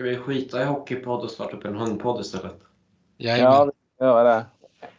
[0.00, 2.56] Ska vi skita i hockeypodd och starta upp en hundpodd istället?
[3.16, 4.46] Ja, vi ska göra det.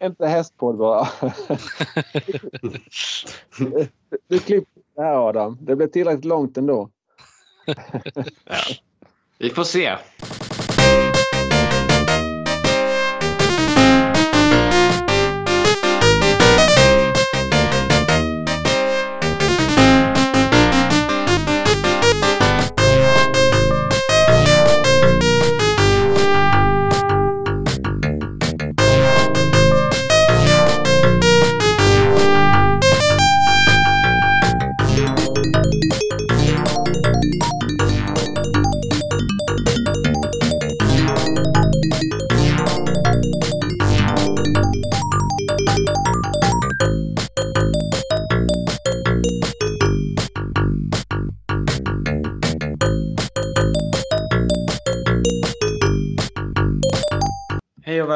[0.05, 1.07] Inte hästpodd bara.
[4.27, 5.57] du klipper det här Adam.
[5.61, 6.89] Det blir tillräckligt långt ändå.
[7.65, 7.75] ja.
[9.37, 9.97] Vi får se.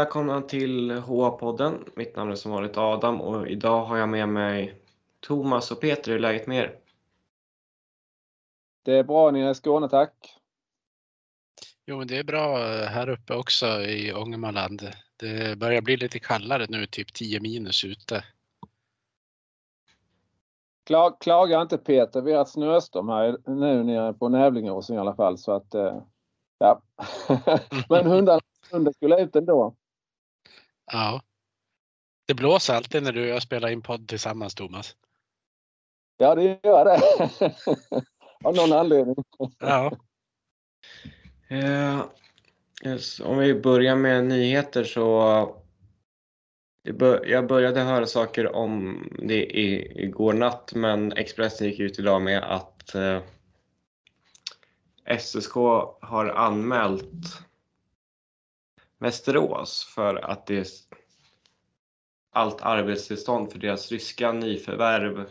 [0.05, 1.89] Välkomna till HA-podden.
[1.95, 4.81] Mitt namn är som vanligt Adam och idag har jag med mig
[5.19, 6.11] Thomas och Peter.
[6.11, 6.79] Hur är läget med er?
[8.83, 10.37] Det är bra nere i Skåne, tack.
[11.85, 14.91] Jo, men det är bra här uppe också i Ångermanland.
[15.17, 18.23] Det börjar bli lite kallare nu, typ 10 minus ute.
[20.83, 25.15] Klag, klaga inte Peter, vi har ett snöstorm här nu nere på Nävlingeåsen i alla
[25.15, 26.01] fall så att eh,
[26.57, 26.81] ja.
[27.89, 29.75] men hundarna, hundarna skulle ut ändå.
[30.91, 31.21] Ja.
[32.27, 34.95] Det blåser alltid när du och jag spelar in podd tillsammans Thomas.
[36.17, 36.99] Ja, det gör det.
[38.43, 39.15] Av någon anledning.
[39.59, 39.97] Ja.
[41.47, 42.05] Eh,
[42.85, 45.55] yes, om vi börjar med nyheter så
[47.23, 49.57] jag började höra saker om det
[50.01, 53.21] igår natt men Expressen gick ut idag med att eh,
[55.19, 55.53] SSK
[56.01, 57.41] har anmält
[58.99, 60.67] Västerås för att det
[62.31, 65.29] allt arbetstillstånd för deras ryska nyförvärv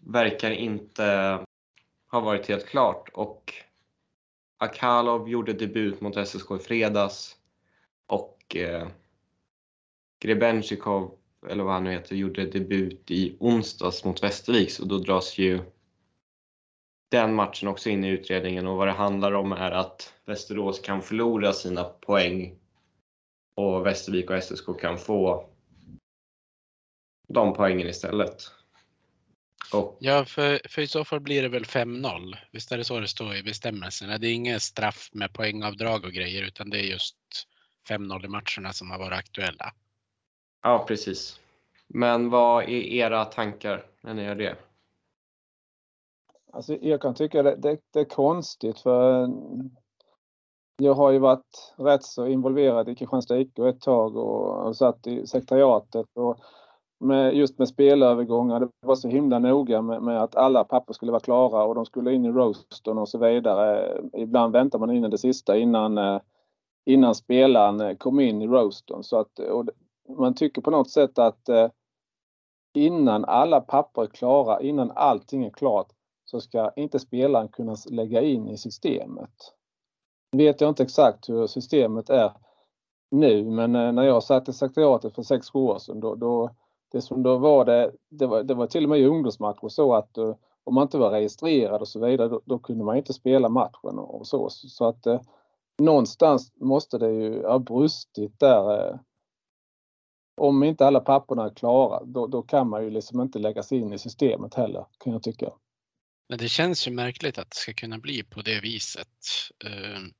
[0.00, 1.38] verkar inte
[2.10, 3.08] ha varit helt klart.
[3.14, 3.54] Och
[4.58, 7.36] Akalov gjorde debut mot SSK i fredags
[8.06, 8.88] och eh,
[10.22, 15.38] Grebenchikov, eller vad han nu heter, gjorde debut i onsdags mot Västervik så då dras
[15.38, 15.60] ju
[17.10, 18.66] den matchen också in i utredningen.
[18.66, 22.59] Och vad det handlar om är att Västerås kan förlora sina poäng
[23.60, 25.50] och Västervik och SSK kan få
[27.28, 28.42] de poängen istället.
[29.72, 32.36] Och, ja, för, för i så fall blir det väl 5-0.
[32.52, 34.18] Visst är det så det står i bestämmelserna?
[34.18, 37.16] Det är inget straff med poängavdrag och grejer utan det är just
[37.88, 39.72] 5-0 i matcherna som har varit aktuella.
[40.62, 41.40] Ja, precis.
[41.86, 44.56] Men vad är era tankar när ni gör det?
[46.52, 49.28] Alltså, jag kan tycka det, det, det är konstigt för
[50.80, 55.26] jag har ju varit rätt så involverad i Kristianstad IK ett tag och, satt i
[55.26, 56.38] sekretariatet och
[57.00, 58.60] med, just med spelövergångar.
[58.60, 61.86] Det var så himla noga med, med, att alla papper skulle vara klara och de
[61.86, 63.98] skulle in i roastern och så vidare.
[64.12, 66.20] Ibland väntar man in i det sista innan, eh,
[66.86, 69.02] innan spelaren eh, kom in i roastern.
[69.02, 69.40] Så att,
[70.18, 71.68] man tycker på något sätt att eh,
[72.74, 75.92] innan alla papper är klara, innan allting är klart
[76.24, 79.54] så ska inte spelaren kunna lägga in i systemet.
[80.32, 82.32] Nu vet jag inte exakt hur systemet är
[83.10, 86.50] nu men eh, när jag satt i sekretariatet för 6-7 år sedan då, då,
[86.92, 89.94] det som då var det, det var, det var till och med i ungdomsmatcher så
[89.94, 93.12] att uh, om man inte var registrerad och så vidare då, då, kunde man inte
[93.12, 94.48] spela matchen och så.
[94.50, 95.20] Så att uh,
[95.78, 98.90] någonstans måste det ju ha brustit där.
[98.90, 98.98] Uh,
[100.36, 103.78] om inte alla papperna är klara då, då kan man ju liksom inte lägga sig
[103.78, 105.50] in i systemet heller kan jag tycka.
[106.30, 109.08] Men det känns ju märkligt att det ska kunna bli på det viset.
[109.64, 110.12] Ehm,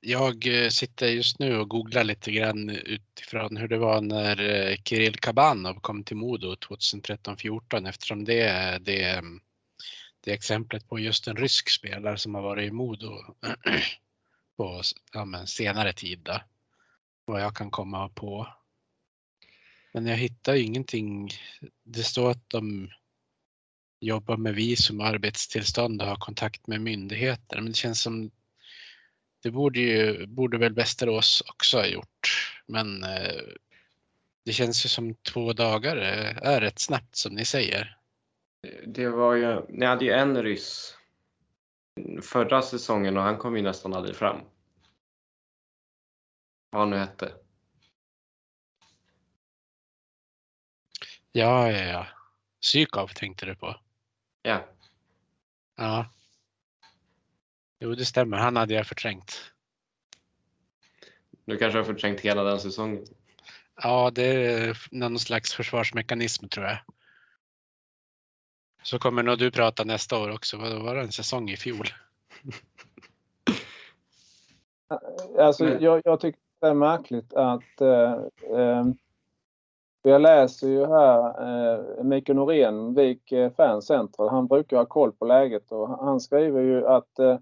[0.00, 4.76] jag eh, sitter just nu och googlar lite grann utifrån hur det var när eh,
[4.84, 9.40] Kirill Kabanov kom till Modo 2013-14 eftersom det är det, ehm,
[10.20, 13.18] det exemplet på just en rysk spelare som har varit i Modo
[14.56, 14.82] på
[15.12, 16.18] ja, senare tid.
[16.22, 16.40] Då,
[17.24, 18.48] vad jag kan komma på.
[19.94, 21.30] Men jag hittar ingenting.
[21.84, 22.90] Det står att de
[24.02, 27.56] jobbar med visum och arbetstillstånd och har kontakt med myndigheter.
[27.56, 28.30] Men det känns som
[29.42, 32.52] det borde ju, borde väl Västerås också ha gjort.
[32.66, 33.42] Men eh,
[34.44, 37.98] det känns ju som två dagar är rätt snabbt som ni säger.
[38.86, 40.98] Det var ju, ni hade ju en ryss
[42.22, 44.40] förra säsongen och han kom ju nästan aldrig fram.
[46.70, 47.32] Vad han nu hette.
[51.32, 52.06] Ja, ja, ja.
[52.60, 53.76] Sykov tänkte du på?
[54.42, 54.64] Ja.
[55.76, 56.06] Ja.
[57.80, 58.36] Jo, det stämmer.
[58.36, 59.52] Han hade jag förträngt.
[61.44, 63.04] Du kanske har förträngt hela den säsongen?
[63.82, 66.78] Ja, det är någon slags försvarsmekanism tror jag.
[68.82, 70.56] Så kommer nog du prata nästa år också.
[70.56, 71.86] Vad var det en säsong i fjol?
[75.38, 78.12] Alltså, jag, jag tycker det är märkligt att eh,
[78.58, 78.84] eh,
[80.10, 81.42] jag läser ju här
[81.98, 84.28] eh, Mikael Norén, Vik eh, Fan Central.
[84.28, 87.38] Han brukar ha koll på läget och han skriver ju att eh,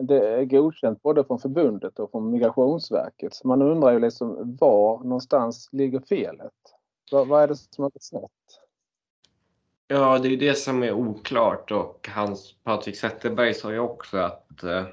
[0.00, 3.34] det är godkänt både från förbundet och från Migrationsverket.
[3.34, 6.52] Så man undrar ju liksom var någonstans ligger felet?
[7.12, 8.30] Vad, vad är det som har gått snett?
[9.88, 14.18] Ja, det är ju det som är oklart och hans Patrik Zetterberg sa ju också
[14.18, 14.84] att eh,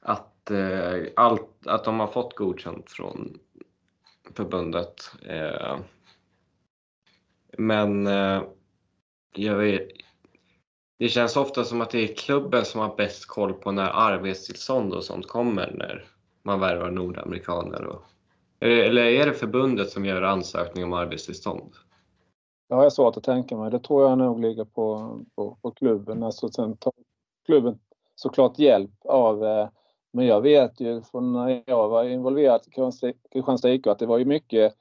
[0.00, 3.38] att, eh, allt, att de har fått godkänt från
[4.34, 5.10] förbundet.
[5.28, 5.78] Eh,
[7.58, 8.42] men eh,
[9.34, 9.88] jag vet,
[10.98, 14.94] det känns ofta som att det är klubben som har bäst koll på när arbetstillstånd
[14.94, 16.04] och sånt kommer när
[16.42, 17.84] man värvar nordamerikaner.
[17.84, 18.02] Och,
[18.60, 21.72] eh, eller är det förbundet som gör ansökning om arbetstillstånd?
[22.68, 23.70] Det har jag svårt att tänka mig.
[23.70, 26.22] Det tror jag nog ligger på, på, på klubben.
[26.22, 26.92] Alltså sen tar
[27.46, 27.78] klubben
[28.14, 29.68] såklart hjälp av eh,
[30.10, 32.70] men jag vet ju från när jag var involverad i
[33.30, 34.74] Kristianstad IK att det var ju mycket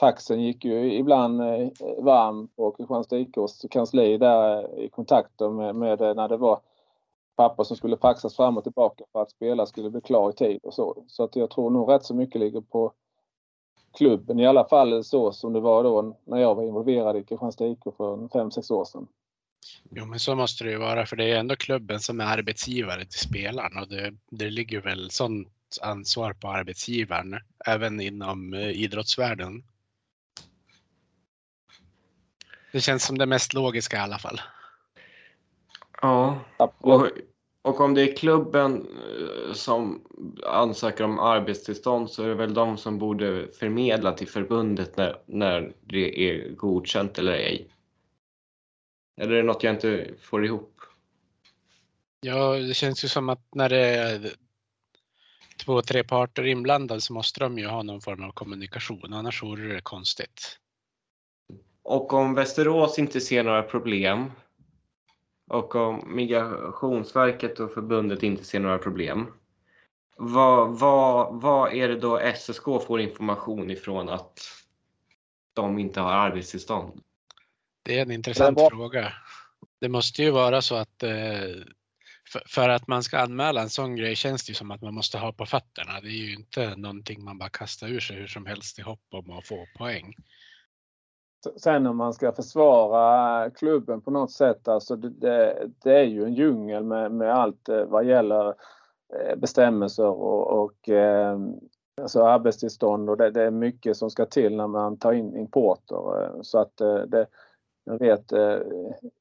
[0.00, 5.76] faxen gick ju ibland eh, varm på Kristianstad IKs kansli där eh, i kontakter med,
[5.76, 6.60] med eh, när det var
[7.36, 10.60] papper som skulle faxas fram och tillbaka för att spelare skulle bli klar i tid
[10.62, 11.04] och så.
[11.08, 12.92] Så att jag tror nog rätt så mycket ligger på
[13.92, 17.66] klubben i alla fall så som det var då när jag var involverad i Kristianstad
[17.66, 19.06] IK för 5-6 år sedan.
[19.90, 23.04] Jo, men så måste det ju vara, för det är ändå klubben som är arbetsgivare
[23.04, 25.48] till spelaren och det, det ligger väl sånt
[25.82, 29.64] ansvar på arbetsgivaren även inom eh, idrottsvärlden.
[32.72, 34.40] Det känns som det mest logiska i alla fall.
[36.02, 36.40] Ja,
[36.78, 37.08] och,
[37.62, 40.04] och om det är klubben eh, som
[40.46, 45.72] ansöker om arbetstillstånd så är det väl de som borde förmedla till förbundet när, när
[45.80, 47.68] det är godkänt eller ej.
[49.16, 50.80] Eller är det något jag inte får ihop?
[52.20, 54.34] Ja, det känns ju som att när det är
[55.64, 59.74] två, tre parter inblandade så måste de ju ha någon form av kommunikation, annars vore
[59.74, 60.58] det konstigt.
[61.82, 64.30] Och om Västerås inte ser några problem
[65.50, 69.26] och om Migrationsverket och förbundet inte ser några problem.
[70.16, 74.40] Vad, vad, vad är det då SSK får information ifrån att
[75.52, 77.00] de inte har arbetstillstånd?
[77.84, 79.12] Det är en intressant det fråga.
[79.80, 81.10] Det måste ju vara så att eh,
[82.46, 85.18] för att man ska anmäla en sån grej känns det ju som att man måste
[85.18, 86.00] ha på fötterna.
[86.00, 89.04] Det är ju inte någonting man bara kastar ur sig hur som helst i hopp
[89.10, 90.14] om att få poäng.
[91.56, 96.24] Sen om man ska försvara klubben på något sätt, alltså det, det, det är ju
[96.24, 98.46] en djungel med, med allt eh, vad gäller
[99.14, 100.88] eh, bestämmelser och, och
[102.00, 106.42] alltså arbetstillstånd och det, det, är mycket som ska till när man tar in importer.
[106.42, 107.26] Så att det,
[107.84, 108.58] jag vet eh,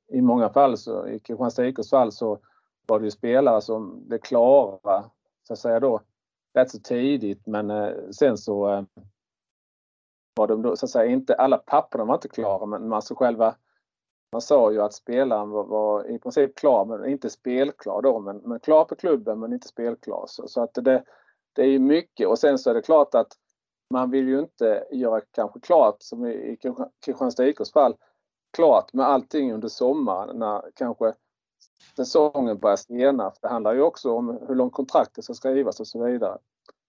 [0.08, 2.40] i många fall, så, i Kristianstad IKs fall, så
[2.88, 5.04] var det ju spelare som blev klara,
[5.48, 6.02] så att säga då,
[6.54, 7.48] rätt så tidigt.
[7.48, 8.84] Men eh, sen så eh,
[10.36, 13.56] var de då, så att säga, inte, alla papperna var inte klara, men alltså själva
[14.34, 18.20] man sa ju att spelaren var, var, i princip klar, men inte spelklar då.
[18.20, 20.24] Men, men klar på klubben, men inte spelklar.
[20.28, 21.04] Så, så att det,
[21.54, 22.28] det är ju mycket.
[22.28, 23.28] Och sen så är det klart att
[23.90, 26.58] man vill ju inte göra kanske klart, som i
[27.06, 27.96] Kristianstad IKs fall,
[28.54, 31.14] klart med allting under sommaren när kanske
[31.96, 33.34] säsongen börjar sena.
[33.42, 36.38] Det handlar ju också om hur långt kontraktet ska skrivas och så vidare.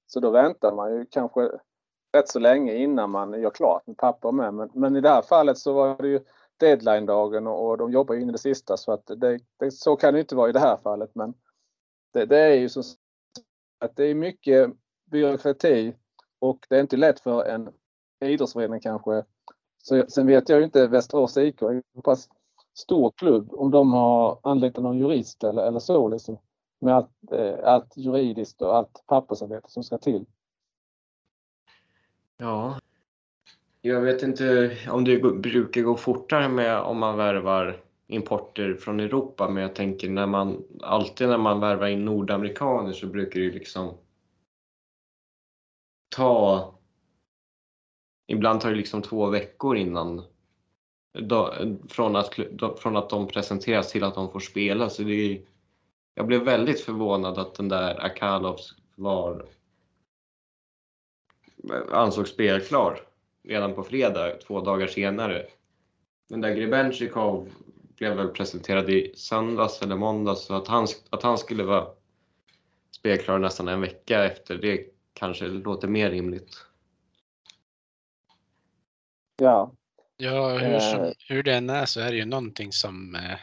[0.06, 1.50] Så då väntar man ju kanske
[2.12, 4.54] rätt så länge innan man gör klart med papper med.
[4.54, 6.20] Men, men i det här fallet så var det ju
[6.56, 10.14] deadline-dagen och, och de jobbar in i det sista så att det, det, så kan
[10.14, 11.10] det inte vara i det här fallet.
[11.14, 11.34] Men
[12.12, 12.82] det, det är ju så
[13.80, 14.70] att det är mycket
[15.10, 15.94] byråkrati
[16.38, 17.72] och det är inte lätt för en
[18.24, 19.24] idrottsförening kanske
[19.86, 22.28] så, sen vet jag ju inte Västerås IK, är en pass
[22.74, 26.38] stor klubb, om de har anlitat någon jurist eller, eller så liksom.
[26.80, 30.24] Med allt, eh, allt juridiskt och allt pappersarbete som ska till.
[32.36, 32.78] Ja.
[33.80, 39.48] Jag vet inte om det brukar gå fortare med om man värvar importer från Europa,
[39.48, 43.52] men jag tänker när man alltid när man värvar in nordamerikaner så brukar det ju
[43.52, 43.94] liksom
[46.16, 46.73] ta
[48.26, 50.22] Ibland tar det liksom två veckor innan
[51.18, 51.54] då,
[51.88, 54.90] från, att, då, från att de presenteras till att de får spela.
[54.90, 55.40] Så det är,
[56.14, 58.56] jag blev väldigt förvånad att den där Akalov
[58.94, 59.46] var
[61.90, 63.00] ansågs spelklar
[63.42, 65.46] redan på fredag, två dagar senare.
[66.28, 67.48] Den där Grebenchikov
[67.96, 71.86] blev väl presenterad i söndags eller måndags så att han, att han skulle vara
[72.96, 76.66] spelklar nästan en vecka efter det kanske låter mer rimligt.
[79.36, 79.72] Ja.
[80.16, 80.80] Ja, hur, Eh.
[80.80, 83.38] som, hur det än är så är det ju någonting som, eh,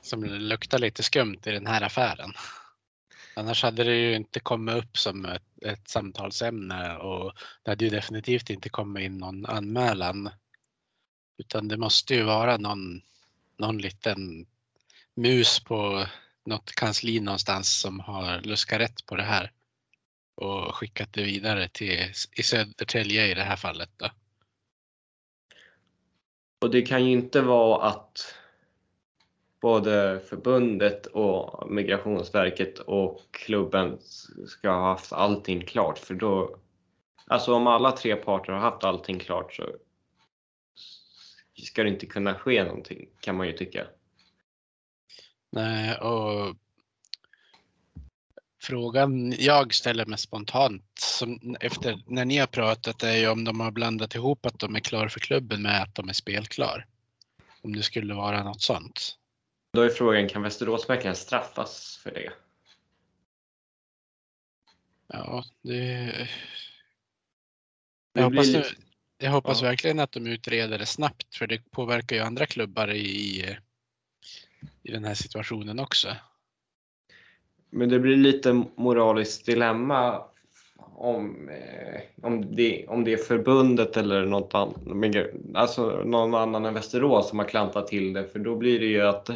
[0.00, 2.32] som luktar lite skumt i den här affären.
[3.36, 7.90] Annars hade det ju inte kommit upp som ett, ett samtalsämne och det hade ju
[7.90, 10.30] definitivt inte kommit in någon anmälan.
[11.38, 13.02] Utan det måste ju vara någon,
[13.58, 14.46] någon liten
[15.14, 16.06] mus på
[16.46, 19.52] något kansli någonstans som har luskat rätt på det här
[20.34, 23.90] och skickat det vidare till i Södertälje i det här fallet.
[23.96, 24.10] Då.
[26.60, 28.34] Och det kan ju inte vara att
[29.60, 33.98] både förbundet och Migrationsverket och klubben
[34.46, 36.56] ska ha haft allting klart för då,
[37.26, 39.62] alltså om alla tre parter har haft allting klart så
[41.64, 43.86] ska det inte kunna ske någonting kan man ju tycka.
[45.50, 46.56] Nej, och
[48.62, 51.22] frågan jag ställer mig spontant
[51.60, 54.80] efter när ni har pratat är ju om de har blandat ihop att de är
[54.80, 56.86] klara för klubben med att de är spelklar.
[57.62, 59.16] Om det skulle vara något sånt.
[59.72, 62.32] Då är frågan, kan Västerås verkligen straffas för det?
[65.06, 66.28] Ja, det.
[68.14, 68.64] Det Jag hoppas, nu,
[69.18, 69.68] jag hoppas ja.
[69.68, 73.40] verkligen att de utreder det snabbt för det påverkar ju andra klubbar i,
[74.82, 76.16] i den här situationen också.
[77.70, 80.22] Men det blir lite moraliskt dilemma
[80.96, 84.76] om, eh, om, det, om det är förbundet eller något annat,
[85.54, 88.26] alltså någon annan än Västerås som har klantat till det.
[88.28, 89.30] För då blir det ju att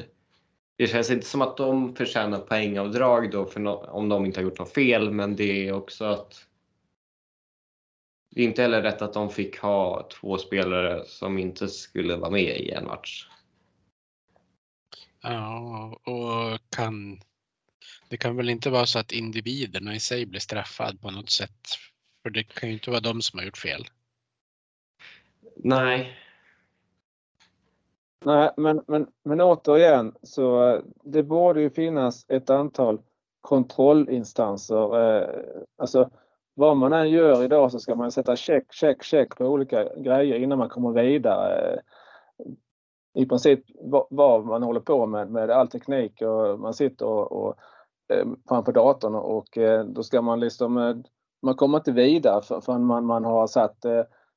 [0.76, 4.44] det känns inte som att de förtjänar poängavdrag då för no, om de inte har
[4.44, 5.10] gjort något fel.
[5.10, 6.46] Men det är också att
[8.34, 12.30] det är inte heller rätt att de fick ha två spelare som inte skulle vara
[12.30, 13.26] med i en match.
[15.22, 17.20] Ja, och kan
[18.10, 21.68] det kan väl inte vara så att individerna i sig blir straffad på något sätt?
[22.22, 23.84] För det kan ju inte vara de som har gjort fel.
[25.56, 26.16] Nej,
[28.24, 32.98] Nej, men, men, men återigen så eh, det borde ju finnas ett antal
[33.40, 35.16] kontrollinstanser.
[35.16, 35.28] Eh,
[35.76, 36.10] alltså
[36.54, 40.38] vad man än gör idag så ska man sätta check, check, check på olika grejer
[40.38, 41.80] innan man kommer vidare.
[43.14, 43.60] I princip
[44.10, 47.54] vad, man håller på med, med all teknik och man sitter och, och
[48.10, 50.96] Eh, framför datorn och eh, då ska man liksom, eh,
[51.42, 53.84] man kommer inte vidare förrän man, man har satt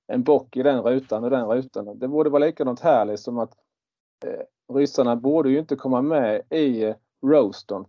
[0.08, 2.00] en bock i den rutan och den rutan.
[2.00, 3.54] Det borde vara likadant här liksom att
[4.26, 7.86] eh, ryssarna borde ju inte komma med i eh, roastern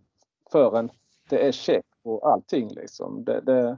[0.51, 0.89] förrän
[1.29, 3.23] det är check på allting liksom.
[3.23, 3.77] Det, det,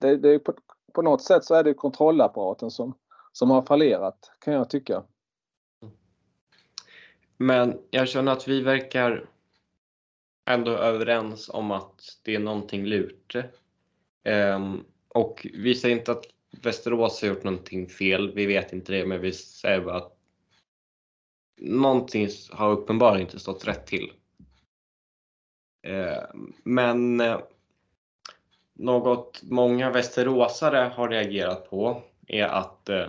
[0.00, 0.54] det, det på,
[0.92, 2.94] på något sätt så är det kontrollapparaten som,
[3.32, 5.02] som har fallerat kan jag tycka.
[7.36, 9.28] Men jag känner att vi verkar
[10.46, 13.36] ändå överens om att det är någonting lurt.
[14.24, 16.24] Um, och vi säger inte att
[16.62, 20.12] Västerås har gjort någonting fel, vi vet inte det, men vi säger bara att
[21.60, 24.12] någonting har uppenbarligen inte stått rätt till.
[25.86, 27.38] Um, men eh,
[28.74, 33.06] något många västeråsare har reagerat på är att eh,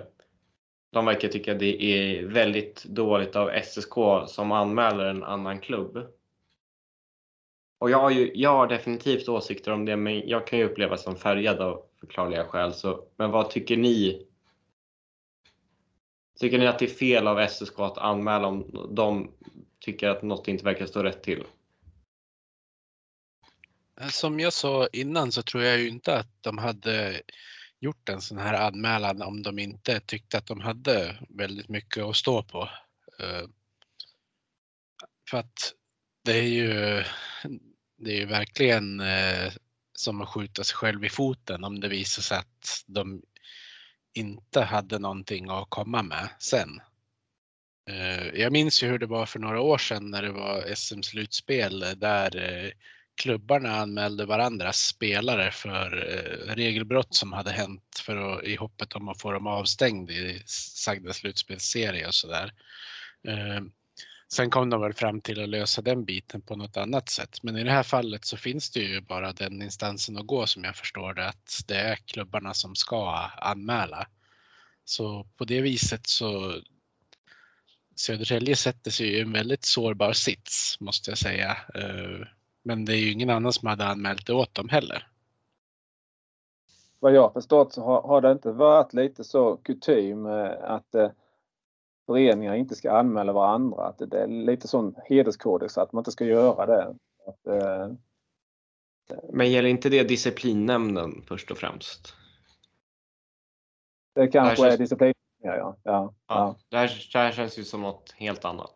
[0.91, 3.93] de verkar tycka det är väldigt dåligt av SSK
[4.27, 6.16] som anmäler en annan klubb.
[7.79, 11.03] Och jag har, ju, jag har definitivt åsikter om det, men jag kan ju upplevas
[11.03, 12.73] som färgad av förklarliga skäl.
[12.73, 14.27] Så, men vad tycker ni?
[16.39, 19.31] Tycker ni att det är fel av SSK att anmäla om de
[19.79, 21.43] tycker att något inte verkar stå rätt till?
[24.01, 27.21] Eh, som jag sa innan så tror jag ju inte att de hade
[27.79, 32.15] gjort en sån här anmälan om de inte tyckte att de hade väldigt mycket att
[32.15, 32.69] stå på.
[33.19, 33.47] Eh,
[35.29, 35.73] för att
[36.23, 37.03] det är ju,
[37.97, 39.51] det är ju verkligen eh,
[39.95, 43.21] som att skjuta sig själv i foten om det visar sig att de
[44.13, 46.81] inte hade någonting att komma med sen.
[47.89, 51.85] Eh, Jag minns ju hur det var för några år sedan när det var SM-slutspel
[51.97, 52.71] där eh,
[53.21, 59.09] klubbarna anmälde varandras spelare för eh, regelbrott som hade hänt för att, i hoppet om
[59.09, 62.53] att få dem avstängd i sagda slutspelsserie och sådär.
[63.27, 63.61] Eh,
[64.33, 67.43] Sen kom de väl fram till att lösa den biten på något annat sätt.
[67.43, 70.63] Men i det här fallet så finns det ju bara den instansen att gå som
[70.63, 74.07] jag förstår det, att det är klubbarna som ska anmäla.
[74.85, 76.61] Så på det viset så
[77.99, 81.57] Södertälje sätter sig i en väldigt sårbar sits måste jag säga.
[81.75, 82.27] Eh,
[82.63, 85.07] men det är ju ingen annan som hade anmält det åt dem heller.
[86.99, 91.09] Vad jag förstått så har, har det inte varit lite så kutym eh, att eh,
[92.07, 93.83] föreningar inte ska anmäla varandra.
[93.83, 96.95] Att det är lite sån hederskodex att man inte ska göra det.
[97.25, 97.91] Att, eh,
[99.33, 102.13] Men gäller inte det disciplinnämnden först och främst?
[104.15, 105.13] det kanske Det här är känns- disciplin.
[105.41, 106.55] Ja, ja, ja, Ja.
[106.69, 108.75] Det, här, det här känns ju som något helt annat.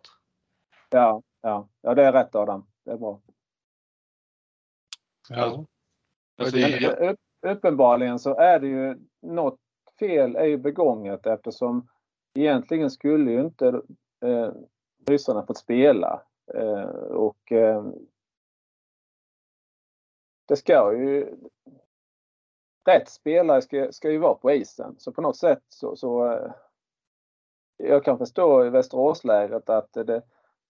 [0.90, 2.68] ja, ja, ja, det är rätt Adam.
[2.86, 3.22] Det är bra.
[5.30, 5.66] Ja.
[6.38, 6.58] Alltså,
[7.10, 9.60] upp, uppenbarligen så är det ju något
[10.00, 11.88] fel är ju begånget eftersom
[12.34, 13.82] egentligen skulle ju inte
[14.22, 14.52] eh,
[15.06, 16.24] ryssarna fått spela.
[16.54, 17.86] Eh, och eh,
[20.46, 21.38] det ska ju...
[22.86, 24.96] Rätt spelare ska, ska ju vara på isen.
[24.98, 25.96] Så på något sätt så...
[25.96, 26.52] så eh,
[27.78, 30.24] jag kan förstå i Västeråslägret att det,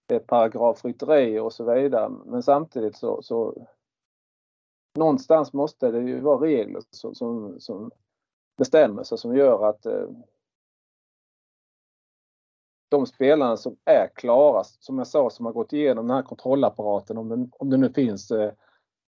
[0.06, 2.10] det är paragrafrytteri och så vidare.
[2.25, 3.68] Men samtidigt så, så
[4.98, 7.91] någonstans måste det ju vara regler som, som, som
[8.58, 10.08] bestämmelser som gör att eh,
[12.91, 17.17] de spelarna som är klara, som jag sa, som har gått igenom den här kontrollapparaten,
[17.17, 18.51] om, den, om den nu finns, eh,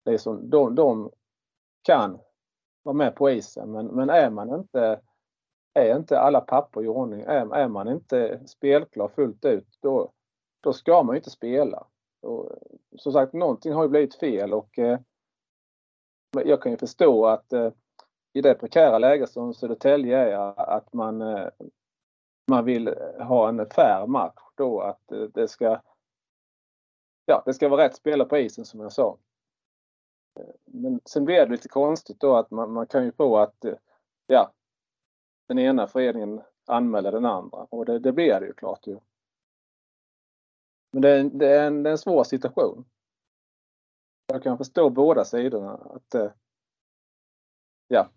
[0.06, 1.12] liksom, de, de
[1.82, 2.20] kan
[2.84, 3.72] vara med på isen.
[3.72, 5.02] Men, men är man inte,
[5.74, 10.12] är inte alla papper i ordning, är, är man inte spelklar fullt ut, då,
[10.64, 11.88] då ska man ju inte spela.
[12.22, 12.52] Och,
[12.98, 15.00] som sagt, någonting har ju blivit fel och eh,
[16.46, 17.72] jag kan ju förstå att eh,
[18.34, 21.48] i det prekära läge som Södertälje är att man, eh,
[22.48, 25.82] man vill eh, ha en fair match då att eh, det ska
[27.26, 29.18] ja, det ska vara rätt spelare på isen som jag sa.
[30.40, 33.66] Eh, men sen blir det lite konstigt då att man, man kan ju få att
[34.28, 34.54] ja,
[35.48, 39.00] den ena föreningen anmäler den andra och det, det blir det ju klart ju.
[40.92, 42.86] Men det, är en- det, är en, det är en svår situation.
[44.26, 45.74] Jag kan förstå båda sidorna.
[45.74, 46.36] Att,
[47.88, 48.10] ja,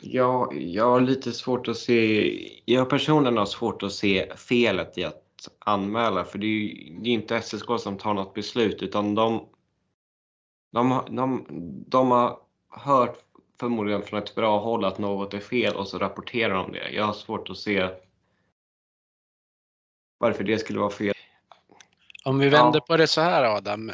[0.00, 5.04] ja, jag, har lite svårt att se, jag personligen har svårt att se felet i
[5.04, 9.14] att anmäla för det är ju det är inte SSK som tar något beslut utan
[9.14, 9.48] de,
[10.72, 11.46] de, har- de,
[11.88, 13.18] de har hört
[13.60, 16.90] förmodligen från ett bra håll att något är fel och så rapporterar de det.
[16.90, 17.88] Jag har svårt att se
[20.18, 21.14] varför det skulle vara fel.
[22.24, 22.84] Om vi vänder Ja.
[22.86, 23.90] på det så här Adam.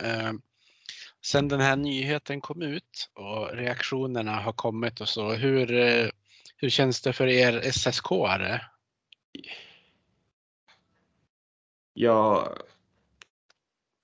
[1.23, 5.33] Sen den här nyheten kom ut och reaktionerna har kommit och så.
[5.33, 6.09] Hur, eh,
[6.57, 8.61] hur känns det för er SSK-are?
[11.93, 12.59] Jag,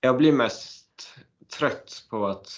[0.01, 1.17] jag blir mest
[1.57, 2.49] trött på att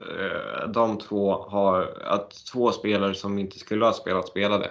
[0.00, 4.70] eh, de två har, att två spelare som inte skulle ha spelat spelade.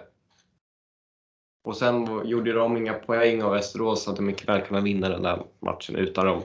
[1.63, 5.09] Och sen gjorde de inga poäng av Västerås så att de mycket väl kunna vinna
[5.09, 6.43] den där matchen utan dem.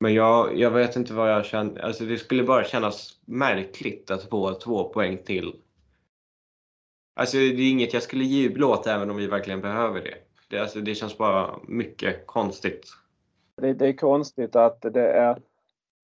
[0.00, 4.22] Men jag, jag vet inte vad jag känner, alltså det skulle bara kännas märkligt att
[4.22, 5.62] få två poäng till.
[7.14, 10.14] Alltså det är inget jag skulle jubla åt även om vi verkligen behöver det.
[10.48, 12.86] Det, alltså, det känns bara mycket konstigt.
[13.56, 15.42] det, det är konstigt att det är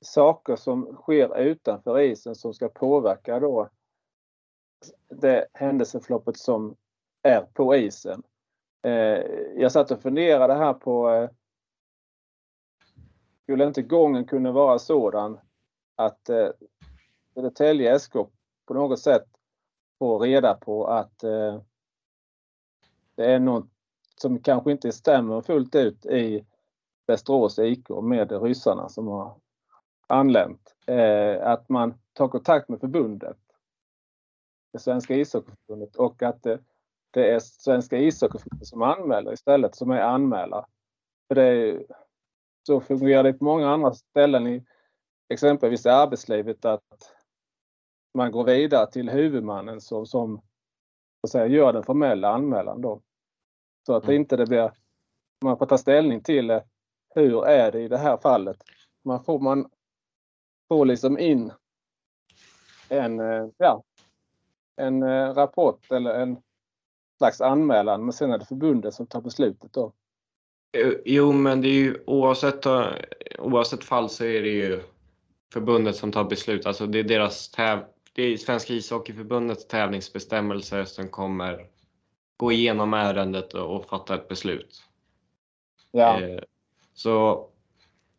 [0.01, 3.69] saker som sker utanför isen som ska påverka då
[5.09, 6.77] det händelseförloppet som
[7.23, 8.23] är på isen.
[8.83, 9.25] Eh,
[9.57, 11.31] jag satt och funderade här på eh,
[13.47, 15.39] skulle inte gången kunna vara sådan
[15.97, 16.49] att eh,
[17.35, 18.13] Södertälje SK
[18.67, 19.27] på något sätt
[19.99, 21.61] får reda på att eh,
[23.15, 23.69] det är något
[24.17, 26.47] som kanske inte stämmer fullt ut i
[27.07, 29.37] Västerås IK med ryssarna som har
[30.07, 30.75] anlänt.
[30.87, 33.39] Eh, att man tar kontakt med förbundet,
[34.73, 36.61] det svenska ishockeyförbundet och att det,
[37.11, 40.65] det är svenska ishockeyförbundet som anmäler istället som är anmälare.
[41.29, 41.87] För det är,
[42.67, 44.65] så fungerar det på många andra ställen i
[45.29, 46.83] exempelvis i arbetslivet att
[48.15, 50.43] man går vidare till huvudmannen som, som
[51.21, 53.03] så säga, gör den formella anmälan då.
[53.87, 54.21] Så att det Mm.
[54.21, 54.73] inte det blir,
[55.45, 56.63] man får ta ställning till eh,
[57.15, 58.57] hur är det i det här fallet.
[59.05, 59.71] Man får, man
[60.69, 61.53] får liksom in
[62.89, 63.83] en, eh, ja,
[64.77, 66.43] en eh, rapport eller en
[67.19, 69.93] slags anmälan men sen är det förbundet som tar beslutet då.
[71.05, 72.93] Jo, men det är ju oavsett, eh,
[73.39, 74.83] oavsett fall så är det ju
[75.53, 76.67] förbundet som tar beslut.
[76.67, 77.85] Alltså det är deras täv
[78.17, 81.67] det är Svenska ishockeyförbundets tävlingsbestämmelser som kommer
[82.37, 84.83] gå igenom ärendet och och fatta ett beslut.
[85.91, 86.41] Ja, Eh,
[86.95, 87.49] Så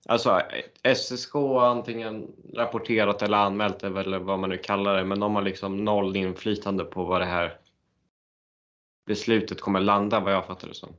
[0.05, 0.41] alltså
[0.83, 5.35] SSK har antingen rapporterat eller anmält det eller vad man nu kallar det, men de
[5.35, 7.59] har liksom noll inflytande på vad det här
[9.05, 10.89] beslutet kommer landa vad jag fattar det som.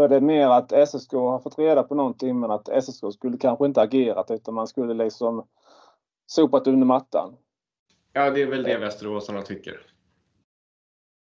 [0.00, 3.66] Är det mer att SSK har fått reda på någonting men att SSK skulle kanske
[3.66, 5.46] inte agerat utan man skulle liksom
[6.26, 7.36] sopat under mattan.
[8.12, 9.86] Ja, det är väl det Västeråsarna tycker.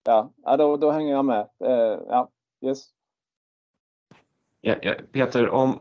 [0.05, 1.49] ja, ja då, då hänger jag med.
[1.63, 2.29] Eh, ja,
[2.61, 2.89] yes.
[4.61, 5.79] Ja, ja, Peter, om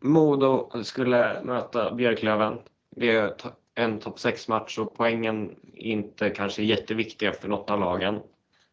[0.00, 2.58] Modo skulle möta Björklöven,
[2.90, 3.34] det är
[3.74, 8.20] en topp 6-match och poängen inte kanske jätteviktiga för något av lagen.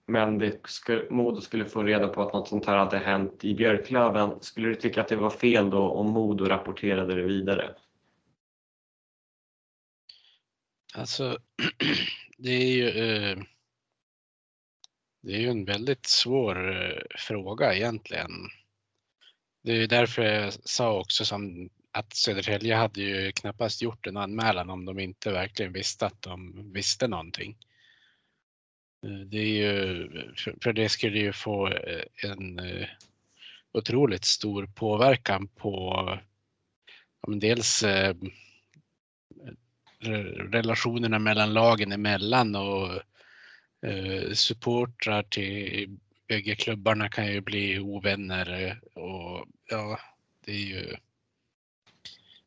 [0.07, 3.55] Men det skulle, Modo skulle få reda på att något sånt här hade hänt i
[3.55, 4.41] Björklöven.
[4.41, 7.75] Skulle du tycka att det var fel då om Modo rapporterade det vidare?
[10.95, 11.37] Alltså,
[12.37, 13.37] det är ju eh,
[15.23, 18.31] det är ju en väldigt svår eh, fråga egentligen.
[19.63, 24.69] Det är därför jag sa också som att Södertälje hade ju knappast gjort en anmälan
[24.69, 27.57] om de inte verkligen visste att de visste någonting.
[29.03, 30.09] Eh, det är ju,
[30.61, 32.87] för det skulle ju få eh, en eh,
[33.71, 36.19] otroligt stor påverkan på
[37.27, 37.83] dels
[40.51, 43.01] relationerna mellan lagen emellan och
[44.33, 49.99] supportrar till bägge klubbarna kan ju bli ovänner och ja,
[50.45, 50.95] det är ju.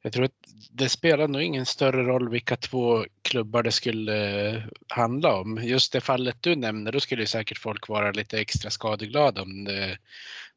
[0.03, 4.62] Jag tror att det spelar nog ingen större roll vilka två klubbar det skulle eh,
[4.88, 5.59] handla om.
[5.62, 9.99] Just det fallet du nämner, då skulle säkert folk vara lite extra skadeglada om det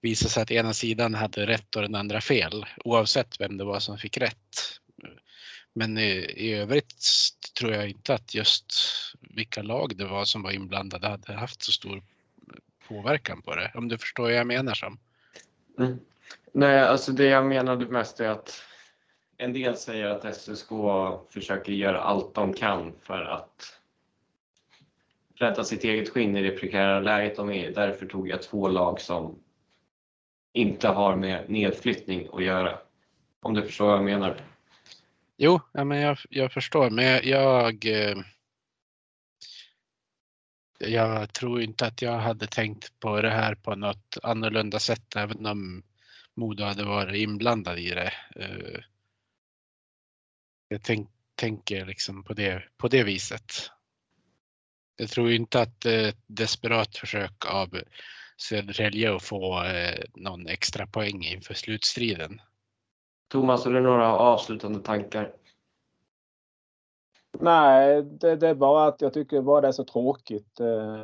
[0.02, 3.80] visar sig att ena sidan hade rätt och den andra fel, oavsett vem det var
[3.80, 4.80] som fick rätt.
[5.74, 7.04] Men i, i övrigt
[7.60, 8.74] tror jag inte att just
[9.20, 12.04] vilka lag det var som var inblandade hade haft så stor
[12.88, 13.72] påverkan på det.
[13.76, 14.98] Om du förstår vad jag menar som.
[15.80, 16.00] Mm.
[16.54, 18.64] Nej, alltså det jag menade mest är att
[19.42, 20.70] en del säger att SSK
[21.30, 23.80] försöker göra allt de kan för att
[25.36, 29.02] rädda sitt eget skinn i det prekära läget de är Därför tog jag två lag
[29.02, 29.40] som
[30.54, 32.80] inte har med nedflyttning att göra.
[33.42, 34.42] Om du förstår vad jag menar.
[35.38, 38.18] Jo, ja, men jag, jag förstår, men jag, jag, eh,
[40.80, 45.46] jag tror inte att jag hade tänkt på det här på något annorlunda sätt, även
[45.46, 45.84] om
[46.34, 48.14] Modo hade varit inblandad i det.
[48.36, 48.84] Eh,
[50.70, 53.52] Eh, jag tänk, tänker liksom på det, på det viset.
[54.98, 57.68] Jag tror inte att det är ett desperat försök av
[58.38, 62.42] Södertälje att få eh, någon extra poäng inför slutstriden.
[63.28, 65.34] Thomas, har du några avslutande tankar?
[67.40, 70.60] Nej, det, det, är bara att jag tycker bara det är så tråkigt.
[70.60, 71.04] Eh,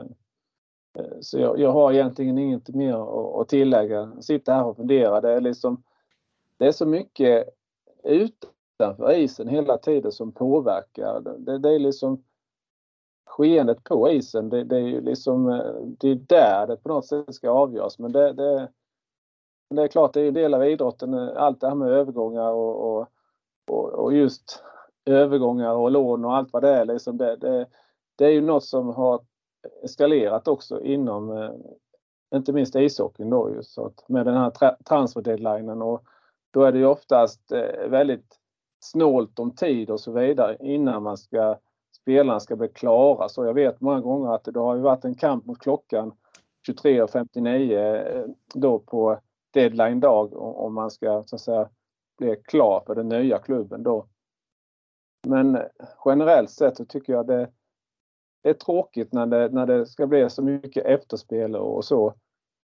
[0.98, 3.96] eh, så jag, jag har egentligen inget mer att, tillägga.
[3.96, 5.22] Jag sitter här och funderar.
[5.22, 5.84] Det är liksom
[6.58, 7.50] det är så mycket
[8.80, 11.22] utanför isen hela tiden som påverkar.
[11.22, 12.24] Det, det är liksom
[13.26, 14.50] skeendet på isen.
[14.50, 18.00] Det, det, är liksom eh, det är där det på något sätt ska avgöras.
[18.00, 18.70] Men det, det,
[19.70, 21.14] det är klart, det är en del av idrotten.
[21.14, 23.08] Eh, allt det här med övergångar och, och,
[23.68, 24.64] och, och just
[25.06, 26.86] övergångar och lån och allt vad det är.
[26.86, 27.68] Liksom det, det,
[28.16, 29.22] det är ju något som har
[29.84, 31.52] eskalerat också inom eh,
[32.36, 36.04] inte minst ishockeyn då ju, så att med den här tra transfer och
[36.52, 37.52] då är det ju oftast
[37.88, 38.40] väldigt
[38.86, 41.58] snålt om tid och så vidare innan man ska
[42.02, 43.30] spelarna ska bli klara.
[43.30, 46.14] Så jag vet många gånger att det har ju varit en kamp mot klockan
[46.68, 49.20] 23.59 eh, då på
[49.54, 51.70] deadline dag om man ska så att säga
[52.18, 54.08] bli klar för den nya klubben då.
[55.28, 55.62] Men eh,
[56.06, 57.50] generellt sett så tycker jag det,
[58.44, 62.14] det är tråkigt när det, när det ska bli så mycket efterspel och så.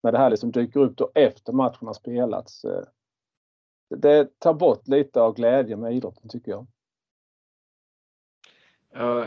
[0.03, 2.65] När det här liksom dyker upp då efter matchen har spelats.
[2.65, 2.85] Eh.
[3.97, 6.67] Det tar bort lite av glädjen med idrotten tycker jag.
[8.95, 9.27] Ja,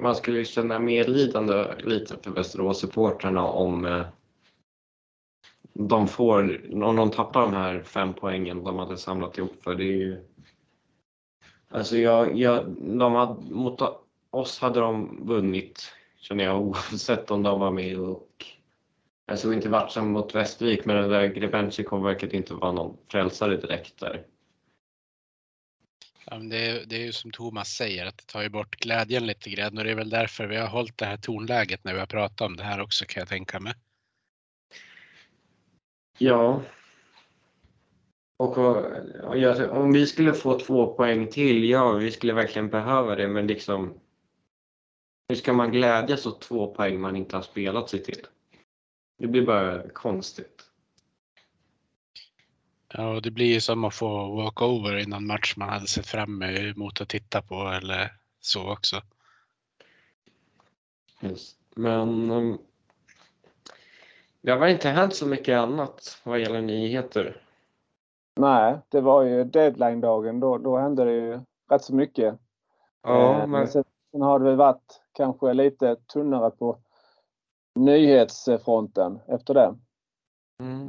[0.00, 4.06] man skulle känna medlidande lite för Västerås-supportrarna om eh,
[5.72, 9.84] de får, om de tappar de här fem poängen de hade samlat ihop för det
[9.84, 10.24] är ju
[11.72, 13.80] Alltså jag, jag, de hade, mot
[14.30, 17.98] oss hade de vunnit, känner jag, oavsett om de var med.
[18.00, 18.46] Och
[19.32, 23.56] jag såg inte matchen mot Västervik, men den där Grebenchikov verkar inte vara någon frälsare
[23.56, 24.26] direkt där.
[26.26, 29.26] Ja, det, är, det är ju som Thomas säger, att det tar ju bort glädjen
[29.26, 31.98] lite grann och det är väl därför vi har hållit det här tonläget när vi
[31.98, 33.74] har pratat om det här också kan jag tänka mig.
[36.18, 36.62] Ja,
[38.38, 38.58] och,
[39.70, 44.00] om vi skulle få två poäng till, ja vi skulle verkligen behöva det men liksom
[45.28, 48.26] hur ska man glädjas åt två poäng man inte har spelat sig till?
[49.16, 50.62] Det blir bara konstigt.
[52.94, 56.42] Ja, det blir ju som att få walkover i någon match man hade sett fram
[56.42, 59.02] emot att titta på eller så också.
[61.20, 61.58] Just.
[61.74, 62.58] Men um,
[64.40, 67.42] det har inte hänt så mycket annat vad gäller nyheter.
[68.36, 70.40] Nej, det var ju deadline-dagen.
[70.40, 72.38] Då, då hände det ju rätt så mycket.
[73.02, 73.68] Ja, eh, men...
[73.68, 76.78] sen, sen har det väl varit kanske lite tunnare på
[77.74, 79.78] nyhetsfronten efter det?
[80.60, 80.88] Mm,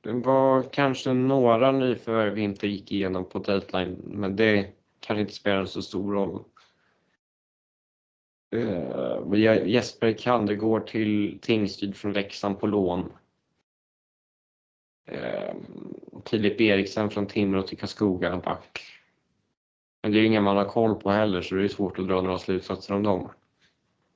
[0.00, 5.32] det var kanske några nyförvärv vi inte gick igenom på deadline, men det kanske inte
[5.32, 6.44] spelar så stor roll.
[8.56, 13.12] Uh, Jesper Kandegård till Tingsryd från Leksand på lån.
[15.12, 15.54] Uh,
[16.26, 18.80] Filip Eriksen från Timrå till Karlskoga, back.
[20.02, 22.08] Men det är ju inga man har koll på heller så det är svårt att
[22.08, 23.28] dra några slutsatser om dem.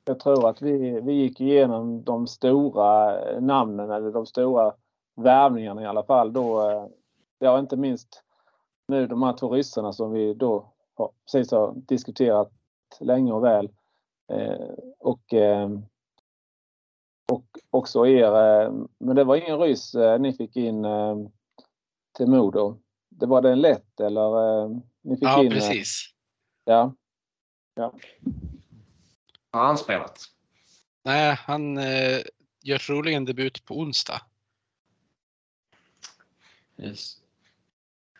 [0.04, 4.74] Jag tror att vi, vi gick igenom de stora namnen eller de stora
[5.16, 6.70] värvningarna i alla fall då.
[6.70, 6.86] Eh,
[7.38, 8.22] ja, inte minst
[8.88, 12.52] nu de här två ryssarna som vi då har, precis har diskuterat
[13.00, 13.68] länge och väl.
[14.32, 15.68] Eh, och, eh,
[17.32, 21.16] och också er, eh, men det var ingen ryss eh, ni fick in eh,
[22.16, 22.78] till Modo.
[23.08, 24.68] Det var det en lätt eller?
[25.02, 26.14] Ni fick ja, in, precis.
[26.64, 26.94] Ja.
[27.74, 27.92] ja.
[29.54, 30.30] Har han spelat?
[31.04, 32.20] Nej, han eh,
[32.62, 34.20] gör troligen debut på onsdag.
[36.78, 37.16] Yes.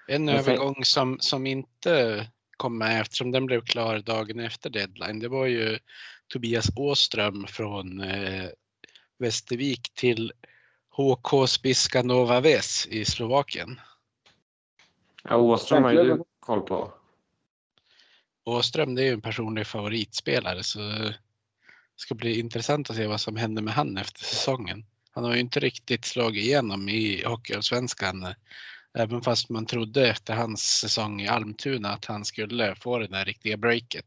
[0.09, 5.19] En Jag övergång som, som inte kom med eftersom den blev klar dagen efter deadline.
[5.19, 5.79] Det var ju
[6.27, 8.49] Tobias Åström från eh,
[9.19, 10.33] Västervik till
[10.91, 13.81] HK Spiska Nova Ves i Slovakien.
[15.23, 16.93] Ja, Åström har ju du koll på.
[18.45, 21.13] Åström det är ju en personlig favoritspelare så
[21.97, 24.85] ska bli intressant att se vad som händer med han efter säsongen.
[25.11, 28.33] Han har ju inte riktigt slagit igenom i Hockeyallsvenskan eh,
[28.99, 33.25] även fast man trodde efter hans säsong i Almtuna att han skulle få det där
[33.25, 34.07] riktiga breaket.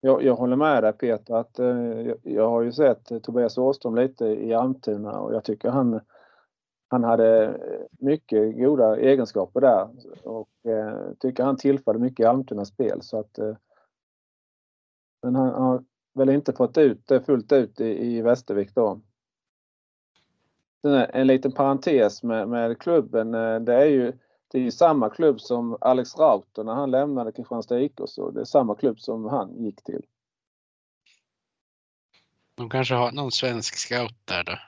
[0.00, 3.94] Jag, jag håller med dig Peter att eh, jag, jag har ju sett Tobias Åström
[3.94, 6.00] lite i Almtuna och jag tycker han
[6.88, 7.60] han hade
[7.98, 9.88] mycket goda egenskaper där
[10.22, 13.56] och eh, tycker han tillförde mycket i Almtunas spel så att eh,
[15.22, 15.84] men han har
[16.14, 19.00] väl inte fått ut det fullt ut i, i Västervik då.
[21.12, 23.34] En liten parentes med, med klubben.
[23.34, 24.12] Eh, det är ju
[24.48, 28.44] det är samma klubb som Alex Rauter när han lämnade Kristianstad IK så det är
[28.44, 30.02] samma klubb som han gick till.
[32.54, 34.58] De kanske har någon svensk scout där då?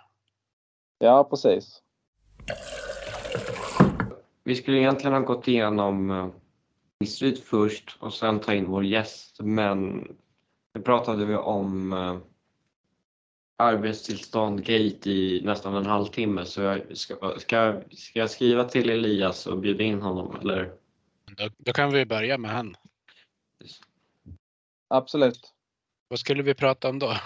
[0.99, 1.83] Ja precis.
[4.45, 6.33] Vi skulle egentligen ha gått igenom
[7.07, 10.09] Street först och sen ta in vår gäst men
[10.77, 11.93] nu pratade vi om
[13.59, 19.47] arbetstillstånd gate i nästan en halvtimme så jag ska, ska, ska jag skriva till Elias
[19.47, 20.73] och bjuda in honom eller?
[21.25, 22.77] Då, då kan vi börja med han.
[24.89, 25.53] Absolut.
[26.09, 27.17] Vad skulle vi prata om då?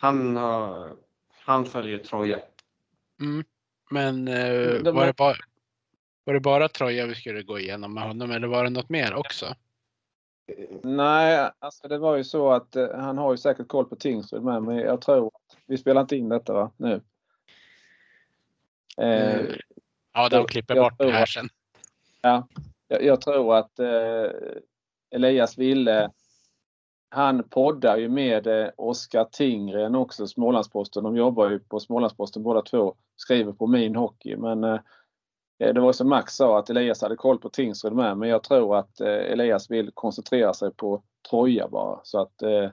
[0.00, 0.92] Han, uh,
[1.44, 2.38] han följer Troja.
[3.20, 3.44] Mm.
[3.90, 5.36] Men De var, det bara,
[6.24, 9.14] var det bara Troja vi skulle gå igenom med honom eller var det något mer
[9.14, 9.56] också?
[10.82, 14.42] Nej, alltså det var ju så att eh, han har ju säkert koll på Tingsryd
[14.42, 17.00] med men jag tror att vi spelar inte in detta va, nu.
[18.96, 19.40] Eh,
[20.12, 21.48] ja, de klipper bort det här sen.
[22.22, 22.48] Ja,
[22.88, 24.30] jag, jag tror att eh,
[25.10, 26.10] Elias Ville
[27.08, 31.04] han poddar ju med eh, Oskar Tingren också, Smålandsposten.
[31.04, 32.94] De jobbar ju på Smålandsposten båda två.
[33.16, 34.36] Skriver på Min Hockey.
[34.36, 34.80] Men eh,
[35.58, 38.18] det var som Max sa att Elias hade koll på Tingsryd med.
[38.18, 42.00] Men jag tror att eh, Elias vill koncentrera sig på Troja bara.
[42.02, 42.70] Så att eh,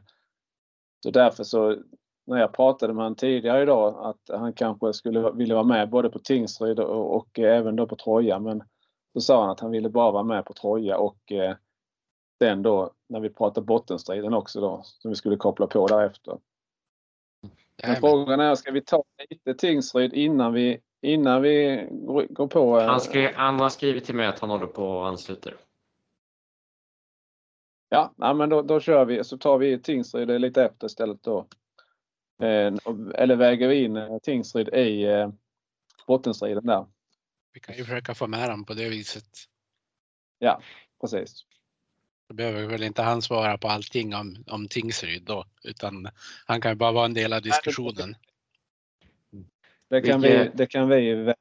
[1.04, 1.78] så därför så
[2.26, 6.10] när jag pratade med honom tidigare idag att han kanske skulle vilja vara med både
[6.10, 8.40] på Tingsryd och, och även då på Troja.
[8.40, 8.64] Men
[9.14, 11.56] då sa han att han ville bara vara med på Troja och eh,
[12.40, 16.38] sen då när vi pratar bottenstriden också då som vi skulle koppla på därefter.
[17.84, 21.88] Men frågan är, ska vi ta lite Tingsryd innan vi, innan vi
[22.30, 22.80] går på?
[22.80, 25.58] Han, skrev, han har skrivit till mig att han håller på och ansluter.
[27.90, 31.48] Ja, men då, då kör vi så tar vi Tingsryd lite efter istället då.
[32.42, 32.74] Eh,
[33.16, 35.30] eller väger vi in Tingsryd i eh,
[36.08, 36.86] bottenstriden där.
[37.54, 39.30] Vi kan ju försöka få med dem på det viset.
[40.40, 40.62] Ja,
[41.02, 41.46] precis.
[42.30, 46.08] Då behöver väl inte han svara på allting om, om Tingsryd då, utan
[46.46, 48.16] han kan bara vara en del av diskussionen.
[49.94, 51.34] Det kan vi, det kan vi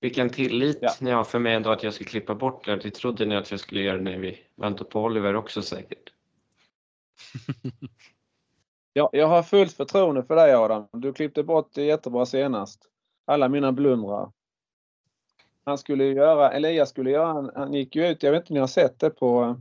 [0.00, 0.92] vilken tillit ja.
[1.00, 2.76] ni har för mig ändå att jag ska klippa bort det.
[2.76, 6.12] Det trodde ni att jag skulle göra när vi väntade på Oliver också säkert.
[8.92, 10.88] ja, jag har fullt förtroende för dig Adam.
[10.92, 12.90] Du klippte bort det jättebra senast.
[13.24, 14.32] Alla mina blundrar.
[15.64, 18.54] Han skulle göra, Elias skulle göra, han, han gick ju ut, jag vet inte om
[18.54, 19.60] ni har sett det på...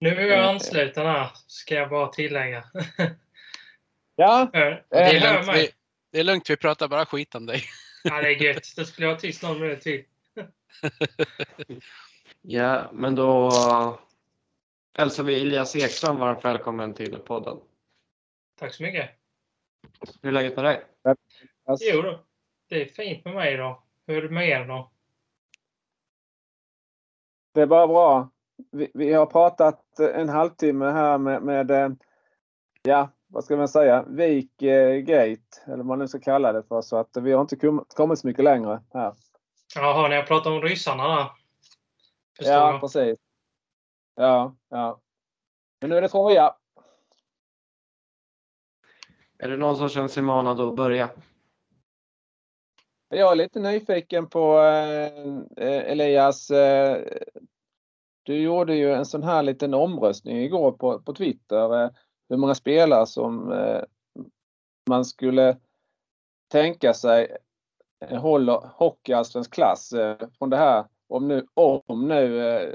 [0.00, 2.64] Nu är jag ansluten här, ska jag bara tillägga.
[4.16, 4.50] ja.
[4.52, 5.68] Det är, lugnt, vi,
[6.14, 7.62] det är lugnt, vi pratar bara skit om dig.
[8.06, 8.72] Ja, det är gött.
[8.76, 10.04] Det skulle jag vara tyst någon minut till.
[12.42, 13.50] ja, men då
[14.98, 17.60] hälsar vi Elias Ekström varmt välkommen till podden.
[18.58, 19.10] Tack så mycket.
[20.22, 20.84] Hur är läget med dig?
[21.80, 22.24] Jo då,
[22.68, 23.82] det är fint med mig då.
[24.06, 24.90] Hur är det med er då?
[27.54, 28.30] det är bara bra.
[28.70, 31.90] Vi, vi har pratat en halvtimme här med, med eh,
[32.82, 36.62] ja, vad ska man säga, Vik eh, Gate, eller vad man nu ska kalla det
[36.62, 36.82] för.
[36.82, 39.14] Så att vi har inte kom, kommit så mycket längre här.
[39.74, 41.30] Jaha, ni har pratat om ryssarna där.
[42.36, 42.80] Förstår Ja, jag.
[42.80, 43.18] precis.
[44.14, 45.00] Ja, ja.
[45.80, 46.54] Men nu är det Troja.
[49.38, 51.10] Är det någon som känner sig manad att börja?
[53.08, 55.06] Jag är lite nyfiken på eh,
[55.66, 56.50] eh, Elias.
[56.50, 57.04] Eh,
[58.22, 61.90] du gjorde ju en sån här liten omröstning igår på, på Twitter.
[62.28, 63.82] Hur många spelare som eh,
[64.88, 65.56] man skulle
[66.52, 67.36] tänka sig
[68.00, 72.74] eh, håller hockeyallsvensk klass eh, från det här om nu, om nu eh,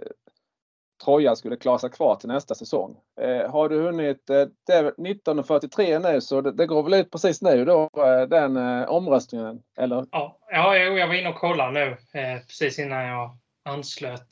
[1.04, 2.98] Troja skulle klara sig kvar till nästa säsong.
[3.22, 7.12] Eh, har du hunnit, eh, det är 19.43 nu så det, det går väl ut
[7.12, 10.06] precis nu då eh, den eh, omröstningen eller?
[10.12, 14.28] Ja, ja jag var inne och kollade nu eh, precis innan jag anslöt.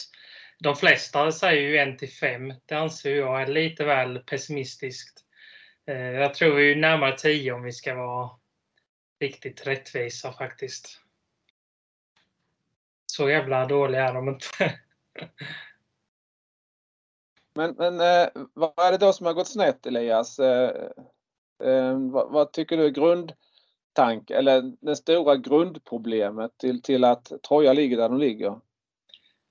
[0.59, 2.53] De flesta säger ju 1 till 5.
[2.65, 5.23] Det anser jag är lite väl pessimistiskt.
[5.87, 8.29] Eh, jag tror vi är närmare 10 om vi ska vara
[9.19, 11.01] riktigt rättvisa faktiskt.
[13.05, 14.79] Så jävla dåliga är de inte.
[17.57, 20.39] Men, men eh, vad är det då som har gått snett Elias?
[20.39, 20.89] Eh,
[21.63, 27.73] eh, vad, vad tycker du är grundtank eller det stora grundproblemet till, till att Troja
[27.73, 28.59] ligger där de ligger?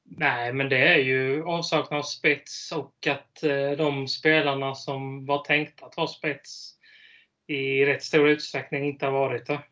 [0.09, 5.45] Nej, men det är ju avsaknad av spets och att eh, de spelarna som var
[5.45, 6.77] tänkta att ha spets
[7.47, 9.62] i rätt stor utsträckning inte har varit det.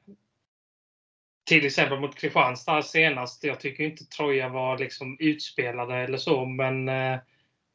[1.47, 3.45] Till exempel mot Kristianstad senast.
[3.45, 7.19] Jag tycker inte Troja var liksom utspelade eller så, men eh,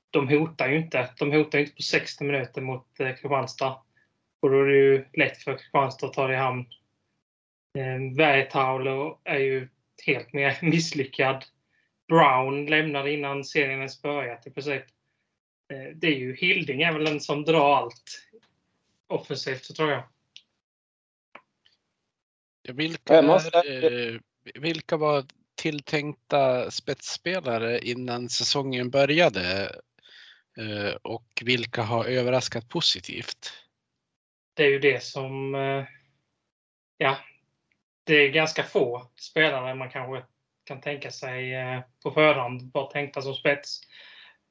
[0.10, 1.10] de hotar ju inte.
[1.19, 3.78] De hotar ju inte på 60 minuter mot eh, Kristianstad.
[4.41, 6.65] Och då är det ju lätt för Kristianstad att ta det i hamn.
[7.78, 8.26] Eh,
[9.24, 9.69] är ju
[10.06, 11.45] helt mer misslyckad.
[12.10, 14.84] Brown lämnade innan serien ens börjat i princip.
[15.74, 18.28] Eh, Det är ju Hilding är väl den som drar allt
[19.08, 20.04] offensivt, så tror jag.
[22.74, 24.19] Vilka, måste- eh,
[24.62, 29.76] vilka var tilltänkta spetsspelare innan säsongen började?
[30.58, 33.54] Eh, Och vilka har överraskat positivt?
[34.54, 35.56] Det är ju det som...
[35.56, 35.86] eh,
[36.98, 37.17] Ja,
[38.04, 40.26] det är ganska få spelare man kanske
[40.69, 43.82] kan tänka sig eh, på förhand var tänkta som spets.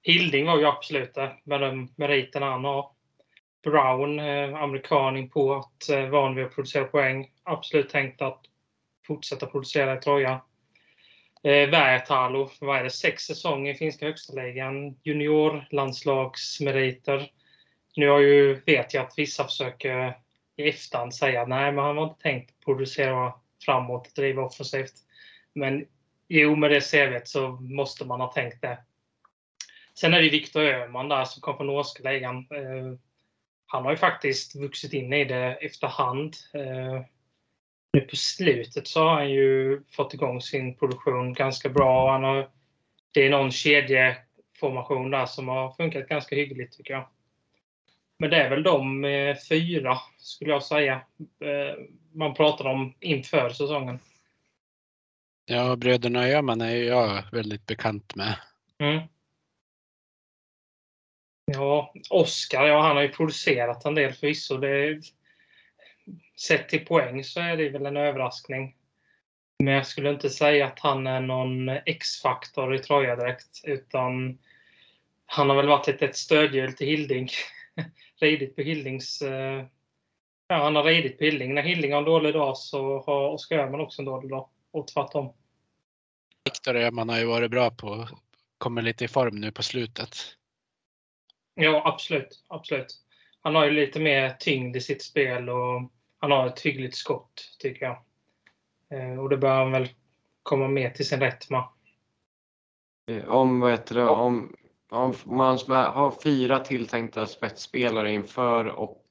[0.02, 2.90] Hilding var ju absolut det, med de eh, meriterna han har.
[3.62, 7.30] Brown, eh, amerikan import, van vid att producera poäng.
[7.42, 8.40] Absolut tänkt att
[9.06, 10.40] fortsätta producera i Troja.
[11.42, 14.96] Eh, Väärtalo, vad är det, sex säsonger i finska högsta ligan.
[15.02, 17.30] Juniorlandslagsmeriter.
[17.96, 20.18] Nu har ju, vet jag att vissa försöker
[20.56, 23.32] i efterhand säga nej, men han var inte tänkt producera
[23.64, 24.94] framåt, driva offensivt.
[25.52, 25.86] Men
[26.28, 28.78] jo, med det CVt så måste man ha tänkt det.
[29.94, 32.36] Sen är det Viktor Öhman där som kom från norska ligan.
[32.36, 32.98] Eh,
[33.66, 36.36] han har ju faktiskt vuxit in i det efterhand.
[36.54, 37.02] Eh,
[37.92, 42.12] nu på slutet så har han ju fått igång sin produktion ganska bra.
[42.12, 42.48] Han har,
[43.12, 47.08] det är någon kedjeformation där som har funkat ganska hyggligt tycker jag.
[48.18, 51.00] Men det är väl de eh, fyra skulle jag säga.
[52.12, 53.98] Man pratar om inför säsongen.
[55.50, 58.36] Ja, bröderna Öhman är jag väldigt bekant med.
[58.78, 59.08] Mm.
[61.44, 64.56] Ja, Oskar, ja, han har ju producerat en del förvisso.
[64.56, 65.00] Det,
[66.36, 68.76] sett till poäng så är det väl en överraskning.
[69.58, 73.60] Men jag skulle inte säga att han är någon X-faktor i Troja direkt.
[73.64, 74.38] Utan
[75.26, 77.28] han har väl varit ett, ett stödhjul till Hilding.
[78.20, 79.22] ridit på Hildings...
[79.22, 79.64] Eh,
[80.48, 81.54] ja, han har ridit på Hilding.
[81.54, 84.48] När Hilding har en dålig dag så har Oskar Öhman också en dålig dag.
[84.70, 85.32] Och tvärtom.
[86.44, 88.08] Viktor Öhman har ju varit bra på,
[88.58, 90.16] kommer lite i form nu på slutet.
[91.54, 92.44] Ja, absolut.
[92.48, 92.94] absolut.
[93.40, 97.56] Han har ju lite mer tyngd i sitt spel och han har ett hyggligt skott,
[97.58, 98.02] tycker jag.
[98.90, 99.88] Eh, Och det bör han väl
[100.42, 101.64] komma mer till sin rätt med.
[103.06, 104.56] Eh, Om, vad heter det, om,
[104.88, 109.04] om man har fyra tilltänkta spetsspelare inför och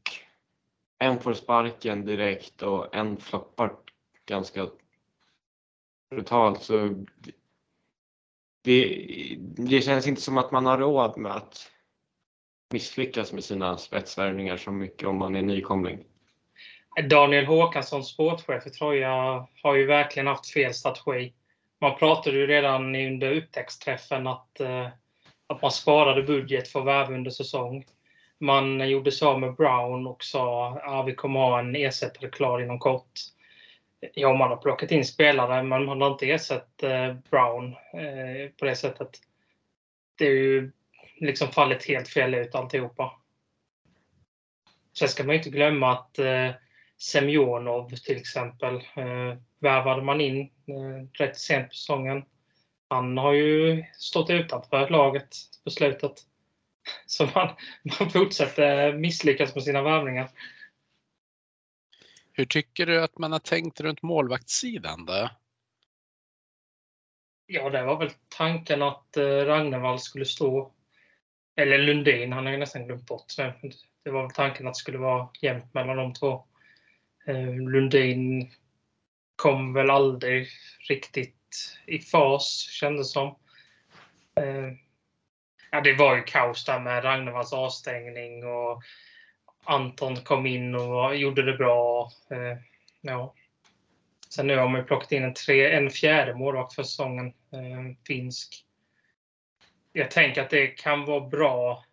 [1.00, 3.76] en får sparken direkt och en floppar
[4.26, 4.68] ganska
[6.10, 7.06] brutalt så
[8.64, 9.06] det,
[9.40, 11.72] det känns inte som att man har råd med att
[12.74, 16.04] misslyckas med sina spetsvärvningar så mycket om man är nykomling.
[17.10, 21.34] Daniel Håkansson, sportchef i Troja, har ju verkligen haft fel strategi.
[21.82, 24.88] Man pratade ju redan under upptäcktsträffen att, eh,
[25.48, 27.86] att man sparade budget för värv under säsong.
[28.40, 32.62] man gjorde så med Brown och sa att ah, vi kommer ha en ersättare klar
[32.62, 33.12] inom kort.
[34.00, 38.66] Ja, man har plockat in spelare, men man har inte ersatt eh, Brown eh, på
[38.66, 39.10] det sättet.
[40.18, 40.72] Det är ju
[41.20, 43.12] liksom fallit helt fel ut alltihopa.
[45.00, 46.52] Sen ska man inte glömma att eh,
[46.98, 52.24] Semjonov till exempel eh, värvade man in eh, rätt sent på säsongen.
[52.90, 56.14] Han har ju stått utanför laget på slutet.
[57.06, 57.50] Så man,
[58.00, 60.30] man fortsätter misslyckas med sina värvningar.
[62.38, 65.30] Hur tycker du att man har tänkt runt målvaktssidan då?
[67.46, 70.74] Ja, det var väl tanken att Ragnarvall Ragnevall skulle stå,
[71.56, 73.26] eller Lundin, han har ju nästan glömt bort.
[74.04, 76.46] Det var väl tanken att det skulle vara jämnt mellan de två.
[77.28, 78.52] Eh, Lundin
[79.36, 80.48] kom väl aldrig
[80.90, 83.28] riktigt i fas, kändes som.
[84.36, 84.74] Eh,
[85.72, 88.84] ja, det var ju kaos där med Ragnevalls avstängning och
[89.68, 92.12] Anton kom in och gjorde det bra.
[92.30, 92.58] Eh,
[93.02, 93.34] ja.
[94.30, 98.66] Sen nu har man plockat in en, tre, en fjärde målvakt för säsongen, eh, finsk.
[99.94, 101.84] Jag tänker att det kan vara bra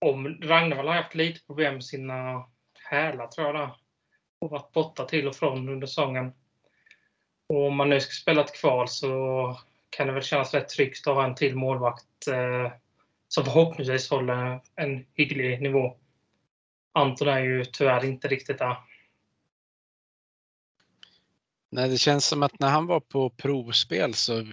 [0.00, 2.46] om Ragnevall har haft lite problem med sina
[2.90, 3.54] hälar tror jag.
[3.54, 3.70] Där
[4.38, 6.32] och varit borta till och från under säsongen.
[7.48, 9.56] Och om man nu ska spela ett kval så
[9.90, 12.72] kan det väl kännas rätt tryggt att ha en till målvakt eh,
[13.28, 15.96] som förhoppningsvis håller en hygglig nivå.
[16.98, 18.76] Anton är ju tyvärr inte riktigt där.
[21.70, 24.46] Nej, det känns som att när han var på provspel så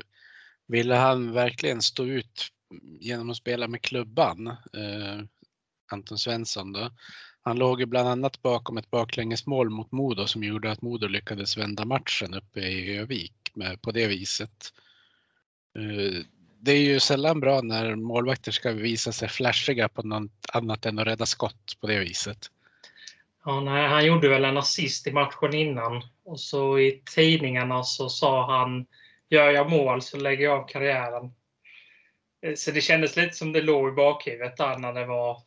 [0.68, 2.48] ville han verkligen stå ut
[3.00, 4.48] genom att spela med klubban.
[4.48, 5.24] Eh,
[5.92, 6.92] Anton Svensson då.
[7.42, 11.58] Han låg ju bland annat bakom ett baklängesmål mot Modo som gjorde att Modo lyckades
[11.58, 14.74] vända matchen uppe i Övik med, på det viset.
[15.80, 16.24] Eh,
[16.60, 21.00] det är ju sällan bra när målvakter ska visa sig flashiga på något annat än
[21.00, 22.38] att rädda skott på det viset.
[23.46, 28.10] Ja, nej, han gjorde väl en assist i matchen innan och så i tidningarna så
[28.10, 28.86] sa han
[29.30, 31.34] Gör jag mål så lägger jag av karriären.
[32.42, 35.42] Eh, så det kändes lite som det låg i bakhuvudet där när det var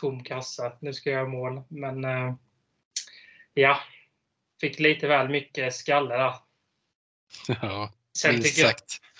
[0.00, 0.72] tom kassa.
[0.80, 1.62] Nu ska jag göra mål.
[1.68, 2.34] Men eh,
[3.54, 3.78] ja,
[4.60, 6.34] fick lite väl mycket skalle där.
[7.62, 8.84] Ja, Sen minst sagt.
[9.00, 9.13] Jag,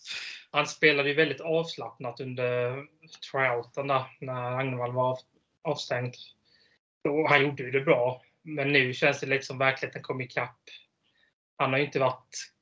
[0.54, 2.84] han spelade ju väldigt avslappnat under
[3.30, 5.18] tryouten där när Agnevall var
[5.62, 6.14] avstängd.
[7.08, 8.22] Och han gjorde ju det bra.
[8.42, 10.60] Men nu känns det liksom verkligheten kom ikapp.
[11.56, 12.52] Han har ju inte varit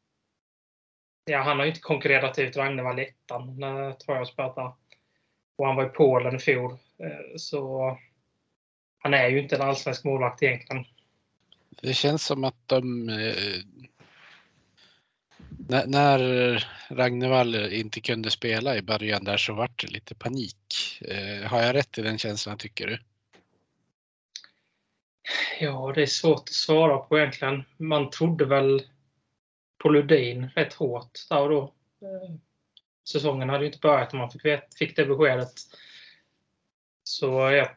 [1.25, 4.57] Ja, han har ju inte konkurrerat ut Ragnevall i ettan när Troja spelat
[5.57, 6.73] Och han var i Polen i fjol.
[6.73, 7.99] Eh, så
[8.99, 10.85] han är ju inte en allsvensk målvakt egentligen.
[11.83, 13.09] Det känns som att de...
[13.09, 13.63] Eh,
[15.59, 20.57] när, när Ragnevall inte kunde spela i början där så vart det lite panik.
[21.01, 22.99] Eh, har jag rätt i den känslan tycker du?
[25.61, 27.65] Ja, det är svårt att svara på egentligen.
[27.77, 28.83] Man trodde väl
[29.79, 31.63] på Ludin rätt hårt där och då.
[32.03, 32.35] Eh,
[33.09, 34.43] säsongen hade ju inte börjat om man fick,
[34.79, 35.53] fick det beskedet.
[37.05, 37.69] Så jag,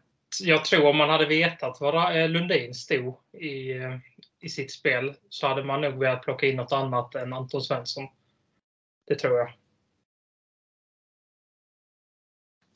[0.41, 3.97] jag tror om man hade vetat var eh, Lundin stod i, eh,
[4.41, 8.07] i sitt spel så hade man nog velat plocka in något annat än Anton Svensson.
[9.07, 9.49] Det tror jag.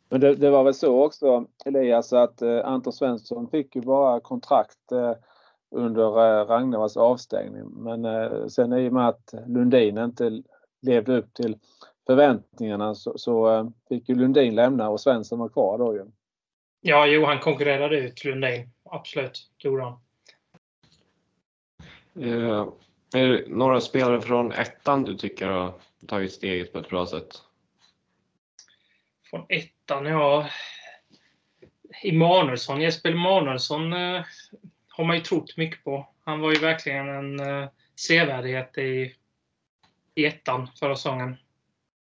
[0.09, 4.19] Men det, det, var väl så också Elias att eh, Anton Svensson fick ju bara
[4.19, 5.13] kontrakt eh,
[5.71, 7.65] under eh, Ragnars avstängning.
[7.65, 10.43] Men eh, sen i och med att Lundin inte
[10.81, 11.57] levde upp till
[12.07, 16.05] förväntningarna så, så eh, fick ju Lundin lämna och Svensson var kvar då ju.
[16.81, 18.69] Ja, jo, han konkurrerade ut Lundin.
[18.83, 19.99] Absolut, det gjorde han.
[22.17, 22.73] Uh,
[23.13, 25.73] är det några spelare från ettan du tycker har
[26.07, 27.41] tagit steget på ett bra sätt?
[29.29, 30.49] Från ettan, ja.
[32.03, 33.91] Emanuelsson, Jesper Emanuelsson
[34.87, 36.07] har man ju trott mycket på.
[36.23, 39.15] Han var ju verkligen en uh, sevärdighet i,
[40.15, 41.37] i ettan förra säsongen.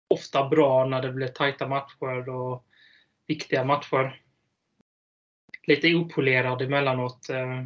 [0.07, 2.65] Ofta bra när det blev tajta matcher och
[3.27, 4.21] viktiga matcher.
[5.67, 7.27] Lite opolerad emellanåt.
[7.29, 7.63] Uh,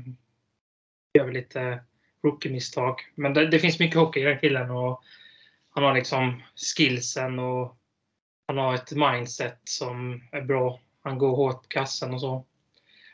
[1.16, 1.84] gör lite
[2.24, 2.96] rookie-misstag.
[3.16, 4.72] Men det, det, finns mycket hockey i den killen.
[4.72, 5.04] Och
[5.70, 7.78] han har liksom skillsen och
[8.48, 10.80] han har ett mindset som är bra.
[11.02, 12.46] Han går hårt på kassen och så.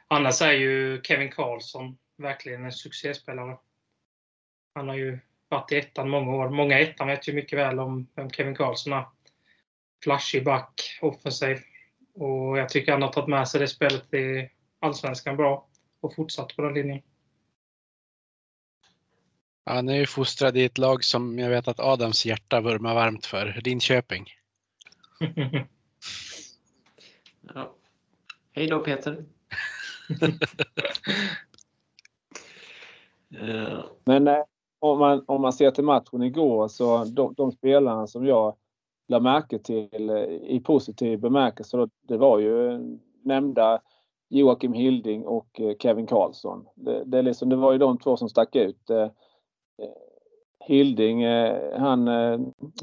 [0.08, 3.58] Annars är ju Kevin Karlsson verkligen en succéspelare.
[4.76, 5.20] Han har ju
[5.50, 6.50] varit i ettan många år.
[6.50, 9.06] Många i ettan vet ju mycket väl om vem Kevin Karlsson är.
[10.04, 11.58] Flashig back, offensiv.
[12.14, 14.50] Och jag tycker han har tagit med sig det spelet i
[14.82, 15.68] Allsvenskan bra
[16.00, 17.02] och fortsatt på den linjen.
[19.66, 23.26] Han är ju fostrad i ett lag som jag vet att Adams hjärta vurmar varmt
[23.26, 24.26] för, Linköping.
[27.42, 27.76] ja.
[28.52, 29.26] Hej då Peter!
[33.40, 34.44] Eh, Men eh,
[34.80, 38.56] om, man, om man ser till matchen igår så de, de spelarna som jag
[39.08, 42.80] la märke till eh, i positiv bemärkelse, då, det var ju
[43.24, 43.82] nämnda
[44.32, 46.68] Joakim Hilding och eh, Kevin Karlsson.
[46.76, 48.90] Det, det, är liksom, det var ju de två som stack ut.
[48.90, 49.10] Eh, eh,
[50.66, 51.26] Hilding,
[51.78, 52.10] han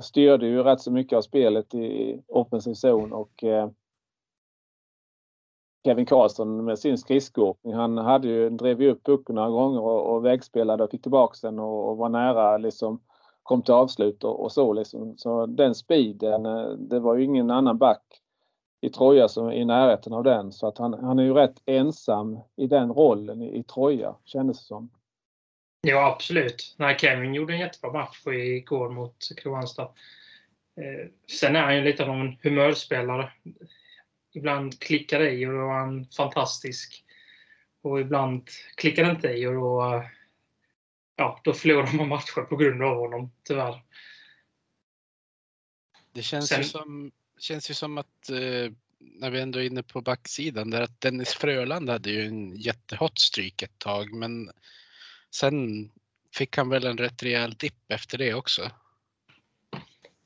[0.01, 3.45] styrde ju rätt så mycket av spelet i offensiv zon och
[5.85, 7.75] Kevin Karlsson med sin skridskoåkning.
[7.75, 11.41] Han hade ju, drev ju upp pucken några gånger och, och vägspelade och fick tillbaks
[11.41, 13.01] den och, och var nära liksom
[13.43, 15.15] kom till avslut och, och så liksom.
[15.17, 16.43] Så den speeden,
[16.89, 18.03] det var ju ingen annan back
[18.81, 20.53] i Troja som är i närheten av den.
[20.53, 24.59] Så att han, han är ju rätt ensam i den rollen i, i Troja, kändes
[24.59, 24.91] det som.
[25.81, 26.75] Ja, absolut.
[26.79, 29.83] Nej, Kevin gjorde en jättebra match igår mot Kristianstad.
[30.77, 31.11] Eh,
[31.41, 33.33] sen är han ju lite av en humörspelare.
[34.33, 37.05] Ibland klickar det i och då är han fantastisk.
[37.83, 40.05] Och ibland klickar det inte i och då,
[41.17, 43.83] ja, då förlorar man matcher på grund av honom, tyvärr.
[46.13, 49.83] Det känns, Sen- ju, som, känns ju som att eh, när vi ändå är inne
[49.83, 54.51] på backsidan där att Dennis Fröland hade ju en jättehot stryk ett tag men
[55.31, 55.91] sen
[56.37, 58.71] fick han väl en rätt rejäl dipp efter det också.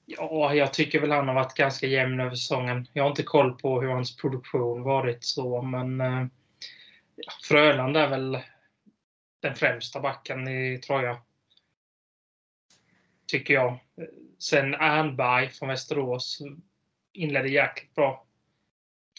[0.04, 2.86] Ja, jag tycker väl han har varit ganska jämn över säsongen.
[2.92, 6.26] Jag har inte koll på hur hans produktion varit så, men eh,
[7.48, 8.38] Fröland är väl
[9.40, 11.22] den främsta backen i Troja.
[13.26, 13.78] Tycker jag.
[14.38, 16.42] Sen Ernberg från Västerås
[17.12, 18.24] inledde jäkligt bra.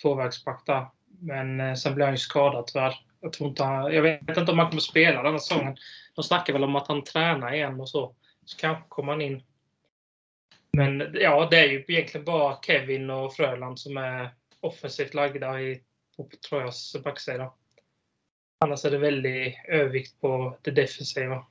[0.02, 0.86] Tvåvägsback där.
[1.20, 2.96] Men eh, sen blev han ju skadad tyvärr.
[3.22, 5.78] Jag, tror inte han, jag vet inte om han kommer spela den här säsongen.
[6.16, 8.16] De snackar väl om att han tränar igen och så.
[8.46, 9.44] Så kanske kommer han in.
[10.72, 14.30] Men ja, det är ju egentligen bara Kevin och Fröland som är
[14.60, 15.82] offensivt lagda i,
[16.18, 17.54] på Trojas backsida.
[18.60, 21.46] Annars är det väldigt övervikt på det defensiva.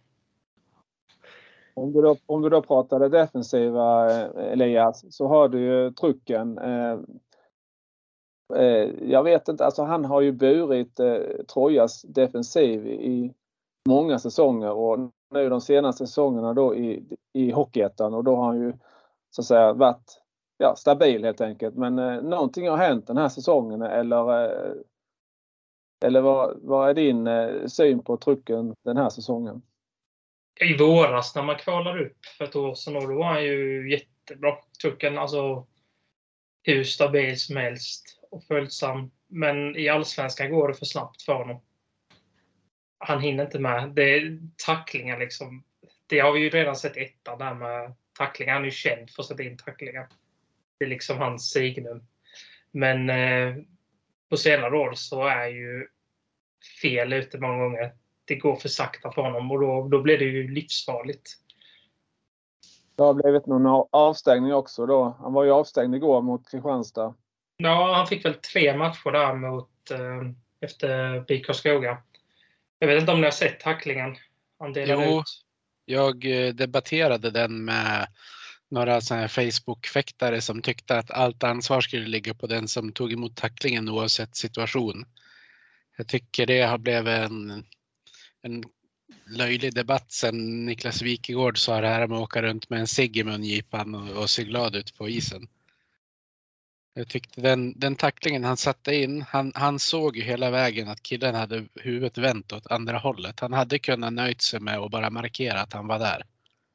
[1.75, 6.59] Om du då, om du då pratade defensiva eh, Elias så har du ju trucken.
[6.59, 6.99] Eh,
[8.55, 11.19] eh, jag vet inte, alltså han har ju burit eh,
[11.55, 13.35] Trojas defensiv i
[13.89, 14.99] många säsonger och
[15.35, 18.73] nu de senaste säsongerna då i, i Hockeyettan och då har han ju
[19.31, 20.23] så att säga varit
[20.59, 21.75] ja, stabil helt enkelt.
[21.75, 24.73] Men eh, någonting har hänt den här säsongen eller eh,
[26.05, 29.63] eller vad, vad är din eh, syn på trucken den här säsongen?
[30.61, 34.57] I våras när man kvalade upp för ett år sedan, då var han ju jättebra.
[34.83, 35.67] Trucken, alltså
[36.63, 39.11] hur stabil som helst och följsam.
[39.29, 41.63] Men i Allsvenskan går det för snabbt för honom.
[42.99, 43.91] Han hinner inte med.
[43.95, 45.65] Det är tacklingar liksom.
[46.07, 48.53] Det har vi ju redan sett ettan där med tacklingar.
[48.53, 50.09] Han är ju känd för att sätta in tacklingar.
[50.79, 52.07] Det är liksom hans signum.
[52.71, 53.57] Men eh,
[54.31, 55.89] på senare år så är ju
[56.83, 57.93] fel ute många gånger.
[58.25, 61.31] Det går för sakta för honom och då, då blir det ju livsfarligt.
[62.97, 65.17] Det har blivit någon av- avstängning också då.
[65.21, 67.15] Han var ju avstängd igår mot Kristianstad.
[67.57, 71.99] Ja, han fick väl tre matcher där mot, eh, efter BIK Karlskoga.
[72.79, 74.17] Jag vet inte om ni har sett tacklingen
[74.59, 75.21] han delade Jo.
[75.21, 75.25] ut.
[75.85, 78.07] Jag eh, debatterade den med
[78.71, 83.89] några Facebook-fäktare som tyckte att allt ansvar skulle ligga på den som tog emot tacklingen
[83.89, 85.05] oavsett situation.
[85.97, 87.65] Jag tycker det har blivit en,
[88.43, 88.65] en
[89.27, 93.17] löjlig debatt sen Niklas Wikegård sa det här med att åka runt med en cigg
[93.17, 95.49] i mungipan och, och se glad ut på isen.
[96.95, 101.03] Jag tyckte den, den tacklingen han satte in, han, han såg ju hela vägen att
[101.03, 103.41] killen hade huvudet vänt åt andra hållet.
[103.41, 106.23] Han hade kunnat nöjt sig med att bara markera att han var där.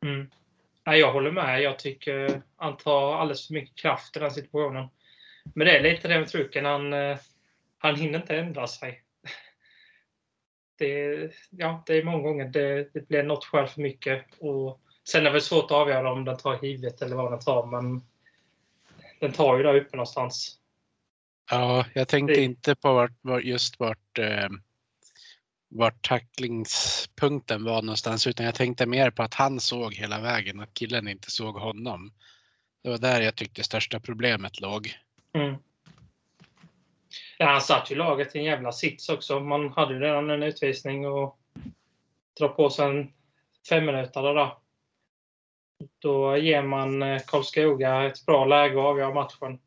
[0.05, 0.29] Mm.
[0.85, 1.61] Nej, jag håller med.
[1.61, 4.87] Jag tycker han tar alldeles för mycket kraft i den situationen.
[5.55, 6.65] Men det är lite det med trucken.
[6.65, 7.17] Han, eh,
[7.77, 9.01] han hinner inte ändra sig.
[10.77, 14.25] Det, ja, det är många gånger det, det blir något själv för mycket.
[14.39, 17.39] Och sen är det väl svårt att avgöra om den tar huvudet eller vad den
[17.39, 17.65] tar.
[17.65, 18.01] Men
[19.19, 20.59] den tar ju där uppe någonstans.
[21.51, 24.49] Ja, jag tänkte Det- inte på vart, var, just vart, eh,
[25.69, 30.73] vart tacklingspunkten var någonstans utan jag tänkte mer på att han såg hela vägen, att
[30.73, 32.13] killen inte såg honom.
[32.83, 34.93] Det var där jag tyckte största problemet låg.
[35.33, 35.55] Mm.
[37.37, 39.39] Ja, han satt ju laget i en jävla sits också.
[39.39, 41.39] Man hade ju redan en utvisning och
[42.39, 43.13] drar på sig en
[43.69, 44.51] femminutare där.
[45.99, 49.59] Då ger man eh, Karlskoga ett bra läge att avgöra matchen.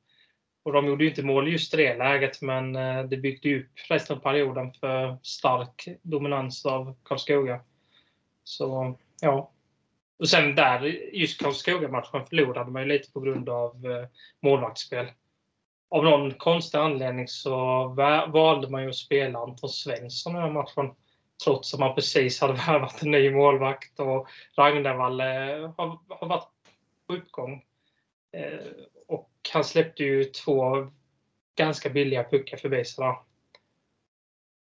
[0.62, 3.61] Och de gjorde ju inte mål just i det läget, men eh, det byggde ju
[3.61, 7.61] upp resten av perioden för stark dominans av Karlskoga.
[8.45, 9.53] Så, ja.
[10.18, 14.07] Och sen där, just Karlskoga-matchen förlorade man ju lite på grund av eh,
[14.43, 15.07] målvaktsspel
[15.91, 17.55] av någon konstig anledning så
[18.28, 20.95] valde man ju att spela Anton Svensson i den här matchen.
[21.45, 26.49] Trots att man precis hade värvat en ny målvakt och Ragnevall har, har varit
[27.07, 27.64] på uppgång.
[28.32, 28.70] Eh,
[29.09, 30.91] och han släppte ju två
[31.57, 33.16] ganska billiga puckar förbi sig där.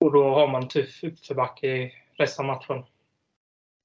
[0.01, 2.85] Och då har man tuff uppförbacke i resten av matchen.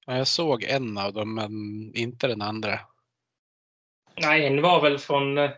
[0.06, 1.52] Ja, jag såg en av dem, men
[1.94, 2.80] inte den andra.
[4.16, 5.50] Nej, en var väl från eh,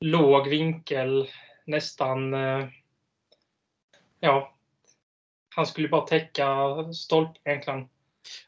[0.00, 1.30] låg vinkel,
[1.64, 2.34] nästan...
[2.34, 2.68] Eh,
[4.20, 4.56] ja.
[5.54, 6.48] Han skulle bara täcka
[6.92, 7.88] stolpen egentligen.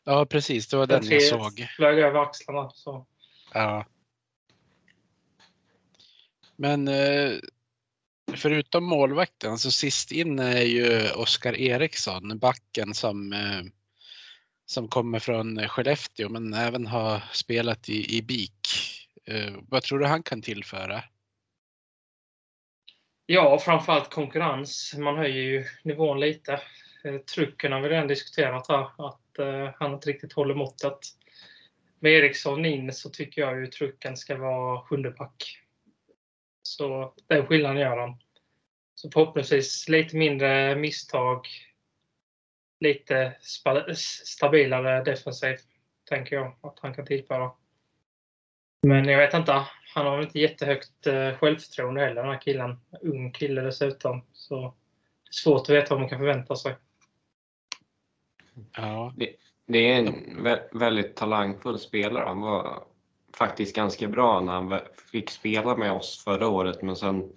[0.04, 0.68] Ja, precis.
[0.68, 1.66] Det var den, den jag såg.
[1.76, 2.70] flög över axlarna.
[2.70, 3.06] Så.
[3.52, 3.86] Ja.
[6.56, 7.32] Men eh,
[8.34, 13.62] förutom målvakten så sist in är ju Oskar Eriksson, backen som, eh,
[14.66, 18.68] som kommer från Skellefteå men även har spelat i, i BIK.
[19.68, 21.02] Vad tror du han kan tillföra?
[23.30, 24.94] Ja, framförallt konkurrens.
[24.98, 26.60] Man höjer ju nivån lite.
[27.04, 30.98] Eh, Trycken har vi redan diskuterat här, att eh, han inte riktigt håller måttet.
[32.00, 35.58] Med Eriksson in så tycker jag ju trucken ska vara sjunde pack.
[36.62, 38.16] Så den skillnaden gör han.
[38.94, 41.46] Så förhoppningsvis lite mindre misstag.
[42.80, 43.36] Lite
[44.24, 45.56] stabilare defensiv,
[46.08, 47.50] tänker jag att han kan tillföra.
[48.82, 49.62] Men jag vet inte.
[49.94, 52.80] Han har inte jättehögt eh, självförtroende heller, den här killen.
[53.02, 54.24] Ung kille dessutom.
[54.32, 56.76] Så det är svårt att veta vad man kan förvänta sig.
[58.76, 59.14] Ja.
[59.16, 59.34] Det,
[59.66, 62.24] det är en väldigt talangfull spelare.
[62.26, 62.84] Han var
[63.36, 64.80] faktiskt ganska bra när han
[65.12, 67.32] fick spela med oss förra året men sen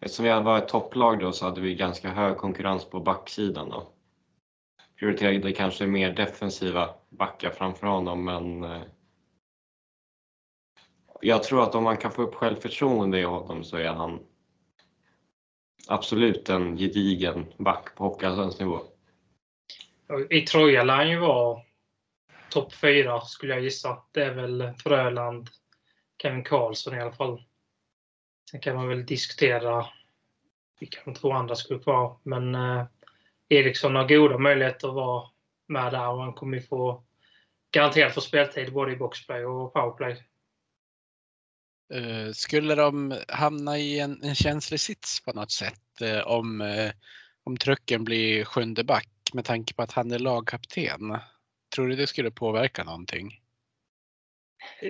[0.00, 3.88] eftersom vi var ett topplag då så hade vi ganska hög konkurrens på backsidan då.
[4.98, 8.82] Prioriterade kanske mer defensiva backar framför honom men eh,
[11.24, 14.20] jag tror att om man kan få upp självförtroende i honom så är han
[15.88, 18.80] absolut en gedigen back på Hockeyallsvensk nivå.
[20.30, 21.60] I Troja lär han ju vara
[22.50, 24.02] topp fyra skulle jag gissa.
[24.12, 25.48] Det är väl Fröland,
[26.22, 27.42] Kevin Karlsson i alla fall.
[28.50, 29.86] Sen kan man väl diskutera
[30.80, 32.16] vilka de två andra skulle vara.
[32.22, 32.84] Men eh,
[33.48, 35.28] Eriksson har goda möjligheter att vara
[35.66, 37.04] med där och han kommer ju få
[37.70, 40.22] garanterat få speltid både i boxplay och powerplay.
[41.94, 46.90] Eh, skulle de hamna i en, en känslig sits på något sätt eh, om, eh,
[47.44, 51.18] om trucken blir sjunde back med tanke på att han är lagkapten?
[51.74, 53.40] Tror du det skulle påverka någonting?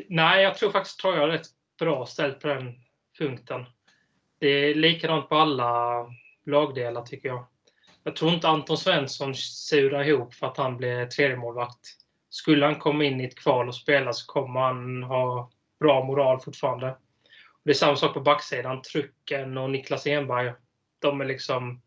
[0.09, 1.47] Nej, jag tror faktiskt Troja jag är rätt
[1.79, 2.75] bra ställt på den
[3.19, 3.65] punkten.
[4.39, 6.07] Det är likadant på alla
[6.47, 7.47] lagdelar tycker jag.
[8.05, 11.81] Jag tror inte Anton Svensson surar ihop för att han blir tredjemålvakt.
[12.29, 15.51] Skulle han komma in i ett kval och spela så kommer han ha
[15.85, 16.97] bra moral fortfarande.
[17.65, 18.83] Det är samma sak på backsidan.
[18.83, 20.53] Trucken och Niklas Enberg.
[20.99, 21.83] De är liksom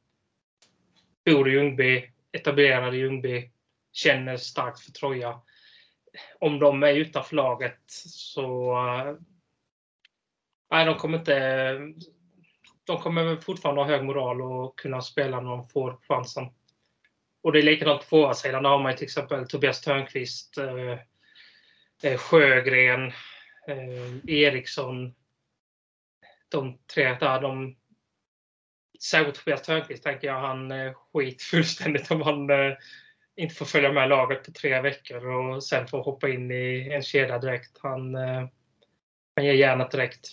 [1.26, 3.52] bor i Ljungby, etablerade i Ljungby,
[3.94, 5.42] känner starkt för Troja.
[6.40, 8.72] Om de är utanför laget så...
[8.72, 9.16] Eh,
[10.72, 11.80] nej, de kommer inte...
[12.84, 16.46] De kommer fortfarande ha hög moral och kunna spela när de får chansen.
[17.44, 18.64] Och det är likadant på forwardsidan.
[18.64, 21.00] Där har man till exempel Tobias Törnqvist, eh,
[22.04, 23.12] eh Sjögren,
[23.68, 25.16] eh, Eriksson.
[26.50, 27.76] De tre där, de
[29.00, 32.74] särskilt Tobias Törnqvist tänker jag han eh, skit fullständigt om han eh,
[33.36, 37.04] inte får följa med laget på tre veckor och sen får hoppa in i en
[37.04, 37.78] kedja direkt.
[37.82, 38.48] Han, eh,
[39.36, 40.32] han ger järnet direkt.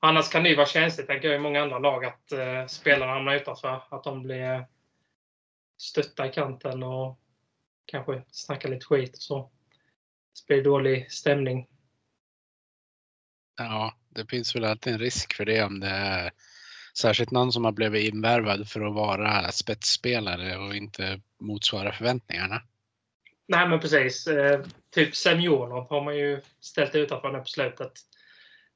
[0.00, 3.12] Annars kan det ju vara känsligt, tänker jag, i många andra lag att eh, spelarna
[3.12, 3.82] hamnar utanför.
[3.90, 4.66] Att de blir
[5.78, 7.18] stötta i kanten och
[7.86, 9.50] kanske snackar lite skit och så.
[10.34, 11.68] Det blir dålig stämning.
[13.58, 16.30] Ja, det finns väl alltid en risk för det om det är
[16.98, 22.62] Särskilt någon som har blivit invärvad för att vara spetsspelare och inte motsvara förväntningarna.
[23.48, 24.26] Nej men precis.
[24.26, 24.60] Eh,
[24.94, 27.92] typ Semjonov har man ju ställt utanför nu på slutet.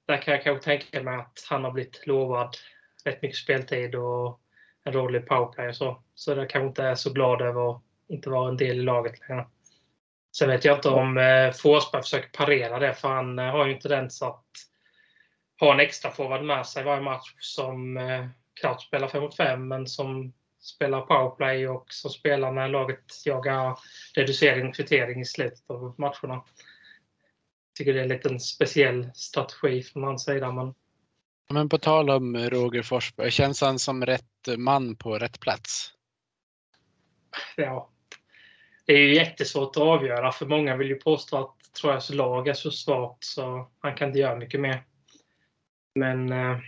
[0.07, 2.57] Där kan jag kanske tänka mig att han har blivit lovad
[3.05, 4.41] rätt mycket speltid och
[4.85, 6.03] en roll i powerplay och så.
[6.15, 9.29] Så jag kanske inte är så glad över att inte vara en del i laget
[9.29, 9.47] längre.
[10.37, 13.73] Sen vet jag inte om eh, Forsberg försöker parera det för han eh, har ju
[13.73, 14.45] en tendens att
[15.61, 18.27] ha en extra forward med sig varje match som eh,
[18.61, 23.79] klart spelar 5 mot 5 men som spelar powerplay och som spelar när laget jagar
[24.15, 26.35] reducering och kvittering i slutet av matcherna.
[26.35, 30.53] Jag tycker det är en liten speciell strategi från hans sida.
[30.53, 30.75] Men...
[31.51, 34.25] men på tal om Roger Forsberg, känns han som rätt
[34.57, 35.93] man på rätt plats?
[37.57, 37.91] Ja.
[38.87, 42.55] Det är ju jättesvårt att avgöra för många vill ju påstå att Trojas lag är
[42.55, 44.85] så svagt så han kan inte göra mycket mer.
[45.95, 46.59] Men eh,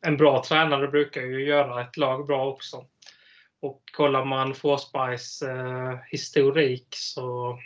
[0.00, 2.86] en bra tränare brukar ju göra ett lag bra också.
[3.60, 7.58] Och kollar man Forsbergs eh, historik så,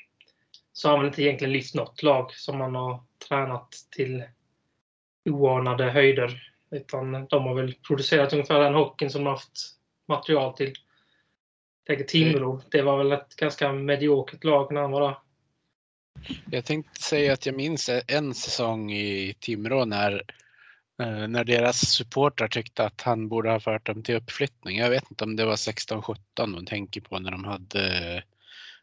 [0.73, 4.25] så har han väl inte egentligen lyft något lag som man har tränat till
[5.25, 6.53] oanade höjder.
[6.71, 9.79] Utan de har väl producerat ungefär den hockeyn som de haft
[10.09, 10.73] material till.
[11.87, 15.17] Tänker Timrå, det var väl ett ganska mediokert lag när han var där.
[16.51, 20.23] Jag tänkte säga att jag minns en säsong i Timrå när,
[21.03, 24.79] Eh, när deras supportrar tyckte att han borde ha fört dem till uppflyttning.
[24.79, 28.23] Jag vet inte om det var 16-17 de tänker på när de hade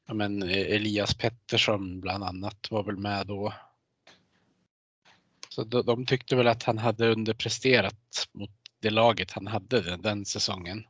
[0.06, 3.54] ja, men eh, Elias Pettersson bland annat var väl med då.
[5.50, 10.02] Så de, de tyckte väl att han hade underpresterat mot det laget han hade den,
[10.02, 10.84] den säsongen.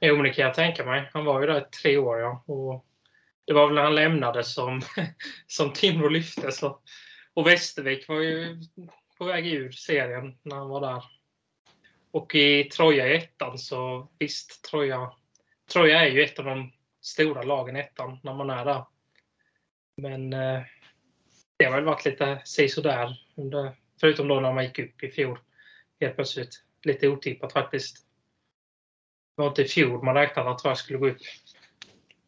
[0.00, 1.10] Jo, men det kan jag tänka mig.
[1.12, 2.44] Han var ju där i tre år, ja.
[2.46, 2.86] Och
[3.44, 4.82] det var väl när han lämnade som,
[5.46, 6.52] som Timrå lyfte.
[6.52, 6.80] Så.
[7.34, 8.60] Och Västervik var ju
[9.18, 11.04] på väg ur serien när han var där.
[12.10, 15.12] Och i Troja i ettan så visst, Troja,
[15.72, 18.84] Troja är ju ett av de stora lagen i ettan när man är där.
[19.96, 20.62] Men eh,
[21.56, 23.16] det har väl varit lite sisådär.
[24.00, 25.38] Förutom då när man gick upp i fjol.
[26.00, 26.62] Helt plötsligt.
[26.82, 27.96] Lite otippat faktiskt.
[29.36, 31.18] Det var inte i fjol man räknade att jag skulle gå upp.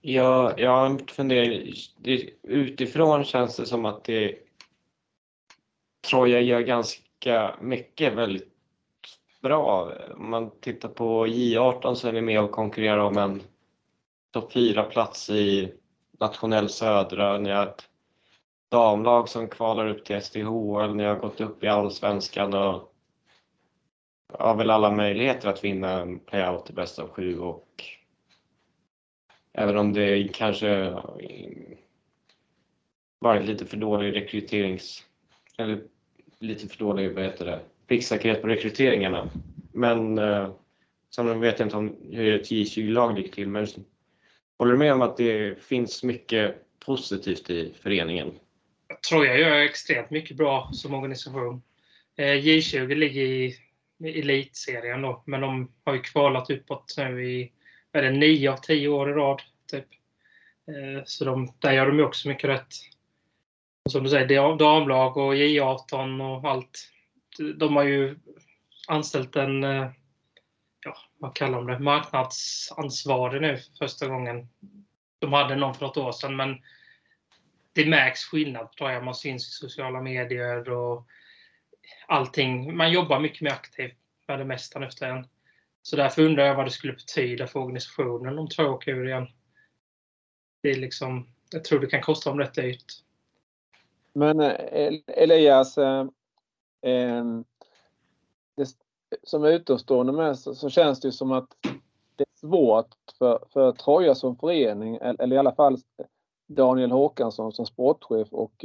[0.00, 1.72] Ja, jag funderar.
[2.42, 4.47] Utifrån känns det som att det
[6.00, 8.48] Troja gör ganska mycket väldigt
[9.42, 9.92] bra.
[10.16, 13.42] Om man tittar på J18 så är vi med och konkurrerar om en
[14.32, 15.72] topp 4-plats i
[16.20, 17.38] nationell södra.
[17.38, 17.88] Ni har ett
[18.68, 20.94] damlag som kvalar upp till SDHL.
[20.94, 22.94] Ni har gått upp i allsvenskan och
[24.32, 27.64] har väl alla möjligheter att vinna en playout i bästa av sju och
[29.52, 31.02] Även om det kanske
[33.18, 35.07] varit lite för dålig rekryterings...
[35.58, 35.80] Eller
[36.38, 39.30] lite för dålig, vad heter det, pricksäkerhet på rekryteringarna.
[39.72, 40.50] Men eh,
[41.14, 43.66] sen vet jag inte om hur ett J20-lag gick till, men
[44.58, 48.32] håller du med om att det finns mycket positivt i föreningen?
[48.88, 51.62] Jag tror jag gör extremt mycket bra som organisation.
[52.16, 53.56] Eh, J20 ligger i
[54.04, 57.52] elitserien då, men de har ju kvalat uppåt nu i
[57.92, 59.42] är det nio av tio år i rad.
[59.70, 59.86] Typ.
[60.68, 62.74] Eh, så de, där gör de ju också mycket rätt.
[63.88, 66.90] Och som du säger, damlag och J18 och allt.
[67.56, 68.18] De har ju
[68.88, 69.90] anställt en, eh,
[70.84, 74.48] ja, vad kallar de det, marknadsansvarig nu för första gången.
[75.18, 76.56] De hade någon för något år sedan, men
[77.72, 79.04] det märks skillnad tror jag.
[79.04, 81.06] Man syns i sociala medier och
[82.08, 82.76] allting.
[82.76, 85.24] Man jobbar mycket mer aktivt med det mesta nu för
[85.82, 89.26] så därför undrar jag vad det skulle betyda för organisationen om två åker ur igen.
[90.62, 93.07] Det är liksom, jag tror det kan kosta dem rätt dyrt.
[94.18, 96.06] Men eh, Elias, eh,
[96.82, 97.24] eh,
[98.56, 98.68] det,
[99.22, 101.48] som utomstående med så, så, känns det som att
[102.16, 105.78] det är svårt för, för Troja som förening, eller i alla fall
[106.46, 108.64] Daniel Håkansson som sportchef och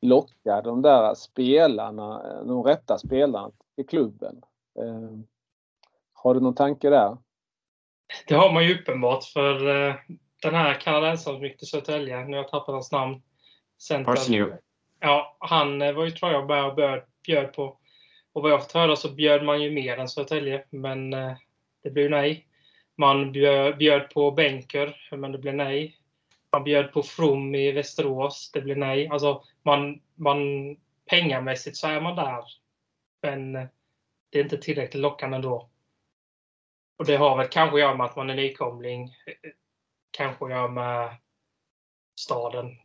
[0.00, 4.42] locka de där spelarna, de rätta spelarna till klubben.
[6.12, 7.16] Har du någon tanke där?
[8.28, 9.54] Det har man ju uppenbart för
[10.42, 13.22] den här kanadensaren som gick till Södertälje, nu har jag tappat hans namn.
[13.78, 14.58] Centern.
[15.04, 17.78] Ja, han eh, var ju tror jag med och bjöd på.
[18.32, 21.36] Och vad jag fått höra så bjöd man ju mer än Södertälje, men eh,
[21.82, 22.46] det blev nej.
[22.96, 25.96] Man bjöd, bjöd på Bänker, men det blev nej.
[26.52, 29.08] Man bjöd på From i Västerås, det blev nej.
[29.08, 30.38] Alltså, man, man,
[31.10, 32.44] pengamässigt så är man där,
[33.22, 33.66] men eh,
[34.30, 35.68] det är inte tillräckligt lockande ändå.
[36.98, 39.04] Och det har väl kanske att göra med att man är nykomling.
[39.26, 39.50] Eh,
[40.10, 41.16] kanske att göra med
[42.20, 42.76] staden.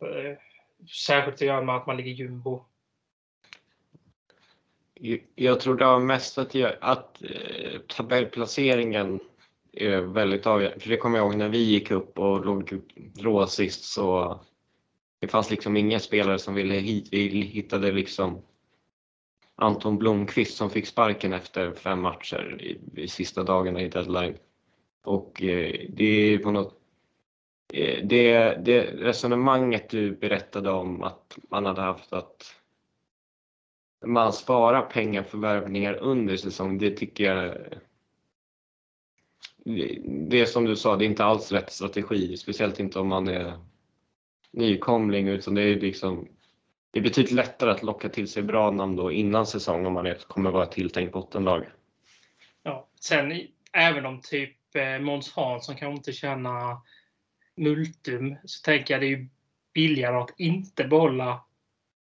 [0.88, 2.66] Särskilt att göra med att man ligger jumbo.
[5.36, 9.20] Jag tror det har mest att göra att eh, tabellplaceringen
[9.72, 10.80] är väldigt avgörande.
[10.80, 12.82] För det kommer jag ihåg när vi gick upp och låg
[13.18, 14.40] rå sist så
[15.20, 17.08] det fanns liksom inga spelare som ville hit.
[17.12, 18.42] Vi hittade liksom
[19.56, 24.38] Anton Blomqvist som fick sparken efter fem matcher i, i sista dagarna i deadline.
[25.04, 26.79] Och eh, det är på något
[27.74, 32.55] Eh, det, det resonemanget du berättade om att man hade haft att
[34.05, 37.55] man sparar pengar för värvningar under säsong, det tycker jag
[40.30, 43.28] det är som du sa, det är inte alls rätt strategi, speciellt inte om man
[43.28, 43.59] är
[44.51, 46.28] nykomling utan det är liksom
[46.91, 50.05] det är betydligt lättare att locka till sig bra namn då innan säsong om man
[50.05, 51.65] är, kommer vara tilltänkt bottenlag.
[52.63, 53.41] Ja, sen
[53.74, 56.78] även om typ eh, Måns Hansson kanske inte tjänar
[57.60, 59.28] multum så tänker jag det är
[59.74, 61.45] billigare att inte behålla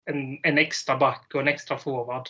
[0.05, 2.29] en, en extra back och en extra forward.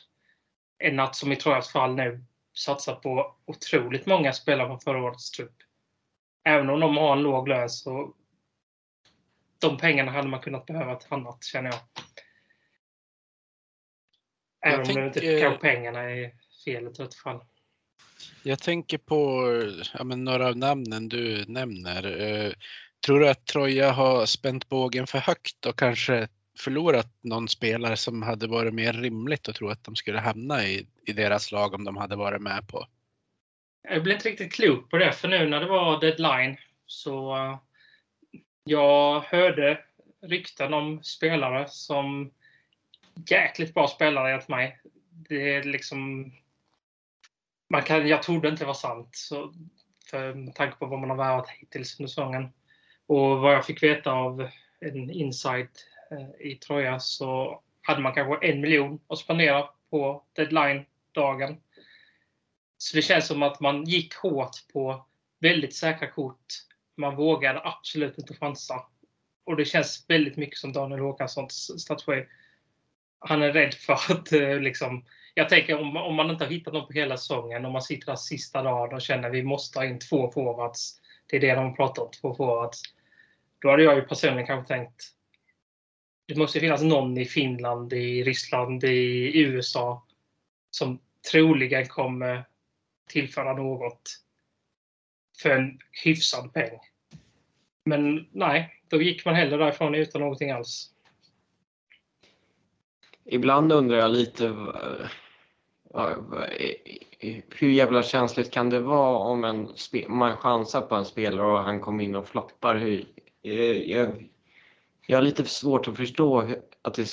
[0.79, 2.25] än att som i Trojas fall nu
[2.57, 5.57] satsa på otroligt många spelare från förra årets trupp.
[6.45, 8.15] Även om de har en låg lön så
[9.59, 11.81] de pengarna hade man kunnat behöva till annat känner jag.
[14.67, 17.45] Även Jag om det inte tänker- kanske pengarna är felet i ett fall.
[18.43, 19.45] Jag tänker på
[19.95, 22.55] ja, några av namnen du nämner.
[23.07, 26.29] Tror du att Troja har spänt bågen för högt och kanske
[26.59, 30.87] förlorat någon spelare som hade varit mer rimligt att tro att de skulle hamna i,
[31.07, 32.87] i deras lag om de hade varit med på?
[33.83, 37.59] Jag blir inte riktigt klok på det, för nu när det var deadline så eh,
[38.65, 39.85] jag hörde
[40.23, 42.31] rykten om spelare som
[43.31, 44.81] jäkligt bra spelare enligt mig.
[45.11, 46.33] Det är liksom...
[47.69, 49.55] Man kan, jag trodde inte det var sant så,
[50.11, 52.53] för, med tanke på vad man har värvat hittills under säsongen.
[53.11, 54.49] Och vad jag fick veta av
[54.81, 55.69] en inside
[56.11, 61.57] eh, i Troja så hade man kanske en miljon att spendera på deadline-dagen.
[62.79, 65.07] Så det känns som att man gick hårt på
[65.41, 66.47] väldigt säkra kort.
[66.97, 68.83] Man vågade absolut inte chansa.
[69.45, 72.27] Och det känns väldigt mycket som Daniel Håkanssons strategi.
[73.19, 75.05] Han är rädd för att eh, liksom...
[75.35, 78.07] Jag tänker om, om man inte har hittat någon på hela säsongen, om man sitter
[78.07, 81.01] där sista dagen och känner att vi måste ha in två forwards.
[81.27, 82.83] Det är det de pratar om, två forwards.
[83.61, 85.15] Då hade jag ju personligen kanske tänkt
[86.31, 90.07] det måste finnas någon i Finland, i Ryssland, i USA
[90.71, 90.99] som
[91.31, 92.45] troligen kommer
[93.09, 94.03] tillföra något
[95.43, 96.79] för en hyfsad peng.
[97.85, 100.91] Men nej, då gick man hellre därifrån utan någonting alls.
[103.25, 105.07] Ibland undrar jag lite eh,
[107.49, 109.69] hur jävla känsligt kan det vara om en
[110.09, 112.77] man chansar på en spelare och han kommer in och floppar?
[112.77, 113.07] Hur,
[113.43, 114.29] Eh, jag,
[115.07, 117.09] jag har lite svårt att förstå att det,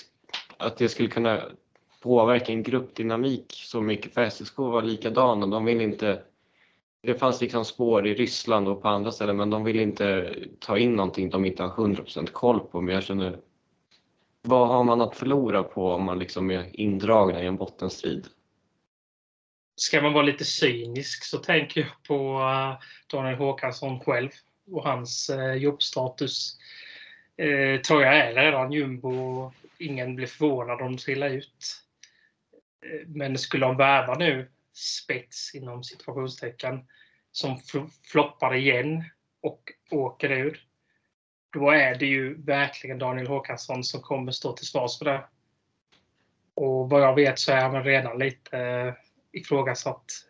[0.58, 1.44] att det skulle kunna
[2.02, 4.14] påverka en gruppdynamik så mycket.
[4.14, 5.48] För SSK var likadana.
[5.48, 6.24] De vill inte
[7.02, 10.78] det fanns liksom spår i Ryssland och på andra ställen men de vill inte ta
[10.78, 12.82] in någonting de inte har 100% koll på.
[12.82, 13.40] Men jag känner,
[14.42, 18.28] vad har man att förlora på om man liksom är indragna i en bottenstrid?
[19.76, 24.30] Ska man vara lite cynisk så tänker jag på eh, Daniel Håkansson själv
[24.72, 26.58] och hans eh, jobbstatus.
[27.38, 29.52] Eh, tror jag är redan jumbo.
[29.78, 31.84] Ingen blir förvånad om de trillar ut.
[32.86, 36.86] Eh, men skulle de värva nu spets inom situationstecken
[37.32, 37.58] som
[38.12, 39.04] floppar igen
[39.42, 40.64] och åker ur.
[41.54, 45.26] Då är det ju verkligen Daniel Håkansson som kommer stå till svars för det.
[46.54, 48.94] Och vad jag vet så är han redan lite eh,
[49.32, 50.27] ifrågasatt.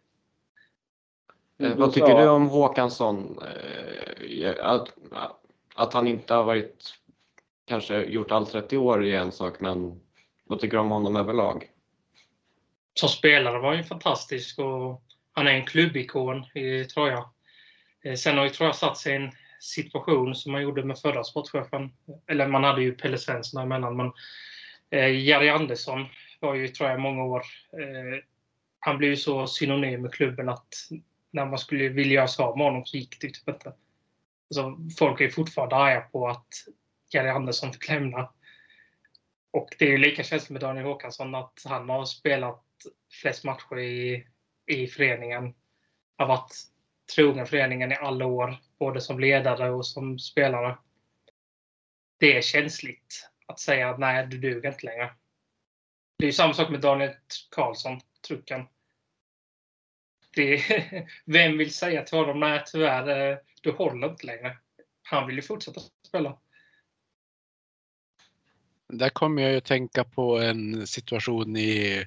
[1.59, 3.39] Eh, Du vad sa- tycker du om Håkansson?
[3.41, 4.93] Eh, Att,
[5.75, 6.93] att han inte har varit,
[7.67, 10.01] kanske gjort allt rätt i år är en sak, men
[10.45, 11.69] vad tycker du om honom överlag?
[12.93, 15.03] Som spelare var han ju fantastisk och
[15.33, 17.29] han är en klubbikon i Troja.
[18.03, 21.23] Eh, Sen har ju Troja satt sig i en situation som man gjorde med förra
[21.23, 21.89] sportchefen.
[22.27, 24.11] Eller man hade ju Pelle Svensson emellan, men
[24.89, 26.05] eh, Jerry Andersson
[26.39, 27.41] var ju i Troja många år.
[27.73, 28.23] Eh,
[28.79, 30.67] han blev ju så synonym med klubben att
[31.31, 33.73] när man skulle vilja göra sig av med honom så gick det typ inte.
[34.49, 36.47] Alltså, folk är ju fortfarande arga på att
[37.13, 38.33] Jerry Andersson fick lämna.
[39.51, 42.63] Och det är ju lika känsligt med Daniel Håkansson att han har spelat
[43.21, 44.27] flest matcher i,
[44.65, 45.53] i föreningen.
[46.17, 46.55] Har varit
[47.15, 50.77] trogen föreningen i alla år, både som ledare och som spelare.
[52.19, 55.13] Det är känsligt att säga att nej, du duger inte längre.
[56.17, 57.13] Det är ju samma sak med Daniel
[57.51, 58.65] Karlsson, trucken.
[60.37, 60.63] Det,
[61.25, 64.57] vem vill säga till honom, nej tyvärr, eh, du håller inte längre.
[65.03, 66.37] Han vill ju fortsätta spela.
[68.89, 72.05] Där kommer jag ju att tänka på en situation i,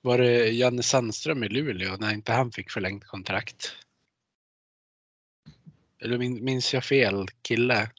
[0.00, 3.76] var det Janne Sandström i Luleå när inte han fick förlängt kontrakt?
[6.02, 7.90] Eller min- minns jag fel kille?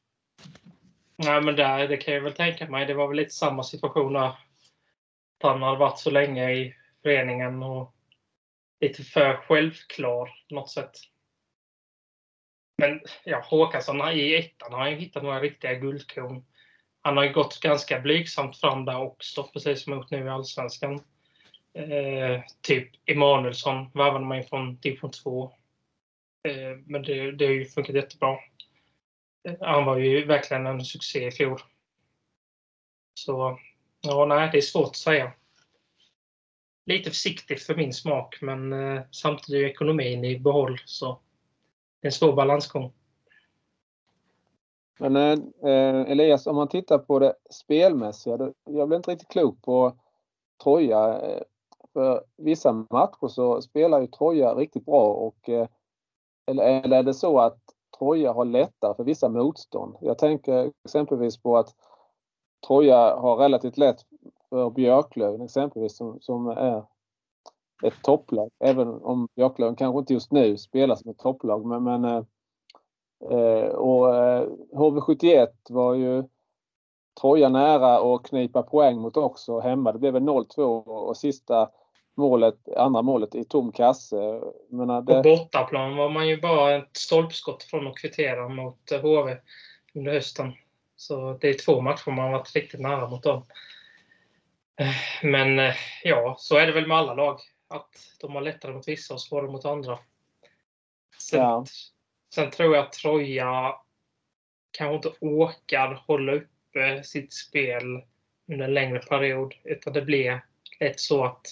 [1.15, 2.85] Nej, men där, det kan jag väl tänka mig.
[2.85, 4.31] Det var väl lite samma situation där.
[5.41, 7.94] Han hade varit så länge i föreningen och
[8.81, 10.91] lite för självklar på något sätt.
[12.77, 16.45] Men ja, Håkansson i ettan har ju hittat några riktiga guldkorn.
[17.01, 20.99] Han har ju gått ganska blygsamt fram där också, precis som gjort nu i Allsvenskan.
[21.73, 25.51] Eh, typ Emanuelsson värvade man ju från division 2.
[26.47, 28.37] Eh, men det, det har ju funkat jättebra.
[29.47, 31.59] Eh, han var ju verkligen en succé i fjol.
[33.19, 33.59] Så,
[34.01, 35.33] ja, nej, det är svårt att säga.
[36.85, 40.77] Lite försiktigt för min smak, men eh, samtidigt är ekonomin i behåll.
[40.85, 41.19] Så
[42.01, 42.93] det är en svår balansgång.
[44.99, 45.39] Men eh,
[45.71, 48.37] eh, Elias, om man tittar på det spelmässiga.
[48.37, 49.93] då- Jag blir inte riktigt klok på
[50.63, 51.21] Troja.
[51.21, 51.41] Eh,
[51.93, 55.67] för vissa matcher så spelar ju Troja riktigt bra och eh,
[56.47, 57.59] eller, eller är det så att
[57.97, 59.97] Troja har lättare för vissa motstånd?
[60.01, 61.75] Jag tänker exempelvis på att
[62.67, 64.05] Troja har relativt lätt
[64.55, 66.83] för Björklöven exempelvis som, som är
[67.83, 68.49] ett topplag.
[68.59, 71.65] Även om Björklöven kanske inte just nu spelar som ett topplag.
[71.65, 72.05] Men, men
[73.31, 76.23] eh, och eh, HV71 var ju
[77.21, 79.91] Troja nära att knipa poäng mot också hemma.
[79.91, 81.69] Det blev väl 0-2 och sista
[82.17, 84.41] målet, andra målet i tom kasse.
[84.69, 85.23] Menar, det...
[85.23, 89.37] På bortaplan var man ju bara ett stolpskott från att kvittera mot HV
[89.95, 90.53] under hösten.
[90.95, 93.43] Så det är två matcher man varit riktigt nära mot dem.
[94.77, 97.39] Eh, men eh, ja, så är det väl med alla lag.
[97.67, 99.99] Att de har lättare mot vissa och svårare mot andra.
[101.17, 101.65] Sen, ja.
[102.35, 103.75] sen tror jag att Troja
[104.71, 108.03] kanske inte orkar hålla uppe sitt spel
[108.51, 109.53] under en längre period.
[109.63, 110.41] Utan det blir
[110.79, 111.47] lätt så att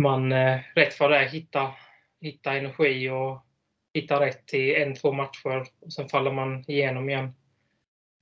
[0.00, 1.80] man eh, rätt för det hittar,
[2.20, 3.46] hittar energi och
[3.94, 5.66] hittar rätt i en, två matcher.
[5.80, 7.34] Och sen faller man igenom igen.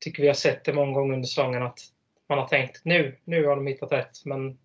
[0.01, 1.79] tycker vi har sett det många gånger under säsongen att
[2.29, 4.25] man har tänkt nu, nu har de hittat rätt.
[4.25, 4.59] Men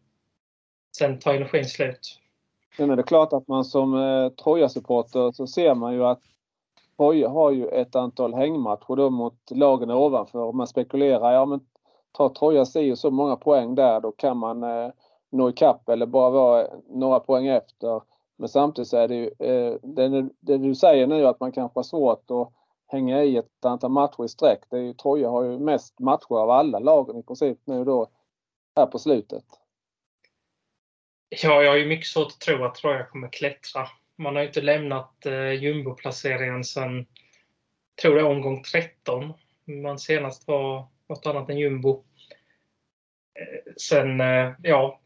[0.98, 2.20] sen tar energin slut.
[2.78, 6.22] Sen är det klart att man som eh, Troja-supporter så ser man ju att
[6.98, 11.60] Troja har ju ett antal hängmatcher då mot lagen ovanför man spekulerar, ja men
[12.12, 14.92] tar Troja si och så många poäng där då kan man eh,
[15.30, 18.02] nå ikapp eller bara vara några poäng efter.
[18.38, 21.78] Men samtidigt så är det ju eh, det, det, du säger nu att man kanske
[21.80, 22.52] har svårt att
[22.92, 24.60] hänga i ett antal matcher i sträck.
[24.70, 28.12] Det är ju, Troja har ju mest matcher av alla lagen i princip nu då
[28.76, 29.46] här på slutet.
[31.30, 33.88] Ja, jag har ju mycket svårt att tro att Troja kommer klättra.
[34.16, 37.06] Man har ju inte lämnat eh, jumboplaceringen sedan,
[38.02, 39.34] tror jag, omgång 13.
[39.66, 42.04] Man senast var något annat än jumbo.
[43.40, 45.00] Eh, sen, eh, ja,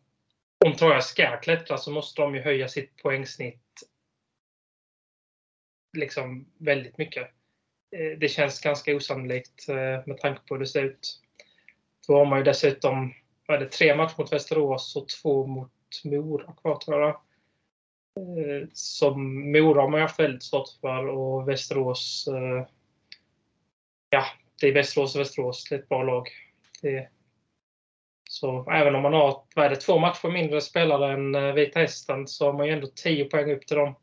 [0.66, 3.62] om Troja ska klättra så måste de ju höja sitt poängsnitt
[5.96, 7.28] liksom väldigt mycket.
[7.96, 9.76] Eh, det känns ganska osannolikt eh,
[10.06, 11.22] med tanke på hur det ser ut.
[12.08, 13.14] Då har man ju dessutom
[13.48, 15.72] vad är det, tre matcher mot Västerås och två mot
[16.04, 17.10] Mora kvar tror jag.
[17.10, 22.30] Eh, som Mora har man haft väldigt svårt för och Västerås
[24.10, 24.26] Ja,
[24.62, 25.64] det är Västerås och Västerås.
[25.70, 26.30] Det är ett bra lag.
[26.82, 27.10] Det,
[28.30, 32.28] så även om man har vad är det, två matcher mindre spelare än Vita Hästen
[32.28, 33.96] så har man ju ändå 10 poäng upp till dem.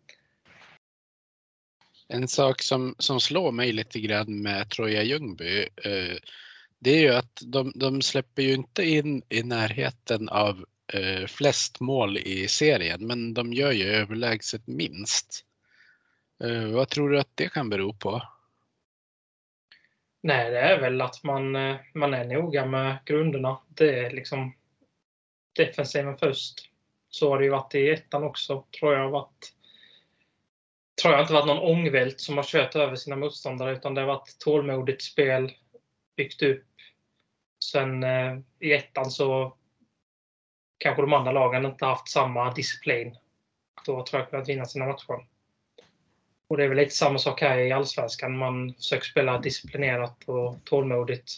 [2.12, 6.16] En sak som, som slår mig lite grann med Troja Ljungby eh,
[6.78, 11.80] det är ju att de, de släpper ju inte in i närheten av eh, flest
[11.80, 15.44] mål i serien men de gör ju överlägset minst.
[16.44, 18.22] Eh, vad tror du att det kan bero på?
[20.22, 23.58] Nej, det är väl att man, eh, man är noga med grunderna.
[23.68, 24.54] Det är liksom
[25.56, 26.70] defensiven först.
[27.08, 28.64] Så har det ju varit i ettan också.
[28.80, 29.52] Tror jag varit
[31.02, 34.08] tror jag inte varit någon ångvält som har kört över sina motståndare utan det har
[34.08, 35.52] varit tålmodigt spel,
[36.16, 36.66] byggt upp.
[37.64, 39.56] Sen eh, i ettan så
[40.78, 43.16] kanske de andra lagen inte haft samma disciplin.
[43.86, 45.26] Då tror jag kunnat vinna sina matcher.
[46.48, 48.36] Och det är väl lite samma sak här i Allsvenskan.
[48.36, 51.32] Man försöker spela disciplinerat och tålmodigt.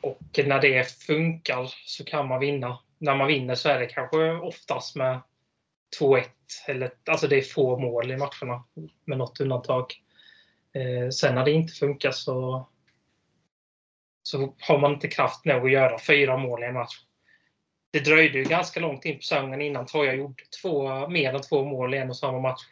[0.00, 2.78] Och när det funkar så kan man vinna.
[2.98, 5.20] När man vinner så är det kanske oftast med
[6.00, 6.24] 2-1
[7.08, 8.64] alltså det är få mål i matcherna
[9.04, 9.84] med något undantag.
[10.72, 12.66] Eh, sen när det inte funkar så,
[14.22, 17.00] så har man inte kraft nog att göra fyra mål i en match.
[17.92, 21.64] Det dröjde ju ganska långt in på säsongen innan Troja gjorde två, mer än två
[21.64, 22.62] mål i en och samma match.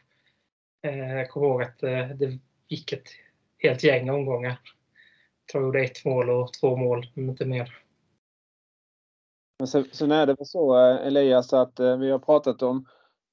[0.83, 3.09] Eh, jag kommer ihåg att eh, det gick ett
[3.59, 4.61] helt gäng omgångar.
[5.47, 7.77] Jag tror jag gjorde ett mål och två mål, men inte mer.
[9.59, 12.87] Men sen, sen är det väl så eh, Elias att eh, vi har pratat om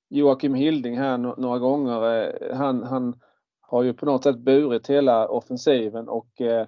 [0.10, 2.24] Joakim Hilding här några gånger.
[2.24, 3.20] Eh, han, han
[3.62, 6.68] har ju på något sätt burit hela offensiven och eh,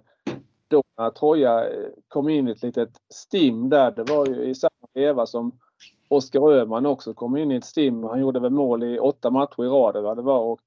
[0.67, 4.55] då när Troja eh, kom in i ett litet stim där, det var ju i
[4.55, 5.51] samma veva som
[6.07, 8.03] Oskar Öhman också kom in i ett stim.
[8.03, 10.61] Han gjorde väl mål i åtta matcher i rad vad det var och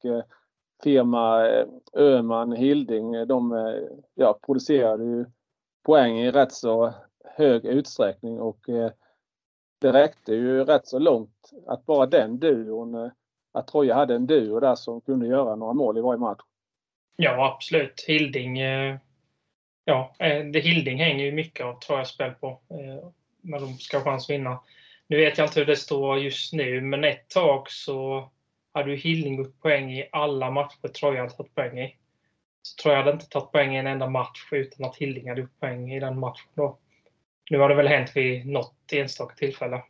[0.83, 1.47] firma
[1.93, 3.75] Öhman, Hilding, de
[4.15, 5.25] ja, producerade ju
[5.83, 6.93] poäng i rätt så
[7.25, 8.91] hög utsträckning och eh,
[9.83, 13.11] det räckte ju rätt så långt att bara den duon, eh,
[13.53, 16.41] att Troja hade en duo där som kunde göra några mål i varje match.
[17.17, 18.05] Ja absolut.
[18.09, 18.97] Hilding, eh,
[19.85, 22.61] ja, eh, det Hilding hänger ju mycket av Trojas spel på.
[23.41, 24.61] När de ska ha chans att vinna.
[25.07, 28.31] Nu vet jag inte hur det står just nu, men ett tag så
[28.73, 31.97] hade ju Hilding gått poäng i alla matcher Troja hade tagit poäng i.
[32.63, 35.61] Så Troja hade inte tagit poäng i en enda match utan att Hilding hade gjort
[35.61, 36.51] poäng i den matchen.
[36.55, 36.79] Då.
[37.53, 39.83] Nu har det väl hänt vid något enstaka tillfälle.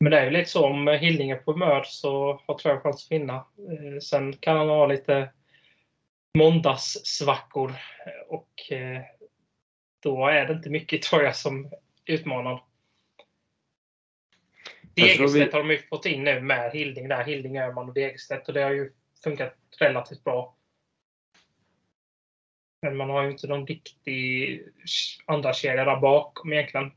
[0.00, 3.06] Men det är ju lite så om Hilding är på humör så har Troja chans
[3.06, 3.34] att vinna.
[3.34, 5.30] Eh, sen kan han ha lite
[6.38, 7.72] måndagssvackor
[8.28, 9.02] och eh,
[10.02, 11.70] då är det inte mycket Troja som
[12.04, 12.64] utmanar.
[14.94, 15.52] Degerstedt vi...
[15.52, 17.24] har de ju fått in nu med Hilding där.
[17.24, 18.92] Hilding, Öhman och Degerstedt och det har ju
[19.24, 20.56] funkat relativt bra.
[22.82, 24.62] Men man har ju inte någon riktig
[25.26, 26.90] andra kedja där bakom egentligen.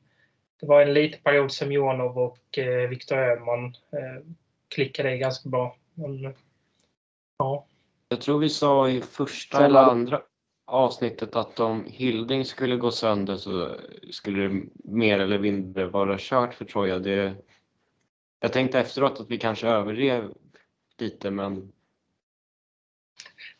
[0.59, 4.25] Det var en liten period som Johanov och eh, Viktor Öhman eh,
[4.67, 5.75] klickade i ganska bra.
[5.93, 6.35] Men,
[7.37, 7.67] ja.
[8.09, 10.21] Jag tror vi sa i första eller andra
[10.65, 13.75] avsnittet att om Hilding skulle gå sönder så
[14.11, 16.99] skulle det mer eller mindre vara kört för Troja.
[16.99, 17.35] Det,
[18.39, 20.33] jag tänkte efteråt att vi kanske överdrev
[20.97, 21.71] lite men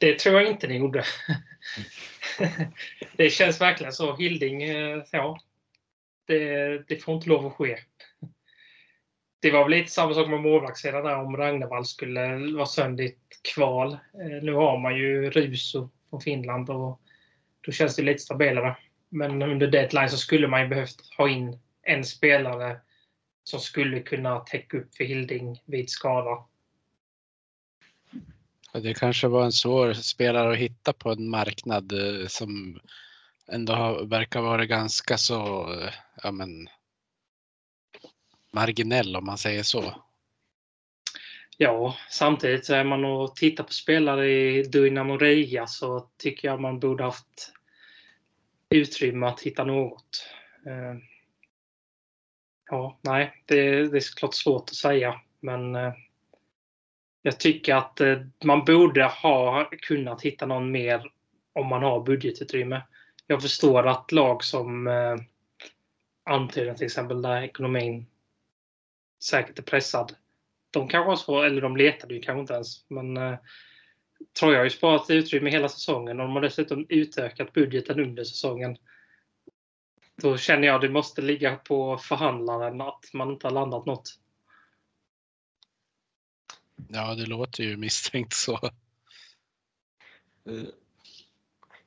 [0.04, 1.04] det tror jag inte ni gjorde.
[3.18, 4.16] det känns verkligen så.
[4.16, 5.40] Hilding, eh, ja.
[6.28, 7.78] Det, det, får inte lov att ske.
[9.42, 13.08] Det var väl lite samma sak med målvaktssidan där om Ragnevall skulle vara sönder i
[13.08, 13.94] ett kval.
[13.94, 17.02] Eh, nu har man ju Ruso från Finland och
[17.62, 18.78] då känns det lite stabilare.
[19.10, 22.80] Men under deadline så skulle man ju behövt ha in en spelare
[23.44, 26.46] som skulle kunna täcka upp för Hilding vid skada.
[28.82, 32.80] Det kanske var en svår spelare att hitta på en marknad eh, som
[33.52, 35.94] ändå har, verkar vara ganska så eh,
[36.24, 36.70] ja, men,
[38.52, 40.04] marginell om man säger så.
[41.58, 46.62] Ja, samtidigt så är man och tittar på spelare i Dynamo Riga så tycker jag
[46.62, 47.54] man borde haft
[48.70, 50.28] utrymme att hitta något.
[50.66, 51.00] Eh,
[52.70, 55.76] ja, nej, det, det är såklart svårt att säga, men
[57.26, 61.12] jag tycker att eh, man borde ha kunnat hitta någon mer
[61.54, 62.82] om man har budgetutrymme.
[63.28, 65.16] Jag förstår att lag som eh,
[66.26, 68.06] Antyden till exempel, där ekonomin
[69.24, 70.16] säkert är pressad.
[70.72, 72.90] De kanske har svårt, eller de letade ju kanske inte ens.
[72.90, 73.38] Men eh,
[74.40, 78.78] Troja har ju sparat utrymme hela säsongen och de har dessutom utökat budgeten under säsongen.
[80.22, 84.20] Då känner jag att det måste ligga på förhandlaren att man inte har landat något.
[86.90, 88.60] Ja, det låter ju misstänkt så.
[90.50, 90.64] Eh,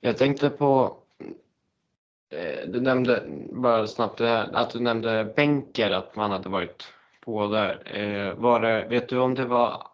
[0.01, 0.97] jag tänkte på,
[2.30, 6.92] eh, du nämnde bara snabbt det här, att du nämnde Benker, att man hade varit
[7.20, 7.97] på där.
[7.97, 9.86] Eh, var det, vet du om det var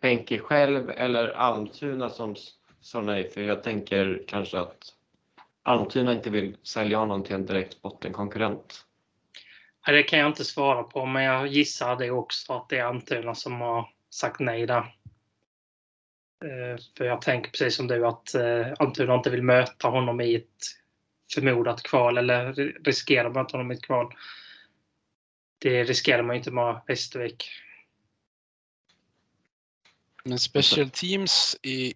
[0.00, 2.36] Benker själv eller Almtuna som
[2.80, 3.30] sa nej?
[3.30, 4.94] För jag tänker kanske att
[5.62, 8.86] Almtuna inte vill sälja honom till en direkt bottenkonkurrent.
[9.86, 13.34] Det kan jag inte svara på, men jag gissar det också att det är Almtuna
[13.34, 14.94] som har sagt nej där.
[16.44, 20.20] Eh, för jag tänker precis som du att eh, Antuna Almtuna inte vill möta honom
[20.20, 20.64] i ett
[21.34, 22.52] förmodat kval eller
[22.84, 24.14] riskera att möta honom i ett kval.
[25.58, 27.50] Det riskerar man ju inte med Västervik.
[30.24, 31.94] Men special teams i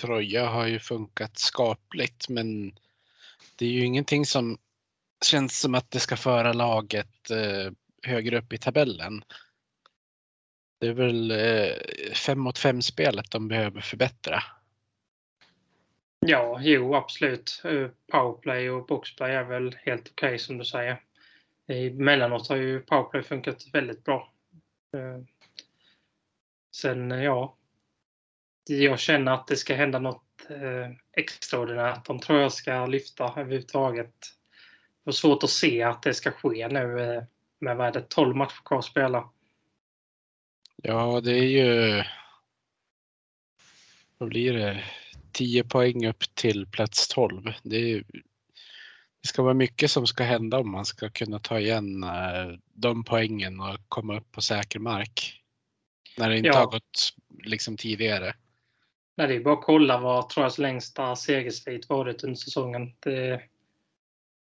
[0.00, 2.78] Troja har ju funkat skapligt men
[3.56, 4.58] det är ju ingenting som
[5.24, 9.24] känns som att det ska föra laget eh, högre upp i tabellen.
[10.78, 14.42] Det är väl eh, 5 mot 5 spelet de behöver förbättra.
[16.20, 17.62] Ja, jo absolut.
[17.64, 21.02] Eh, powerplay och boxplay är väl helt okej okay, som du säger.
[21.68, 24.32] Emellanåt har ju powerplay funkat väldigt bra.
[24.96, 25.24] Eh,
[26.76, 27.56] sen ja,
[28.68, 30.22] jag känner att det ska hända något
[31.16, 32.06] extraordinärt.
[32.06, 34.14] De tror jag ska lyfta överhuvudtaget.
[34.14, 36.86] Det var svårt att se att det ska ske nu
[37.58, 39.30] med vad är det, 12 matcher kvar att spela.
[40.88, 42.02] Ja, det är ju.
[44.18, 44.84] Vad blir det?
[45.32, 47.52] 10 poäng upp till plats 12.
[47.62, 48.04] Det, är,
[49.22, 53.04] det ska vara mycket som ska hända om man ska kunna ta igen eh, de
[53.04, 55.42] poängen och komma upp på säker mark.
[56.18, 56.58] När det inte ja.
[56.58, 58.34] har gått liksom tidigare.
[59.16, 62.92] Nej, det är bara att kolla vad Trojas längsta segersvit varit under säsongen.
[63.00, 63.42] Det,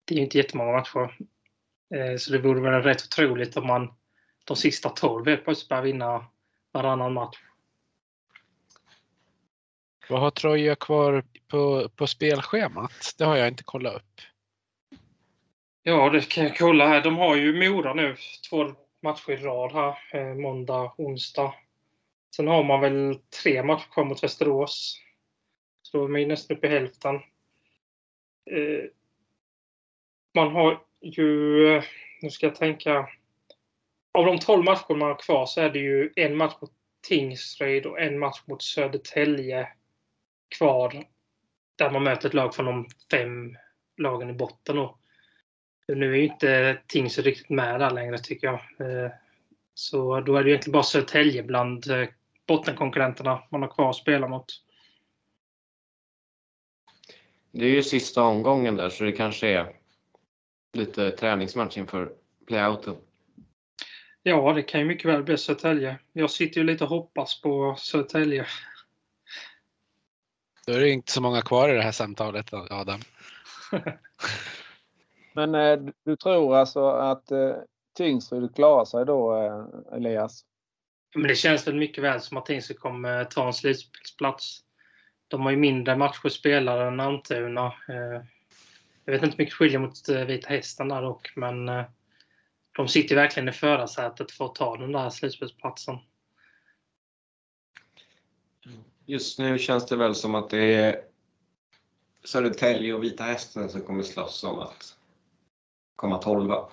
[0.06, 1.18] det är inte jättemånga matcher.
[1.96, 3.94] Eh, så det vore väl rätt otroligt om man
[4.46, 6.26] de sista 12 helt plötsligt börjar vinna
[6.72, 7.38] varannan match.
[10.10, 13.16] Vad har Troja kvar på, på spelschemat?
[13.18, 14.22] Det har jag inte kollat upp.
[15.84, 17.02] Ja, det kan jag kolla här.
[17.02, 18.16] De har ju Mora nu,
[18.50, 19.98] två matcher i rad här.
[20.12, 21.54] Eh, måndag, onsdag.
[22.36, 25.02] Sen har man väl tre matcher kvar mot Västerås.
[25.82, 27.16] Så då är man ju nästan uppe i hälften.
[28.52, 28.84] Eh,
[30.36, 31.84] man har ju, eh,
[32.22, 33.10] nu ska jag tänka,
[34.12, 36.72] av de 12 matcher man har kvar så är det ju en match mot
[37.08, 39.68] Tingsryd och en match mot Södertälje
[40.58, 41.04] kvar.
[41.76, 43.58] Där man möter ett lag från de fem
[43.98, 44.78] lagen i botten.
[44.78, 45.00] Och
[45.88, 48.60] nu är ju inte Tingsryd riktigt med där längre tycker jag.
[48.80, 49.12] Eh,
[49.74, 52.08] så då är det egentligen bara Södertälje bland eh,
[52.48, 54.46] bottenkonkurrenterna man har kvar att spela mot.
[57.52, 59.76] Det är ju sista omgången där så det kanske är
[60.74, 62.14] lite träningsmatch inför
[62.48, 62.96] playouten.
[64.24, 66.00] Ja, det kan ju mycket väl bli Södertälje.
[66.14, 68.46] Jag sitter ju lite och hoppas på Södertälje.
[70.68, 73.00] Då är det inte så många kvar i det här samtalet Adam.
[75.34, 77.56] Men eh, du tror alltså att eh,
[77.98, 80.46] Tingsryd klarar sig då, eh, Elias?
[81.16, 84.60] Men det känns väl mycket väl som att Tingsryd kommer ta en slutspelsplats.
[85.28, 87.74] De har ju mindre matcher spelare än Almtuna.
[89.06, 91.70] Jag vet inte hur mycket skiljer mot Vita Hästen där dock, men
[92.76, 95.98] de sitter verkligen i förarsätet för att ta den där slutspelsplatsen.
[99.06, 101.02] Just nu känns det väl som att det är
[102.24, 104.98] Södertälje och Vita Hästen som kommer slåss om att
[105.96, 106.70] komma tolva.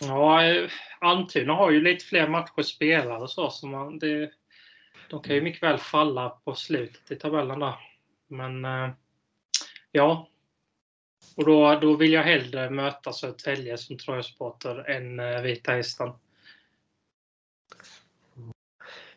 [0.00, 0.42] Ja,
[1.00, 3.50] Almtuna har ju lite fler matcher spelare och så.
[3.50, 4.30] så man, det,
[5.10, 7.74] de kan ju mycket väl falla på slutet i tabellen där.
[8.28, 8.64] Men
[9.92, 10.28] ja.
[11.36, 16.10] Och då, då vill jag hellre möta Södertälje som Trojasupporter än eh, Vita Hästen.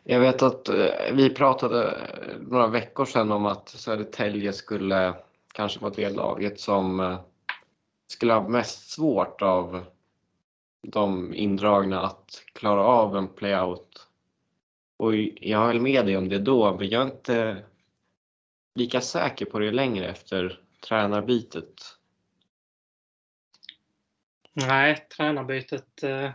[0.02, 5.14] Jag vet att eh, vi pratade eh, några veckor sedan om att Södertälje skulle
[5.54, 7.16] kanske vara det laget som
[8.12, 9.84] skulle ha mest svårt av
[10.86, 14.08] de indragna att klara av en playout.
[14.96, 17.64] Och jag höll med dig om det då, men jag är inte
[18.74, 21.97] lika säker på det längre efter tränarbytet.
[24.52, 26.30] Nej, tränarbytet eh,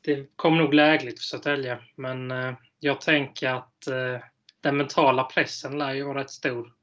[0.00, 4.18] det kom nog lägligt för Södertälje, men eh, jag tänker att eh,
[4.60, 6.74] den mentala pressen lär ju vara rätt stor.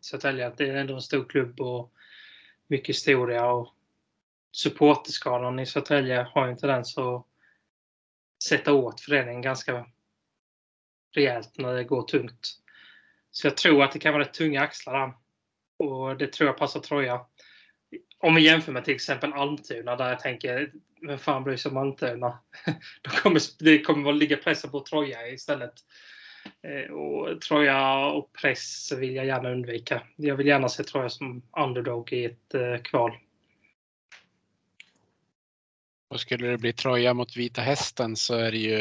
[0.00, 1.92] Södertälje, det är ändå en stor klubb och
[2.66, 3.74] mycket historia och
[4.52, 7.26] supporterskalan i Södertälje har ju en tendens att
[8.48, 9.86] sätta åt föreningen ganska
[11.14, 12.58] rejält när det går tungt.
[13.30, 15.12] Så jag tror att det kan vara rätt tunga axlar där.
[15.76, 17.26] Och det tror jag passar Troja.
[18.22, 21.76] Om vi jämför med till exempel Almtuna där jag tänker, vem fan bryr sig om
[21.76, 22.38] Almtuna?
[23.02, 25.72] Då kommer, det kommer att ligga pressen på Troja istället.
[26.62, 30.02] Eh, och Troja och press vill jag gärna undvika.
[30.16, 33.12] Jag vill gärna se Troja som underdog i ett eh, kval.
[36.08, 38.78] Och skulle det bli Troja mot Vita Hästen så är det ju,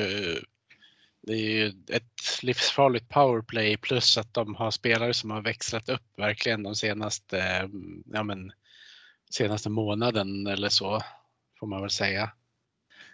[1.21, 6.03] det är ju ett livsfarligt powerplay plus att de har spelare som har växlat upp
[6.17, 7.69] verkligen de senaste, eh,
[8.13, 8.51] ja men,
[9.33, 11.01] senaste månaden eller så
[11.59, 12.31] får man väl säga.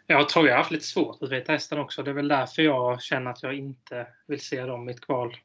[0.07, 2.03] Jag tror jag har haft lite svårt att veta Hästen också.
[2.03, 5.38] Det är väl därför jag känner att jag inte vill se dem i ett kval.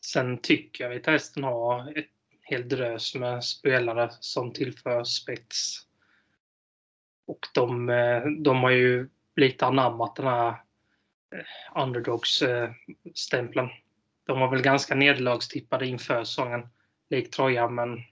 [0.00, 2.06] Sen tycker jag Vita Hästen har ett
[2.42, 5.86] hel drös med spelare som tillför spets.
[7.26, 13.66] Och de, eh, de har ju lite anammat den här eh, underdogs-stämpeln.
[13.66, 13.72] Eh,
[14.26, 16.68] de var väl ganska nederlagstippade inför säsongen,
[17.10, 18.02] likt Troja, men...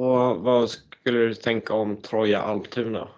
[0.00, 3.08] Och vad skulle du tänka om Troja-Almtuna?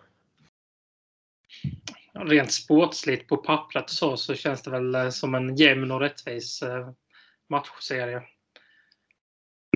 [2.12, 6.62] Rent sportsligt på pappret så, så känns det väl eh, som en jämn och rättvis
[6.62, 6.90] eh,
[7.48, 8.22] matchserie.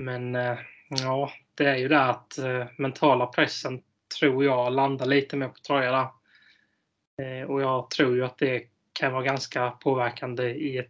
[0.01, 0.57] Men eh,
[0.89, 2.39] ja, det är ju det att
[2.77, 3.81] mentala pressen
[4.19, 7.45] tror jag landar lite mer på Troja där.
[7.45, 8.63] Och jag tror ju att det
[8.93, 10.89] kan vara ganska påverkande i ett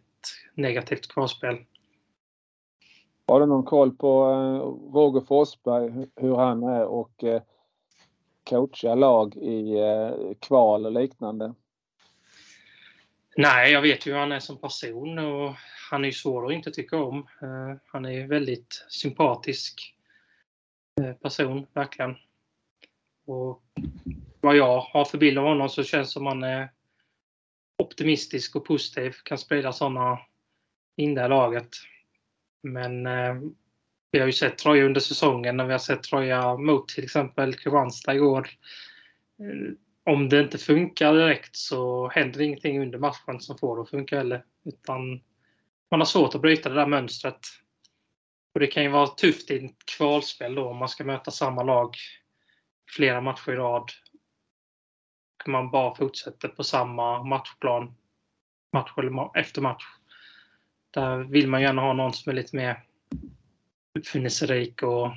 [0.54, 1.64] negativt kvalspel.
[3.28, 7.42] Har du någon koll på eh, Roger Forsberg, hur han är och eh,
[8.44, 11.54] coachar lag i eh, kval och liknande?
[13.36, 15.54] Nej, jag vet ju hur han är som person och
[15.90, 17.26] han är ju svår att inte tycka om.
[17.86, 19.94] Han är ju väldigt sympatisk
[21.22, 22.16] person, verkligen.
[23.26, 23.62] Och
[24.40, 26.68] vad jag har för bild av honom så känns det som han är
[27.78, 29.12] optimistisk och positiv.
[29.22, 30.18] Kan sprida sådana
[30.96, 31.68] in i laget.
[32.62, 33.34] Men eh,
[34.10, 37.54] vi har ju sett Troja under säsongen när vi har sett Troja mot till exempel
[37.54, 38.48] Kristianstad igår.
[39.40, 39.74] Eh,
[40.12, 44.16] om det inte funkar direkt så händer ingenting under matchen som får det att funka
[44.16, 44.44] heller.
[44.64, 45.20] Utan
[45.90, 47.40] man har svårt att bryta det där mönstret.
[48.54, 51.62] Och det kan ju vara tufft i ett kvalspel då om man ska möta samma
[51.62, 51.96] lag
[52.96, 53.90] flera matcher i rad.
[55.42, 57.94] Och man bara fortsätter på samma matchplan
[58.72, 59.84] match eller efter match.
[60.98, 62.84] Där vill man gärna ha någon som är lite mer
[63.98, 65.10] uppfinningsrik och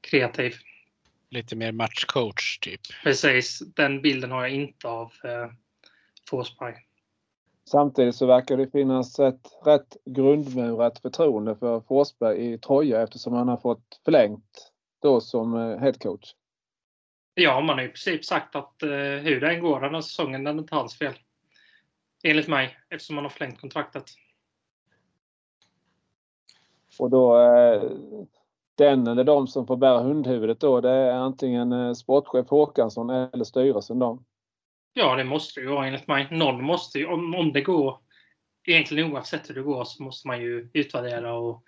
[0.00, 0.54] kreativ.
[1.30, 2.80] Lite mer matchcoach typ.
[3.02, 5.50] Precis, den bilden har jag inte av eh,
[6.30, 6.74] Forsberg.
[7.64, 13.48] Samtidigt så verkar det finnas ett rätt grundmurat förtroende för Forsberg i Troja eftersom han
[13.48, 14.72] har fått förlängt
[15.02, 16.34] då som headcoach.
[17.34, 20.44] Ja, man har i princip sagt att eh, hur det än går den här säsongen,
[20.44, 21.14] den är inte hans fel.
[22.22, 24.04] Enligt mig, eftersom man har förlängt kontraktet.
[26.98, 27.82] Och då eh,
[28.74, 33.44] den eller de som får bära hundhuvudet då, det är antingen eh, sportchef Håkansson eller
[33.44, 34.22] styrelsen då?
[34.92, 36.28] Ja, det måste ju vara enligt mig.
[36.30, 37.98] Någon måste ju, om, om det går,
[38.66, 41.64] egentligen oavsett hur det går, så måste man ju utvärdera och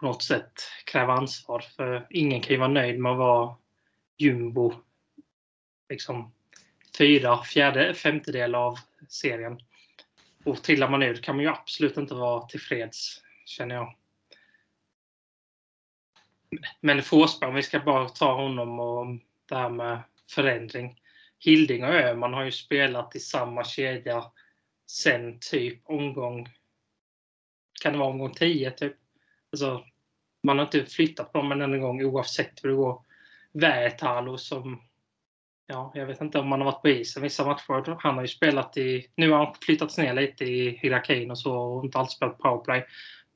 [0.00, 0.52] på något sätt
[0.86, 1.60] kräva ansvar.
[1.60, 3.54] För ingen kan ju vara nöjd med att vara
[4.18, 4.72] jumbo
[5.88, 6.32] liksom
[6.98, 8.78] fyra, fjärde, femtedel av
[9.08, 9.58] serien.
[10.44, 13.94] Och trillar man ur kan man ju absolut inte vara tillfreds, känner jag.
[16.80, 19.06] Men Forsberg, om vi ska bara ta honom och
[19.48, 19.98] det här med
[20.30, 21.00] förändring.
[21.38, 24.24] Hilding och Öhman har ju spelat i samma kedja
[24.86, 26.48] sen typ omgång...
[27.82, 28.96] Kan det vara omgång 10 typ?
[29.52, 29.84] Alltså,
[30.42, 33.02] man har inte flyttat på dem en enda gång oavsett hur det går.
[33.52, 34.82] Vätalo som...
[35.66, 37.96] Ja, jag vet inte om han har varit på isen vissa matcher.
[38.00, 39.10] Han har ju spelat i...
[39.14, 42.86] Nu har han flyttats ner lite i hierarkin och så och inte alls spelat powerplay.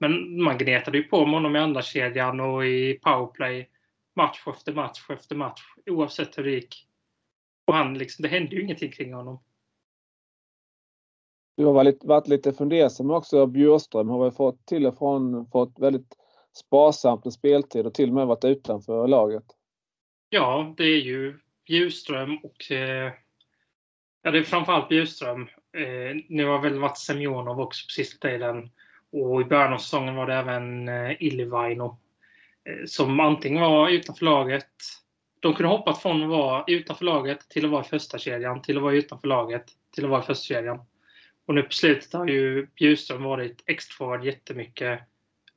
[0.00, 3.68] Men man gnetade ju på med honom i andra kedjan och i powerplay
[4.16, 6.86] match efter match efter match oavsett hur det gick.
[7.66, 9.42] Och han liksom, det hände ju ingenting kring honom.
[11.56, 11.72] Du har
[12.02, 13.46] varit, lite fundersam också.
[13.46, 16.16] Bjurström har väl fått till och från fått väldigt
[16.52, 19.44] sparsamt med speltid och till och med varit utanför laget.
[20.28, 23.12] Ja, det är ju Bjurström och eh,
[24.22, 25.42] ja, det är framförallt Bjurström.
[25.76, 28.70] Eh, nu har väl varit Semjonov också på sista tiden.
[29.12, 31.98] Och i början av säsongen var det även eh, Illivaino
[32.64, 34.66] eh, som antingen var utanför laget.
[35.40, 38.76] De kunde hoppat från att vara utanför laget till att vara i första kedjan till
[38.76, 39.64] att vara utanför laget
[39.94, 40.80] till att vara i första kedjan.
[41.46, 45.00] Och nu på slutet har ju Bjurström varit extraforward jättemycket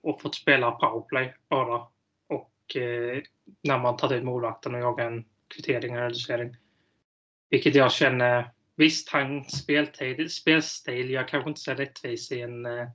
[0.01, 1.81] och fått spela powerplay bara.
[2.27, 3.21] Och eh,
[3.61, 5.25] när man tagit ut målvakten och jagat en
[5.55, 6.55] kvittering eller reducering.
[7.49, 9.65] Vilket jag känner, visst hans
[10.29, 12.87] spelstil gör kanske inte så rättvis i en eh,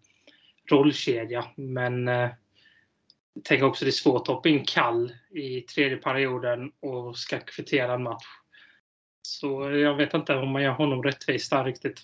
[0.73, 1.47] rollkedja.
[1.57, 2.31] Men eh,
[3.45, 7.95] tänker också det är svårt att hoppa in kall i tredje perioden och ska kvittera
[7.95, 8.27] en match.
[9.23, 12.03] Så jag vet inte om man gör honom rättvist där riktigt.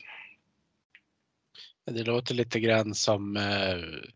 [1.86, 4.10] Det låter lite grann som, eh,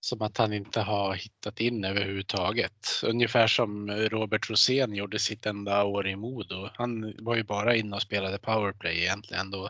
[0.00, 2.86] som att han inte har hittat in överhuvudtaget.
[3.04, 6.68] Ungefär som Robert Rosén gjorde sitt enda år i Modo.
[6.74, 9.68] Han var ju bara inne och spelade powerplay egentligen då.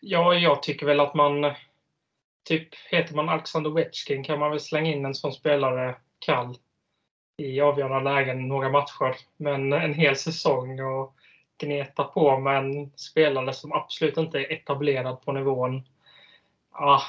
[0.00, 1.54] Ja, jag tycker väl att man
[2.46, 6.56] typ heter man Alexander Wetchkin kan man väl slänga in en sån spelare kall
[7.36, 9.16] i avgörande lägen några matcher.
[9.36, 11.14] Men en hel säsong och
[11.58, 15.82] gneta på med en spelare som absolut inte är etablerad på nivån.
[16.70, 17.02] Ah,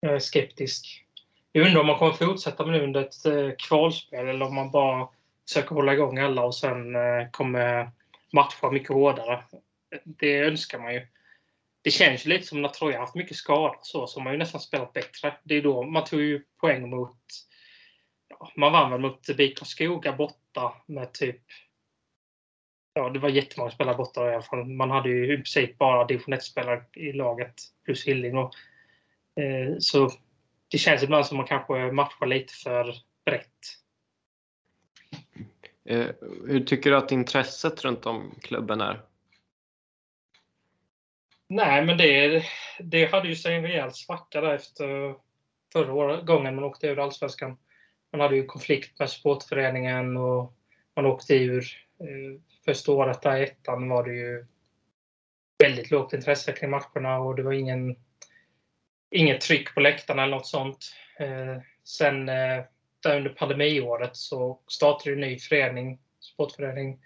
[0.00, 1.04] jag är skeptisk.
[1.52, 4.70] Jag undrar om man kommer fortsätta med nu under ett eh, kvalspel eller om man
[4.70, 5.08] bara
[5.48, 7.90] försöker hålla igång alla och sen eh, kommer
[8.32, 9.42] matcha mycket hårdare.
[10.04, 11.06] Det önskar man ju
[11.82, 14.92] det känns lite som när Troja haft mycket skador så, så man ju nästan spelat
[14.92, 15.36] bättre.
[15.42, 17.18] Det är då man tog ju poäng mot...
[18.28, 21.40] Ja, man vann väl mot BIK Skoga borta med typ...
[22.92, 24.64] Ja, det var jättemånga spelare borta i alla fall.
[24.64, 27.54] Man hade ju i princip bara division 1-spelare i laget
[27.84, 28.38] plus Hilding.
[28.38, 28.54] Och,
[29.42, 30.10] eh, så
[30.68, 32.94] det känns ibland som man kanske matchar lite för
[33.24, 33.46] brett.
[35.84, 36.06] Eh,
[36.46, 39.00] hur tycker du att intresset runt om klubben är?
[41.52, 42.44] Nej, men det,
[42.78, 45.14] det hade ju sig en rejäl svacka där efter
[45.72, 47.56] förra gången man åkte ur Allsvenskan.
[48.12, 50.54] Man hade ju konflikt med sportföreningen och
[50.96, 51.64] man åkte ur.
[52.00, 54.46] Eh, första året där i ettan var det ju
[55.62, 57.96] väldigt lågt intresse kring matcherna och det var ingen,
[59.10, 60.94] inget tryck på läktarna eller något sånt.
[61.18, 62.64] Eh, sen eh,
[63.02, 67.00] där under pandemiåret så startade en ny förening, sportförening,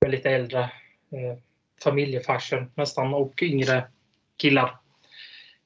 [0.00, 0.70] med lite äldre
[1.82, 3.88] familjefarsen nästan och yngre
[4.36, 4.78] killar.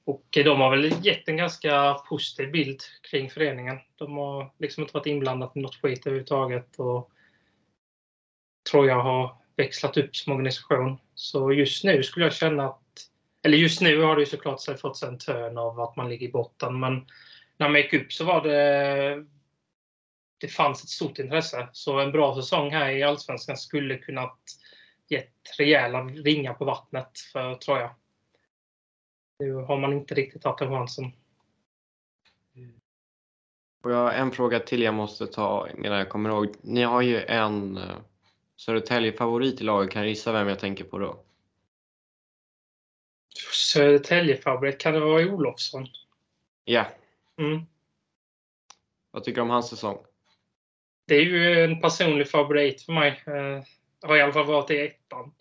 [0.05, 2.81] Och de har väl gett en ganska positiv bild
[3.11, 3.79] kring föreningen.
[3.97, 6.77] De har liksom inte varit inblandade i något skit överhuvudtaget.
[6.77, 7.11] Och
[8.71, 10.99] tror jag har växlat upp som organisation.
[11.15, 12.83] Så just nu skulle jag känna att...
[13.43, 16.29] Eller just nu har det ju såklart fått sig en törn av att man ligger
[16.29, 16.81] i botten.
[16.81, 17.07] Men
[17.57, 19.25] när man gick upp så var det...
[20.39, 21.69] Det fanns ett stort intresse.
[21.73, 24.39] Så en bra säsong här i Allsvenskan skulle kunnat
[25.09, 27.95] gett rejäla ringar på vattnet för Troja.
[29.39, 31.13] Nu har man inte riktigt tagit den chansen.
[33.83, 36.55] Och jag har en fråga till jag måste ta medan jag kommer ihåg.
[36.63, 37.97] Ni har ju en uh,
[38.57, 39.91] Södertälje-favorit i laget.
[39.91, 41.25] Kan du gissa vem jag tänker på då?
[43.53, 44.81] Södertälje-favorit?
[44.81, 45.87] Kan det vara Olofsson?
[46.65, 46.87] Ja.
[47.39, 47.63] Mm.
[49.11, 49.99] Vad tycker du om hans säsong?
[51.07, 53.23] det är ju en personlig favorit för mig.
[54.03, 55.35] Har i alla fall varit i ettan.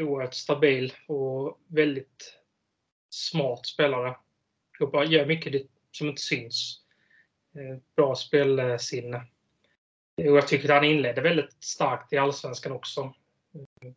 [0.00, 2.38] Oerhört stabil och väldigt
[3.10, 4.16] smart spelare.
[5.06, 6.80] Gör mycket som inte syns.
[7.54, 9.26] Eh, bra spelsinne.
[10.16, 13.00] Och jag tycker att han inledde väldigt starkt i Allsvenskan också.
[13.54, 13.92] Eh,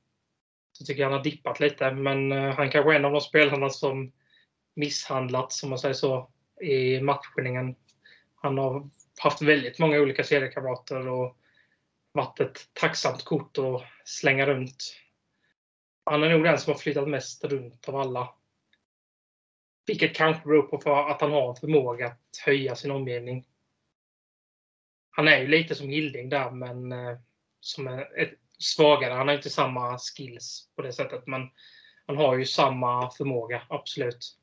[0.71, 3.21] så tycker jag han har dippat lite, men eh, han kanske är en av de
[3.21, 4.11] spelarna som
[4.75, 6.29] misshandlats, som man säger så,
[6.61, 7.75] i matchningen.
[8.35, 8.89] Han har
[9.19, 11.37] haft väldigt många olika seriekamrater och
[12.15, 14.95] varit ett tacksamt kort att slänga runt.
[16.03, 18.29] Han är nog den som har flyttat mest runt av alla.
[19.85, 23.45] Vilket kanske beror på att han har en förmåga att höja sin omgivning.
[25.09, 27.17] Han är ju lite som Hilding där, men eh,
[27.59, 29.13] som är ett svagare.
[29.13, 31.49] Han har inte samma skills på det sättet, men
[32.05, 34.37] han har ju samma förmåga, absolut.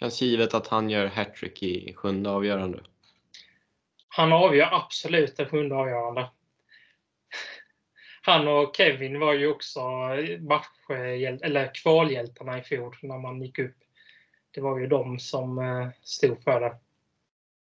[0.00, 2.84] Känns givet att han gör hattrick i sjunde avgörande.
[4.16, 6.30] Han avgör absolut det sjunde avgörande.
[8.22, 9.80] Han och Kevin var ju också
[10.40, 10.90] match,
[11.42, 13.76] eller kvalhjältarna i fjol när man gick upp.
[14.50, 16.76] Det var ju de som eh, stod för det.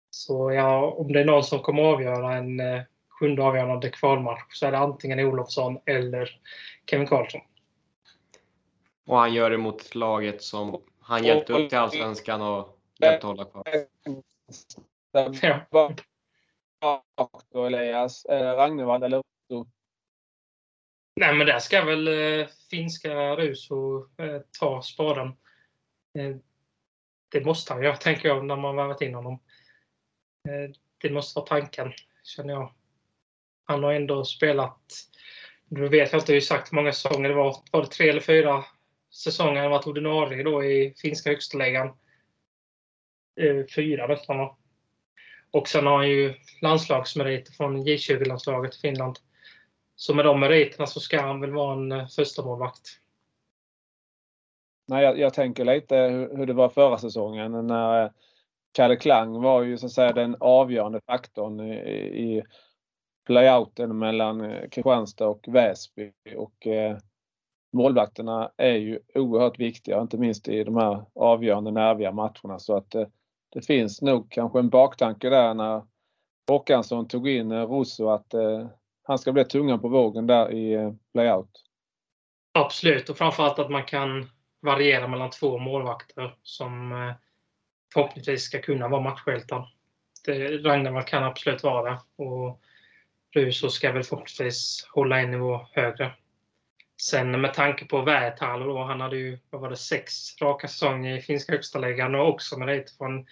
[0.10, 4.66] Så ja, om det är någon som kommer avgöra en eh, sjunde avgörande kvalmatch så
[4.66, 6.40] är det antingen Olofsson eller
[6.90, 7.42] Kevin Karlsson.
[9.06, 13.46] Och han gör det mot laget som han hjälpte upp till Allsvenskan och hjälpte hålla
[13.46, 13.64] kvar.
[15.72, 15.92] Ja.
[17.54, 19.70] Och Elias, Ragnevall eller Russo?
[21.16, 25.28] Nej, men där ska väl eh, finska Russo eh, ta spaden.
[26.18, 26.36] Eh,
[27.30, 29.34] det måste han göra, tänker jag, när man värvat in honom.
[30.48, 31.94] Eh, det måste vara tanken,
[32.24, 32.74] känner jag.
[33.66, 34.82] Han har ändå spelat,
[35.68, 37.56] nu vet jag inte exakt hur många säsonger det var.
[37.72, 38.66] Var det tre eller fyra
[39.24, 41.88] säsonger han varit ordinarie då i finska högsta ligan?
[43.42, 44.58] Eh, fyra nästan va?
[45.56, 49.20] Och sen har han ju landslagsmeriter från J20-landslaget i Finland.
[49.96, 52.82] Så med de meriterna så ska han väl vara en eh, första målvakt.
[54.88, 58.12] Nej, jag, jag, tänker lite hur, hur, det var förra säsongen när eh,
[58.72, 61.74] Kalle Klang var ju så att säga den avgörande faktorn i,
[62.24, 62.44] i
[63.26, 66.12] playouten mellan eh, Kristianstad och Väsby.
[66.36, 66.98] Och, eh,
[67.74, 72.60] målvakterna är ju oerhört viktiga, inte minst i de här avgörande nerviga matcherna.
[72.60, 73.08] Så att eh,
[73.56, 75.84] det finns nog kanske en baktanke där när
[76.48, 78.68] Håkansson tog in eh, Russo att eh,
[79.04, 81.64] han ska bli tungan på vågen där i eh, playout.
[82.54, 84.30] Absolut och framförallt att man kan
[84.60, 87.14] variera mellan två målvakter som eh,
[87.94, 89.72] förhoppningsvis ska kunna vara matchhjältar.
[90.64, 92.24] Ragnarvall kan absolut vara det.
[92.24, 92.62] Och
[93.36, 96.14] Russo ska väl förhoppningsvis hålla en nivå högre.
[97.02, 101.18] Sen med tanke på Vätalo då, han hade ju vad var det, sex raka säsonger
[101.18, 103.26] i finska högsta ligan och också med det från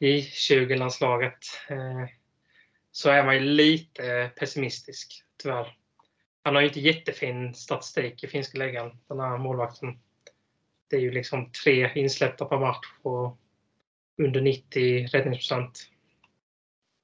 [0.00, 1.38] J20-landslaget.
[1.68, 2.04] Eh,
[2.92, 5.76] så är man ju lite eh, pessimistisk, tyvärr.
[6.42, 9.98] Han har ju inte jättefin statistik i finska ligan, den här målvakten.
[10.90, 13.38] Det är ju liksom tre insläppta per match och
[14.22, 15.90] under 90 räddningsprocent.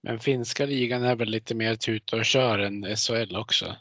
[0.02, 3.76] Men finska ligan är väl lite mer tuta och kör än SHL också?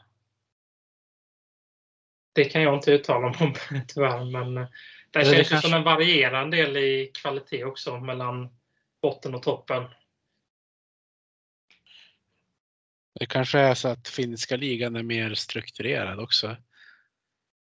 [2.40, 3.54] Det kan jag inte uttala mig om
[3.88, 4.68] tyvärr, men eh,
[5.12, 5.68] det känns det kanske...
[5.68, 8.50] som en varierande del i kvalitet också mellan
[9.02, 9.84] botten och toppen.
[13.20, 16.58] Det kanske är så att finska ligan är mer strukturerad också.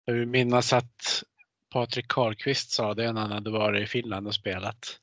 [0.05, 1.23] Jag vill minnas att
[1.73, 4.99] Patrik Karlqvist sa det när han hade varit i Finland och spelat.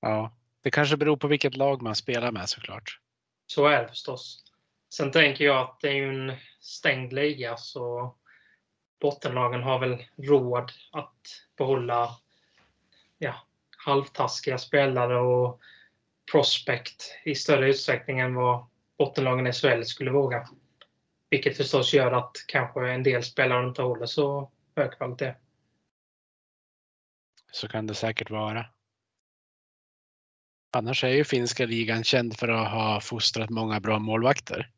[0.00, 2.98] Ja, det kanske beror på vilket lag man spelar med såklart.
[3.46, 4.51] Så är det förstås.
[4.92, 8.14] Sen tänker jag att det är en stängd liga så
[9.00, 11.16] bottenlagen har väl råd att
[11.56, 12.16] behålla
[13.18, 13.46] ja,
[13.76, 15.60] halvtaskiga spelare och
[16.32, 18.66] prospect i större utsträckning än vad
[18.98, 20.48] bottenlagen i SHL skulle våga.
[21.30, 25.34] Vilket förstås gör att kanske en del spelare inte håller så hög kvalitet.
[27.52, 28.66] Så kan det säkert vara.
[30.70, 34.70] Annars är ju finska ligan känd för att ha fostrat många bra målvakter.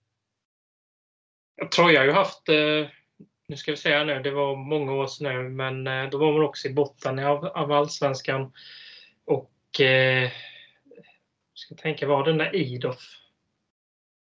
[1.75, 2.89] Troja har ju haft, eh,
[3.49, 6.33] nu ska vi säga nu, det var många år sedan nu, men eh, då var
[6.33, 8.53] man också i botten av, av allsvenskan.
[9.25, 10.31] Och eh,
[11.55, 13.01] ska tänka, var den där Idoff?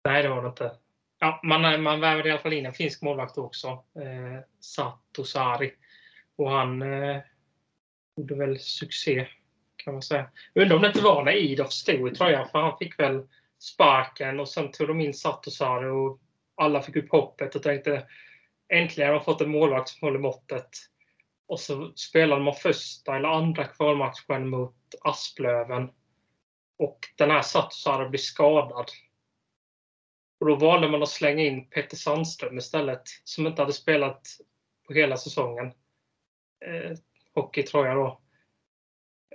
[0.04, 0.72] Nej, det var det inte.
[1.18, 5.72] Ja, man, eh, man värvade i alla fall in en finsk målvakt också, eh, Satosari.
[6.36, 7.20] Och han eh,
[8.16, 9.28] gjorde väl succé
[9.76, 10.30] kan man säga.
[10.54, 13.28] Undrar om det inte var när Idoff stod i tröjan, för han fick väl
[13.58, 16.20] sparken och sen tog de in Satosari och
[16.54, 18.06] alla fick upp hoppet och tänkte
[18.72, 20.68] äntligen har man fått en målvakt som håller måttet.
[21.46, 25.90] Och så spelade man första eller andra kvalmatchen mot Asplöven.
[26.78, 28.90] Och den här Satusara blir skadad.
[30.40, 34.26] Och då valde man att slänga in Petter Sandström istället, som inte hade spelat
[34.86, 35.66] på hela säsongen.
[36.64, 36.96] Eh,
[37.34, 38.20] hockey tror jag då.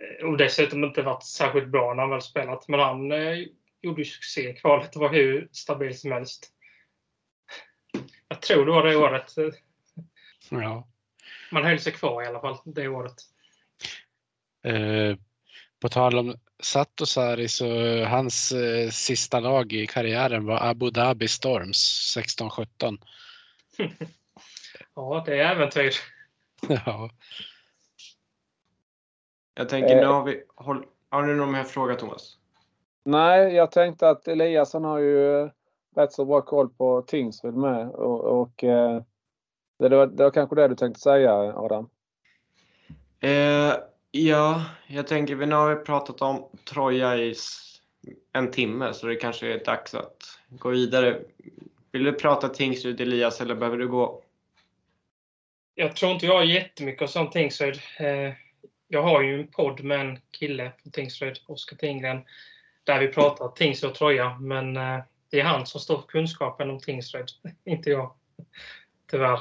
[0.01, 2.67] Eh, och dessutom inte varit särskilt bra när han väl spelat.
[2.67, 3.37] Men han eh,
[3.81, 6.53] gjorde ju succé i kvalet och var hur stabil som helst.
[8.27, 9.35] Jag tror det var det året.
[10.49, 10.87] Ja.
[11.51, 13.13] Man höll sig kvar i alla fall det året.
[14.63, 15.15] Eh,
[15.81, 17.65] på tal om Satosari så
[18.05, 22.97] hans eh, sista lag i karriären var Abu Dhabi Storms 16-17.
[24.95, 25.93] Ja, det är äventyr.
[26.85, 27.09] Ja.
[29.53, 30.11] Jag tänker, nu Eh.
[30.13, 30.43] har vi...
[30.55, 32.37] Håll, har du någon mer fråga Thomas?
[33.05, 35.49] Nej, jag tänkte att Eliasson har ju
[35.97, 37.89] rätt så bra koll på Tingsryd med.
[37.89, 39.01] Och, och eh,
[39.79, 41.89] det, var, det var kanske det du tänkte säga Adam?
[43.19, 43.73] Eh,
[44.11, 47.35] ja, jag tänker, vi nu har vi pratat om Troja i
[48.33, 51.21] en timme så det kanske är dags att gå vidare.
[51.91, 54.21] Vill du prata Tingsryd Elias eller behöver du gå?
[55.75, 57.79] Jag tror inte jag har jättemycket av sånt Tingsryd.
[57.99, 58.33] Eh,
[58.87, 62.21] Jag har ju en podd med en kille på Tingsryd, Oskar Tingren,
[62.83, 64.37] där vi pratar Tingsryd och Troja.
[64.39, 64.99] Men eh,
[65.29, 67.25] det är han som står för kunskapen om Tingsryd,
[67.65, 68.13] inte jag.
[69.11, 69.39] Tyvärr.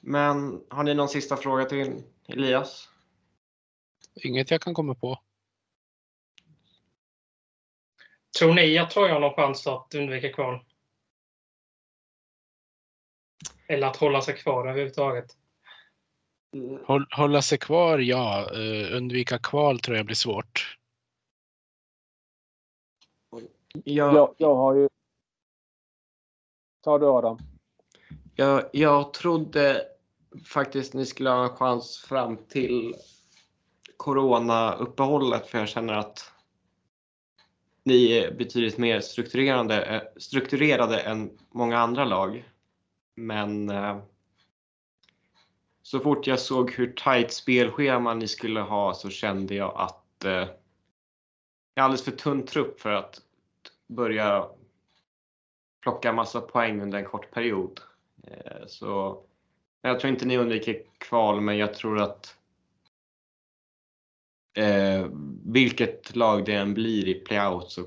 [0.00, 2.88] Men har ni någon sista fråga till Elias?
[4.14, 5.18] Inget jag kan komma på.
[8.38, 10.64] Tror ni att Troja har någon chans att undvika kval?
[13.68, 15.36] Eller att hålla sig kvar överhuvudtaget?
[16.86, 18.50] Håll, hålla sig kvar, ja.
[18.54, 20.78] Eh, undvika kval tror jag blir svårt.
[23.84, 24.88] Jag, Jag, jag har ju...
[26.80, 27.38] Ta du Adam.
[28.34, 29.86] jag, jag trodde
[30.44, 32.94] faktiskt ni skulle ha en chans fram till
[33.96, 36.32] Corona-uppehållet för jag känner att
[37.84, 42.50] ni är betydligt mer strukturerande, eh, strukturerade än många andra lag.
[43.14, 43.98] Men eh,
[45.82, 50.32] så fort jag såg hur tajt spelschema ni skulle ha så kände jag att eh,
[50.32, 50.48] jag
[51.74, 53.20] är alldeles för tunn trupp för att
[53.86, 54.48] börja
[55.82, 57.80] plocka massa poäng under en kort period.
[58.26, 59.22] Eh, så
[59.82, 62.36] jag tror inte ni undviker kval, men jag tror att
[64.58, 65.06] eh,
[65.44, 67.86] vilket lag det än blir i playout så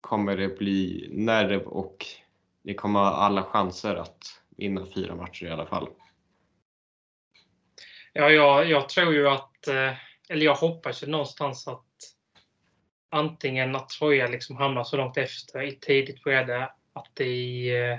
[0.00, 2.06] kommer det bli nerv och
[2.62, 5.88] ni kommer ha alla chanser att vinna fyra matcher i alla fall.
[8.12, 9.92] Ja, jag, jag tror ju att, eh,
[10.28, 11.87] eller jag hoppas ju någonstans att
[13.10, 17.98] antingen att Troja liksom hamnar så långt efter i tidigt skede att det i, eh,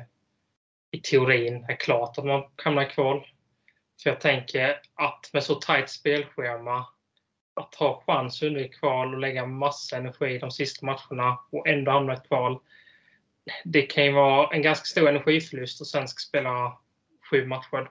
[0.92, 3.28] i teorin är klart att man hamnar i kval.
[4.04, 6.86] För jag tänker att med så tajt spelschema
[7.54, 11.92] att ha chans att undvika kval och lägga massa energi de sista matcherna och ändå
[11.92, 12.60] hamna i ett kval.
[13.66, 16.78] Det kan ju vara en ganska stor energiförlust och sen ska spela
[17.32, 17.90] sju matcher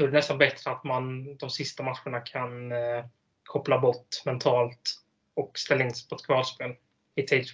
[0.00, 3.04] då är det nästan bättre att man de sista matcherna kan eh,
[3.44, 5.02] koppla bort mentalt
[5.40, 6.74] och ställa in sig på ett kvalspel
[7.14, 7.52] i tidigt.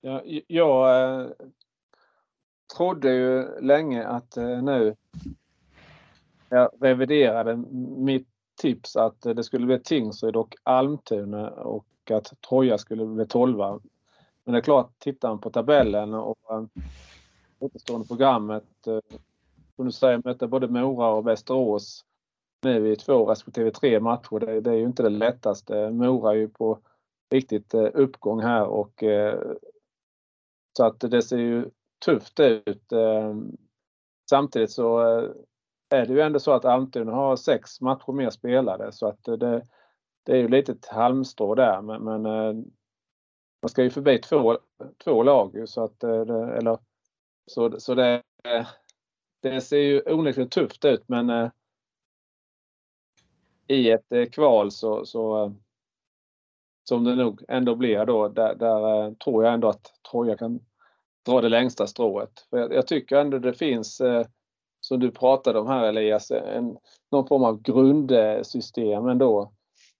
[0.00, 1.28] Ja, jag eh,
[2.76, 4.96] trodde ju länge att eh, nu
[6.48, 7.56] jag reviderade
[7.96, 8.28] mitt
[8.60, 13.58] tips att eh, det skulle bli Tingsryd och Almtuna och att Troja skulle bli 12.
[14.44, 16.64] Men det är klart, tittar man på tabellen och eh,
[17.58, 18.98] återstående programmet eh,
[19.76, 22.04] säga du säger både Mora och Västerås
[22.64, 24.38] nu i två respektive tre matcher.
[24.38, 25.90] Det, det är ju inte det lättaste.
[25.90, 26.78] Mora är ju på
[27.30, 29.40] riktigt eh, uppgång här och eh,
[30.76, 31.70] så att det ser ju
[32.04, 32.92] tufft ut.
[32.92, 33.34] Eh,
[34.30, 34.98] samtidigt så
[35.88, 39.62] är det ju ändå så att Almtuna har sex matcher mer spelade så att det,
[40.22, 42.22] det är ju lite ett halmstrå där men, men
[43.62, 44.58] man ska ju förbi två,
[45.04, 46.16] två lag ju, så att det,
[46.58, 46.78] eller
[47.46, 48.22] så, så det,
[49.42, 51.50] det ser ju onekligen tufft ut men
[53.66, 55.52] i ett eh, kval så, så eh,
[56.84, 60.60] som det nog ändå blir då, där, där eh, tror jag ändå att Troja kan
[61.26, 62.46] dra det längsta strået.
[62.50, 64.26] För jag, jag tycker ändå det finns, eh,
[64.80, 66.76] som du pratade om här Elias, en,
[67.10, 69.52] någon form av grundsystem ändå.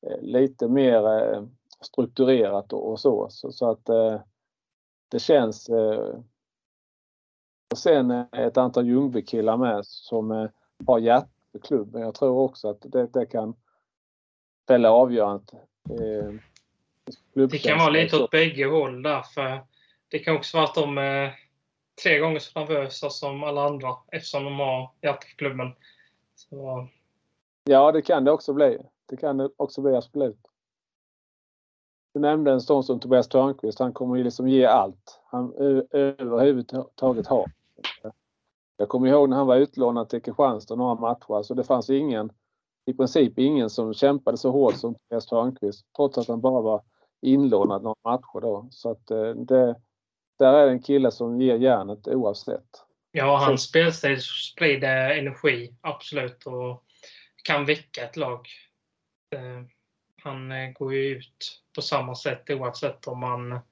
[0.07, 1.43] Eh, lite mer eh,
[1.81, 3.27] strukturerat och, och så.
[3.31, 3.53] så.
[3.53, 3.85] Så att
[5.11, 5.71] det känns
[7.73, 10.49] och sen ett antal Ljungby-killar med som
[10.87, 12.03] har hjärta för klubben.
[12.03, 13.55] Jag tror också att det, det kan
[14.69, 15.55] fälla avgörandet.
[15.91, 16.35] Eh,
[17.49, 19.23] Det kan vara lite åt bägge håll där.
[19.23, 19.67] För
[20.09, 21.35] det kan också vara att de är
[22.03, 25.73] tre gånger så nervösa som alla andra eftersom de har hjärta för klubben.
[26.35, 26.89] Så,
[27.65, 28.79] Ja, det kan det också bli.
[29.07, 30.51] Det kan det också bli absolut.
[32.15, 33.79] Du nämnde en sån som Tobias Törnqvist.
[33.79, 35.55] Han kommer ju liksom ge allt han
[35.91, 37.51] överhuvudtaget har.
[38.77, 41.37] Jag kommer ihåg när han var utlånad till Kristianstad några matcher.
[41.37, 42.33] Alltså det fanns ingen,
[42.87, 45.87] i princip ingen som kämpade så hårt som Tobias Törnqvist.
[45.97, 46.83] Trots att han bara var
[47.23, 48.69] inlånad några matcher då.
[48.71, 49.77] Så att eh, det,
[50.39, 52.85] där är det en kille som ger järnet oavsett.
[53.13, 56.47] Ja, hans spelstil sprider energi, absolut.
[56.47, 56.85] Och
[57.45, 58.49] kan väcka ett lag.
[59.35, 59.67] Eh,
[60.23, 63.63] han eh, går ju ut på samma sätt oavsett om man har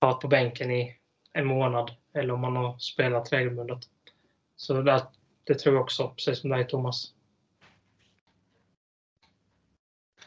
[0.00, 0.96] varit på bänken i
[1.32, 3.91] en månad eller om man har spelat regelbundet.
[4.56, 5.02] Så det,
[5.44, 7.14] det tror jag också, precis som dig Thomas.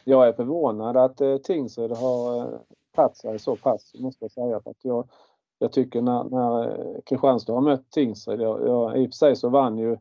[0.04, 2.58] Jag är förvånad att eh, Tingsryd har eh,
[2.94, 4.60] tagit sig så pass, måste jag säga.
[4.60, 5.08] För att jag,
[5.58, 9.36] jag tycker när, när eh, Kristianstad har mött Tingsryd, jag, jag, i och för sig
[9.36, 9.96] så vann ju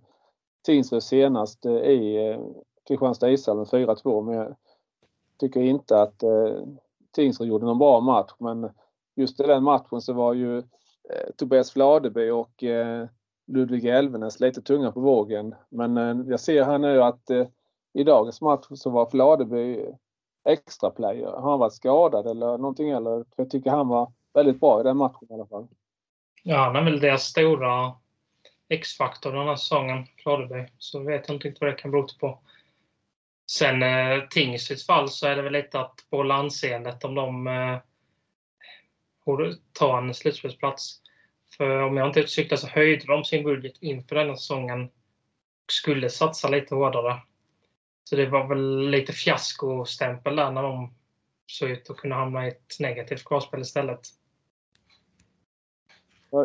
[0.66, 2.40] Tingsryd senast eh, i eh,
[2.88, 4.56] Kristianstad ishall med 4-2 men jag
[5.40, 6.60] tycker inte att eh,
[7.12, 8.70] Tingsryd gjorde någon bra match men
[9.16, 13.08] just i den matchen så var ju eh, Tobias Fladeby och eh,
[13.48, 15.56] Ludvig Elvenäs lite tunga på vågen.
[15.70, 17.48] Men eh, jag ser här nu att eh,
[17.94, 19.86] i dagens match så var Fladeby
[20.50, 21.32] extra player.
[21.32, 23.26] Har han varit skadad eller någonting eller?
[23.36, 25.68] Jag tycker han var väldigt bra i den matchen i alla fall.
[26.44, 27.94] Ja, han är väl deras stora
[28.70, 30.66] X-faktor den här säsongen, Fladeby.
[30.78, 32.40] Så vet jag inte riktigt vad det kan bero på.
[33.52, 37.78] Sen eh, Tingsryds fall så är det väl lite att på anseendet om de eh,
[39.74, 41.02] tar en slutspelsplats.
[41.58, 44.84] För om jag inte cyklar så höjde de sin budget inför denna säsongen
[45.66, 47.22] och skulle satsa lite hårdare.
[48.04, 50.94] Så det var väl lite fiaskostämpel där när de
[51.48, 54.00] såg ut att kunna hamna i ett negativt kvalspel istället.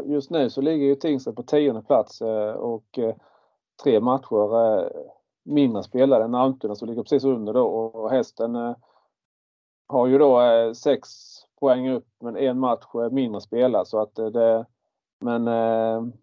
[0.04, 3.14] Just nu så ligger ju Tingsryd på tionde plats eh, och eh,
[3.84, 4.88] tre matcher eh,
[5.44, 8.74] mindre spelare än Almtuna som ligger precis under då och hästen
[9.86, 10.40] har ju då
[10.74, 11.08] sex
[11.60, 14.66] poäng upp men en match mindre spelad så att det
[15.20, 16.14] men eh,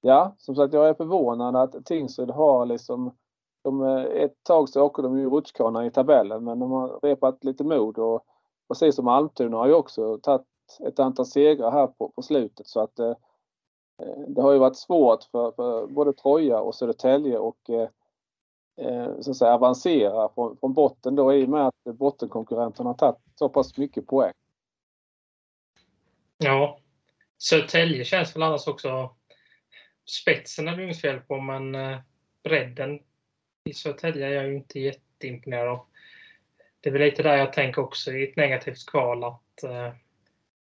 [0.00, 3.16] ja, som sagt jag är förvånad att Tingsryd har liksom
[3.62, 7.44] de, eh, ett tag så åker de ju rutschkana i tabellen men de har repat
[7.44, 8.24] lite mod och
[8.68, 10.46] precis som Almtuna har ju också tagit
[10.80, 13.14] ett antal segrar här på, på slutet så att eh,
[14.02, 17.88] eh det har ju varit svårt för, för både Troja och Södertälje och eh,
[18.76, 22.94] eh, så att säga, avancera från, från botten då i och med att bottenkonkurrenterna har
[22.94, 24.32] tagit så pass mycket poäng.
[26.38, 26.78] Ja,
[27.38, 29.14] Södertälje känns väl annars också...
[30.04, 31.98] Spetsen är det inget fel på, men eh,
[32.44, 33.00] bredden
[33.64, 35.86] i Södertälje är jag ju inte jätteimponerad av.
[36.80, 39.92] Det är väl lite där jag tänker också i ett negativt kval att eh,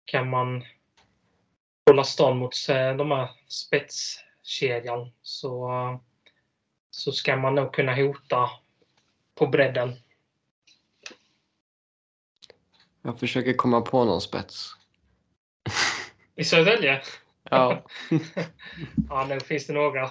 [0.05, 0.63] kan man
[1.85, 5.69] hålla stånd mot eh, de här spetskedjan så,
[6.89, 8.49] så ska man nog kunna hota
[9.35, 9.95] på bredden.
[13.01, 14.78] Jag försöker komma på någon spets.
[16.39, 17.01] I Södertälje?
[17.49, 17.85] Ja.
[19.09, 20.09] ja, nu finns det några.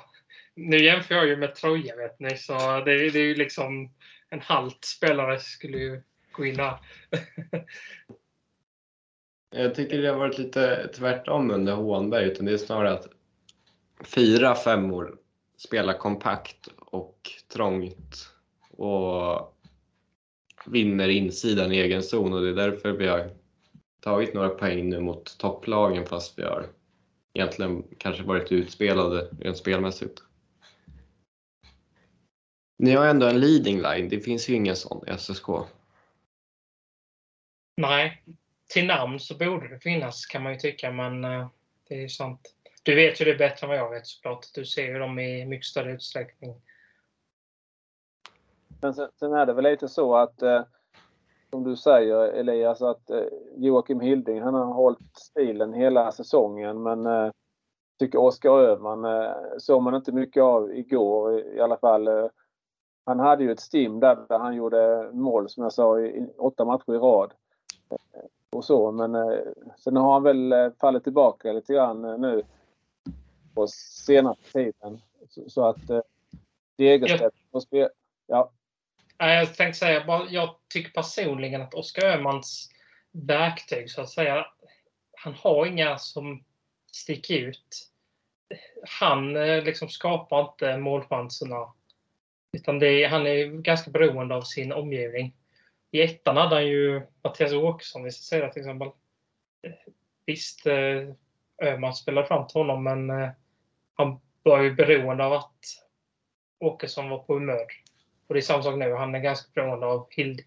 [0.54, 2.52] Nu jämför jag ju med Troja, vet ni, så
[2.84, 3.90] det, det är ju liksom
[4.30, 6.02] en halt spelare skulle ju
[6.32, 6.78] gå in där.
[9.50, 13.08] jag tycker det har varit lite tvärtom under Hånberg, utan det är snarare att
[14.04, 15.18] fyra femmor
[15.56, 18.32] spelar kompakt och trångt
[18.70, 19.58] och
[20.66, 23.30] vinner insidan i egen zon och det är därför vi har
[24.00, 26.66] tagit några poäng nu mot topplagen fast vi har
[27.34, 30.22] egentligen kanske varit utspelade rent spelmässigt.
[32.78, 35.48] Ni har ändå en leading line, det finns ju ingen sån i SSK.
[37.76, 38.22] Nej,
[38.68, 41.48] till namn så borde det finnas kan man ju tycka, men eh,
[41.88, 42.54] det är ju sant.
[42.82, 44.46] Du vet ju det bättre än vad jag vet såklart.
[44.54, 46.60] Du ser ju dem i mycket större utsträckning.
[48.80, 50.64] Men sen, sen är det väl lite så att eh,
[51.50, 53.24] som du säger Elias att eh,
[53.56, 57.30] Joakim Hilding han har hållit stilen hela säsongen men eh,
[57.98, 62.08] tycker Oskar Öhman eh, såg man inte mycket av igår i alla fall.
[62.08, 62.26] Eh,
[63.04, 66.64] han hade ju ett stim där, där han gjorde mål som jag sa i, åtta
[66.64, 67.32] matcher i rad.
[67.90, 69.38] Eh, och så men eh,
[69.78, 72.42] sen har han väl eh, fallit tillbaka lite grann nu
[73.54, 73.66] på
[74.06, 75.00] senaste tiden.
[75.28, 75.90] Så, så att
[76.76, 77.36] Degerstedt
[77.70, 77.88] ja.
[78.26, 78.50] ja.
[79.18, 82.70] Jag tänkte säga, jag tycker personligen att Oskar Öhmans
[83.12, 84.46] verktyg, så att säga,
[85.12, 86.44] han har inga som
[86.92, 87.88] sticker ut.
[89.00, 91.72] Han eh, liksom skapar inte målchanserna.
[92.52, 95.34] Utan det är, han är ganska beroende av sin omgivning.
[95.90, 98.88] I ettan hade han ju Mattias Åkesson, vi ska säga till exempel.
[100.26, 101.08] Visst, eh,
[101.62, 103.30] Öhman spelade fram till honom, men eh,
[103.94, 105.58] han var ju beroende av att
[106.60, 107.66] Åkesson var på humör.
[108.28, 108.94] Och det är samma sak nu.
[108.94, 110.46] Han är ganska beroende av Hilding.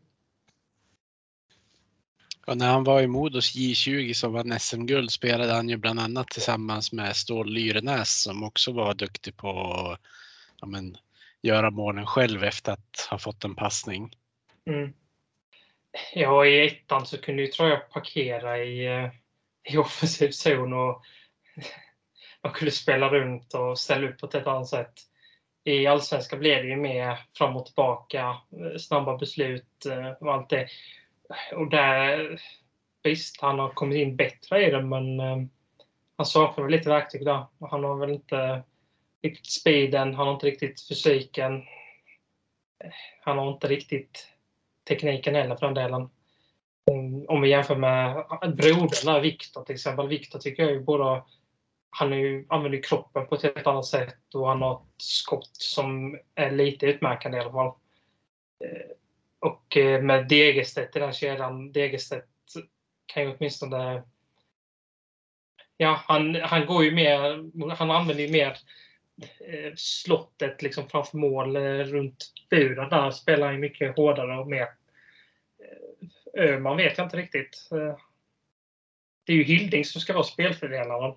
[2.48, 6.28] Och när han var i Modos J20 som vann SM-guld spelade han ju bland annat
[6.28, 10.00] tillsammans med Stål Lyrenäs som också var duktig på att
[10.62, 10.98] ja, men,
[11.42, 14.16] göra målen själv efter att ha fått en passning.
[14.66, 14.94] Mm.
[16.14, 19.10] Ja, i ettan så kunde ju Troja parkera i, eh,
[19.74, 21.02] i offensiv zon och
[22.44, 24.94] man kunde spela runt och ställa upp på ett helt annat sätt.
[25.64, 30.50] I allsvenskan blev det ju mer fram och tillbaka, eh, snabba beslut eh, och allt
[30.50, 30.68] det.
[31.56, 32.42] Och där,
[33.04, 35.38] visst, han har kommit in bättre i det, men eh,
[36.18, 37.46] han saknar väl lite verktyg där.
[37.60, 38.64] Han har väl inte
[39.24, 41.64] riktigt speeden, han har inte riktigt fysiken.
[43.22, 44.28] Han har inte riktigt
[44.88, 46.10] tekniken heller för den delen.
[46.92, 50.08] Mm, om vi jämför med brodern Viktor till exempel.
[50.08, 51.24] Viktor tycker jag ju både
[51.92, 55.50] han är ju, använder kroppen på ett helt annat sätt och han har ett skott
[55.54, 57.74] som är lite utmärkande i alla fall.
[58.64, 58.92] Eh,
[59.40, 62.28] och eh, med Degerstedt i den kedjan, Degerstedt
[63.06, 64.04] kan ju åtminstone...
[65.78, 67.20] Ja, han, han går ju mer,
[67.76, 68.58] han använder ju mer
[69.40, 72.90] eh, slottet liksom framför mål runt buren.
[72.90, 74.68] Där spelar han mycket hårdare och mer
[76.38, 77.70] Öhman vet jag inte riktigt.
[79.24, 81.16] Det är ju Hilding som ska vara spelfördelaren.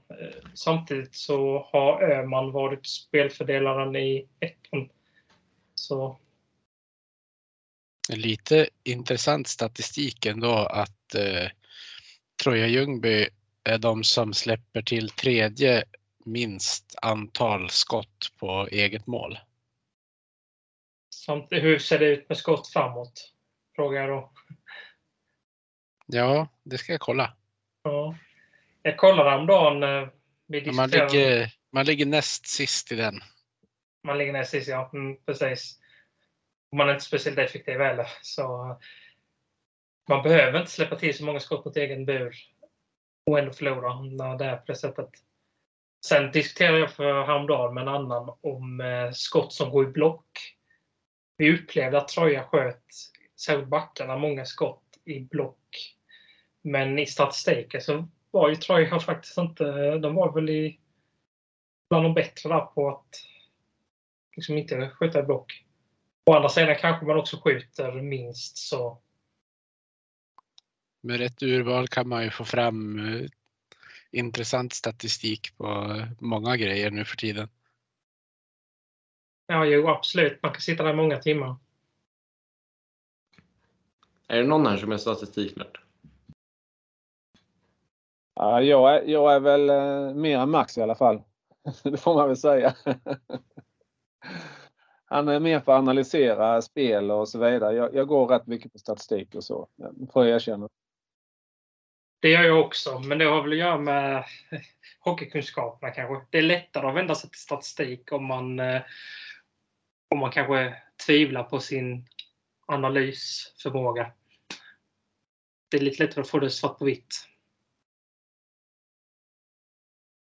[0.54, 4.88] Samtidigt så har Öhman varit spelfördelaren i ettan.
[5.74, 6.20] Så.
[8.08, 11.48] Lite intressant statistik ändå att eh,
[12.42, 13.28] Troja Ljungby
[13.64, 15.84] är de som släpper till tredje
[16.24, 19.38] minst antal skott på eget mål.
[21.14, 23.32] Samt, hur ser det ut med skott framåt?
[23.76, 24.32] Frågar jag då.
[26.06, 27.36] Ja, det ska jag kolla.
[27.84, 28.14] Ja.
[28.82, 30.10] Jag kollade häromdagen.
[30.46, 33.20] Vi man, ligger, man ligger näst sist i den.
[34.06, 34.90] Man ligger näst sist, ja.
[34.92, 35.78] Mm, precis.
[36.76, 38.08] Man är inte speciellt effektiv heller.
[38.22, 38.76] Så
[40.08, 42.36] man behöver inte släppa till så många skott mot egen bur
[43.26, 45.10] och ändå förlora när det är på det sättet.
[46.06, 50.56] Sen diskuterade jag för häromdagen med en annan om eh, skott som går i block.
[51.36, 52.84] Vi upplevde att Troja sköt,
[53.40, 55.93] särskilt backarna, många skott i block.
[56.66, 59.64] Men i statistiken så var ju Troja faktiskt inte...
[59.98, 60.80] De var väl i,
[61.90, 63.26] bland de bättre där på att
[64.36, 65.64] liksom inte skjuta i block.
[66.26, 69.02] Å andra sidan kanske man också skjuter minst så.
[71.00, 73.00] Med rätt urval kan man ju få fram
[74.10, 77.48] intressant statistik på många grejer nu för tiden.
[79.46, 80.42] Ja, jo absolut.
[80.42, 81.56] Man kan sitta där många timmar.
[84.28, 85.83] Är det någon här som är statistiknörd?
[88.34, 91.22] Ja, jag, är, jag är väl eh, mer än Max i alla fall.
[91.82, 92.74] Det får man väl säga.
[95.06, 97.74] Han är mer för att analysera spel och så vidare.
[97.74, 100.68] Jag, jag går rätt mycket på statistik och så, eh, får jag erkänna.
[102.20, 104.60] Det gör jag också, men det har väl att göra med eh,
[105.00, 106.26] hockeykunskaperna kanske.
[106.30, 108.60] Det är lättare att vända sig till statistik om man,
[110.10, 110.74] om man kanske
[111.06, 112.06] tvivlar på sin
[112.66, 114.12] analysförmåga.
[115.70, 117.33] Det är lite lättare att få det svart på vitt.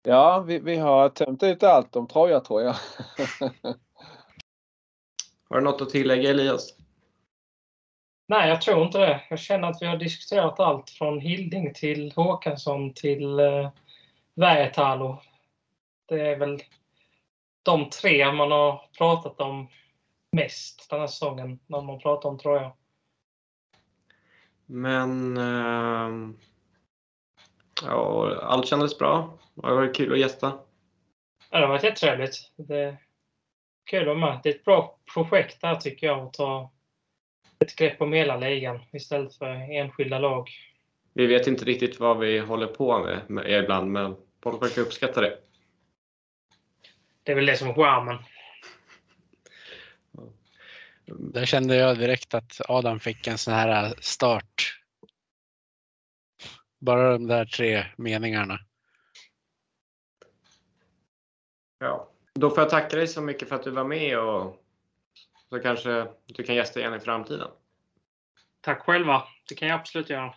[0.04, 2.76] Ja, vi, vi har tömt ut allt om Troja tror jag.
[5.50, 6.74] har du något att tillägga Elias?
[8.28, 9.22] Nej, jag tror inte det.
[9.30, 13.70] Jag känner att vi har diskuterat allt från Hilding till Håkansson till eh,
[14.36, 15.22] Väetalo.
[16.06, 16.62] Det är väl
[17.64, 19.68] de tre man har pratat om
[20.32, 22.72] mest den här säsongen när man pratar om Troja.
[24.66, 26.36] Men eh,
[27.86, 29.38] ja, allt kändes bra.
[29.62, 30.60] Det varit kul att gästa.
[31.50, 32.52] Ja, det har varit jättetrevligt.
[32.56, 32.98] Det är
[33.86, 34.40] kul att med.
[34.44, 36.72] Det är ett bra projekt här tycker jag att ta
[37.60, 40.50] ett grepp om hela ligan istället för enskilda lag.
[41.14, 45.22] Vi vet inte riktigt vad vi håller på med, med ibland, men folk verkar uppskatta
[45.22, 45.40] det.
[47.24, 48.18] Det är väl det som är charmen.
[51.06, 54.82] Där kände jag direkt att Adam fick en sån här start.
[56.80, 58.60] Bara de där tre meningarna.
[61.80, 64.64] Ja, då får jag tacka dig så mycket för att du var med och
[65.50, 67.52] så kanske du kan gästa igen i framtiden.
[68.62, 69.24] Tack själva.
[69.50, 70.36] Det kan jag absolut göra.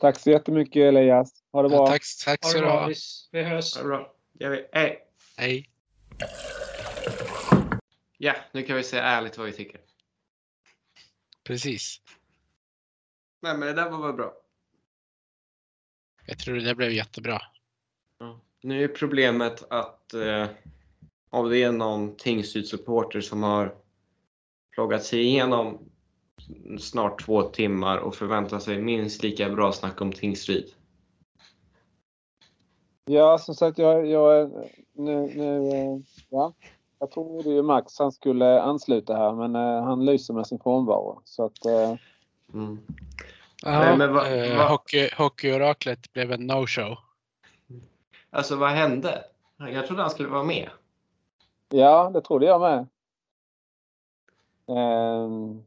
[0.00, 1.42] Tack så jättemycket Elias.
[1.52, 1.78] Ha det bra.
[1.78, 2.80] Ja, tack, tack Ha ska det bra.
[2.80, 2.86] ha.
[2.86, 2.94] Vi,
[3.32, 3.76] vi hörs.
[3.76, 4.14] Ha det bra.
[4.72, 5.04] Hej!
[5.36, 5.70] Hej.
[8.18, 9.80] Ja, nu kan vi säga ärligt vad vi tycker.
[11.44, 12.00] Precis.
[13.40, 14.34] Nej, men det där var väl bra.
[16.26, 17.42] Jag tror det där blev jättebra.
[18.18, 18.40] Ja.
[18.62, 20.46] Nu är problemet att eh,
[21.30, 23.74] om det är någon Tingsryd-supporter som har
[24.74, 25.78] plågat sig igenom
[26.78, 30.74] snart två timmar och förväntar sig minst lika bra snack om Tingsryd.
[33.04, 34.52] Ja, som sagt, jag, jag
[34.92, 36.54] nu, nu, ja.
[36.98, 41.20] Jag trodde ju Max han skulle ansluta här men uh, han lyser med sin frånvaro.
[41.24, 41.98] Så att, uh...
[42.54, 42.78] mm.
[43.62, 44.68] Ja, men va, eh, va...
[44.68, 46.96] Hockey, hockeyoraklet blev en no-show.
[48.30, 49.24] Alltså vad hände?
[49.56, 50.70] Jag trodde han skulle vara med.
[51.68, 52.86] Ja, det trodde jag med.
[54.66, 55.64] Um,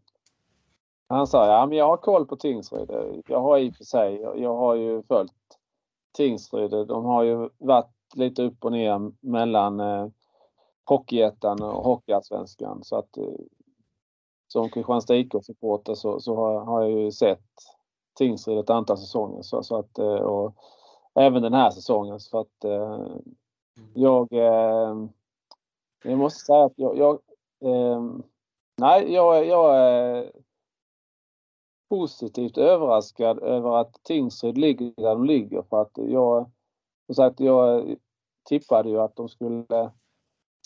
[1.08, 2.92] han sa ja, men jag har koll på Tingsryd.
[3.28, 5.34] Jag har i och för sig, jag har ju följt
[6.12, 6.72] Tingsryd.
[6.72, 10.08] De har ju varit lite upp och ner mellan eh,
[10.86, 12.84] Hockeyettan och Hockeyallsvenskan.
[12.84, 13.24] Så att eh,
[14.48, 17.50] som Kristianstad IK-supporter så, så har, har, jag ju sett
[18.14, 19.42] Tingsryd ett antal säsonger.
[19.42, 20.56] Så, så att, eh, och
[21.16, 22.20] även den här säsongen.
[22.20, 23.06] Så att eh,
[23.94, 24.96] jag, eh,
[26.04, 27.20] jag måste säga att jag, jag
[27.64, 28.02] eh,
[28.78, 30.32] nej, jag, jag är
[31.90, 35.62] positivt överraskad över att Tingsryd ligger där de ligger.
[35.62, 36.52] För att jag,
[37.06, 37.96] som sagt, jag
[38.50, 39.92] tippade ju att de skulle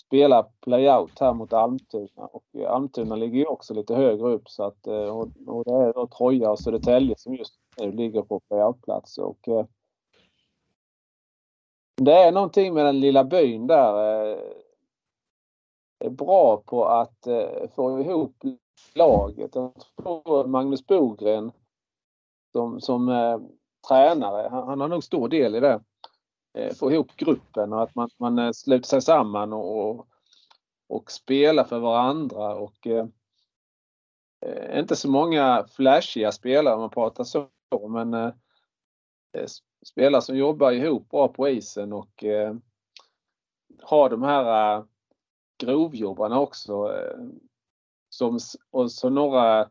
[0.01, 2.25] spela playout här mot Almtuna.
[2.31, 4.49] Och Almtuna ligger ju också lite högre upp.
[4.49, 8.21] Så att eh, och, och det är då Troja och Södertälje som just nu ligger
[8.21, 9.17] på playoutplats.
[9.17, 9.65] Och eh,
[11.95, 14.23] det är någonting med den lilla byn där.
[14.31, 14.37] Eh,
[15.99, 18.35] är bra på att eh, få ihop
[18.95, 19.55] laget.
[19.55, 19.73] Jag
[20.03, 21.51] tror Magnus Bogren
[22.51, 23.39] som, som eh,
[23.87, 25.81] tränare, han, han, har nog stor del i det.
[26.79, 30.07] Få ihop gruppen och att man, man sluter sig samman och,
[30.87, 37.47] och, spelar för varandra och eh, inte så många flashiga spelare om man pratar så
[37.89, 38.31] men eh,
[39.87, 42.55] spelare som jobbar ihop bra på isen och eh,
[43.81, 44.85] har de här eh,
[45.57, 47.17] grovjobbarna också eh,
[48.09, 48.39] som,
[48.71, 49.69] och så några,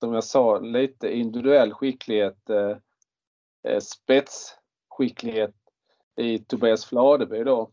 [0.00, 2.76] som jag sa, lite individuell skicklighet, eh,
[3.62, 5.54] eh spetsskicklighet
[6.16, 7.70] i Tobias Fladeby då.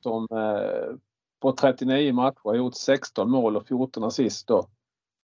[0.00, 0.96] Som eh,
[1.40, 4.68] på 39 matcher har gjort 16 mål och 14 assist då.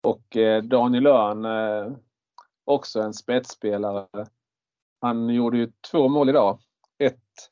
[0.03, 1.97] Och eh, Daniel Öhrn, eh,
[2.65, 4.07] också en spetsspelare.
[4.99, 6.59] Han gjorde ju två mål idag.
[6.97, 7.51] Ett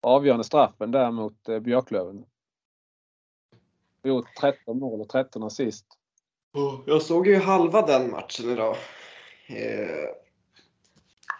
[0.00, 2.24] avgörande straffen där mot eh, Björklöven
[4.08, 5.86] gjort 13 mål och 13 assist.
[6.86, 8.76] Jag såg ju halva den matchen idag.
[9.46, 10.08] Eh,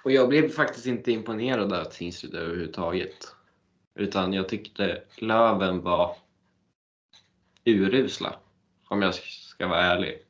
[0.04, 3.34] och jag blev faktiskt inte imponerad av Tingsryd överhuvudtaget.
[3.94, 6.16] Utan jag tyckte Löven var
[7.64, 8.36] urusla.
[8.88, 10.26] Om jag ska vara ärlig.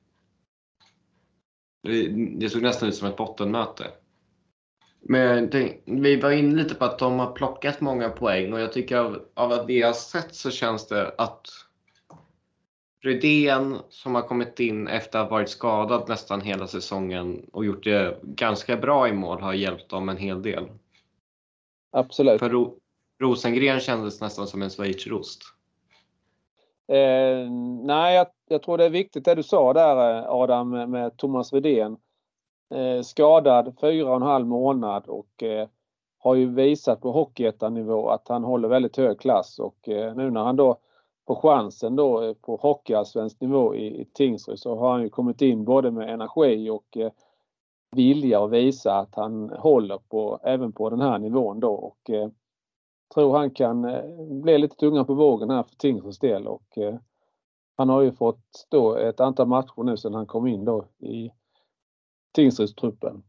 [2.39, 3.91] Det såg nästan ut som ett bottenmöte.
[5.05, 5.51] Men
[5.85, 9.23] vi var inne lite på att de har plockat många poäng och jag tycker av,
[9.35, 11.49] av att har sett så känns det att
[13.05, 17.85] Rydén som har kommit in efter att ha varit skadad nästan hela säsongen och gjort
[17.85, 20.69] det ganska bra i mål har hjälpt dem en hel del.
[21.91, 22.39] Absolut.
[22.39, 22.79] För Ro
[23.21, 25.43] Rosengren kändes nästan som en schweizerost.
[26.89, 27.51] Eh,
[27.85, 31.17] nej, jag, jag, tror det är viktigt det du sa där eh, Adam med, med
[31.17, 31.97] Thomas Rydén.
[32.73, 35.69] Eh, skadad fyra och en halv månad och eh,
[36.19, 40.45] har ju visat på hockeyettanivå att han håller väldigt hög klass och eh, nu när
[40.45, 40.77] han då
[41.27, 45.43] på chansen då eh, på hockeyallsvensk nivå i, i Tingsryd så har han ju kommit
[45.43, 47.13] in både med energi och eh,
[47.97, 52.29] vilja att visa att han håller på även på den här nivån då och eh,
[53.15, 56.95] tror han kan eh, bli lite tunga på vågen här för Tingsryds del och eh,
[57.77, 61.31] han har ju fått då ett antal matcher nu sedan han kom in då i
[62.33, 63.23] Tingsrydstruppen.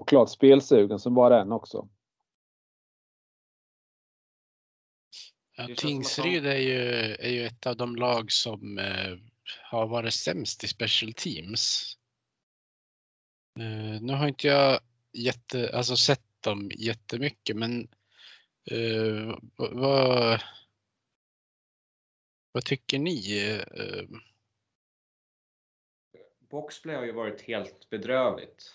[0.00, 1.88] Och klart spelsugen som bara den också.
[5.56, 6.80] Ja, Tingsryd är ju,
[7.14, 9.18] är ju ett av de lag som eh,
[9.62, 11.96] har varit sämst i special teams.
[13.58, 14.80] Eh, nu har inte jag
[15.12, 17.88] jätte, alltså sett dem jättemycket men
[18.70, 20.40] eh, vad,
[22.52, 23.60] vad tycker ni?
[26.54, 28.72] Boxplay har ju varit helt bedrövligt.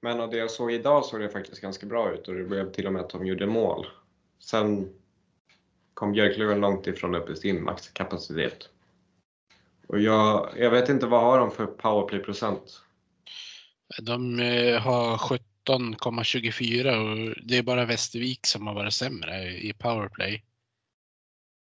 [0.00, 2.72] Men av det jag såg idag såg det faktiskt ganska bra ut och det blev
[2.72, 3.86] till och med att de gjorde mål.
[4.38, 4.94] Sen
[5.94, 8.68] kom Björklöven långt ifrån upp i sin maxkapacitet.
[9.86, 12.82] Och jag, jag vet inte vad har de för powerplay-procent?
[14.02, 20.44] De eh, har 17,24 och det är bara Västervik som har varit sämre i powerplay.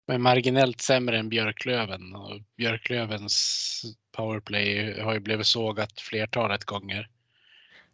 [0.08, 3.82] Men marginellt sämre än Björklöven och Björklövens
[4.16, 7.08] powerplay har ju blivit sågat flertalet gånger.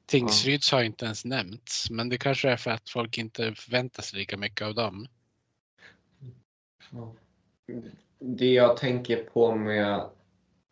[0.06, 4.18] Tingsryds har inte ens nämnts, men det kanske är för att folk inte förväntar sig
[4.18, 5.06] lika mycket av dem.
[8.18, 10.10] Det jag tänker på med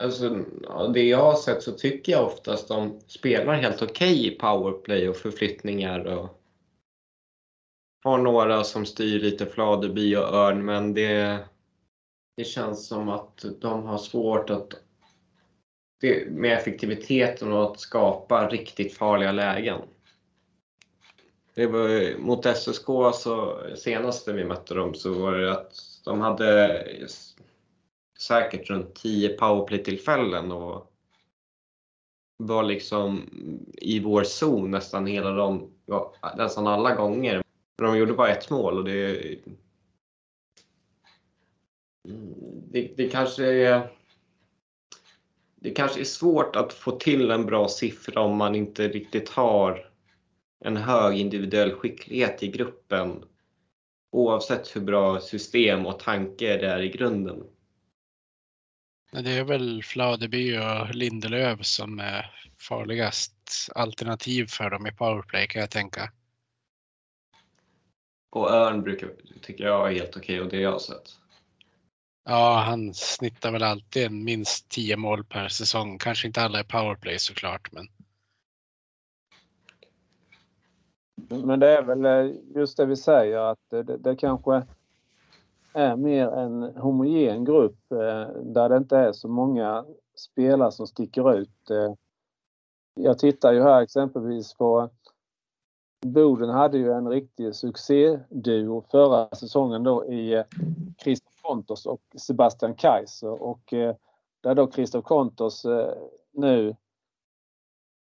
[0.00, 0.44] Alltså,
[0.94, 5.08] det jag har sett så tycker jag oftast de spelar helt okej okay i powerplay
[5.08, 6.04] och förflyttningar.
[6.04, 6.40] Och
[8.04, 11.38] har några som styr lite Fladeby och Örn, men det,
[12.36, 14.74] det känns som att de har svårt att
[16.00, 19.80] det, med effektiviteten och att skapa riktigt farliga lägen.
[21.54, 25.72] Det var, mot SSK, så, senast vi mötte dem, så var det att
[26.04, 26.86] de hade
[28.18, 30.92] säkert runt 10 powerplay-tillfällen och
[32.36, 33.30] var liksom
[33.72, 35.70] i vår zon nästan hela de,
[36.36, 37.42] nästan alla gånger.
[37.78, 39.20] Men de gjorde bara ett mål och det,
[42.08, 42.34] mm,
[42.70, 43.90] det, det kanske är
[45.60, 49.90] det kanske är svårt att få till en bra siffra om man inte riktigt har
[50.64, 53.24] en hög individuell skicklighet i gruppen
[54.12, 57.44] oavsett hur bra system och tanke det är i grunden.
[59.12, 63.34] Det är väl Fladeby och Lindelöf som är farligast
[63.74, 66.12] alternativ för dem i powerplay kan jag tänka.
[68.30, 69.10] Och Örn brukar,
[69.42, 71.20] tycker jag är helt okej och det jag har sett.
[72.30, 75.98] Ja, han snittar väl alltid en minst 10 mål per säsong.
[75.98, 77.86] Kanske inte alla i powerplay såklart, men.
[81.44, 84.62] Men det är väl eh, just det vi säger att det, det kanske
[85.72, 89.84] är mer en homogen grupp eh, där det inte är så många
[90.16, 91.70] spelare som sticker ut.
[91.70, 91.94] Eh.
[92.94, 94.90] Jag tittar ju här exempelvis på
[96.06, 100.44] Boden hade ju en riktig succéduo förra säsongen då i
[101.02, 103.94] Chris Kontos och Sebastian Kaiser och eh,
[104.40, 105.94] där då Christoph Kontos eh,
[106.32, 106.76] nu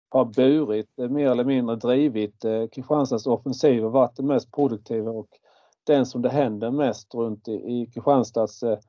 [0.09, 5.39] har burit, eh, mer eller mindre drivit Kristianstads offensiv och varit den mest produktiva och
[5.83, 8.79] den som det händer mest runt i, i Kristianstads eh,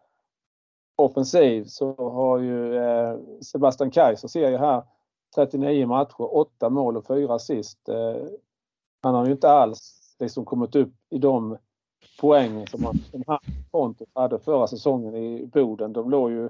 [0.97, 4.83] offensiv så har ju eh, Sebastian Kaiser ser jag här
[5.35, 7.79] 39 matcher, 8 mål och 4 assist.
[9.03, 11.59] Han har ju inte alls liksom kommit upp i de
[12.21, 13.39] poäng som han, som han
[13.71, 15.93] Pontus hade förra säsongen i Boden.
[15.93, 16.49] De låg ju,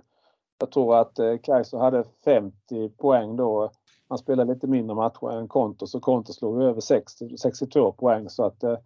[0.58, 3.70] jag tror att eh, Kaiser hade 50 poäng då.
[4.08, 8.44] Han spelade lite mindre matcher än Kontos och Kontos låg över 60, 62 poäng så
[8.44, 8.78] att eh,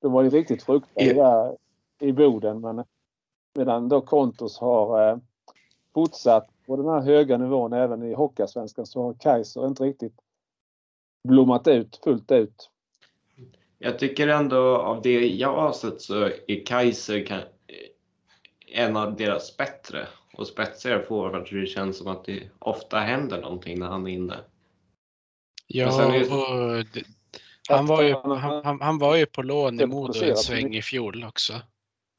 [0.00, 1.56] de var ju riktigt fruktade
[2.00, 2.84] i Boden men
[3.54, 5.18] medan då Kontos har eh,
[5.94, 10.20] fortsatt på den här höga nivån även i Hockeyallsvenskan så har Kaiser inte riktigt
[11.28, 12.70] blommat ut fullt ut.
[13.82, 17.46] Jag tycker ändå av det jag har sett så är Kaiser
[18.66, 21.50] en av deras bättre och spetsigare forwards.
[21.50, 24.38] Det känns som att det ofta händer någonting när han är inne.
[25.66, 25.92] Ja, och
[27.68, 30.82] han var, ju, han, han, han var ju på lån i Modo en sväng i
[30.82, 31.62] fjol också.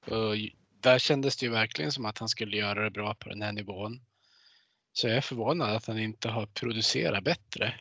[0.05, 0.35] Och
[0.79, 3.51] där kändes det ju verkligen som att han skulle göra det bra på den här
[3.51, 4.01] nivån.
[4.93, 7.73] Så jag är förvånad att han inte har producerat bättre.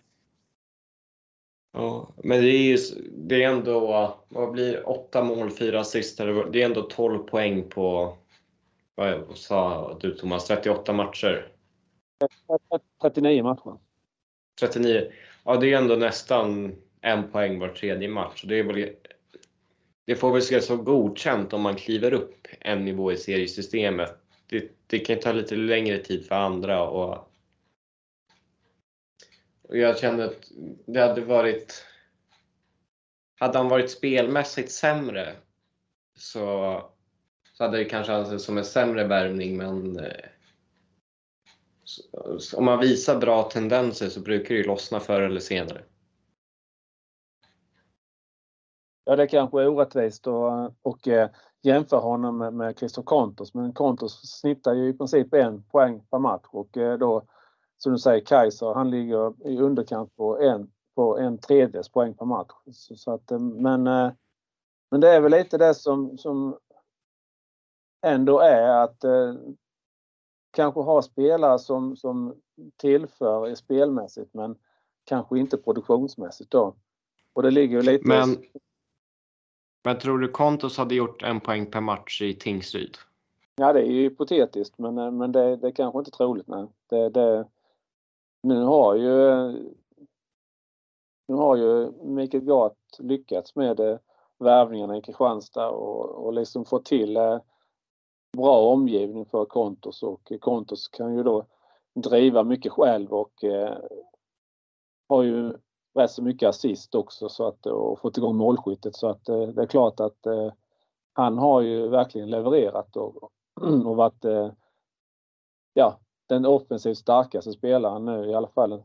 [1.72, 2.78] Ja, men det är ju
[3.12, 6.18] det är ändå, vad blir åtta mål, fyra assist.
[6.18, 8.16] Det är ändå 12 poäng på,
[8.94, 11.48] vad sa du Thomas, 38 matcher?
[13.02, 13.78] 39 matcher.
[14.60, 15.12] 39.
[15.44, 18.44] Ja, det är ändå nästan en poäng var tredje match.
[18.46, 18.90] Det, väl,
[20.06, 24.16] det får väl ses som godkänt om man kliver upp en nivå i seriesystemet.
[24.46, 27.29] Det, det kan ta lite längre tid för andra och,
[29.70, 30.50] och jag kände att
[30.86, 31.86] det hade varit...
[33.38, 35.36] Hade han varit spelmässigt sämre
[36.14, 36.82] så,
[37.52, 40.00] så hade det kanske ansetts som en sämre värvning men
[41.84, 45.82] så, om man visar bra tendenser så brukar det ju lossna förr eller senare.
[49.04, 51.30] Ja, det kanske är orättvist att och, eh,
[51.62, 53.54] jämföra honom med, med Christer Kontos.
[53.54, 57.26] Men Kontos snittar ju i princip en poäng per match och eh, då
[57.82, 62.24] som du säger Kaiser, han ligger i underkant på en, på en tredjedels poäng per
[62.24, 62.52] match.
[62.72, 64.12] Så, så att, eh, men, eh,
[64.90, 66.58] men det är väl lite det som, som
[68.06, 69.34] ändå är att eh,
[70.50, 72.34] kanske ha spelare som, som
[72.76, 74.56] tillför spelmässigt men
[75.04, 76.74] kanske inte produktionsmässigt då.
[77.32, 78.08] Och det ligger ju lite...
[78.08, 78.36] Men
[79.84, 82.96] men tror du Kontos hade gjort en poäng per match i Tingsryd?
[83.56, 86.48] Ja, det är ju hypotetiskt, men, eh, men det, det är kanske inte troligt.
[86.48, 86.66] Nej.
[86.88, 87.46] Det, det,
[88.42, 89.52] nu har ju
[91.28, 93.98] nu har ju Mikael Gart lyckats med eh,
[94.38, 97.38] värvningarna i Kristianstad och, och liksom få till eh,
[98.36, 101.46] bra omgivning för Kontos och Kontos kan ju då
[101.94, 103.78] driva mycket själv och eh,
[105.08, 105.52] har ju
[105.94, 108.96] rätt så mycket assist också så att, och fått igång målskyttet.
[108.96, 110.52] Så att eh, det är klart att eh,
[111.12, 113.30] han har ju verkligen levererat och,
[113.86, 114.52] och varit eh,
[115.74, 115.98] ja,
[116.34, 118.82] den offensivt starkaste spelaren nu i alla fall.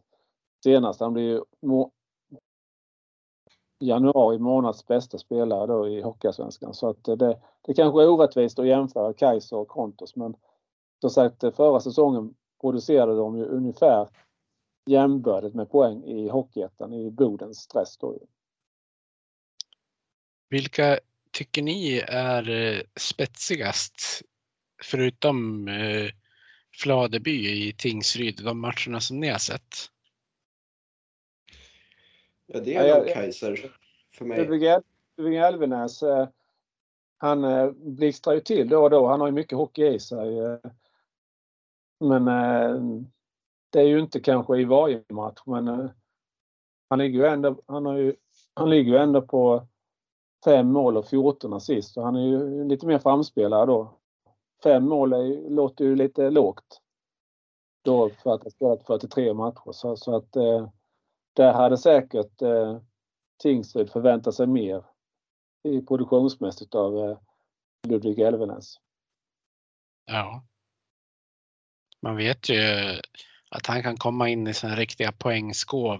[0.64, 1.44] Senast han blir ju
[3.80, 6.74] januari månads bästa spelare då i Hockeyallsvenskan.
[6.74, 10.36] Så att eh, det, det kanske är orättvist att jämföra Kaiser och Kontos men
[11.02, 14.10] som sagt eh, förra säsongen producerade de ju ungefär
[14.86, 17.98] jämbördigt med poäng i Hockeyettan i Bodens stress.
[17.98, 18.18] Då.
[20.50, 21.00] Vilka
[21.32, 24.22] tycker ni är eh, spetsigast
[24.84, 26.10] förutom eh,
[26.80, 29.76] Fladeby i Tingsryd, de matcherna som ni har sett?
[32.46, 33.72] Ja, det är nog Kaiser
[34.14, 34.38] för mig.
[35.18, 36.28] Ludvig Elvenäs, eh,
[37.18, 39.08] han eh, blixtrar ju till då och då.
[39.08, 40.40] Han har ju mycket hockey i sig.
[40.40, 40.58] Eh.
[42.00, 42.26] Men
[43.70, 45.90] det är ju inte kanske i varje match, men
[46.90, 48.16] han ligger ju ändå, han har ju,
[48.54, 49.68] han ligger ju ändå på
[50.46, 51.94] fem mål och 14 assist.
[51.94, 54.00] Så han är ju lite mer framspelare då.
[54.64, 56.82] Fem mål är, låter ju lite lågt.
[57.82, 59.72] Då för att ha spelat 43 matcher.
[59.72, 60.70] Så, så att eh,
[61.34, 62.80] där hade säkert eh,
[63.38, 64.86] Tingsryd förväntat sig mer
[65.64, 67.18] i produktionsmässigt av eh,
[67.88, 68.80] Ludvig Elvenäs.
[70.06, 70.44] Ja.
[72.02, 72.62] Man vet ju
[73.50, 76.00] att han kan komma in i sina riktiga poängskov.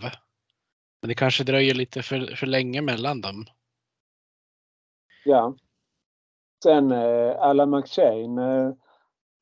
[1.02, 3.46] Men det kanske dröjer lite för, för länge mellan dem.
[5.26, 5.56] Ja.
[6.64, 8.74] Sen eh, Alan McShane eh,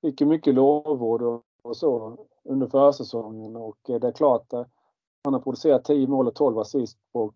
[0.02, 4.68] fick ju mycket lovord och, och så under försäsongen och eh, det är klart att
[5.24, 7.34] han har producerat 10 mål och 12 assist på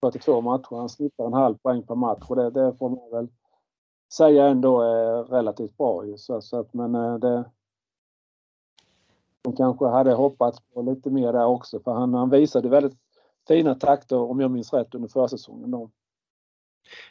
[0.00, 0.76] 42 matcher.
[0.76, 3.28] Han snittar en halv poäng per match och det, det får man väl
[4.12, 6.04] säga ändå är relativt bra.
[6.16, 7.44] Så, så att, men eh, det,
[9.42, 12.98] de kanske hade hoppats på lite mer där också för han, han visade väldigt
[13.48, 15.70] fina takter om jag minns rätt under försäsongen.
[15.70, 15.90] Då.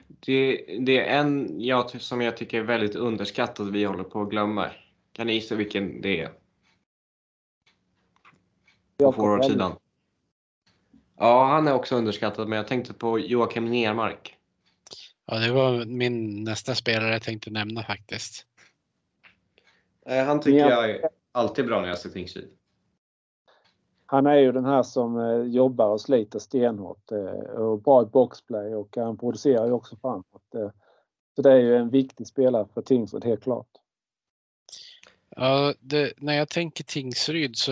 [0.08, 4.30] Det, det är en jag, som jag tycker är väldigt underskattad vi håller på att
[4.30, 4.70] glömma.
[5.12, 6.32] Kan ni gissa vilken det är?
[8.98, 9.76] På forwardsidan.
[11.18, 14.38] Ja, han är också underskattad, men jag tänkte på Joakim Nermark.
[15.26, 18.46] Ja, det var min nästa spelare jag tänkte nämna faktiskt.
[20.06, 22.50] Eh, han tycker jag är alltid bra när jag ser Tingsryd.
[24.06, 28.06] Han är ju den här som eh, jobbar och sliter stenhårt eh, och bra i
[28.06, 30.56] boxplay och han producerar ju också framåt.
[30.56, 30.70] Eh.
[31.36, 33.68] Så det är ju en viktig spelare för Tingsryd, helt klart.
[35.30, 37.72] Ja, det, när jag tänker Tingsryd så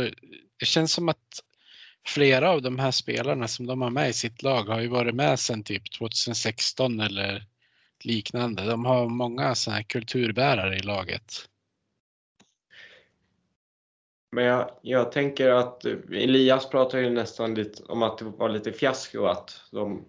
[0.57, 1.43] det känns som att
[2.05, 5.15] flera av de här spelarna som de har med i sitt lag har ju varit
[5.15, 7.45] med sedan typ 2016 eller
[8.03, 8.65] liknande.
[8.65, 11.49] De har många sådana här kulturbärare i laget.
[14.34, 18.72] Men jag, jag, tänker att Elias pratar ju nästan lite om att det var lite
[18.72, 20.05] fiasko att de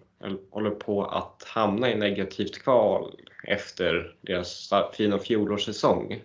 [0.51, 6.21] håller på att hamna i negativt kval efter deras fina fjolårssäsong.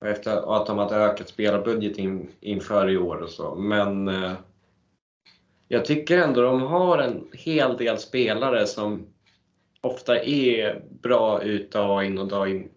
[0.00, 3.54] Och, efter, och att de hade ökat spelarbudget in, inför i år och så.
[3.54, 4.32] Men eh,
[5.68, 9.06] jag tycker ändå de har en hel del spelare som
[9.80, 12.70] ofta är bra ut dag in och dag in.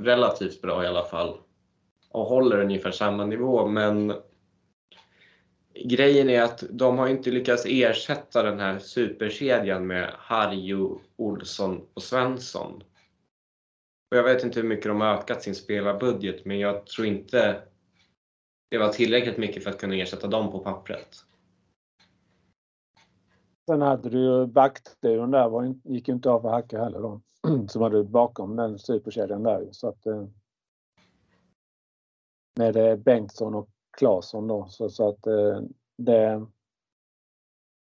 [0.00, 1.38] Relativt bra i alla fall.
[2.08, 3.66] Och håller ungefär samma nivå.
[3.66, 4.14] Men
[5.84, 12.02] grejen är att de har inte lyckats ersätta den här superkedjan med Harjo, Olsson och
[12.02, 12.82] Svensson.
[14.10, 17.62] Och jag vet inte hur mycket de har ökat sin spelarbudget, men jag tror inte
[18.70, 21.08] det var tillräckligt mycket för att kunna ersätta dem på pappret.
[23.66, 27.20] Sen hade du ju backduon där, var, gick ju inte av för hacka heller då.
[27.68, 30.24] Som hade bakom den superkedjan där så att eh,
[32.58, 35.60] med eh, Bengtsson och Claesson då så, så att eh,
[35.96, 36.46] det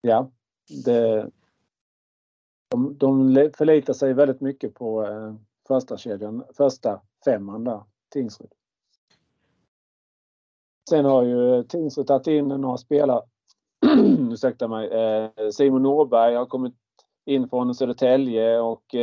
[0.02, 0.32] Ja,
[0.86, 1.30] det
[2.70, 5.34] de, de förlitar sig väldigt mycket på eh,
[5.68, 8.52] första kedjan, första femman där, Tingsryd.
[10.90, 13.22] Sen har ju Tingsryd tagit in några spelare,
[14.32, 14.90] ursäkta mig,
[15.54, 16.76] Simon Norberg har kommit
[17.26, 18.96] in från Södertälje och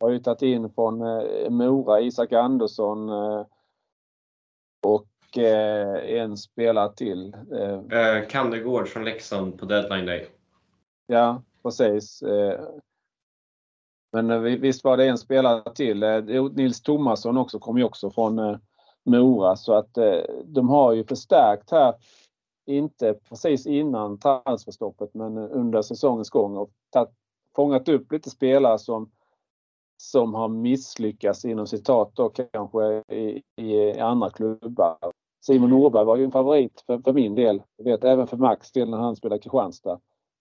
[0.00, 0.98] har ju tagit in från
[1.48, 3.10] Mora, Isak Andersson
[4.94, 5.38] och
[6.08, 7.34] en spelare till.
[7.92, 10.26] Eh, Kandegård från Leksand på deadline day.
[11.06, 12.22] Ja, precis.
[14.16, 16.02] Men eh, visst var det en spelare till.
[16.02, 16.22] Eh,
[16.52, 18.56] Nils Tomasson också kom ju också från eh,
[19.04, 19.98] Mora så att
[20.44, 21.94] de har ju förstärkt här.
[22.66, 27.12] Inte precis innan transferstoppet men under säsongens gång och tatt,
[27.56, 29.10] fångat upp lite spelare som
[29.96, 34.96] som har misslyckats inom citat då kanske i, i andra klubbar.
[35.46, 37.62] Simon Norberg var ju en favorit för, för min del.
[37.76, 40.00] Jag vet även för Max del när han spelade Kristianstad.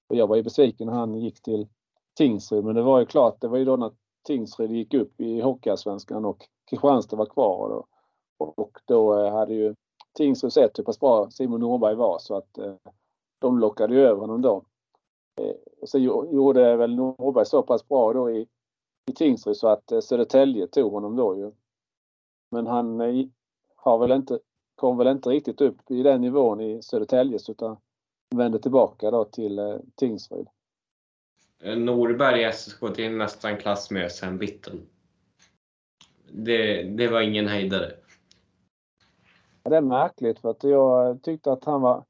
[0.10, 1.68] Och jag var ju besviken när han gick till
[2.18, 2.64] Tingsryd.
[2.64, 3.92] Men det var ju klart, det var ju då när
[4.28, 7.70] Tingsryd gick upp i Hockeyallsvenskan och Kristianstad var kvar.
[7.70, 7.86] Då.
[8.46, 9.76] Och då eh, hade ju
[10.14, 12.74] Tingsryd sett hur pass bra Simon Norberg var så att eh,
[13.40, 14.64] de lockade ju över honom då.
[15.42, 18.48] Eh, och så gjorde väl Norberg så pass bra då i,
[19.06, 21.52] i Tingsryd så att eh, Södertälje tog honom då ju.
[22.52, 23.26] Men han eh,
[23.76, 24.40] har väl inte,
[24.76, 27.78] kom väl inte riktigt upp i den nivån i Södertälje utan
[28.36, 30.48] vände tillbaka då till eh, Tingsryd.
[31.78, 34.88] Norberg i SSK till nästan klass med Sam Bitten.
[36.32, 37.92] Det, det var ingen höjdare.
[39.64, 42.04] Ja, det är märkligt för att jag tyckte att han var...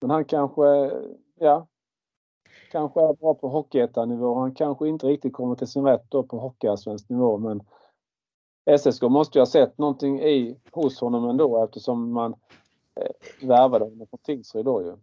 [0.00, 0.90] Men han kanske,
[1.38, 1.66] ja,
[2.72, 4.38] kanske är bra på hockeyettanivå.
[4.38, 7.62] Han kanske inte riktigt kommer till sin rätt då på hockeyallsvensk nivå men
[8.78, 12.34] SSK måste ju ha sett någonting i, hos honom ändå eftersom man
[13.00, 14.96] eh, värvade honom från Tingsryd då ju.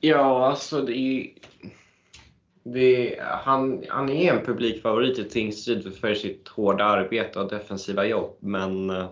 [0.00, 1.30] Ja, alltså det är,
[2.62, 8.36] det han, han är en publikfavorit i Tingsryd för sitt hårda arbete och defensiva jobb
[8.40, 9.06] men eh,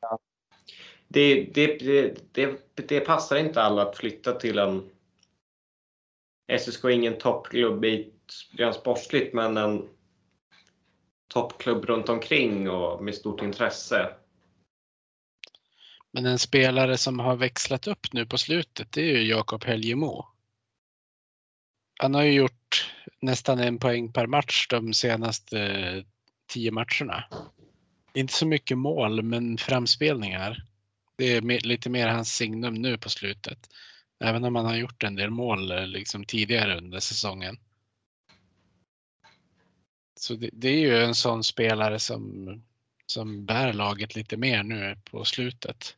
[0.00, 0.18] ja.
[1.08, 1.78] det, det,
[2.32, 2.58] det,
[2.88, 4.82] det, passar inte alla att flytta till en
[6.58, 7.84] SSK är ingen toppklubb
[8.52, 9.88] rent sportsligt men en
[11.28, 14.14] toppklubb runt omkring och med stort intresse.
[16.12, 20.26] Men en spelare som har växlat upp nu på slutet det är ju Jakob Helgemo.
[21.98, 26.04] Han har ju gjort nästan en poäng per match de senaste eh,
[26.48, 27.24] tio matcherna.
[28.14, 30.64] Inte så mycket mål men framspelningar.
[31.16, 33.68] Det är lite mer hans signum nu på slutet.
[34.24, 37.56] Även om han har gjort en del mål eh, liksom tidigare under säsongen.
[40.14, 42.48] Så det, det, är ju en sån spelare som,
[43.06, 45.96] som bär laget lite mer nu på slutet.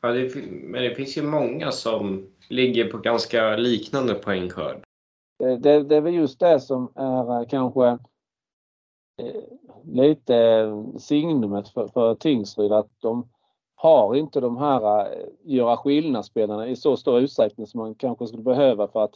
[0.00, 4.84] Ja, det, men det finns ju många som ligger på ganska liknande poängskörd.
[5.38, 9.42] Det, det, är väl just det som är eh, kanske eh,
[9.84, 10.66] lite
[10.98, 13.28] signumet för, för Tingsryd att de
[13.82, 18.42] har inte de här eh, göra skillnadsspelarna i så stor utsträckning som man kanske skulle
[18.42, 19.14] behöva för att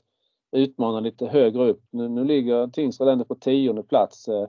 [0.53, 1.83] utmana lite högre upp.
[1.91, 4.29] Nu, nu ligger Tingsryd ändå på tionde plats.
[4.29, 4.49] Eh,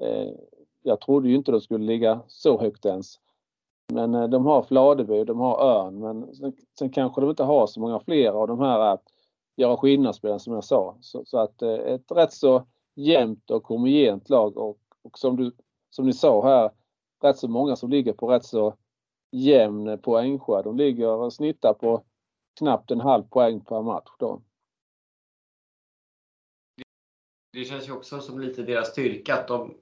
[0.00, 0.30] eh,
[0.82, 3.20] jag trodde ju inte de skulle ligga så högt ens.
[3.92, 7.80] Men de har Fladeby, de har Örn men sen, sen, kanske de inte har så
[7.80, 8.98] många fler av de här
[9.56, 10.96] göra skillnadsspelarna som jag sa.
[11.00, 15.52] Så, så att ett rätt så jämnt och homogent lag och, och som, du,
[15.90, 16.70] som ni sa här,
[17.22, 18.74] rätt så många som ligger på rätt så
[19.34, 20.64] jämn poängskörd.
[20.64, 22.04] De ligger och snittar på
[22.58, 24.42] knappt en halv poäng per match då.
[27.52, 29.74] Det känns ju också som lite deras styrka att de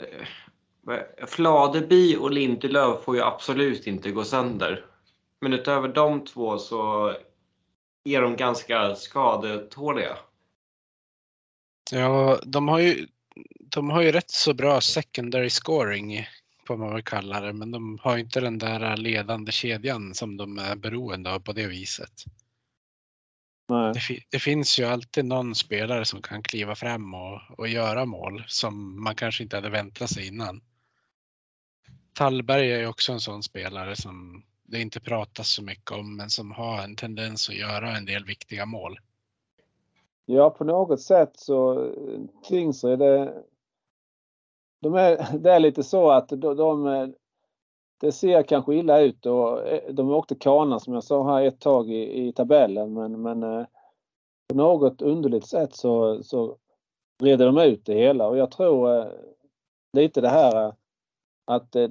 [0.00, 4.86] eh, Fladeby och Lindelöf får ju absolut inte gå sönder.
[5.40, 7.08] Men utöver de två så
[8.04, 10.18] är de ganska skadetåliga.
[11.92, 13.06] Ja, de har ju,
[13.60, 16.26] de har ju rätt så bra secondary scoring
[16.70, 20.58] får man väl kalla det, men de har inte den där ledande kedjan som de
[20.58, 22.24] är beroende av på det viset.
[23.68, 28.44] Det, det, finns ju alltid någon spelare som kan kliva fram och, och göra mål
[28.46, 30.60] som man kanske inte hade väntat sig innan.
[32.12, 36.30] Tallberg är ju också en sån spelare som det inte pratas så mycket om, men
[36.30, 38.98] som har en tendens att göra en del viktiga mål.
[40.26, 41.90] Ja, på något sätt så
[42.48, 43.42] Tingsryd, det,
[44.80, 47.12] de är, det är lite så att de, de,
[48.00, 51.60] det ser kanske illa ut och eh, de åkte kana som jag sa här ett
[51.60, 53.66] tag i, i tabellen men, men eh,
[54.48, 56.56] på något underligt sätt så, så
[57.22, 58.28] reder de ut det hela.
[58.28, 59.06] Och jag tror eh,
[59.92, 60.74] lite det här
[61.44, 61.88] att det,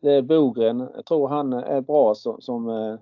[0.00, 2.98] det är Bogren, jag tror han är bra som, som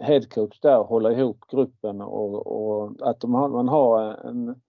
[0.00, 4.60] headcoach där, håller ihop gruppen och, och att de, man har en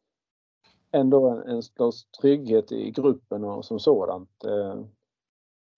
[0.93, 4.43] ändå en, slags trygghet i gruppen och som sådant.
[4.43, 4.81] Eh,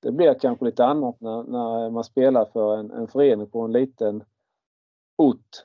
[0.01, 3.71] det blir kanske lite annat när, när man spelar för en, en förening på en
[3.71, 4.23] liten
[5.17, 5.63] ort,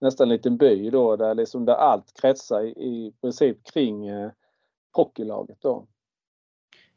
[0.00, 4.30] nästan en liten by då, där, liksom där allt kretsar i, i princip kring eh,
[4.92, 5.86] hockeylaget då.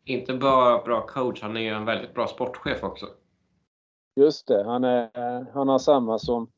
[0.05, 3.05] Inte bara bra coach, han är ju en väldigt bra sportchef också.
[4.15, 6.51] Just det, han, är, han har samma som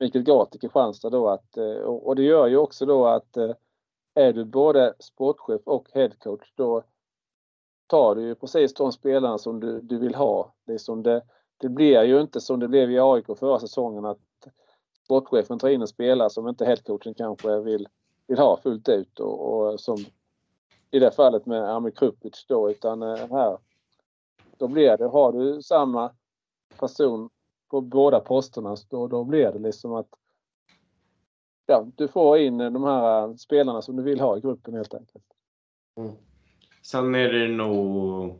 [0.00, 3.36] Mikael Gart i Kristianstad då att, eh, och det gör ju också då att
[4.20, 6.82] är du både sportchef och headcoach då
[7.86, 10.54] tar du ju precis de spelarna som du, du vill ha.
[10.66, 11.22] Det, som det,
[11.58, 14.18] det blir ju inte som det blev i AIK förra säsongen att
[15.04, 17.88] sportchefen tar in en spelare som inte headcoachen kanske vill,
[18.26, 19.96] vill ha fullt ut och, och som
[20.90, 23.58] i det fallet med Amir Krupic då utan eh, här
[24.58, 26.12] då blir det, har du samma
[26.78, 27.30] person
[27.68, 30.08] på båda posterna då, då blir det liksom att
[31.70, 35.24] ja, du får in de här spelarna som du vill ha i gruppen helt enkelt.
[35.98, 36.12] Mm.
[36.82, 38.38] Sen är det nog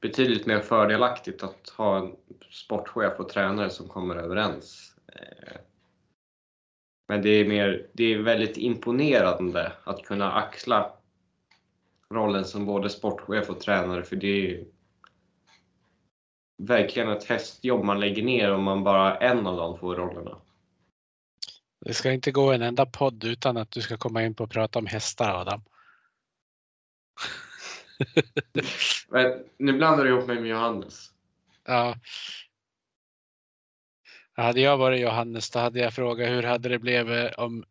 [0.00, 2.16] betydligt mer fördelaktigt att ha en
[2.50, 4.96] sportchef och tränare som kommer överens.
[5.14, 5.56] Eh,
[7.08, 10.92] men det är, mer, det är väldigt imponerande att kunna axla
[12.10, 14.64] rollen som både sportchef och tränare för det är
[16.62, 20.36] verkligen ett hästjobb man lägger ner om man bara en av dem får rollerna.
[21.88, 24.50] Det ska inte gå en enda podd utan att du ska komma in på att
[24.50, 25.62] prata om hästar Adam.
[29.08, 31.12] Men nu blandar du ihop mig med Johannes.
[31.64, 31.96] Ja.
[34.32, 37.64] Hade jag varit Johannes då hade jag frågat hur hade det blivit om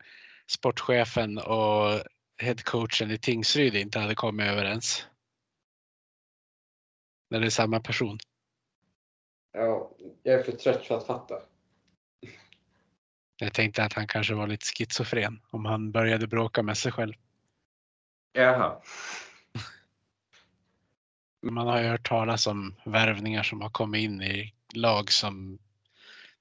[0.47, 2.01] sportchefen och
[2.37, 5.07] headcoachen i Tingsryd inte hade kommit överens?
[7.29, 8.17] När det är samma person.
[9.51, 9.91] Ja,
[10.23, 11.41] jag är för trött för att fatta.
[13.39, 17.13] Jag tänkte att han kanske var lite schizofren om han började bråka med sig själv.
[18.33, 18.81] Jaha.
[21.41, 25.59] Man har ju hört talas om värvningar som har kommit in i lag som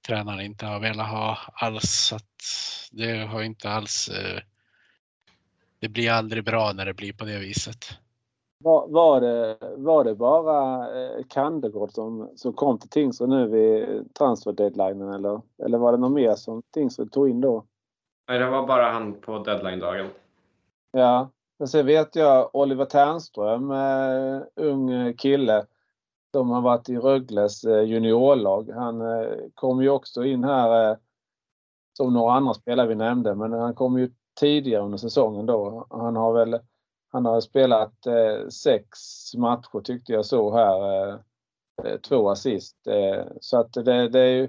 [0.07, 2.13] tränaren inte har velat ha alls.
[2.13, 2.45] Att
[2.93, 4.09] det har inte alls.
[4.09, 4.41] eh,
[5.79, 7.99] Det blir aldrig bra när det blir på det viset.
[8.59, 14.15] Var, var, det, var det bara eh, Kandegård som, som kom till Tingsryd nu vid
[14.15, 17.65] transfer deadlinen eller, eller var det något mer som Tingsryd tog in då?
[18.29, 20.07] Nej, det var bara han på deadline-dagen.
[20.93, 25.67] Ja, men sen vet jag Oliver Ternström, eh, ung kille
[26.33, 28.71] som har varit i Rögles eh, juniorlag.
[28.75, 30.97] Han eh, kom ju också in här
[31.97, 35.87] som några andra spelare vi nämnde, men han kom ju tidigare under säsongen då.
[35.91, 36.61] Han har väl
[37.13, 38.99] han har spelat eh, sex
[39.35, 41.09] matcher tyckte jag så här.
[41.09, 41.19] Eh,
[41.85, 42.87] eh, två assist.
[42.87, 44.49] Eh, så att det, det, är ju,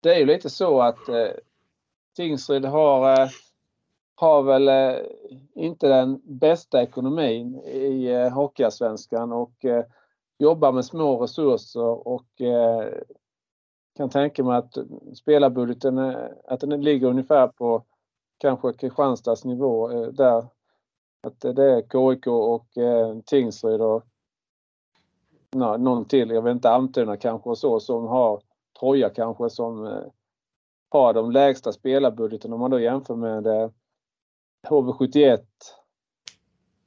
[0.00, 1.30] det är ju lite så att eh,
[2.16, 3.28] Tingsryd har, eh,
[4.14, 4.96] har väl eh,
[5.54, 9.84] inte den bästa ekonomin i eh, Hockeyallsvenskan och eh,
[10.38, 12.92] jobbar med små resurser och eh,
[13.96, 14.78] kan tänka mig att
[15.14, 17.84] spelarbudgeten eh, att den ligger ungefär på
[18.38, 20.46] kanske Kristianstads nivå eh, där.
[21.26, 24.04] Att eh, det är KIK och eh, Tingsryd och
[25.52, 28.42] nå, någon till, jag vet inte, Almtuna kanske och så som har
[28.80, 30.04] Troja kanske som eh,
[30.88, 33.70] har de lägsta spelarbudgeten om man då jämför med eh,
[34.68, 35.38] HV71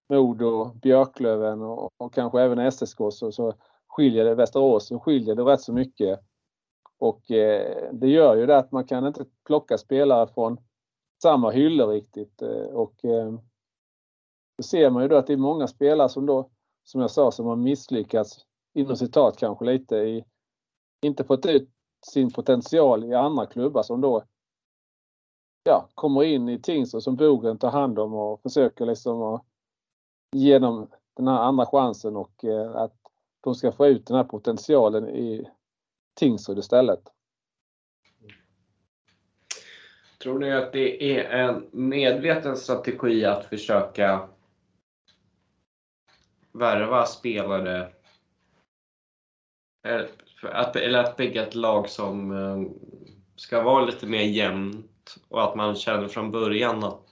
[0.10, 3.53] Modo, Björklöven och, och kanske även SSK så, så
[3.88, 6.20] skiljer det, Västerås, så skiljer det rätt så mycket.
[6.98, 10.57] Och eh, det gör ju det att man kan inte plocka spelare från
[11.22, 12.41] samma hyllor riktigt.
[12.41, 13.34] Eh, och eh,
[14.60, 16.49] då ser man ju då att det är många spelare som då,
[16.84, 20.26] som jag sa, som har misslyckats inom citat kanske lite i,
[21.02, 21.69] inte fått ut
[22.11, 24.23] sin potential i andra klubbar som då
[25.64, 29.45] ja, kommer in i Tingsryd som Bogren tar hand om och försöker liksom att
[30.31, 32.95] ge dem den här andra chansen och eh, att
[33.41, 35.49] de ska få ut den här potentialen i
[36.14, 37.02] Tingsryd istället.
[40.22, 44.30] Tror ni att det är en medveten strategi att försöka
[46.51, 47.89] värva spelare
[49.88, 50.09] eller
[50.43, 52.71] att, eller att bygga ett lag som eh,
[53.35, 57.07] ska vara lite mer jämnt och att man känner från början att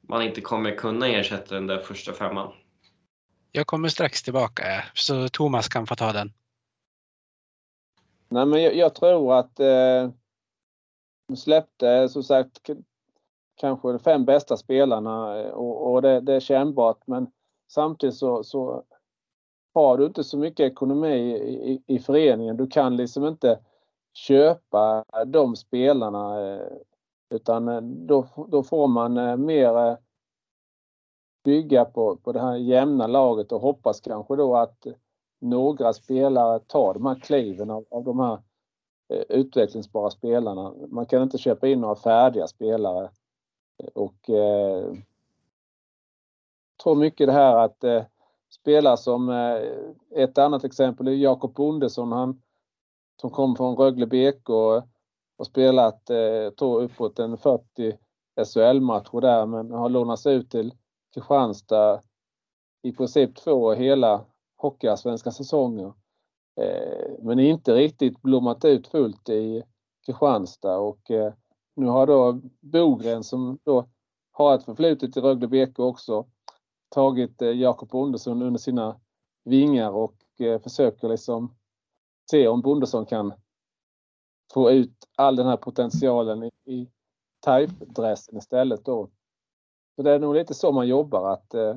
[0.00, 2.52] man inte kommer kunna ersätta den där första femman?
[3.52, 6.32] Jag kommer strax tillbaka så Thomas kan få ta den.
[8.28, 10.10] Nej, men jag, jag tror att eh,
[11.28, 12.70] de släppte som sagt
[13.56, 17.30] kanske de fem bästa spelarna eh, och, och det, det är kännbart men
[17.68, 18.84] samtidigt så, så
[19.74, 22.56] har du inte så mycket ekonomi i, i, i föreningen.
[22.56, 23.58] Du kan liksom inte
[24.12, 26.66] köpa de spelarna eh,
[27.30, 29.96] utan eh, då, då får man eh, mer
[31.44, 34.86] bygga på, på det här jämna laget och hoppas kanske då att
[35.40, 38.38] några spelare tar de här kliven av, av de här
[39.28, 40.74] utvecklingsbara spelarna.
[40.88, 43.10] Man kan inte köpa in några färdiga spelare.
[43.94, 44.92] Och eh,
[46.84, 48.04] tror mycket det här att eh,
[48.60, 52.42] spela som eh, ett annat exempel är Jakob Bondesson han
[53.20, 54.82] som kom från Rögle BK och,
[55.38, 57.96] och spelat eh, tror uppåt en 40
[58.44, 60.74] SHL-matcher där men har lånats ut till
[61.14, 62.00] Kristianstad
[62.82, 64.24] i princip två hela
[64.56, 65.92] hockeyallsvenska säsonger.
[66.60, 69.62] Eh, men inte riktigt blommat ut fullt i
[70.06, 71.32] Kristianstad och eh,
[71.76, 73.86] nu har då Bogren som då
[74.32, 76.26] har ett förflutet i Rögle BK också
[76.88, 79.00] tagit eh, Jakob Bondesson under sina
[79.44, 81.54] vingar och eh, försöker liksom
[82.30, 83.32] se om Bondesson kan
[84.52, 86.88] få ut all den här potentialen i,
[87.46, 89.10] type-dressen istället då.
[89.96, 91.76] Så det är nog lite så man jobbar att eh,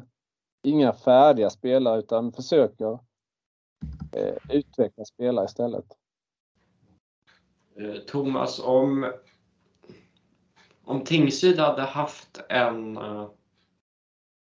[0.64, 3.00] inga färdiga spelare utan försöker
[4.12, 5.86] eh, utveckla spelare istället.
[7.76, 9.14] Eh, Thomas, om,
[10.84, 13.30] om Tingsryd hade haft en eh,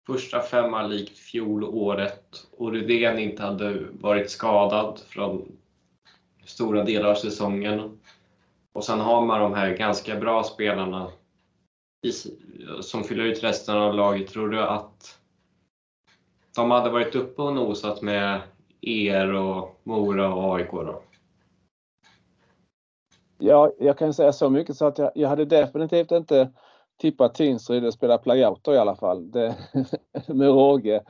[0.07, 5.57] första femma likt fjolåret och Rydén inte hade varit skadad från
[6.45, 7.99] stora delar av säsongen
[8.73, 11.11] och sen har man de här ganska bra spelarna
[12.05, 12.11] i,
[12.81, 14.27] som fyller ut resten av laget.
[14.27, 15.19] Tror du att
[16.55, 18.41] de hade varit uppe och nosat med
[18.81, 21.01] er och Mora och AIK då?
[23.37, 26.51] Ja, jag kan säga så mycket så att jag, jag hade definitivt inte
[26.97, 29.31] tippa Tingsryd att spela playout då i alla fall.
[29.31, 29.55] Det,
[30.27, 31.03] med råge.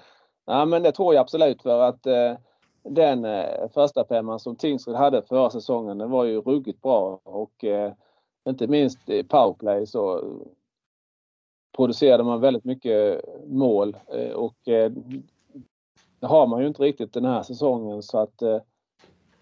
[0.45, 2.33] Ja, men det tror jag absolut för att eh,
[2.83, 7.63] den eh, första femman som Tingsryd hade förra säsongen den var ju ruggigt bra och
[7.63, 7.93] eh,
[8.49, 10.23] inte minst i powerplay så
[11.75, 14.91] producerade man väldigt mycket mål eh, och eh,
[16.19, 18.59] det har man ju inte riktigt den här säsongen så att eh,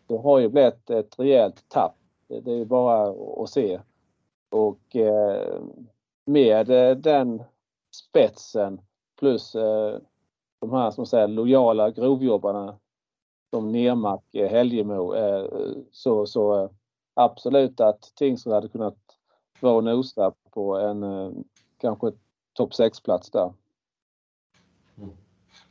[0.07, 1.95] det har ju blivit ett rejält tapp.
[2.27, 3.13] Det är ju bara
[3.43, 3.79] att se.
[4.49, 5.59] Och eh,
[6.25, 7.43] med eh, den
[7.91, 8.81] spetsen
[9.19, 9.99] plus eh,
[10.59, 12.79] de här som säger lojala grovjobbarna
[13.49, 15.13] som Nermark, Helgemo
[15.91, 16.69] så, så
[17.13, 18.97] absolut att Tingsryd hade kunnat
[19.59, 21.03] vara och nosa på en
[21.77, 22.11] kanske
[22.53, 23.53] topp 6-plats där.
[24.97, 25.09] Mm.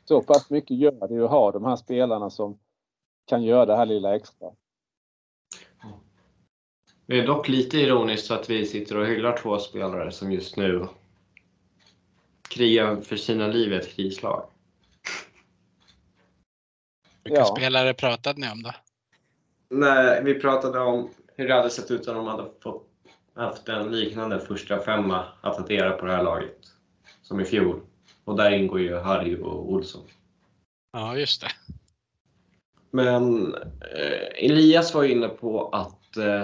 [0.04, 2.58] Så pass mycket gör det ju att ha de här spelarna som
[3.24, 4.50] kan göra det här lilla extra.
[7.06, 10.86] Det är dock lite ironiskt att vi sitter och hyllar två spelare som just nu
[12.48, 14.46] krigar för sina liv i ett krislag.
[17.24, 17.44] Vilka ja.
[17.44, 18.72] spelare pratade ni om då?
[19.70, 22.88] Nej, vi pratade om hur det hade sett ut om de hade fått
[23.34, 26.58] haft en liknande första femma att addera på det här laget
[27.22, 27.80] som i fjol.
[28.24, 30.02] Och där ingår ju Harry och Olsson.
[30.92, 31.50] Ja, just det.
[32.90, 36.42] Men eh, Elias var inne på att eh,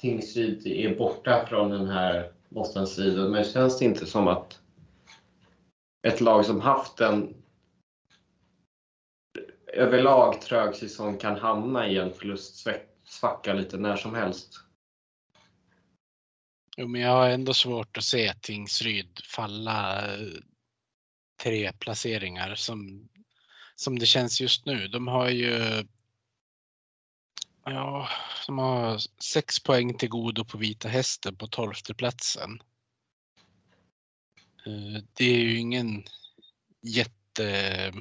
[0.00, 3.30] Tingsryd är borta från den här bottenstriden.
[3.30, 4.60] Men känns det inte som att
[6.02, 7.34] ett lag som haft en
[9.72, 14.54] överlag trög säsong kan hamna i en förlustsvacka lite när som helst?
[16.76, 20.28] Jo, men jag har ändå svårt att se Tingsryd falla eh,
[21.42, 23.08] tre placeringar som,
[23.76, 24.88] som det känns just nu.
[24.88, 25.84] De har ju
[27.64, 28.08] Ja,
[28.46, 32.62] de har sex poäng till godo på Vita Hästen på tolfte platsen.
[34.66, 36.04] Eh, det är ju ingen
[36.82, 37.92] jätte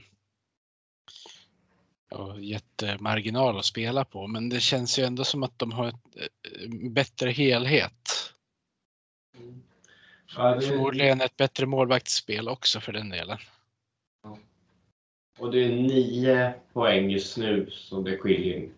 [2.09, 6.15] ja, jättemarginal att spela på, men det känns ju ändå som att de har ett,
[6.15, 8.33] eh, bättre helhet.
[10.35, 10.61] Ja, det...
[10.61, 13.37] Förmodligen ett bättre målvaktsspel också för den delen.
[14.23, 14.37] Ja.
[15.39, 18.69] Och det är nio poäng just nu som det skiljer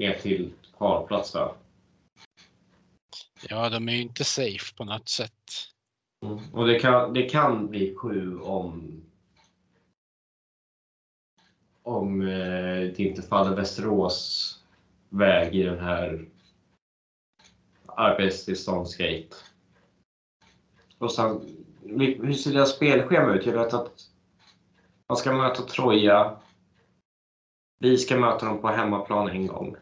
[0.00, 1.54] ner till kvalplats va?
[3.48, 5.32] Ja, de är ju inte safe på något sätt.
[6.26, 6.54] Mm.
[6.54, 9.02] Och det kan, det kan bli sju om
[11.82, 14.56] om eh, det inte faller Västerås
[15.08, 16.28] väg i den här
[17.86, 19.36] arbetstillståndsgate.
[20.98, 21.40] Och sen,
[21.82, 23.46] hur ser deras spelschema ut?
[23.46, 24.10] Jag vet att
[25.08, 26.36] man ska möta Troja.
[27.78, 29.76] Vi ska möta dem på hemmaplan en gång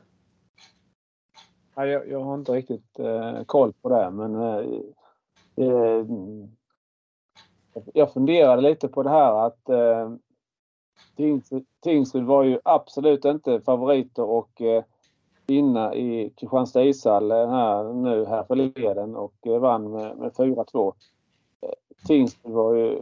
[1.86, 4.64] jag, jag har inte riktigt eh, koll på det men eh,
[5.56, 6.04] eh,
[7.94, 10.12] jag funderade lite på det här att eh,
[11.80, 14.84] Tingsryd var ju absolut inte favoriter och eh,
[15.46, 20.94] vinna i Kristianstad ishall eh, här nu här förleden och eh, vann med, med 4-2.
[21.60, 21.68] Eh,
[22.06, 23.00] Tingsryd var ju,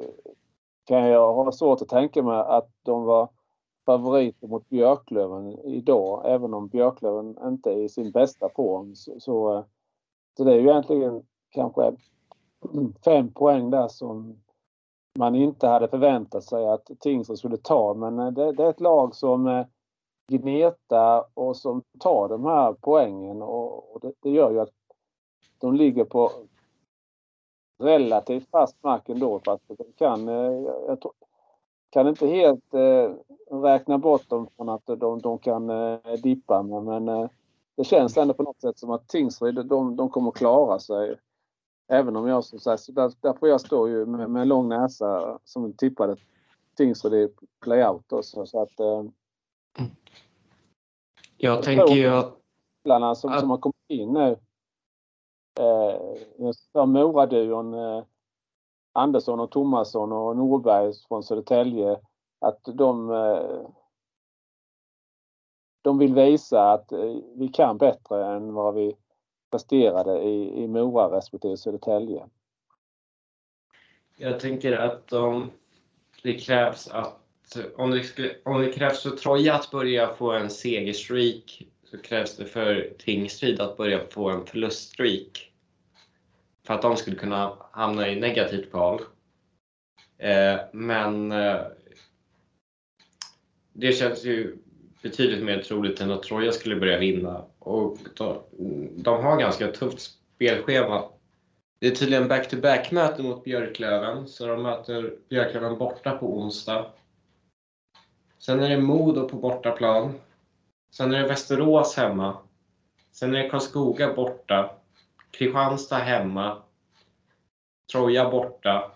[0.85, 3.29] kan jag ha svårt att tänka mig att de var
[3.87, 8.95] favoriter mot Björklöven idag, även om Björklöven inte är i sin bästa form.
[8.95, 9.65] Så, så, eh,
[10.37, 11.93] så det är ju egentligen kanske
[13.05, 14.43] fem poäng där som
[15.19, 17.95] man inte hade förväntat sig att Tingsryd skulle ta.
[17.95, 19.67] Men eh, det, det, är ett lag som eh,
[20.29, 24.73] gnetar och som tar de här poängen och, och det, det, gör ju att
[25.59, 26.31] de ligger på
[27.79, 31.13] relativt fast mark ändå för att de kan, jag, jag tror,
[31.97, 33.15] kan inte helt eh,
[33.63, 37.29] räkna bort dem från att de, de kan eh, dippa men, men
[37.77, 41.17] det känns ändå på något sätt som att Tingsryd de, de kommer klara sig
[41.89, 45.39] Även om jag som sagt, där, där får jag stå ju med, med lång näsa
[45.45, 46.17] som tippade
[46.77, 47.29] Tingsryd i
[47.61, 48.47] playout också.
[48.47, 49.05] Så att, eh,
[51.37, 52.37] jag, jag tänker ju att...
[52.81, 53.41] Spelarna som, att...
[53.41, 54.37] som har kommit in nu.
[55.61, 58.05] Eh, Mora-duon eh,
[58.97, 62.01] Andersson och Tomasson och Norberg från Södertälje
[62.41, 63.69] att de eh,
[65.83, 68.97] de vill visa att eh, vi kan bättre än vad vi
[69.51, 72.27] presterade i, i Mora respektive Södertälje.
[74.17, 75.51] Jag tänker att om
[76.23, 77.23] det krävs att
[77.77, 82.37] om det, skulle, om det krävs för Troja att börja få en segerstreak så krävs
[82.37, 85.46] det för Tingsryd att börja få en förluststreak.
[86.67, 89.01] För att de skulle kunna hamna i negativt kval.
[90.19, 91.61] Eh, men eh,
[93.73, 94.57] det känns ju
[95.03, 97.45] betydligt mer troligt än att Troja skulle börja vinna.
[97.59, 98.43] Och de,
[98.97, 100.01] de har ganska tufft
[100.35, 101.05] spelschema.
[101.79, 106.87] Det är tydligen back-to-back möte mot Björklöven, så de möter Björklöven borta på onsdag.
[108.39, 110.15] Sen är det Modo på bortaplan.
[110.91, 112.39] Sen är det Västerås hemma.
[113.13, 114.71] Sen är det Karlskoga borta.
[115.39, 116.63] Kristianstad hemma.
[117.93, 118.93] Troja borta.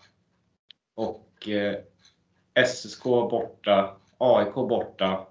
[0.94, 1.78] Och eh,
[2.66, 3.96] SSK borta.
[4.18, 5.26] AIK borta.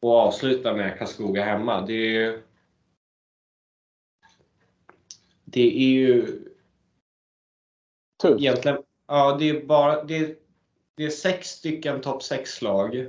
[0.00, 1.80] Och avsluta med Karlskoga hemma.
[1.80, 2.42] Det är ju...
[5.44, 6.22] Det är ju...
[8.22, 8.40] Tufft.
[8.40, 10.04] Egentligen, ja, det är bara...
[10.04, 10.38] Det,
[10.96, 13.06] det är sex stycken topp 6-lag.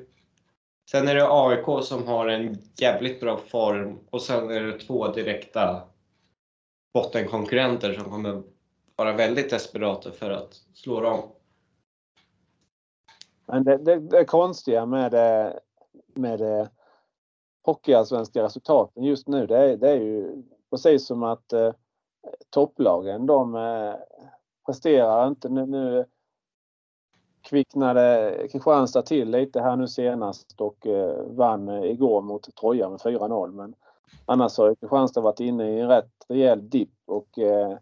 [0.91, 5.07] Sen är det AIK som har en jävligt bra form och sen är det två
[5.07, 5.92] direkta
[6.93, 8.43] bottenkonkurrenter som kommer
[8.95, 11.21] vara väldigt desperata för att slå dem.
[13.45, 15.59] Men det, det, det konstiga med det,
[16.13, 16.69] med det
[17.63, 21.73] hockeyallsvenska resultaten just nu det är, det är ju precis som att eh,
[22.49, 23.93] topplagen de eh,
[24.65, 25.49] presterar inte.
[25.49, 26.05] Nu, nu
[27.41, 32.99] kvicknade Kristianstad till lite här nu senast och eh, vann eh, igår mot Troja med
[32.99, 33.51] 4-0.
[33.51, 33.75] Men
[34.25, 37.77] annars har Kristianstad varit inne i en rätt rejäl dipp och eh,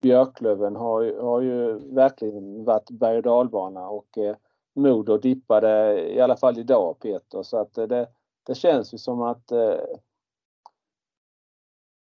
[0.00, 4.36] Björklöven har, har ju verkligen varit berg och dalbana och eh,
[4.74, 8.08] Modo dippade i alla fall idag Peter så att eh, det,
[8.46, 9.80] det känns ju som att eh,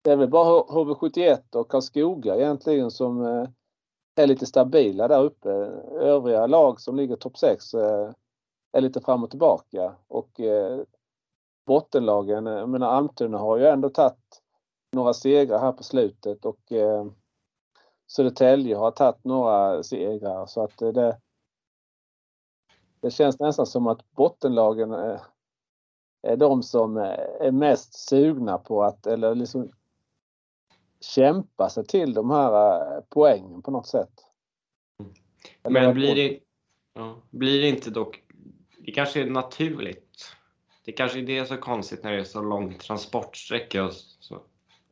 [0.03, 3.49] det är väl bara HV71 och Karlskoga egentligen som eh,
[4.15, 5.51] är lite stabila där uppe.
[6.01, 8.11] Övriga lag som ligger topp 6 eh,
[8.73, 10.81] är lite fram och tillbaka och eh,
[11.67, 14.43] bottenlagen, jag menar Almtuna har ju ändå tagit
[14.93, 17.07] några segrar här på slutet och eh,
[18.07, 21.19] Södertälje har tagit några segrar så att det
[23.01, 24.93] det känns nästan som att bottenlagen
[26.23, 29.71] är de som är mest sugna på att, eller liksom
[31.01, 34.13] kämpa sig till de här poängen på något sätt.
[35.63, 36.41] Men blir det,
[36.95, 38.25] ja, blir det inte dock,
[38.79, 40.12] det kanske är naturligt.
[40.85, 44.43] Det kanske inte är så konstigt när det är så lång transportsträcka och, så,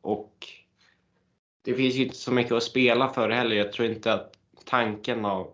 [0.01, 0.47] och
[1.61, 3.55] det finns ju inte så mycket att spela för heller.
[3.55, 5.53] Jag tror inte att tanken av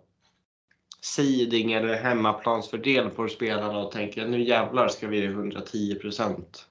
[1.01, 6.67] seeding eller hemmaplansfördel får spelarna att tänka nu jävlar ska vi 110 procent.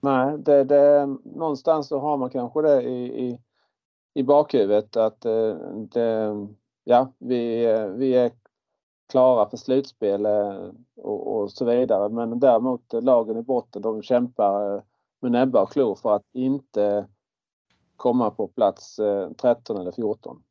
[0.00, 3.38] Nej, det, det, någonstans så har man kanske det i, i,
[4.14, 5.54] i bakhuvudet att eh,
[5.92, 6.34] det,
[6.84, 8.30] ja, vi, eh, vi är
[9.12, 12.08] klara för slutspel eh, och, och, så vidare.
[12.08, 14.82] Men däremot lagen i botten de kämpar eh,
[15.20, 17.06] med näbbar och klor för att inte
[17.96, 19.00] komma på plats
[19.36, 20.42] 13 eller 14.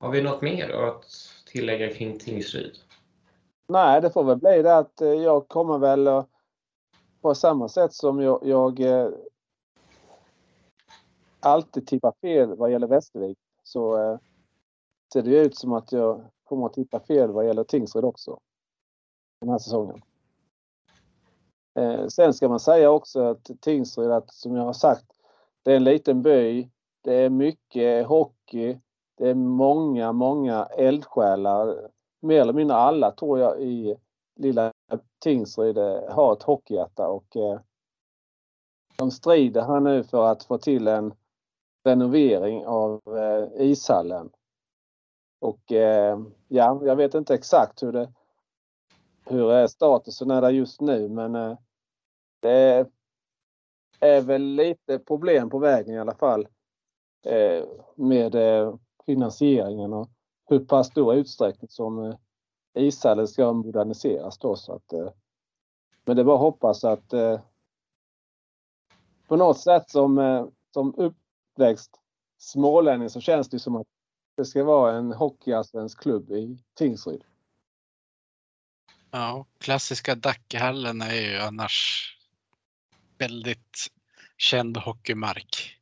[0.00, 1.04] Har vi något mer att
[1.46, 2.76] tillägga kring Tingsryd?
[3.66, 6.24] Nej, det får väl bli det att jag kommer väl
[7.24, 9.08] på samma sätt som jag, jag eh,
[11.40, 14.18] alltid tippar fel vad gäller Västervik så eh,
[15.12, 18.40] ser det ut som att jag kommer att tippa fel vad gäller Tingsryd också.
[19.40, 20.02] Den här säsongen.
[21.74, 25.06] Eh, sen ska man säga också att Tingsryd, att, som jag har sagt,
[25.62, 26.68] det är en liten by.
[27.02, 28.78] Det är mycket hockey.
[29.16, 31.90] Det är många, många eldsjälar.
[32.20, 33.96] Mer eller mindre alla tror jag i
[34.36, 34.72] lilla
[35.18, 37.60] Tingsryd eh, har ett hockeyhjärta och eh,
[38.96, 41.14] de strider här nu för att få till en
[41.84, 44.30] renovering av eh, ishallen.
[45.44, 46.18] Och eh,
[46.48, 48.12] ja, jag vet inte exakt hur det
[49.24, 51.58] hur är statusen är där just nu men eh,
[52.40, 52.86] det
[54.00, 56.48] är väl lite problem på vägen i alla fall
[57.26, 57.64] eh,
[57.94, 58.74] med eh,
[59.06, 60.08] finansieringen och
[60.46, 62.16] hur pass stor utsträckning som
[62.74, 65.10] ishallen ska moderniseras då så att eh,
[66.04, 67.40] men det är bara att hoppas att eh,
[69.28, 72.00] på något sätt som, eh, som uppväxt
[72.38, 73.86] smålänning så känns det som att
[74.36, 77.24] det ska vara en hockeyallsvensk klubb i Tingsryd.
[79.10, 82.10] Ja, klassiska Dackehallen är ju annars
[83.18, 83.86] väldigt
[84.36, 85.80] känd hockeymark.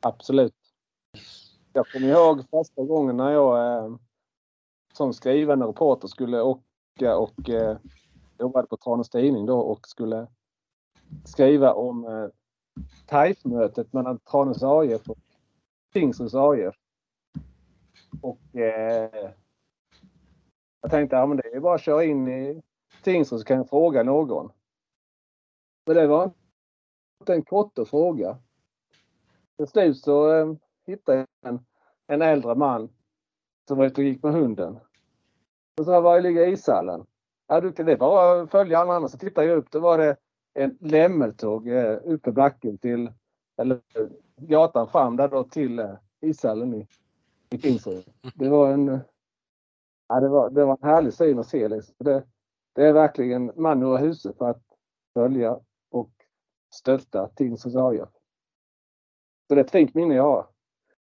[0.00, 0.54] Absolut.
[1.72, 3.96] Jag kommer ihåg första gången när jag eh,
[4.92, 7.78] som skrivande reporter skulle åka och eh,
[8.38, 10.26] jobbade på Tranås Tidning då och skulle
[11.24, 12.28] skriva om eh,
[13.06, 15.18] TAIF-mötet mellan Tranås AIF och
[15.92, 16.74] Tingsryds AIF.
[18.22, 19.30] Och eh,
[20.80, 22.62] jag tänkte, ja men det är bara att köra in i
[23.02, 24.52] Tingsryd så kan jag fråga någon.
[25.86, 26.30] Men det var
[27.20, 28.38] inte en kort fråga.
[29.56, 30.52] Till slut så eh,
[30.86, 31.64] hittade jag en,
[32.06, 32.88] en äldre man
[33.68, 34.78] som var ute och gick med hunden.
[35.78, 37.06] Och sa, var ligger ishallen?
[37.46, 39.08] Ja, du, det är bara att följa alla andra.
[39.08, 39.70] Så tittade jag upp.
[39.70, 40.16] Då var det
[40.54, 43.12] en lämmeltåg eh, uppe backen till,
[43.56, 43.80] eller
[44.36, 46.86] gatan fram där då till eh, ishallen i,
[47.56, 48.04] i Tingsryd.
[48.34, 49.00] Det var en
[50.08, 51.68] ja, det var, det var en härlig syn att se.
[51.68, 51.94] Liksom.
[51.98, 52.26] Det,
[52.72, 54.62] det är verkligen man ur huset för att
[55.14, 55.60] följa
[55.90, 56.10] och
[56.74, 58.08] stötta Tingsryds AIF.
[59.48, 60.46] Så det är ett fint minne jag har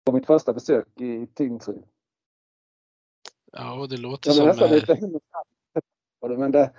[0.06, 1.84] på mitt första besök i Tingsryd.
[3.52, 4.48] Ja, och det låter Jag som...
[4.48, 5.20] nästan eh, lite
[6.28, 6.74] det, men det,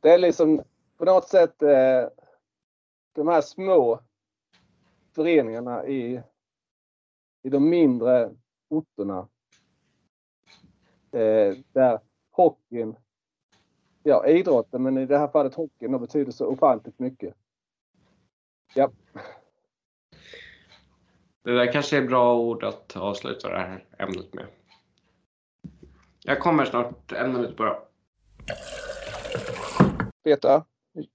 [0.00, 0.62] det är liksom
[0.96, 2.08] på något sätt eh,
[3.12, 4.00] de här små
[5.14, 6.22] föreningarna i,
[7.42, 8.36] i de mindre
[8.68, 9.28] orterna.
[11.12, 12.96] Eh, där hockeyn,
[14.02, 17.34] ja idrotten, men i det här fallet hockeyn då betyder så ofantligt mycket.
[18.74, 18.90] Ja,
[21.46, 24.46] Det där kanske är bra ord att avsluta det här ämnet med.
[26.24, 27.78] Jag kommer snart, en minut bara.
[30.24, 30.62] Peter.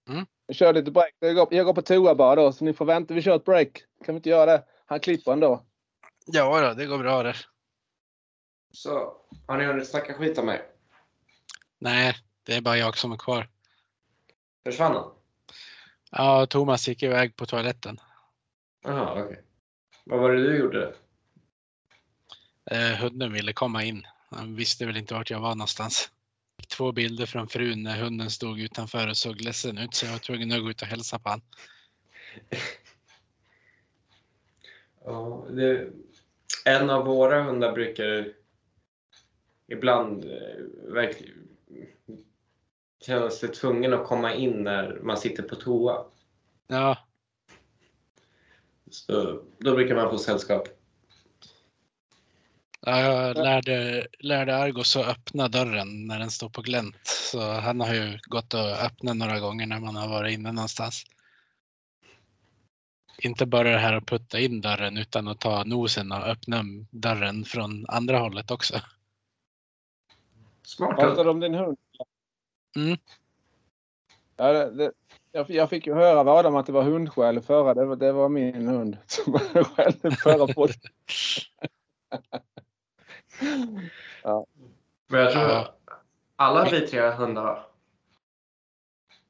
[0.10, 0.26] Mm.
[0.48, 1.16] Vi kör lite break.
[1.20, 3.14] Jag går, jag går på toa bara då, så ni får vänta.
[3.14, 3.84] Vi kör ett break.
[4.06, 4.64] Kan vi inte göra det?
[4.86, 5.62] Han klipper ändå.
[6.34, 7.36] Ja, då, det går bra det.
[8.72, 9.18] Så,
[9.48, 10.62] har ni hunnit snacka skit om mig?
[11.80, 13.50] Nej, det är bara jag som är kvar.
[14.64, 15.12] Försvann han?
[16.12, 17.98] Ja, Thomas gick iväg på toaletten.
[18.84, 19.44] Jaha, okej.
[20.06, 20.96] Vad var det du gjorde?
[22.72, 24.08] Eh, hunden ville komma in.
[24.30, 26.12] Han visste väl inte vart jag var någonstans.
[26.60, 30.12] Fick Två bilder från frun när hunden stod utanför och såg ledsen ut så jag
[30.12, 31.46] var tvungen att gå ut och hälsa på honom.
[35.06, 35.92] Ja, det,
[36.66, 38.34] en av våra hundar brukar
[39.68, 41.48] ibland eh, verkligen
[43.06, 46.06] känna sig tvungen att komma in när man sitter på toa.
[46.68, 46.98] Ja,
[48.92, 50.68] Så då brukar man få sällskap.
[52.82, 56.98] ja, jag lärde, lärde Argos att öppna dörren när den står på glänt.
[57.04, 61.04] Så han har ju gått och öppnat några gånger när man har varit inne någonstans.
[63.24, 67.46] Inte bara det här att putta in dörren utan att ta nosen och öppna dörren
[67.46, 68.82] från andra hållet också.
[70.64, 71.78] Smart Pratar om din hund?
[72.76, 72.98] Mm.
[74.36, 74.92] Ja, det, det,
[75.32, 77.74] jag, jag fick ju höra av Adam att det var hundskäl förra.
[77.74, 79.34] Det var, det var min hund som
[79.64, 80.76] skällde förra podden.
[85.08, 85.76] Men jag tror Ja.
[86.36, 87.66] alla vi tre hundar va?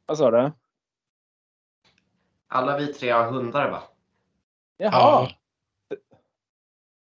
[0.06, 0.52] Vad sa du?
[2.54, 3.84] Alla vi tre har hundar va?
[4.78, 4.92] Jaha!
[5.90, 5.98] Ja,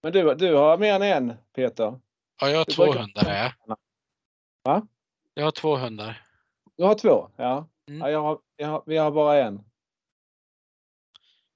[0.04, 2.00] Men du, du har mer än en Peter?
[2.42, 3.26] ja, jag har Du två brukar- hundar.
[3.26, 3.78] Är jag.
[4.64, 4.88] Va?
[5.34, 6.22] Jag har två hundar.
[6.78, 7.30] Du har två?
[7.36, 7.68] Ja.
[7.88, 8.00] Mm.
[8.02, 9.64] ja jag har, jag har, vi har bara en.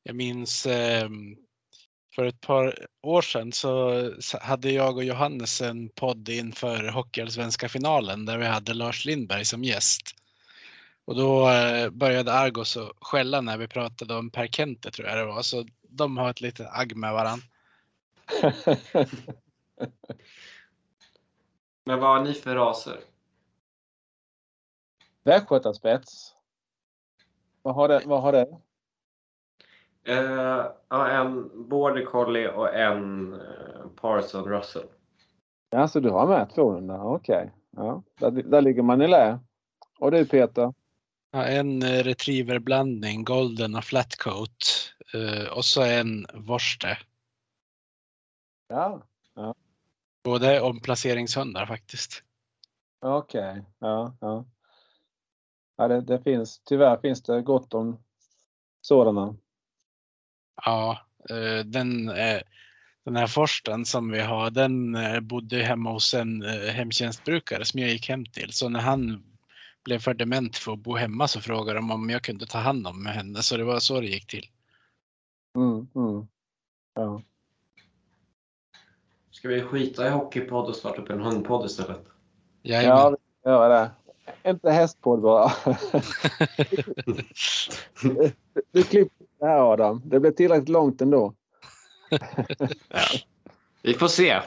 [0.04, 1.10] Jag minns eh,
[2.16, 3.94] för ett par år sedan så
[4.42, 9.64] hade jag och Johannes en podd inför Hockeyallsvenska finalen där vi hade Lars Lindberg som
[9.64, 10.02] gäst.
[11.06, 15.18] Och då eh, började Argos att skälla när vi pratade om Per Kente tror jag
[15.18, 15.42] det var.
[15.42, 17.46] Så de har ett litet agg med varandra.
[21.84, 23.00] Men vad har ni för raser?
[25.24, 26.36] Västgötaspets.
[27.62, 28.02] Vad har det?
[28.06, 28.58] Vad har det?
[30.04, 34.88] Eh, ja, en border collie och en eh, Parson Russell.
[35.70, 37.06] Ja, så du har med två hundar?
[37.06, 37.52] Okej.
[37.72, 39.40] Ja, där, där ligger man i lä.
[40.00, 40.74] Och du Peter?
[41.36, 44.94] Ja, en eh, retrieverblandning, golden och flatcoat.
[45.14, 46.98] Eh, och så en vorste.
[48.68, 49.02] Ja,
[50.24, 52.24] Både omplaceringshundar faktiskt.
[53.00, 53.66] okej.
[53.80, 54.46] Ja, ja.
[55.78, 58.04] ja det, det finns, tyvärr finns det gott om
[58.82, 59.36] sådana.
[60.66, 61.00] Ja,
[61.30, 62.06] eh, den,
[63.06, 64.98] den här forsten som vi har, den
[65.28, 66.42] bodde hemma hos en
[66.74, 68.54] hemtjänstbrukare som jag gick hem till.
[68.54, 69.35] Så när han
[69.86, 72.88] blev för dement för att bo hemma så frågade de om jag kunde ta hand
[72.88, 73.42] om henne.
[73.42, 74.50] Så det var så det gick till.
[75.56, 76.28] Mm, mm.
[76.94, 77.22] Ja.
[79.32, 82.06] Ska vi skita i hockeypodd och starta upp en hundpodd istället?
[82.62, 82.98] Jajamän.
[82.98, 83.92] ja, vi gör det.
[84.50, 85.52] Inte hästpodd bara.
[88.72, 90.02] Du klipper det här Adam.
[90.06, 91.34] Det blev tillräckligt långt ändå.
[93.82, 94.42] Vi får se.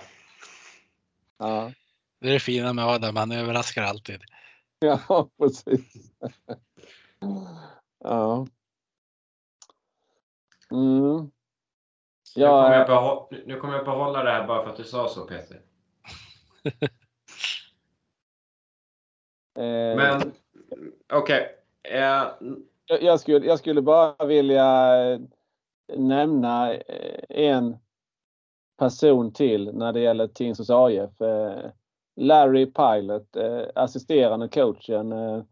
[1.39, 1.73] Ja,
[2.21, 4.21] Det är det fina med Adam, han överraskar alltid.
[5.09, 6.13] ja precis.
[7.99, 8.47] Ja.
[10.71, 11.31] Mm.
[12.37, 14.85] Nu, kommer jag Ja, behå- nu kommer jag behålla det här bara för att du
[14.85, 15.61] sa så Peter.
[19.55, 20.33] eh, Men
[21.13, 21.55] okej.
[21.83, 22.27] Eh,
[22.87, 25.21] jag, jag, skulle, jag skulle bara vilja eh,
[25.97, 27.77] nämna eh, en
[28.79, 31.11] person till när det gäller Tingsryds AIF.
[32.21, 35.13] Larry Pilot, eh, assisterande coachen.
[35.13, 35.43] Eh,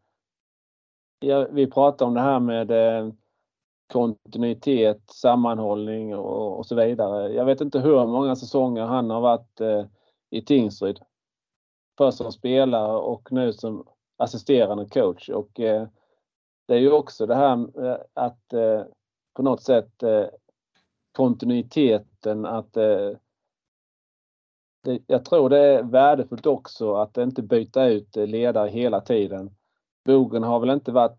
[1.18, 3.12] ja, vi pratar om det här med eh,
[3.92, 7.32] kontinuitet, sammanhållning och, och så vidare.
[7.32, 9.84] Jag vet inte hur många säsonger han har varit eh,
[10.30, 11.00] i Tingsryd.
[11.98, 13.86] Först som spelare och nu som
[14.16, 15.28] assisterande coach.
[15.28, 15.88] Och eh,
[16.68, 18.82] det är ju också det här eh, att eh,
[19.34, 20.26] på något sätt eh,
[21.12, 23.10] kontinuiteten att eh,
[24.86, 29.50] det, jag tror det är värdefullt också att inte byta ut ledare hela tiden.
[30.04, 31.18] Bogen har väl inte varit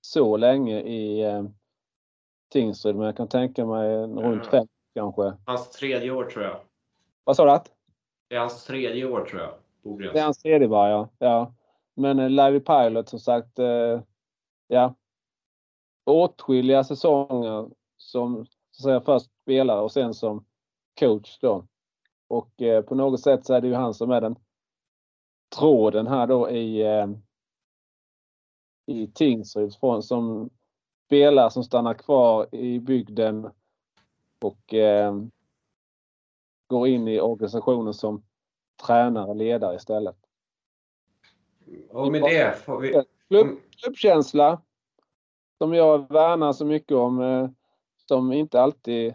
[0.00, 1.44] så länge i eh,
[2.52, 5.32] Tingsryd men jag kan tänka mig runt fem kanske.
[5.46, 6.60] hans tredje år tror jag.
[7.24, 7.50] Vad sa du?
[7.50, 7.72] att?
[8.28, 9.54] Det är hans tredje år tror jag.
[9.82, 10.12] Bogrens.
[10.12, 11.08] Det är hans tredje bara ja.
[11.18, 11.54] ja.
[11.94, 14.00] Men eh, Larry Pilot som sagt, eh,
[14.66, 14.94] ja.
[16.04, 20.44] Åtskilliga säsonger som så att säga, först spelare och sen som
[21.00, 21.66] coach då.
[22.28, 24.36] Och eh, på något sätt så är det ju han som är den
[25.56, 27.06] tråden här då i, eh,
[28.86, 29.72] i Tingsryd
[30.02, 30.50] som
[31.06, 33.50] spelare som stannar kvar i bygden
[34.40, 35.14] och eh,
[36.66, 38.24] går in i organisationen som
[38.86, 40.16] tränare, ledare istället.
[41.90, 43.02] Och med det får vi...
[43.28, 44.62] Klubb, klubbkänsla
[45.58, 47.20] som jag värnar så mycket om.
[47.20, 47.48] Eh,
[48.08, 49.14] som inte alltid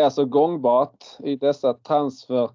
[0.00, 2.50] är så gångbart i dessa transfer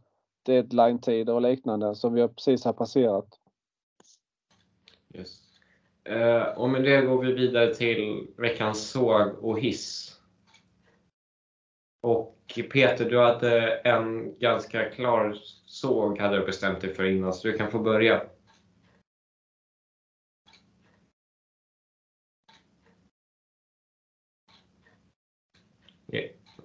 [0.45, 3.27] deadline-tider och liknande som vi precis har passerat.
[5.13, 5.43] Just.
[6.03, 10.19] Eh, och med det går vi vidare till veckans såg och hiss.
[12.01, 12.35] Och
[12.71, 17.57] Peter, du hade en ganska klar såg hade du bestämt dig för innan, så du
[17.57, 18.21] kan få börja.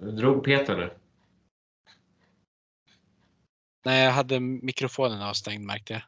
[0.00, 0.90] Drog Peter nu?
[3.84, 6.02] Nej, jag hade mikrofonen avstängd märkte jag.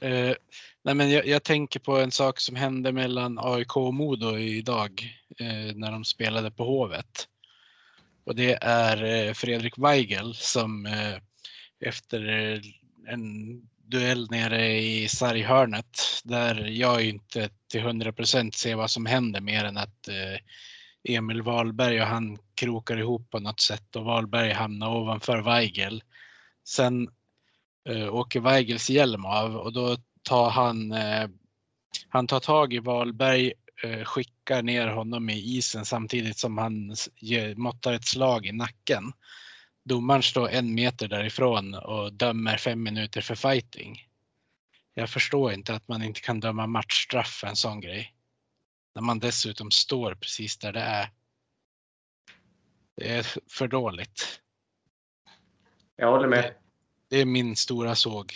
[0.00, 0.36] Eh,
[0.82, 5.18] nej, men jag, jag tänker på en sak som hände mellan AIK och Modo idag
[5.38, 7.28] eh, när de spelade på Hovet.
[8.24, 11.16] Och det är eh, Fredrik Weigel som eh,
[11.80, 12.60] efter eh,
[13.12, 19.40] en duell nere i sarghörnet där jag inte till 100 procent ser vad som händer
[19.40, 20.38] mer än att eh,
[21.04, 26.02] Emil Wahlberg och han krokar ihop på något sätt och Wahlberg hamnar ovanför Weigel.
[26.68, 27.08] Sen
[27.88, 31.28] eh, åker Weigels hjälm av och då tar han, eh,
[32.08, 33.52] han tar tag i Wahlberg,
[33.84, 36.94] eh, skickar ner honom i isen samtidigt som han
[37.56, 39.12] måttar ett slag i nacken.
[39.84, 44.04] Domaren står en meter därifrån och dömer fem minuter för fighting.
[44.94, 48.14] Jag förstår inte att man inte kan döma matchstraff för en sån grej.
[48.98, 51.10] När man dessutom står precis där det är.
[52.94, 54.40] Det är för dåligt.
[55.96, 56.54] Jag håller med.
[57.08, 58.32] Det är min stora såg.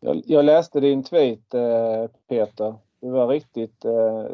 [0.00, 2.74] Jag, jag läste din tweet eh, Peter.
[3.00, 4.26] Du var riktigt eh,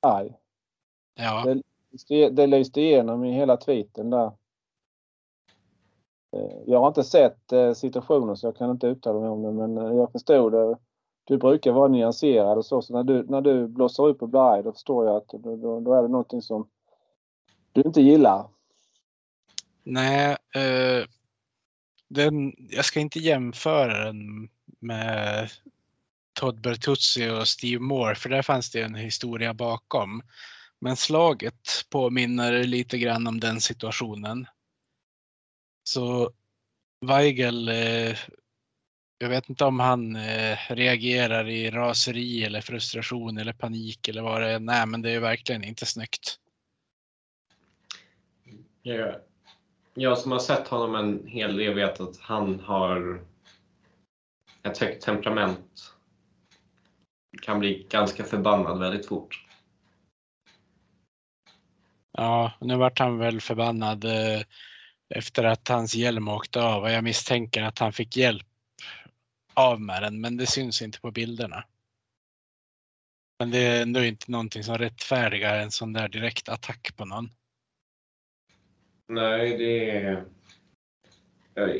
[0.00, 0.32] arg.
[1.14, 1.54] Ja,
[2.08, 4.32] Det, det lyste igenom i hela tweeten där.
[6.36, 9.52] Eh, Jag har inte sett eh, situationen så jag kan inte uttala mig om det
[9.52, 10.78] men jag förstod det.
[11.26, 14.52] Du brukar vara nyanserad och så, så när du, när du blåser upp och blir
[14.52, 16.68] arg då förstår jag att då, då, då är det någonting som
[17.72, 18.48] du inte gillar.
[19.82, 20.36] nej.
[20.54, 21.04] Eh,
[22.08, 24.48] den, jag ska inte jämföra den
[24.80, 25.50] med
[26.32, 30.22] Todd Bertuzzi och Steve Moore för där fanns det en historia bakom.
[30.80, 34.46] Men slaget påminner lite grann om den situationen.
[35.82, 36.30] Så
[37.06, 38.16] Weigel, eh,
[39.18, 44.42] jag vet inte om han eh, reagerar i raseri eller frustration eller panik eller vad
[44.42, 44.58] det är.
[44.58, 46.38] Nej, men det är verkligen inte snyggt.
[48.82, 49.14] Jag,
[49.94, 53.22] jag som har sett honom en hel del vet att han har
[54.62, 55.92] ett högt temperament.
[57.42, 59.46] Kan bli ganska förbannad väldigt fort.
[62.12, 64.40] Ja, nu vart han väl förbannad eh,
[65.14, 68.45] efter att hans hjälm åkte av och jag misstänker att han fick hjälp
[69.56, 71.64] av med den, men det syns inte på bilderna.
[73.38, 77.30] Men det är ändå inte någonting som rättfärdigar en sån där direkt attack på någon.
[79.08, 80.24] Nej, det är...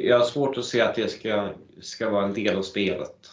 [0.00, 3.30] Jag har svårt att se att det ska, ska vara en del av spelet.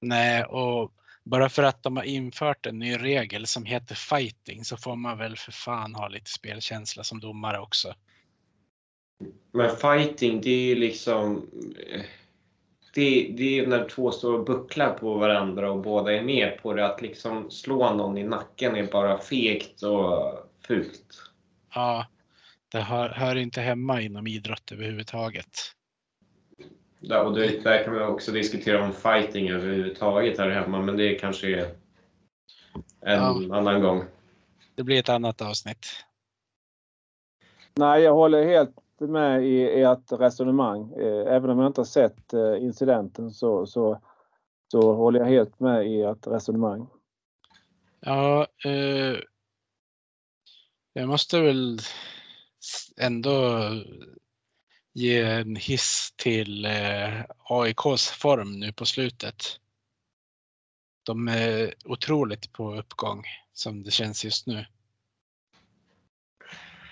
[0.00, 0.92] Nej, och
[1.24, 5.18] bara för att de har infört en ny regel som heter fighting så får man
[5.18, 7.94] väl för fan ha lite spelkänsla som domare också.
[9.52, 11.50] Men fighting, det är ju liksom...
[12.94, 16.72] Det, det är när två står och bucklar på varandra och båda är med på
[16.74, 16.86] det.
[16.86, 20.32] Att liksom slå någon i nacken är bara fegt och
[20.66, 21.22] fult.
[21.74, 22.06] Ja,
[22.68, 25.46] det hör, hör inte hemma inom idrott överhuvudtaget.
[27.00, 31.14] Där, och det, där kan man också diskutera om fighting överhuvudtaget här hemma, men det
[31.14, 31.64] kanske är
[33.00, 33.56] en Ja.
[33.56, 34.04] annan gång.
[34.74, 35.86] Det blir ett annat avsnitt.
[37.74, 40.92] Nej, jag håller helt med i ert resonemang.
[40.92, 44.00] Eh, Även om jag inte har sett eh, incidenten så, så,
[44.72, 46.88] så håller jag helt med i ert resonemang.
[48.00, 49.16] Ja, eh,
[50.92, 51.78] jag måste väl
[52.96, 53.60] ändå
[54.92, 59.60] ge en hiss till eh, AIKs form nu på slutet.
[61.02, 64.66] De är otroligt på uppgång som det känns just nu.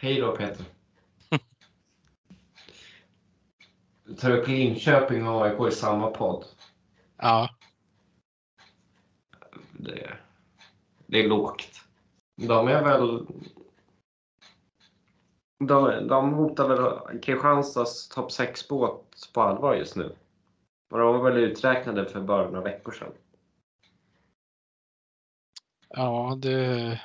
[0.00, 0.64] Hej då Peter.
[1.30, 1.38] Du
[4.16, 6.44] tar upp Linköping och AIK i samma podd.
[7.16, 7.48] Ja,
[9.72, 10.18] Det,
[11.06, 11.84] det är lågt.
[12.36, 13.26] De är väl...
[15.58, 20.16] De, de hotar väl Kristianstads topp 6-båt på allvar just nu.
[20.90, 23.12] Och de var väl uträknade för bara några veckor sedan.
[25.88, 27.00] ja det,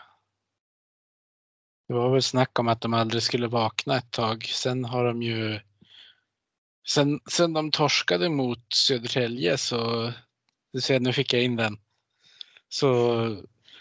[1.87, 4.43] det var väl snack om att de aldrig skulle vakna ett tag.
[4.43, 5.59] Sen har de ju
[6.87, 10.11] Sen, sen de torskade mot Södertälje så,
[10.73, 11.77] du ser nu fick jag in den,
[12.69, 12.97] så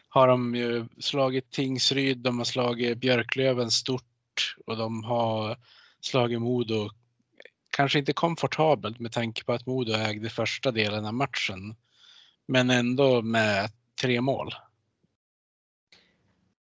[0.08, 5.56] har de ju slagit Tingsryd, de har slagit Björklöven stort och de har
[6.00, 6.90] slagit Modo.
[7.70, 11.76] Kanske inte komfortabelt med tanke på att Modo ägde första delen av matchen.
[12.47, 14.55] Men ändå med tre mål.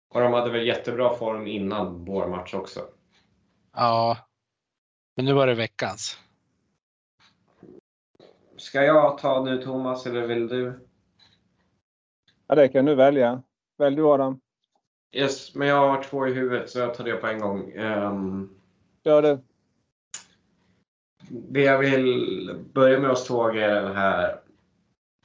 [0.10, 2.82] Och de hade väl jättebra form innan vår match också.
[3.74, 4.18] Ja,
[5.16, 6.20] men nu var det veckans.
[8.58, 10.88] Ska jag ta nu Thomas eller vill du?
[12.48, 13.44] Ja, det kan du välja.
[13.78, 14.40] Välj du Adam.
[15.12, 17.72] Yes, men jag har två i huvudet så jag tar det på en gång.
[17.72, 18.50] Ehm,
[19.04, 19.40] Gör det.
[21.30, 24.40] det jag vill börja med att fråga är den här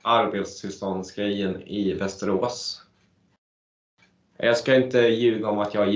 [0.03, 2.87] arbetstillståndsgrejen i Västerås.
[4.37, 5.89] Jag ska inte ljuga om att jag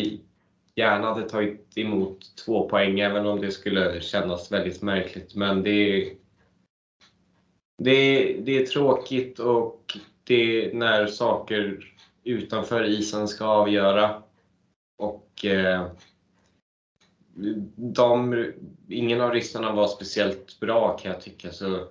[0.76, 5.34] gärna hade tagit emot två poäng även om det skulle kännas väldigt märkligt.
[5.34, 6.16] Men det är,
[7.78, 11.94] det är, det är tråkigt och det är när saker
[12.24, 14.22] utanför isen ska avgöra.
[14.98, 15.86] Och eh,
[17.76, 18.44] de,
[18.88, 21.50] ingen av ryssarna var speciellt bra kan jag tycka.
[21.50, 21.88] Så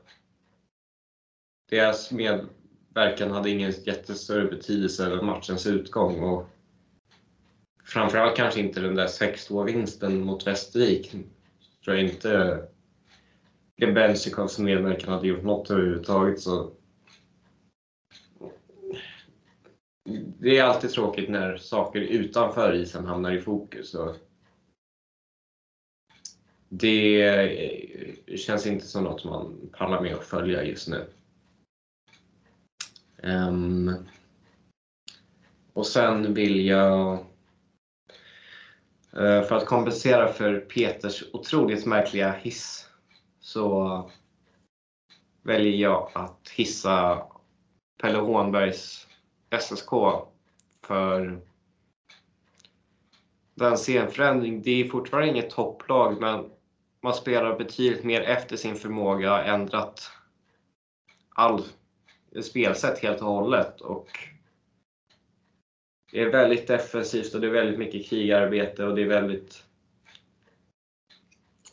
[1.69, 6.19] deras medverkan hade ingen jättestörre betydelse över matchens utgång.
[6.19, 6.52] Och
[7.83, 11.11] framförallt kanske inte den där 6-2-vinsten mot Västervik.
[11.83, 12.63] tror jag inte
[13.77, 16.39] Benzikovs medverkan hade gjort något överhuvudtaget.
[16.39, 16.71] Så
[20.39, 23.93] det är alltid tråkigt när saker utanför isen hamnar i fokus.
[23.93, 24.15] Och
[26.69, 31.05] det känns inte som något man pallar med att följa just nu.
[33.23, 33.95] Um,
[35.73, 37.25] och sen vill jag,
[39.17, 42.89] Eh, för att kompensera för Peters otroligt märkliga hiss,
[43.39, 44.11] så
[45.43, 47.23] väljer jag att hissa
[48.01, 49.07] Pelle Hånbergs
[49.59, 49.89] SSK
[50.85, 51.41] för
[53.55, 54.61] den scenförändring.
[54.61, 56.49] Det är fortfarande inget topplag, men
[57.01, 60.11] man spelar betydligt mer efter sin förmåga, ändrat
[61.29, 61.63] all
[62.43, 63.81] spelsätt helt och hållet.
[63.81, 64.07] Och
[66.13, 69.63] det är väldigt defensivt och det är väldigt mycket krigarbete och det är väldigt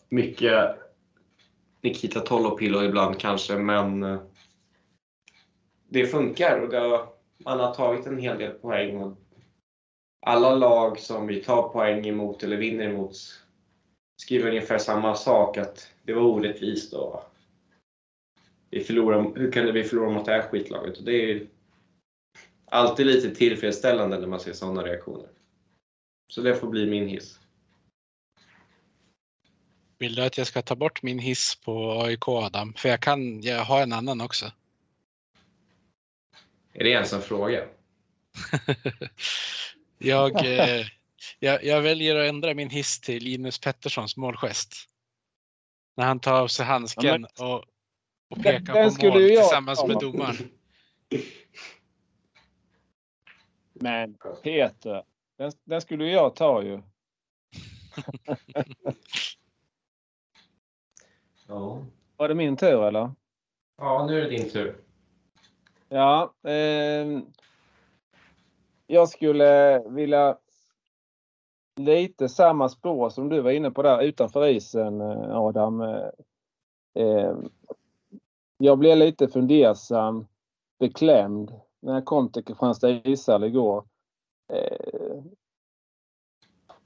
[0.09, 0.77] mycket
[1.81, 4.20] Nikita Tolopilo ibland kanske, men eh,
[5.89, 7.07] det funkar och det har,
[7.39, 8.97] man har tagit en hel del poäng.
[8.97, 9.12] Och
[10.27, 13.17] alla lag som vi tar poäng emot eller vinner emot
[14.23, 17.23] skriver ungefär samma sak, att det var orättvist och
[18.70, 20.99] vi förlorar, hur kunde vi förlora mot det här skitlaget?
[20.99, 21.47] Och det är
[22.70, 25.28] alltid lite tillfredsställande när man ser sådana reaktioner.
[26.28, 27.40] Så det får bli min hiss.
[29.99, 32.74] Vill du att jag ska ta bort min hiss på AIK Adam?
[32.74, 34.52] För jag kan, jag har en annan också.
[36.73, 37.65] Är det ens en fråga?
[39.99, 40.86] jag, eh,
[41.39, 44.74] Jag, jag väljer att ändra min hiss till Linus Petterssons målgest.
[45.97, 47.65] När han tar av sig handsken och, och
[48.28, 50.36] Den- pekar den på skulle mål tillsammans med domaren.
[53.81, 55.05] Men Peter,
[55.36, 56.83] den, den skulle jag ta ju.
[61.50, 61.84] Ja.
[62.17, 63.10] Var det min tur eller?
[63.76, 64.76] ja, nu är det din tur.
[65.89, 66.34] Ja.
[66.42, 67.26] ehm,
[68.86, 70.39] jag skulle vilja
[71.76, 75.81] lite samma spår som du var inne på där utanför isen eh, Adam.
[75.81, 76.10] Eh,
[76.94, 77.36] eh,
[78.59, 80.26] jag blev lite fundersam,
[80.78, 83.84] beklämd när jag kom till Kristianstad ishall igår.
[84.52, 85.23] Eh,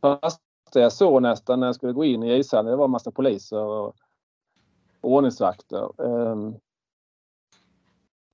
[0.00, 3.10] första jag såg nästan när jag skulle gå in i ishallen, det var en massa
[3.10, 3.96] poliser och
[5.00, 5.90] ordningsvakter.
[5.98, 6.36] Eh,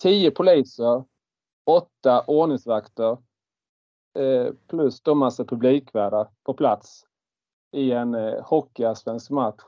[0.03, 1.05] tio poliser,
[1.67, 3.19] åtta ordningsvakter
[4.19, 7.07] eh, plus de massa publikvärdar på plats
[7.73, 9.63] i en eh, hockeyallsvensk match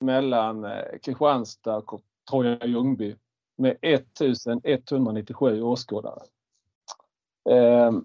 [0.00, 3.16] mellan eh, Kristianstad och Troja Ljungby
[3.56, 6.22] med 1197 åskådare.
[7.50, 8.04] Ehm,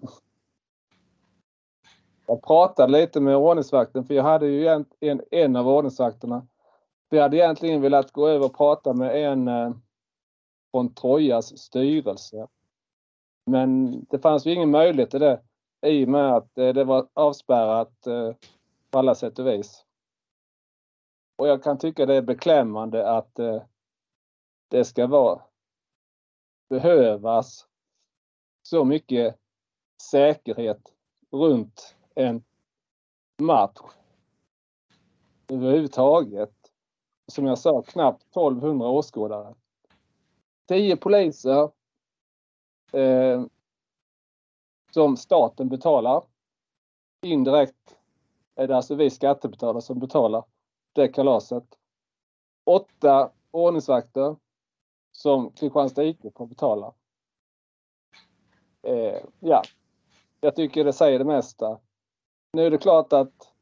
[2.26, 6.46] jag pratade lite med ordningsvakten för jag hade ju en, en, en av ordningsvakterna.
[7.10, 9.72] Vi hade egentligen velat gå över och prata med en eh,
[10.70, 12.46] från Trojas styrelse.
[13.46, 15.40] Men det fanns ju ingen möjlighet till det
[15.86, 18.34] i och med att eh, det var avspärrat eh,
[18.90, 19.84] på alla sätt och vis.
[21.36, 23.62] Och jag kan tycka det är beklämmande att eh,
[24.70, 25.42] det ska vara
[26.68, 27.66] behövas
[28.62, 29.36] så mycket
[30.10, 30.94] säkerhet
[31.30, 32.44] runt en
[33.42, 33.80] match
[35.48, 36.54] överhuvudtaget.
[37.26, 39.54] Som jag sa, knappt 1200 åskådare.
[40.68, 41.70] 10 poliser
[42.92, 43.44] eh,
[44.90, 46.24] som staten betalar.
[47.22, 47.98] Indirekt
[48.54, 50.44] är det alltså vi skattebetalare som betalar
[50.92, 51.78] det kalaset.
[52.64, 54.36] Åtta ordningsvakter
[55.12, 56.94] som Kristianstad IK får betala.
[58.82, 59.62] Eh, ja,
[60.40, 61.78] jag tycker det säger det mesta.
[62.52, 63.52] Nu är det klart att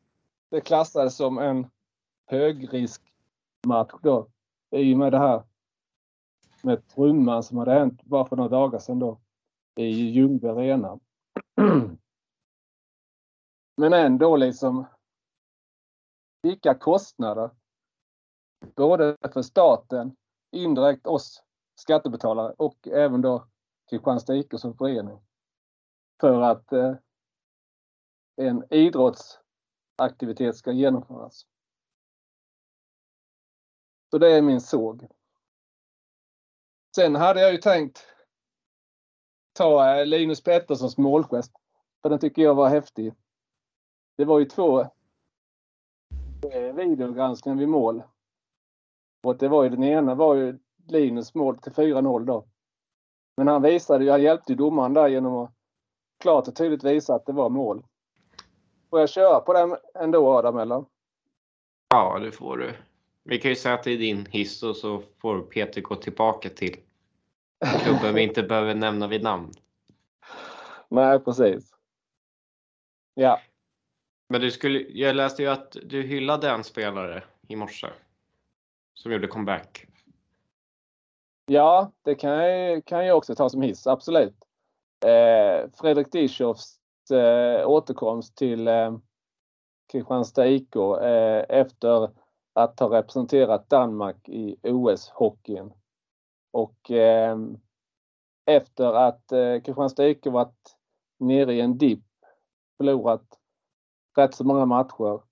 [0.51, 1.67] det klassades som en
[2.27, 4.29] högriskmatch då
[4.71, 5.43] i och med det här
[6.63, 9.21] med trumman som hade hänt bara för några dagar sedan då
[9.77, 11.01] i Ljungby Arena.
[13.77, 14.87] Men ändå liksom
[16.43, 17.51] vilka kostnader
[18.75, 20.17] både för staten,
[20.51, 21.43] indirekt oss
[21.75, 23.49] skattebetalare och även då
[23.91, 25.21] Kristianstad IK som förening
[26.21, 26.95] för att eh,
[28.37, 31.47] en idrottsaktivitet ska genomföras.
[34.11, 35.09] Så det är min såg.
[36.97, 38.07] Sen hade jag ju tänkt
[39.53, 41.53] ta eh, Linus Petterssons målgest.
[42.03, 43.15] För den tycker jag var häftig.
[44.17, 44.81] Det var ju två
[46.53, 48.03] eh, videogranskningar vid mål.
[49.23, 52.47] Och det var ju den ena var ju Linus mål till 4-0 då.
[53.37, 55.53] Men han visade ju, han hjälpte ju domaren där genom att
[56.21, 57.85] klart och tydligt visa att det var mål.
[58.91, 60.85] Får jag köra på den ändå Adam eller?
[61.89, 62.73] Ja, det får du.
[63.25, 66.49] Vi kan ju säga att det är din hiss och så får Peter gå tillbaka
[66.49, 66.77] till
[67.85, 69.53] klubben vi inte behöver nämna vid namn.
[70.89, 71.75] Nej precis.
[73.15, 73.41] Ja.
[74.29, 77.87] Men du skulle, jag läste ju att du hyllade en spelare i morse
[79.03, 79.87] som gjorde comeback.
[81.47, 84.37] Ja, det kan jag, kan jag också ta som hiss, absolut.
[85.05, 88.99] Eh, Fredrik Dischoffs eh, återkomst till eh,
[89.93, 92.11] Kristianstad IK eh, efter
[92.53, 95.73] att ha representerat Danmark i OS-hockeyn.
[96.53, 97.39] Och eh,
[98.47, 100.77] efter att eh, Kristianstad IK varit
[101.19, 102.05] nere i en dipp,
[102.77, 103.39] förlorat
[104.17, 105.23] rätt så många matcher.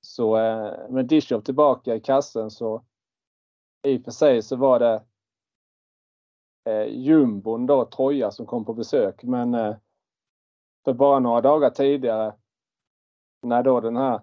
[0.00, 2.84] Så eh, med Dischoff tillbaka i kassen så
[3.82, 5.02] i och för sig så var det
[6.64, 9.22] eh, jumbon då, Troja, som kom på besök.
[9.22, 9.76] Men eh,
[10.84, 12.34] för bara några dagar tidigare
[13.42, 14.20] när då den här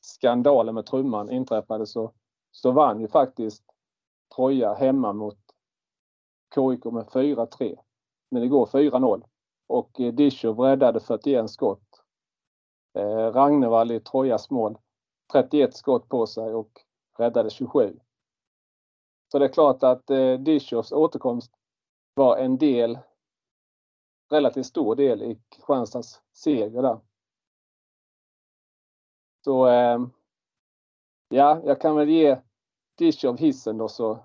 [0.00, 2.12] skandalen med trumman inträffade så,
[2.50, 3.64] så vann ju faktiskt
[4.36, 5.38] Troja hemma mot
[6.54, 7.78] KIK med 4-3.
[8.30, 9.22] Men det går 4-0
[9.66, 12.02] och eh, Dishov räddade 41 skott.
[12.94, 14.78] Eh, Ragnevall i Trojas mål
[15.32, 16.70] 31 skott på sig och
[17.18, 17.98] räddade 27.
[19.32, 21.52] Så det är klart att eh, Dischows återkomst
[22.14, 22.98] var en del,
[24.30, 27.00] relativt stor del i Kristianstads seger där.
[29.44, 29.98] Så eh,
[31.28, 32.36] ja, jag kan väl ge
[32.98, 34.24] Dischow hissen då så,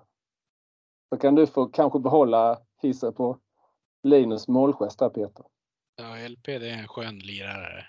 [1.08, 3.38] så kan du få kanske behålla hissen på
[4.02, 5.46] Linus målgest där Peter.
[5.96, 7.86] Ja, LP det är en skön lirare.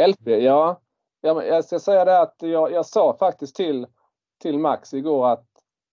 [0.00, 0.80] LP, ja.
[1.20, 3.86] ja jag ska säga det att jag, jag sa faktiskt till,
[4.38, 5.51] till Max igår att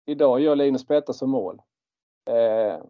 [0.09, 1.61] idag gör Linus Pettersson mål.
[2.25, 2.83] Eh,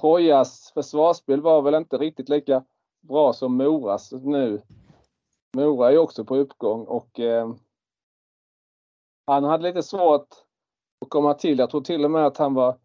[0.00, 2.64] Trojas försvarsspel var väl inte riktigt lika
[3.00, 4.62] bra som Moras nu.
[5.56, 7.54] Mora är också på uppgång och eh,
[9.26, 10.28] han hade lite svårt
[11.00, 11.58] att komma till.
[11.58, 12.78] Jag tror till och med att han var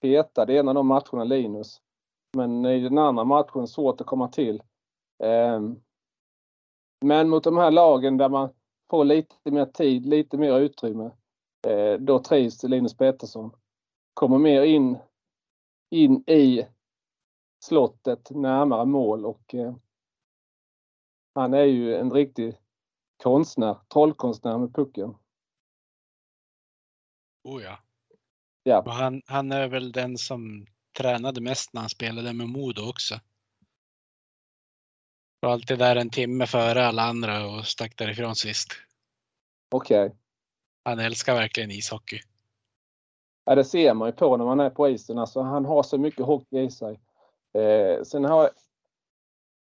[0.00, 1.80] petad i en av de matcherna, Linus.
[2.36, 4.62] Men i den andra matchen svårt att komma till.
[5.22, 5.60] Eh,
[7.04, 8.48] men mot de här lagen där man
[8.90, 11.10] får lite mer tid, lite mer utrymme.
[11.66, 13.56] Eh, då trivs Linus Pettersson.
[14.14, 14.98] Kommer mer in,
[15.90, 16.66] in i
[17.64, 19.74] slottet närmare mål och eh,
[21.34, 22.56] han är ju en riktig
[23.22, 25.14] konstnär, trollkonstnär med pucken.
[27.44, 27.78] Oh ja.
[28.62, 28.82] Ja.
[28.82, 30.66] Och han, han är väl den som
[30.98, 33.20] tränade mest när han spelade med Modo också.
[35.40, 38.72] Var alltid där en timme före alla andra och stack därifrån sist.
[39.70, 40.06] Okej.
[40.06, 40.18] Okay.
[40.84, 42.20] Han älskar verkligen ishockey.
[43.44, 45.18] Ja, det ser man ju på när man är på isen.
[45.18, 47.00] Alltså, han har så mycket hockey i sig.
[47.52, 48.50] Eh, sen har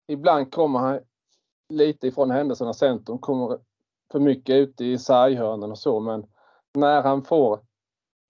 [0.06, 1.00] Ibland kommer han
[1.68, 3.58] lite ifrån händelserna centrum, kommer
[4.12, 6.26] för mycket ute i sarghörnen och så men
[6.74, 7.60] när han får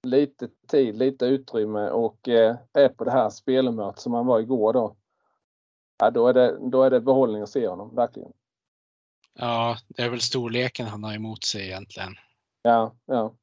[0.03, 4.73] lite tid, lite utrymme och eh, är på det här spelmötet som han var igår
[4.73, 4.97] då.
[5.99, 8.33] Ja, då är det, då är det behållning att se honom, verkligen.
[9.35, 12.15] Ja, det är väl storleken han har emot sig egentligen.
[12.63, 13.35] Ja, ja.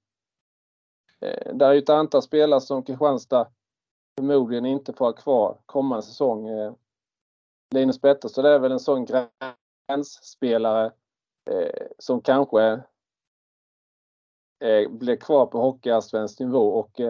[1.19, 3.51] Eh, det är ju ett antal spelare som Kristianstad
[4.17, 6.47] förmodligen inte får ha kvar kommande säsong.
[6.47, 6.73] Eh,
[7.75, 9.05] Linus Pettersson det är väl en sån
[9.87, 10.91] gränsspelare
[11.49, 12.83] eh, som kanske
[14.89, 17.01] blir kvar på hockeyallsvensk nivå och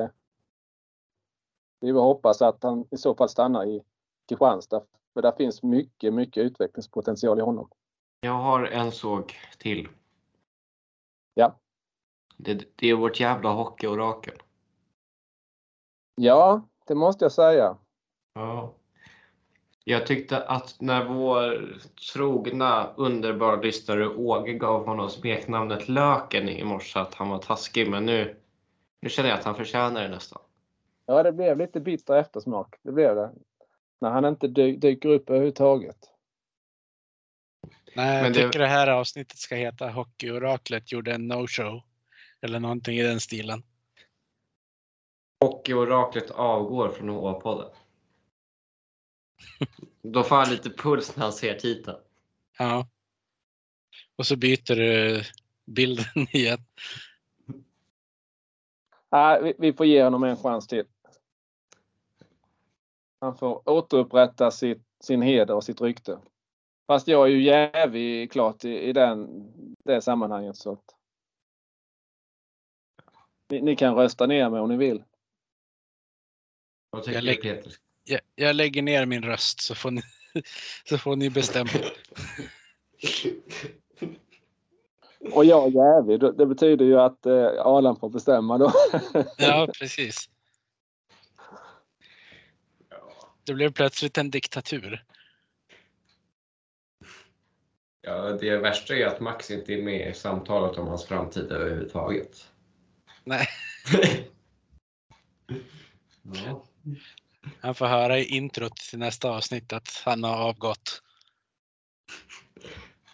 [1.80, 3.84] vi hoppas att han i så fall stannar i
[4.30, 4.84] Kristianstad.
[5.14, 7.69] För där finns mycket, mycket utvecklingspotential i honom.
[8.19, 9.88] Jag har en såg till.
[11.34, 11.59] Ja.
[12.38, 14.34] Det, det är vårt jävla hockeyorakel.
[16.16, 17.78] Ja, det måste jag säga.
[18.34, 18.74] Ja.
[19.84, 21.76] Jag tyckte att när vår
[22.14, 28.06] trogna underbara lyssnare Åge gav honom smeknamnet Löken i morse att han var taskig, men
[28.06, 28.36] nu,
[29.02, 30.42] nu känner jag att han förtjänar det nästan.
[31.06, 32.76] Ja, det blev lite bitter eftersmak.
[32.82, 33.32] Det blev det.
[34.02, 35.98] När han inte dy dyker upp överhuvudtaget.
[37.96, 38.66] Nej, jag men tycker det...
[38.66, 41.82] det här avsnittet ska heta Hockeyoraklet gjorde en no-show.
[42.45, 43.64] Eller någonting i den stilen.
[45.40, 47.69] Hockeyoraklet avgår från HA-podden.
[50.01, 51.98] Då får han lite puls när han ser titeln.
[52.57, 52.88] Ja.
[54.15, 55.22] Och så byter du
[55.65, 56.59] bilden igen.
[59.11, 60.85] Nej, vi, vi får ge honom en chans till.
[63.19, 66.19] Han får återupprätta sitt, sin heder och sitt rykte.
[66.88, 69.27] Fast jag är ju jävig klart i, i den,
[69.85, 70.57] det sammanhanget.
[70.57, 70.94] Så att...
[73.49, 75.03] ni, ni, kan rösta ner mig om ni vill.
[76.90, 77.74] Vad tycker jag, Peter?
[78.03, 80.01] jag, jag, lägger ner min röst så får ni,
[80.90, 81.69] så får ni bestämma.
[85.32, 88.72] Och jag är jävig, det betyder ju att eh, Alan får bestämma då.
[89.38, 90.30] ja, precis.
[93.43, 95.06] Det blev plötsligt en diktatur.
[98.01, 102.51] Ja, det värsta är att Max inte är med i samtalet om hans framtid överhuvudtaget.
[103.26, 103.48] Nej.
[106.24, 106.64] ja.
[107.62, 111.02] Han får höra i introt till nästa avsnitt att han har avgått.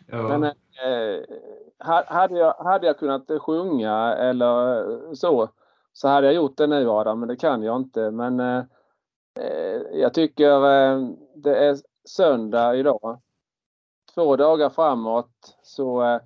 [0.08, 0.38] Ja.
[0.38, 1.24] Men, eh,
[2.08, 5.50] hade, jag, hade jag kunnat sjunga eller så,
[5.94, 8.12] så hade jag gjort det nu Adam, men det kan jag inte.
[8.12, 8.64] Men eh,
[9.40, 11.78] eh jag tycker eh, det är
[12.10, 13.22] söndag idag.
[14.14, 16.22] Två dagar framåt så eh,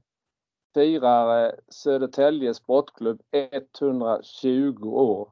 [0.76, 5.32] firar eh, Södertälje Sportklubb 120 år.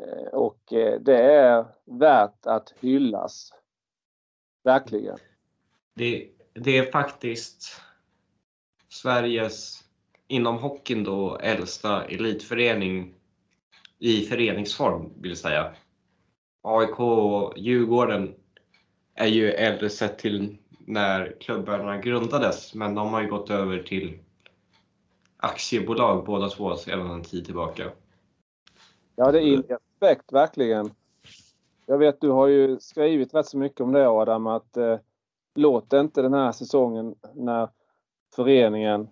[0.00, 3.52] Eh, och eh, det är värt att hyllas.
[4.64, 5.18] Verkligen.
[5.94, 7.80] Det, det är faktiskt
[8.88, 9.84] Sveriges,
[10.28, 13.14] inom hockeyn då, äldsta elitförening
[13.98, 15.74] i föreningsform vill säga.
[16.62, 18.34] AIK och Djurgården
[19.14, 24.18] är ju äldre sett till när klubbarna grundades men de har ju gått över till
[25.42, 27.90] aktiebolag båda två sedan en tid tillbaka.
[29.16, 30.90] Ja, det är respekt verkligen.
[31.86, 34.98] Jag vet du har ju skrivit rätt så mycket om det Adam att eh,
[35.54, 37.68] låt inte den här säsongen när
[38.36, 39.08] föreningen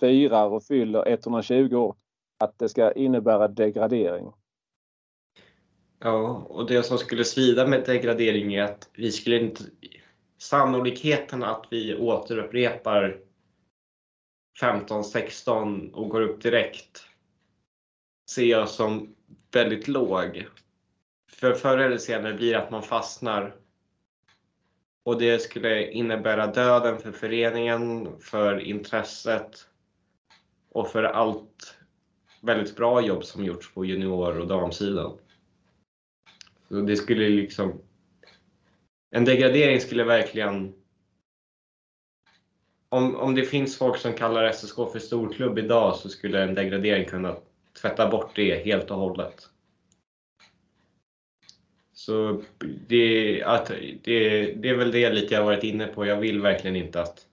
[0.00, 1.96] firar och fyller 120 år
[2.38, 4.32] att det ska innebära degradering.
[5.98, 9.62] Ja, och det som skulle svida med degradering är att vi skulle inte
[10.38, 13.23] sannolikheten att vi återupprepar
[14.60, 17.06] 15-16 och går upp direkt
[18.30, 19.14] ser jag som
[19.52, 20.46] väldigt låg.
[21.30, 23.56] För förr eller senare blir det att man fastnar.
[25.04, 29.68] Och det skulle innebära döden för föreningen, för intresset
[30.70, 31.76] och för allt
[32.40, 35.18] väldigt bra jobb som gjorts på junior och damsidan.
[36.68, 37.80] Så det skulle liksom...
[39.10, 40.83] En degradering skulle verkligen...
[42.94, 47.04] Om, om det finns folk som kallar SSK för storklubb idag så skulle en degradering
[47.04, 47.36] kunna
[47.80, 49.48] tvätta bort det helt och hållet.
[51.92, 52.42] Så
[52.88, 53.66] det, att,
[54.02, 56.06] det, det är väl det lite jag varit inne på.
[56.06, 57.26] Jag vill verkligen inte att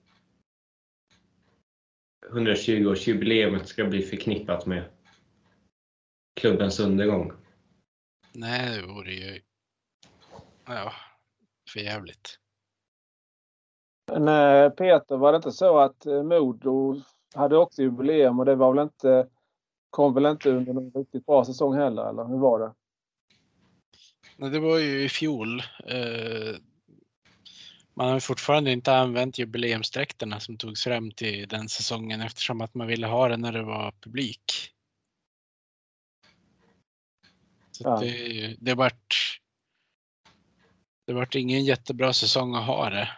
[2.32, 4.84] 120-årsjubileet ska bli förknippat med
[6.40, 7.32] klubbens undergång.
[8.34, 9.42] Nej, det vore ju
[10.66, 10.94] ja,
[11.74, 12.38] för jävligt.
[14.12, 17.02] Eh, Peter, var det inte så att eh, Modo
[17.34, 19.28] hade också jubileum och det var väl inte,
[19.90, 22.74] kom väl inte under någon riktigt bra säsong heller, eller hur var det?
[24.38, 25.60] Nej, det var ju i fjol.
[25.88, 26.56] Eh,
[27.94, 32.88] man har fortfarande inte använt jubileumsdräkterna som togs fram till den säsongen eftersom att man
[32.88, 34.72] ville ha det när det var publik.
[37.72, 38.00] Så Ja.
[38.00, 39.40] det, det vart
[41.06, 43.10] det vart ingen jättebra säsong att ha det.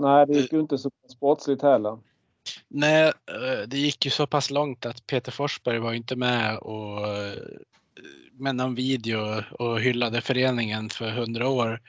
[0.00, 1.98] Nej, det gick ju inte så sportsligt heller.
[2.68, 7.08] Nej, eh, det gick ju så pass långt att Peter Forsberg var inte med och
[7.08, 7.34] eh,
[8.32, 11.80] med någon video och hyllade föreningen för hundra år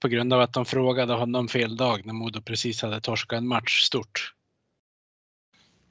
[0.00, 3.48] på grund av att de frågade honom fel dag när Modo precis hade torskat en
[3.48, 4.34] match stort.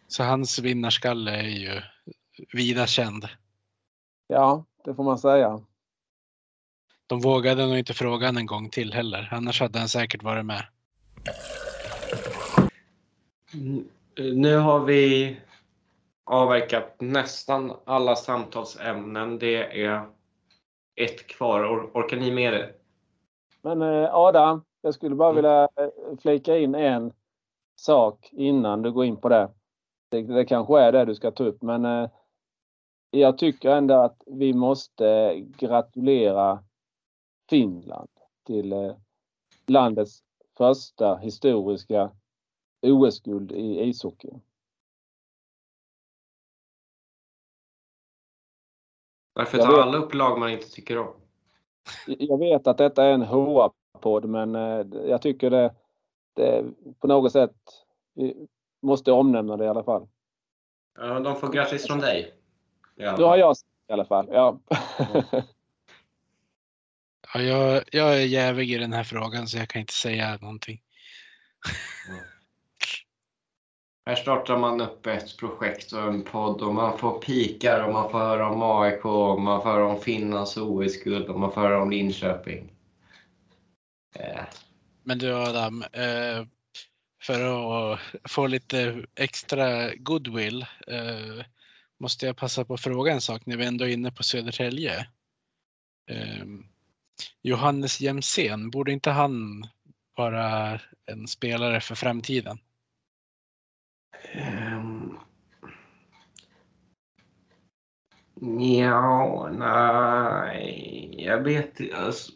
[0.07, 1.81] Så hans vinnarskalle är ju
[2.53, 3.27] vida känd.
[4.27, 5.61] Ja, det får man säga.
[7.07, 10.45] De vågade nog inte fråga honom en gång till heller, annars hade han säkert varit
[10.45, 10.65] med.
[13.53, 13.87] Mm,
[14.35, 15.37] Nu har vi
[16.25, 19.39] avverkat nästan alla samtalsämnen.
[19.39, 20.05] Det är
[20.95, 21.63] ett kvar.
[21.63, 22.73] Or- Orkar ni med det?
[23.61, 25.35] Men eh, Adam, jag skulle bara Mm.
[25.35, 27.13] vilja eh, flika in en
[27.81, 29.49] sak innan du går in på det.
[30.09, 32.09] Det, det kanske är det du ska ta upp, men eh,
[33.11, 36.63] jag tycker ändå att vi måste gratulera
[37.49, 38.09] Finland
[38.45, 38.95] till eh,
[39.67, 40.23] landets
[40.57, 42.11] första historiska
[42.81, 44.29] OS-guld i ishockey.
[49.33, 49.79] Varför tar vet.
[49.79, 51.13] alla upp lag man inte tycker om?
[52.07, 55.75] Jag vet att detta är en HA-podd, men eh, jag tycker det,
[56.33, 56.65] det
[56.99, 57.55] på något sätt
[58.13, 58.47] vi
[58.81, 60.07] måste omnämna det i alla fall.
[60.99, 62.33] Ja, de får grattis från dig.
[62.95, 63.17] Ja.
[63.17, 63.55] Nu har jag
[63.87, 64.27] i alla fall.
[64.31, 64.59] Ja.
[67.33, 70.81] Ja, jag, jag är jävig i den här frågan så jag kan inte säga någonting.
[74.05, 78.11] Här startar man upp ett projekt och en podd och man får pikar och man
[78.11, 81.81] får höra om AIK och man får höra om Finlands OS-guld och man får höra
[81.81, 82.71] om Linköping.
[84.15, 84.43] Eh,
[85.03, 86.45] Men du Adam, eh,
[87.23, 87.99] för att
[88.29, 91.45] få lite extra goodwill eh,
[91.99, 95.07] måste jag passa på att fråga en sak när vi ändå är inne på Södertälje.
[97.41, 99.63] Johannes Jemsen, borde inte han
[100.17, 102.59] vara en spelare för framtiden?
[104.35, 105.19] Um,
[108.59, 111.97] Ja, nej, jag vet inte.
[111.97, 112.31] Alltså.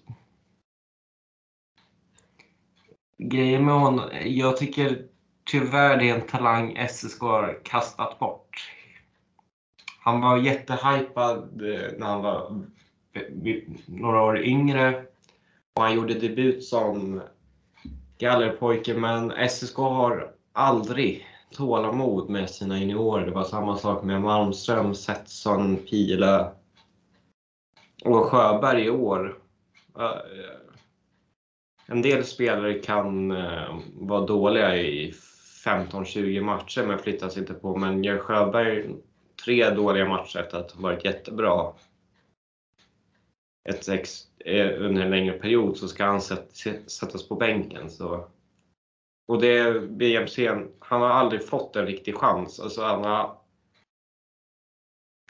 [3.17, 5.05] Grejen med honom, jag tycker
[5.45, 8.71] tyvärr det är en talang SSK har kastat bort.
[9.99, 12.65] Han var jättehypad eh, när han var
[13.85, 15.05] några år yngre
[15.75, 17.21] och han gjorde debut som
[18.17, 23.25] gallerpojke men SSK har aldrig tålamod med sina juniorer.
[23.25, 26.51] Det var samma sak med Malmström, Setson, Pila
[28.05, 29.37] och Sjöberg i år.
[29.99, 30.11] Eh,
[31.85, 35.13] en del spelare kan eh, vara dåliga i
[35.65, 37.77] 15-20 matcher men flyttas inte på.
[37.77, 38.95] Men gör Sjöberg
[39.45, 41.73] tre dåliga matcher efter att ha varit jättebra
[43.69, 47.89] ett ex, eh, under en längre period så ska han sättas på bänken.
[47.89, 48.25] Så.
[49.27, 50.49] Och det BMC,
[50.79, 52.59] han har aldrig fått en riktig chans.
[52.59, 53.37] Alltså han, har,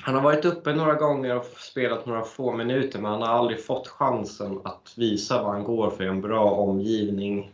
[0.03, 3.65] han har varit uppe några gånger och spelat några få minuter men han har aldrig
[3.65, 7.51] fått chansen att visa vad han går för en bra omgivning.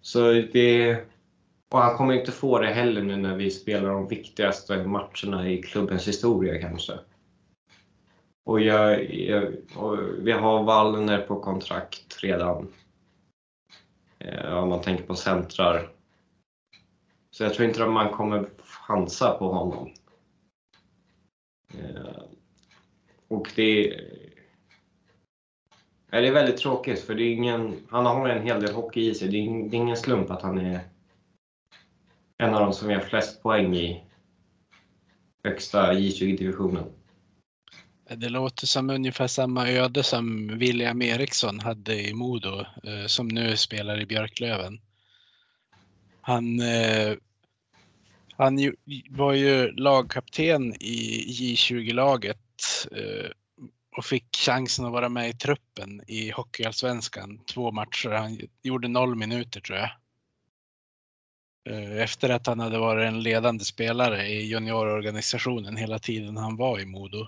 [0.00, 0.98] Så det,
[1.70, 5.62] och han kommer inte få det heller nu när vi spelar de viktigaste matcherna i
[5.62, 6.98] klubbens historia kanske.
[8.46, 12.72] Och, jag, jag, och vi har Wallner på kontrakt redan.
[14.18, 15.88] Eh, om man tänker på centrar.
[17.30, 19.90] Så jag tror inte att man kommer chansa på honom.
[21.74, 22.22] Eh,
[23.28, 24.00] och det är,
[26.10, 29.14] det är väldigt tråkigt för det är ingen, han har en hel del hockey i
[29.14, 29.28] sig.
[29.28, 30.80] Det är, ingen, det är ingen slump att han är
[32.38, 34.04] en av de som gör flest poäng i
[35.44, 36.95] högsta J20-divisionen.
[38.14, 43.56] Det låter som ungefär samma öde som William Eriksson hade i Modo, eh, som nu
[43.56, 44.80] spelar i Björklöven.
[46.20, 47.16] Han, eh,
[48.36, 48.74] han
[49.10, 53.30] var ju lagkapten i J20-laget eh,
[53.96, 58.10] och fick chansen att vara med i truppen i Hockeyallsvenskan två matcher.
[58.10, 59.90] Han gjorde noll minuter tror jag.
[61.68, 66.80] Eh, efter att han hade varit en ledande spelare i juniororganisationen hela tiden han var
[66.80, 67.26] i Modo.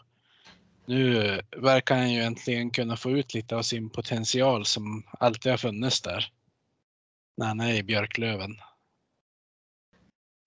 [0.88, 5.56] Nu verkar han ju äntligen kunna få ut lite av sin potential som alltid har
[5.56, 6.32] funnits där.
[7.36, 8.56] När han är i Björklöven.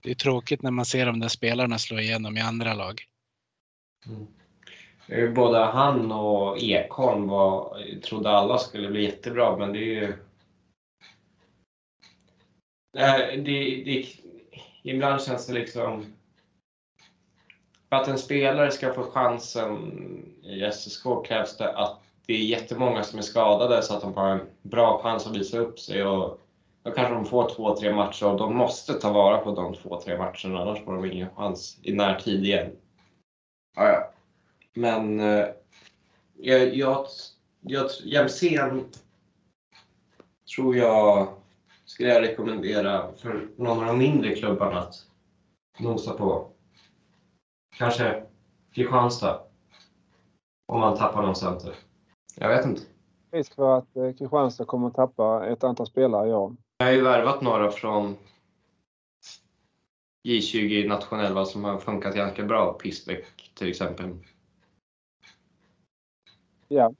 [0.02, 3.02] Det är tråkigt när man ser de där spelarna slå igenom i andra lag.
[5.08, 5.34] Mm.
[5.34, 10.16] Både han och Ekholm var, trodde alla skulle bli jättebra, men det är ju...
[12.92, 14.06] Det, det, det,
[14.82, 16.06] ibland känns det liksom
[17.88, 23.02] för att en spelare ska få chansen i SSK krävs det att det är jättemånga
[23.02, 26.04] som är skadade så att de har en bra chans att visa upp sig.
[26.04, 26.40] Och
[26.82, 30.00] då kanske de får två, tre matcher och de måste ta vara på de två,
[30.00, 32.70] tre matcherna annars får de ingen chans i närtid igen.
[33.76, 34.12] Ja, ja.
[34.74, 35.46] Men eh,
[36.36, 37.06] jag, jag,
[37.60, 38.84] jag, Jämsen
[40.56, 41.28] tror jag
[41.84, 44.94] skulle jag rekommendera för någon av de mindre klubbarna att
[45.78, 46.50] nosa på.
[47.76, 48.22] Kanske
[48.74, 49.51] Kristianstad.
[50.72, 51.74] Om man tappar någon center.
[52.36, 52.82] Jag vet inte.
[53.30, 56.52] Risk för att eh, Kristianstad kommer att tappa ett antal spelare, ja.
[56.78, 58.16] Jag har ju värvat några från
[60.24, 62.72] J20 nationella som har funkat ganska bra.
[62.72, 64.16] Pistbäck till exempel.
[66.68, 66.94] Ja.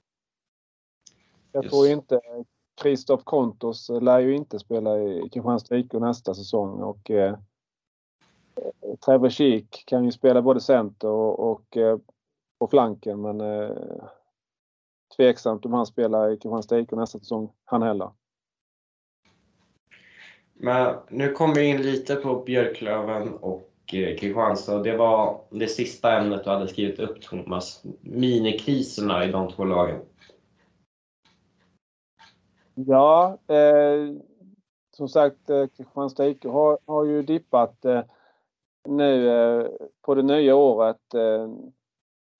[1.52, 1.72] Jag yes.
[1.72, 2.20] tror inte
[2.82, 7.38] Kristoff Kontos lär ju inte spela i Kristianstad IK nästa säsong och eh,
[9.04, 11.98] Trevor Sheek kan ju spela både center och, och eh,
[12.62, 14.04] på flanken men eh,
[15.16, 18.10] tveksamt om han spelar i Kristianstad IK nästa säsong han heller.
[20.54, 24.78] Men nu kommer vi in lite på Björklöven och eh, Kristianstad.
[24.78, 27.84] Det var det sista ämnet du hade skrivit upp Thomas.
[28.00, 30.00] Minikriserna i de två lagen.
[32.74, 34.14] Ja, eh,
[34.96, 38.02] som sagt eh, Kristianstad IK har, har ju dippat eh,
[38.88, 39.66] nu eh,
[40.02, 41.48] på det nya året eh,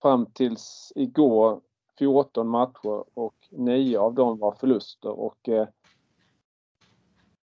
[0.02, 1.60] fram tills igår
[1.98, 5.68] 14 matcher och 9 av dem var förluster och eh,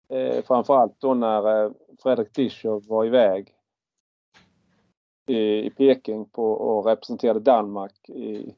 [0.10, 1.72] eh framförallt då när eh,
[2.04, 3.56] Fredrik Dischow var iväg
[5.26, 8.56] i, Peking på, och representerade Danmark i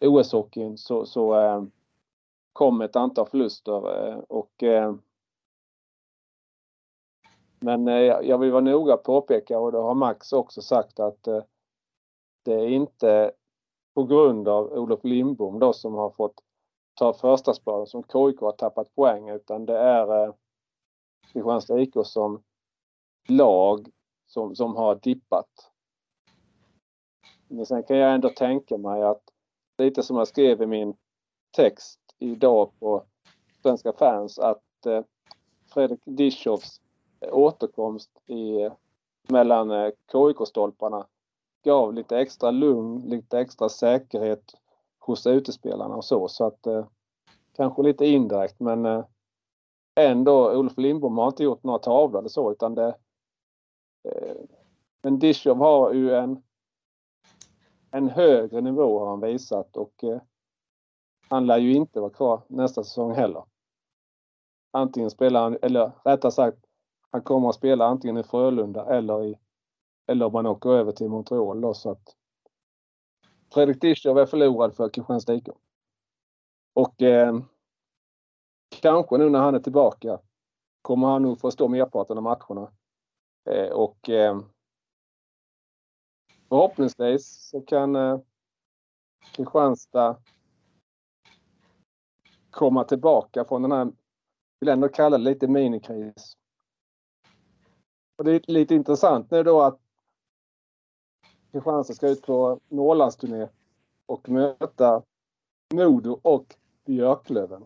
[0.00, 1.62] OS-hockeyn så, så eh,
[2.52, 3.82] kom ett antal förluster
[4.32, 4.62] och
[7.60, 11.42] men eh, jag vill vara noga påpeka och det har Max också sagt att eh,
[12.46, 13.32] det är inte
[13.94, 16.42] på grund av Olof Lindbom då som har fått
[16.94, 20.34] ta första spaden som KIK har tappat poäng utan det är eh,
[21.32, 22.42] Kristianstad IK som
[23.28, 23.88] lag
[24.26, 25.70] som, som har dippat.
[27.48, 29.22] Men sen kan jag ändå tänka mig att
[29.78, 30.94] lite som jag skrev i min
[31.56, 33.04] text idag på
[33.62, 35.02] Svenska fans att eh,
[35.72, 36.80] Fredrik Dischows
[37.20, 38.72] återkomst i, eh,
[39.28, 41.06] mellan eh, KIK-stolparna
[41.66, 44.54] gav lite extra lugn, lite extra säkerhet
[44.98, 46.28] hos utespelarna och så.
[46.28, 46.86] Så att eh,
[47.56, 49.04] kanske lite indirekt men eh,
[50.00, 52.96] ändå, Olof Lindbom har inte gjort några tavlor eller så utan det
[54.08, 54.36] eh,
[55.02, 56.42] Men Dishov har ju en
[57.90, 60.20] en högre nivå har han visat och eh,
[61.28, 63.44] han lär ju inte vara kvar nästa säsong heller.
[64.70, 66.58] Antingen spelar han, eller rättare sagt
[67.10, 69.38] han kommer att spela antingen i Frölunda eller i
[70.06, 72.16] eller om man åker över till Montreal då så att
[73.52, 75.48] Fredrik Dischow är förlorad för Kristianstad IK.
[76.74, 77.40] Och eh,
[78.80, 80.20] kanske nu när han är tillbaka
[80.82, 82.72] kommer han nog få stå merparten av matcherna.
[83.50, 84.40] Eh, och eh,
[86.48, 88.20] förhoppningsvis så kan eh,
[89.32, 90.22] Kristianstad
[92.50, 93.92] komma tillbaka från den här,
[94.60, 96.36] vill ändå kalla det lite minikris
[98.16, 99.80] och det är lite intressant nu då att
[101.56, 103.48] Kristianstad ska ut på Norrlandsturné
[104.06, 105.02] och möta
[105.74, 106.54] Modo och
[106.84, 107.64] Björklöven.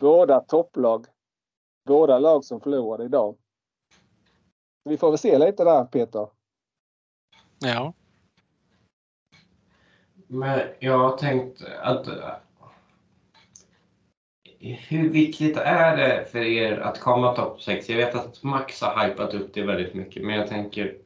[0.00, 1.06] båda topplag.
[1.84, 3.36] Båda lag som förlorade idag.
[4.84, 6.28] Vi får väl se lite där Peter.
[7.58, 7.92] Ja.
[10.26, 12.08] Men jag har tänkt att
[14.60, 17.88] hur viktigt är det för er att komma topp 6?
[17.88, 21.02] Jag vet att Max har hypat upp det väldigt mycket, men jag tänker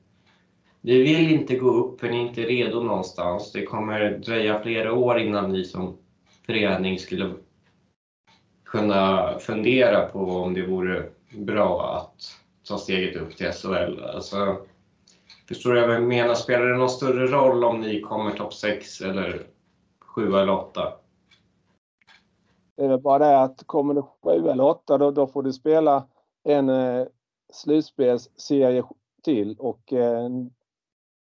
[0.86, 3.52] vi vill inte gå upp för ni är inte redo någonstans.
[3.52, 5.96] Det kommer dröja flera år innan ni som
[6.46, 7.34] förening skulle
[8.64, 12.22] kunna fundera på om det vore bra att
[12.68, 14.02] ta steget upp till SHL.
[14.14, 14.56] Alltså,
[15.48, 16.34] förstår du vad jag menar?
[16.34, 19.46] Spelar det någon större roll om ni kommer topp 6 eller
[20.00, 20.92] 7 eller 8?
[22.76, 25.52] Det är väl bara det att kommer du 7 eller 8 då, då får du
[25.52, 26.06] spela
[26.44, 27.06] en eh,
[27.52, 28.84] slutspelsserie
[29.24, 30.28] till och eh,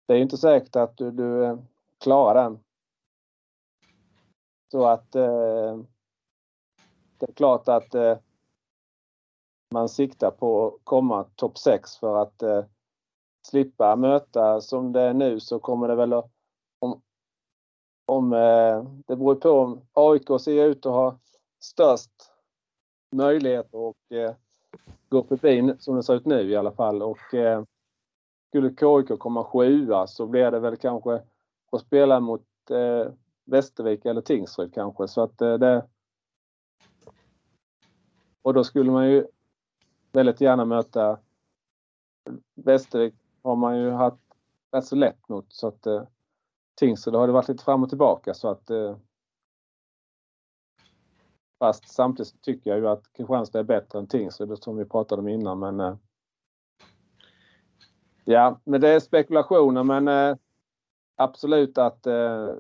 [0.08, 1.58] det är inte säkert att du, du
[1.98, 2.58] klarar den.
[4.70, 5.78] Så att eh,
[7.18, 8.18] det är klart att eh,
[9.70, 12.64] man siktar på att komma topp 6 för att eh,
[13.42, 16.30] slippa möta som det är nu så kommer det väl att
[16.78, 17.02] om,
[18.06, 21.18] om eh, det beror på om AIK ser ut att ha
[21.60, 22.32] störst
[23.12, 24.34] möjlighet att eh,
[25.08, 27.64] gå förbi som det ser ut nu i alla fall och eh,
[28.48, 31.22] skulle KIK komma sjua så blir det väl kanske
[31.72, 33.12] att spela mot eh,
[33.44, 35.08] Västervik eller Tingsryd kanske.
[35.08, 35.86] Så att eh, det
[38.42, 39.26] och då skulle man ju
[40.12, 41.18] väldigt gärna möta
[42.54, 44.22] Västervik har man ju haft
[44.72, 45.52] rätt så lätt mot.
[45.52, 46.02] Så att eh,
[46.74, 48.34] Tingsryd har det varit lite fram och tillbaka.
[48.34, 48.96] Så att eh,
[51.58, 55.28] Fast samtidigt tycker jag ju att Kristianstad är bättre än Tingsryd som vi pratade om
[55.28, 55.58] innan.
[55.58, 55.96] Men eh,
[58.30, 60.36] Ja, men det är spekulationer men eh,
[61.16, 62.54] absolut att eh,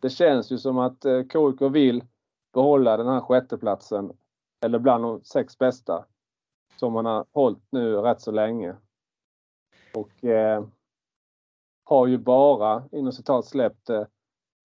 [0.00, 2.04] det känns ju som att eh, KIK vill
[2.52, 4.12] behålla den här sjätteplatsen
[4.64, 6.04] eller bland de sex bästa
[6.76, 8.76] som man har hållit nu rätt så länge.
[9.94, 10.64] Och eh,
[11.84, 14.06] har ju bara inom citat släppt eh,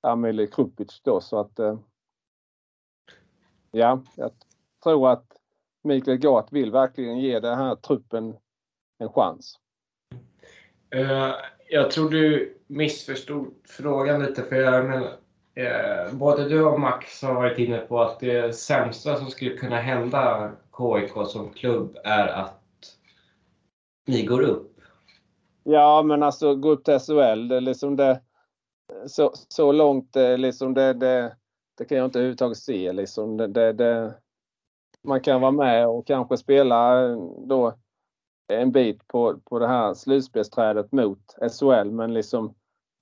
[0.02, 1.80] Amelie Krupic då så att eh,
[3.72, 4.32] ja, jag
[4.84, 5.38] tror att
[5.84, 8.38] Mikael Gart vill verkligen ge den här truppen
[9.00, 9.60] en chans.
[10.96, 11.32] Uh,
[11.70, 15.08] jag tror du missförstod frågan lite för jag menar,
[15.60, 19.76] uh, både du och Max har varit inne på att det sämsta som skulle kunna
[19.76, 22.62] hända KIK som klubb är att
[24.08, 24.72] ni går upp.
[25.64, 28.22] Ja, men alltså gå upp till SHL, det är liksom det,
[29.08, 31.36] så, så långt liksom det, det,
[31.78, 32.94] det kan jag inte överhuvudtaget se.
[32.94, 34.14] Liksom det, det, det,
[35.04, 37.08] man kan vara med och kanske spela
[37.48, 37.74] då
[38.48, 42.54] en bit på, på det här slutspelsträdet mot SHL men liksom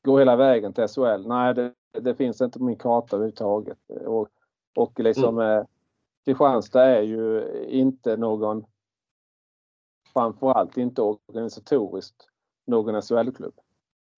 [0.04, 1.28] gå hela vägen till SHL.
[1.28, 3.78] Nej, det, det finns inte på min karta överhuvudtaget.
[4.06, 4.30] Och,
[4.76, 5.58] och liksom mm.
[5.58, 5.66] eh,
[6.26, 8.66] Kristianstad är ju inte någon,
[10.14, 12.28] framförallt inte organisatoriskt,
[12.68, 13.54] någon SHL-klubb.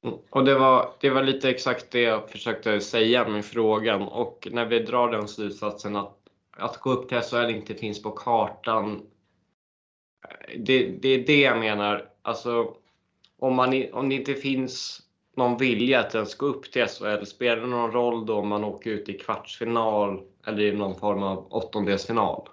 [0.04, 0.18] Mm.
[0.30, 4.66] Och det var, det var lite exakt det jag försökte säga med frågan och när
[4.66, 6.18] vi drar den slutsatsen att,
[6.58, 9.02] att gå upp till SHL inte finns på kartan
[10.58, 12.10] det, det är det jag menar.
[12.22, 12.74] Alltså,
[13.40, 15.02] om, man, om det inte finns
[15.36, 18.64] någon vilja att ens gå upp till SHL, spelar det någon roll då om man
[18.64, 22.50] åker ut i kvartsfinal eller i någon form av åttondelsfinal?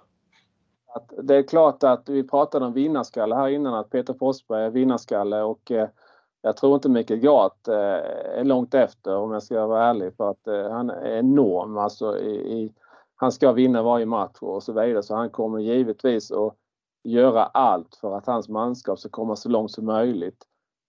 [0.95, 4.69] Att det är klart att vi pratade om vinnarskalle här innan, att Peter Forsberg är
[4.69, 5.87] vinnarskalle och eh,
[6.41, 7.75] jag tror inte Mikael Gart eh,
[8.39, 12.19] är långt efter om jag ska vara ärlig för att eh, han är enorm alltså
[12.19, 12.73] i, i,
[13.15, 16.55] han ska vinna varje match och så vidare så han kommer givetvis att
[17.03, 20.45] göra allt för att hans manskap ska komma så långt som möjligt.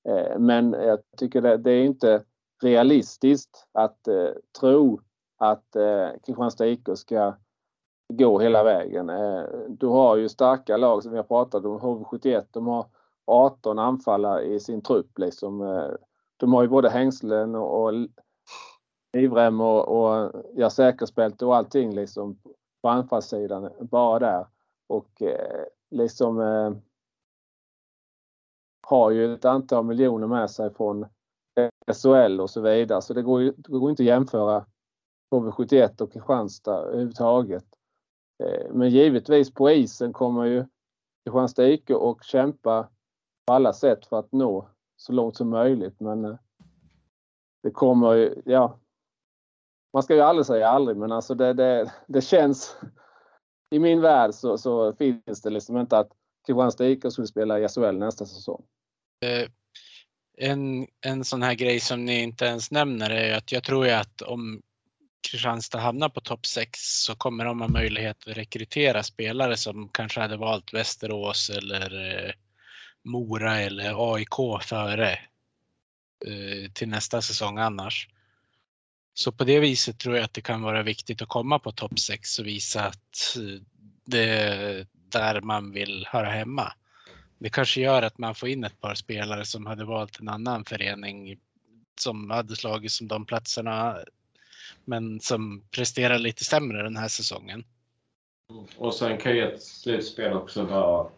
[0.08, 2.22] Eh, men jag tycker det, det är inte
[2.62, 4.28] realistiskt att eh,
[4.60, 5.00] tro
[5.38, 7.34] att eh, Kristianstad IK ska
[8.12, 9.10] gå hela vägen.
[9.68, 12.86] Du har ju starka lag som vi har pratat om, HV71, de har
[13.26, 15.18] 18 anfallare i sin trupp.
[15.18, 15.58] Liksom.
[16.36, 17.92] De har ju både hängslen och, och
[19.12, 22.38] livrem och, och ja, säkerhetsbälte och allting liksom
[22.82, 24.46] på anfallssidan bara där.
[24.86, 25.22] Och
[25.94, 26.72] liksom eh,
[28.86, 31.06] har ju ett antal miljoner med sig från
[31.92, 33.02] SHL och så vidare.
[33.02, 34.66] Så det går ju det går inte att jämföra
[35.30, 37.64] HV71 och Kristianstad överhuvudtaget.
[38.44, 40.64] Eh, men givetvis på isen kommer ju
[41.24, 42.88] Kristianstad IK och kämpa
[43.46, 46.00] på alla sätt för att nå så långt som möjligt.
[46.00, 46.36] Men eh,
[47.62, 48.78] det kommer ju, ja.
[49.92, 52.76] Man ska ju aldrig säga aldrig men alltså det, det, det känns
[53.74, 56.08] i min värld så, så finns det liksom inte att
[56.46, 58.62] Kristianstad IK skulle spela i SHL nästa säsong.
[59.24, 59.48] Eh,
[60.38, 63.92] en, en sån här grej som ni inte ens nämner är att jag tror ju
[63.92, 64.62] att om
[65.30, 70.20] Kristianstad hamnar på topp 6 så kommer de ha möjlighet att rekrytera spelare som kanske
[70.20, 72.32] hade valt Västerås eller eh,
[73.04, 75.10] Mora eller AIK före
[76.26, 78.08] eh, till nästa säsong annars.
[79.14, 81.98] Så på det viset tror jag att det kan vara viktigt att komma på topp
[81.98, 83.36] 6 och visa att
[84.04, 86.72] det är där man vill höra hemma.
[87.38, 90.64] Det kanske gör att man får in ett par spelare som hade valt en annan
[90.64, 91.38] förening
[92.00, 93.98] som hade slagit som de platserna
[94.84, 97.64] men som presterar lite sämre den här säsongen.
[98.76, 101.10] Och sen kan ju ett slutspel också vara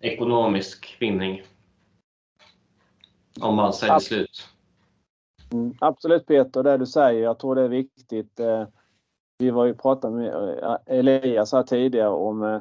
[0.00, 1.42] ekonomisk vinning.
[3.40, 4.48] Om man säljer slut.
[5.52, 7.22] Mm, absolut Peter, det du säger.
[7.22, 8.40] Jag tror det är viktigt.
[8.40, 8.64] Eh,
[9.38, 12.60] vi var ju pratade med eh, Elias här tidigare om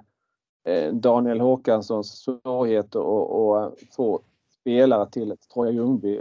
[0.63, 4.21] eh, Daniel Håkanssons svårigheter att få
[4.59, 6.19] spelare till Troja Ljungby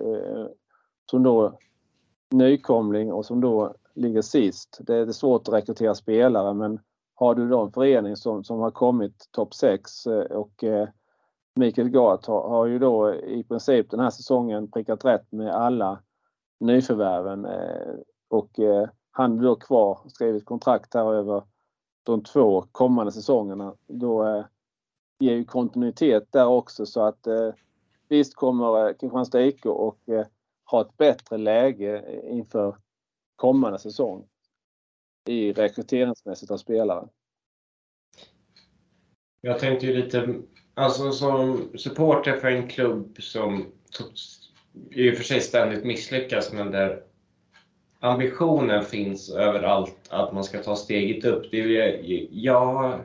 [1.11, 1.59] som då
[2.31, 4.79] nykomling och som då ligger sist.
[4.81, 6.81] Det är svårt att rekrytera spelare men
[7.15, 10.65] har du då en förening som, som har kommit topp 6 och
[11.55, 15.99] Mikael Gart har, har, ju då i princip den här säsongen prickat rätt med alla
[16.59, 17.95] nyförvärven eh,
[18.29, 21.43] och eh, han är då kvar, skrivit kontrakt här över
[22.03, 23.75] de två kommande säsongerna.
[23.87, 24.45] Då eh,
[25.19, 27.27] ger ju kontinuitet där också så att
[28.09, 29.99] visst kommer Kristianstad IK och
[30.65, 32.77] ha ett bättre läge inför
[33.37, 34.27] kommande säsong
[35.29, 37.09] i rekryteringsmässigt av spelare.
[39.41, 40.35] Jag tänkte ju lite,
[40.75, 43.67] alltså som supporter för en klubb som
[44.91, 47.03] i och för sig ständigt misslyckas, men där
[48.01, 51.51] ambitionen finns överallt att man ska ta steget upp.
[51.51, 53.01] Det är, ja,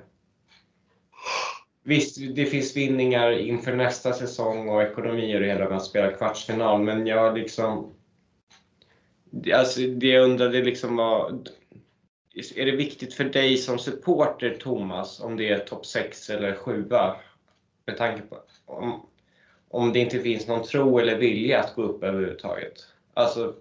[1.84, 6.12] visst, det finns vinningar inför nästa säsong och ekonomi och det hela med att spela
[6.12, 7.94] kvartsfinal, men jag liksom...
[9.54, 11.40] Alltså, det jag undrade liksom var...
[12.56, 16.86] Är det viktigt för dig som supporter, Thomas, om det är topp 6 eller 7
[17.86, 18.38] Med tanke på...
[18.66, 19.06] Om,
[19.72, 22.74] om det inte finns någon tro eller vilja att gå upp överhuvudtaget.
[23.14, 23.54] Alltså,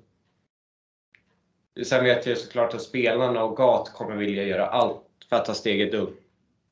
[1.85, 5.55] sen vet jag såklart att spelarna och GAT kommer vilja göra allt för att ta
[5.55, 6.21] steget upp.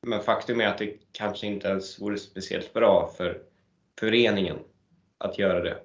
[0.03, 3.43] Men faktum är att det kanske inte ens vore speciellt bra för
[4.01, 4.57] föreningen
[5.19, 5.77] att göra det.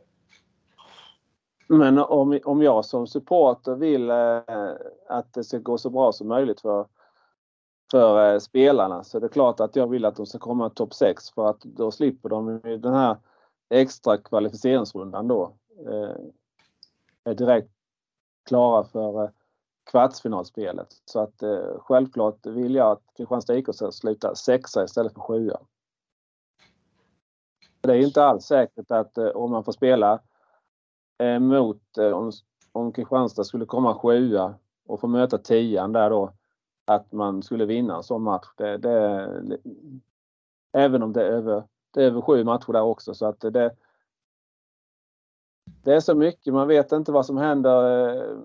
[1.68, 4.40] Men om, om jag som supporter vill eh,
[5.10, 6.88] att det ska gå så bra som möjligt för,
[7.92, 10.94] för eh, spelarna så är det klart att jag vill att de ska komma topp
[10.94, 13.18] 6 för att då slipper de den här
[13.82, 15.56] extra kvalificeringsrundan då.
[15.88, 16.16] Eh,
[17.24, 17.72] är direkt
[18.46, 19.30] klara för eh,
[19.92, 20.88] kvartsfinalspelet.
[21.06, 25.60] Så att eh, självklart vill jag att Kristianstad IK ska sluta sexa istället för sjua.
[27.82, 30.20] Det är inte alls säkert att eh, om man får spela
[31.18, 32.32] eh, mot, eh, om,
[32.72, 36.34] om Kristianstad skulle komma sjua och få möta tian där då,
[36.86, 38.48] att man skulle vinna en sån match.
[38.58, 39.60] Det, det,
[40.74, 43.76] även om det är över det är över sju matcher där också så att det,
[45.84, 46.54] det är så mycket.
[46.54, 48.08] Man vet inte vad som händer.
[48.10, 48.38] Eh,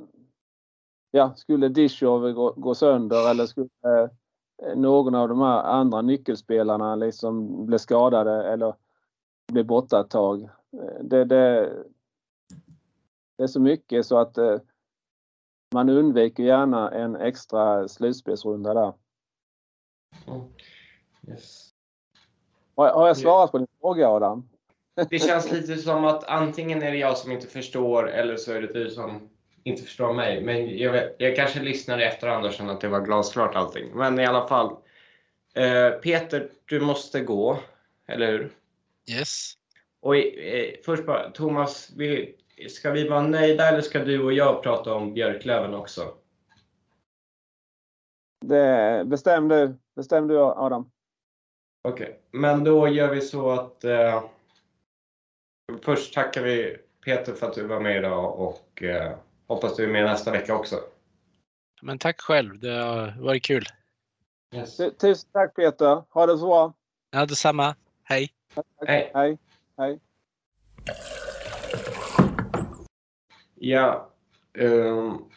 [1.11, 6.97] ja, skulle Dishov gå, gå sönder eller skulle eh, någon av de här andra nyckelspelarna
[6.97, 8.75] liksom bli skadade eller
[9.53, 10.43] bli borta ett tag.
[10.73, 11.73] Eh, det, det,
[13.37, 14.39] det är så mycket så att
[15.75, 18.93] man undviker gärna en extra slutspelsrunda där.
[21.29, 21.68] Yes.
[22.79, 24.49] Har, har jag svarat på din fråga Adam?
[25.11, 28.61] Det känns lite som att antingen är det jag som inte förstår eller så är
[28.61, 29.29] det du som
[29.65, 30.43] inte förstår mig.
[30.45, 33.91] Men jag, vet, jag kanske lyssnar i efterhand och känner att det var glasklart allting.
[33.95, 34.77] Men i alla fall.
[35.55, 37.59] Eh, Peter, du måste gå.
[38.09, 38.53] Eller hur?
[39.11, 39.53] Yes.
[40.01, 42.37] Och eh, först bara, Thomas, vi,
[42.69, 46.03] ska vi vara nöjda eller ska du och jag prata om Björklöven också?
[48.47, 50.91] Det, bestäm du, bestäm du Adam.
[51.89, 52.17] Okej, okay.
[52.31, 54.25] men då gör vi så att eh,
[55.83, 59.89] först tackar vi Peter för att du var med idag och eh, hoppas du är
[59.89, 60.81] med nästa vecka också.
[61.83, 63.65] Men tack själv, det har varit kul.
[64.55, 64.77] Yes.
[64.77, 66.73] Tusen tack Peter, ha det så bra.
[67.11, 67.77] Ja, detsamma.
[68.03, 68.33] Hej.
[68.87, 69.11] Hej.
[69.15, 69.39] Hej.
[69.77, 70.01] Hej.
[73.55, 74.09] Ja,
[74.59, 75.31] um,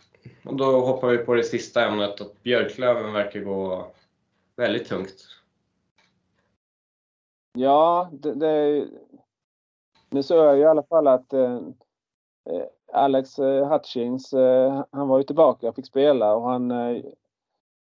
[0.46, 3.92] och då hoppar vi på det sista ämnet att Björklöven verkar gå
[4.56, 5.41] väldigt tungt.
[7.54, 8.88] Ja, det, det,
[10.10, 11.60] nu såg jag i alla fall att eh,
[12.50, 17.04] eh, Alex eh, Hutchings, eh, han var ju tillbaka och fick spela och han eh,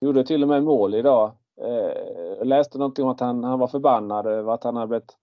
[0.01, 1.31] gjorde till och med mål idag.
[1.61, 1.97] Eh,
[2.37, 5.17] jag läste någonting om att han, han var förbannad över att han hade blivit,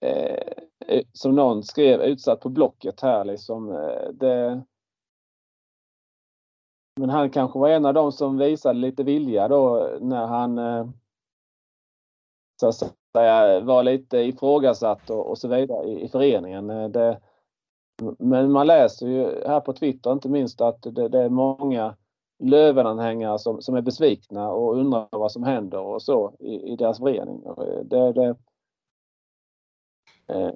[0.00, 0.52] eh,
[0.86, 3.72] eh, som någon skrev, utsatt på Blocket här liksom.
[3.72, 4.62] Eh, det,
[7.00, 10.58] men han kanske var en av dem som visade lite vilja då när han
[12.60, 16.66] så att säga, var lite ifrågasatt och, och så vidare i, i föreningen.
[16.66, 17.20] Det,
[18.18, 21.96] men man läser ju här på Twitter inte minst att det, det är många
[22.42, 26.98] Lövenanhängare som, som är besvikna och undrar vad som händer och så i, i deras
[26.98, 27.42] förening.
[27.84, 28.28] Det, det,
[30.26, 30.52] eh,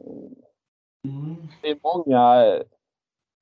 [1.62, 2.62] det är många eh,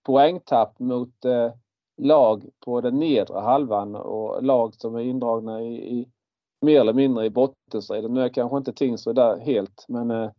[0.03, 1.53] poängtapp mot eh,
[1.97, 6.09] lag på den nedre halvan och lag som är indragna i, i
[6.63, 8.15] mer eller mindre i bottenstriden.
[8.15, 10.31] Nu är kanske inte Tingsryd där helt men eh,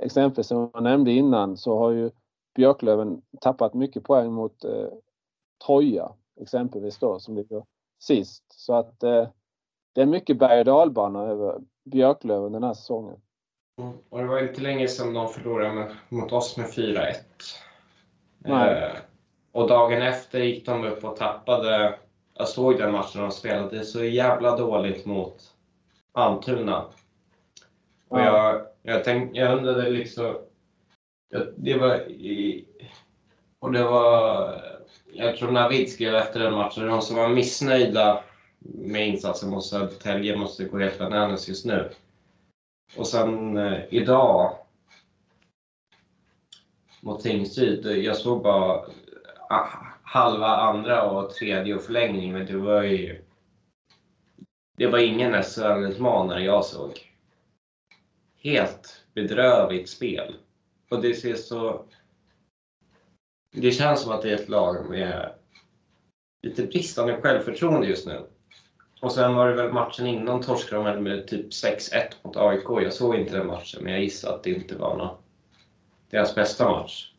[0.00, 2.10] exempelvis som jag nämnde innan så har ju
[2.54, 4.88] Björklöven tappat mycket poäng mot eh,
[5.66, 7.64] Troja exempelvis då som ligger
[7.98, 8.44] sist.
[8.48, 9.28] Så att eh,
[9.94, 13.20] det är mycket berg och dalbana över Björklöven den här säsongen.
[13.80, 13.92] Mm.
[14.08, 17.14] Och det var inte länge sedan de förlorade med, mot oss med 4-1.
[18.44, 18.96] Eh,
[19.52, 21.98] och dagen efter gick de upp och tappade.
[22.38, 25.54] Jag såg den matchen de spelade så jävla dåligt mot
[26.12, 26.84] Almtuna.
[28.08, 30.36] Och jag, jag, tänkte, jag undrade liksom...
[31.56, 32.02] Det var...
[33.58, 34.60] Och det var
[35.12, 38.22] jag tror Navid skrev efter den matchen, de som var missnöjda
[38.58, 41.90] med insatsen mot Södertälje måste gå helt bananas just nu.
[42.96, 44.56] Och sen eh, idag
[47.00, 48.80] mot Tingsryd, jag såg bara
[49.48, 49.68] ah,
[50.06, 53.24] halva andra och tredje och förlängning, men det var ju...
[54.76, 57.12] Det var ingen SHL-utmanare jag såg.
[58.36, 60.34] Helt bedrövligt spel.
[60.90, 61.86] Och det ser så
[63.50, 65.32] det känns som att det är ett lag med
[66.42, 68.26] lite bristande självförtroende just nu.
[69.00, 72.64] Och sen var det väl matchen innan torskade de med typ 6-1 mot AIK.
[72.68, 75.16] Jag såg inte den matchen, men jag gissar att det inte var någon,
[76.10, 77.12] deras bästa match.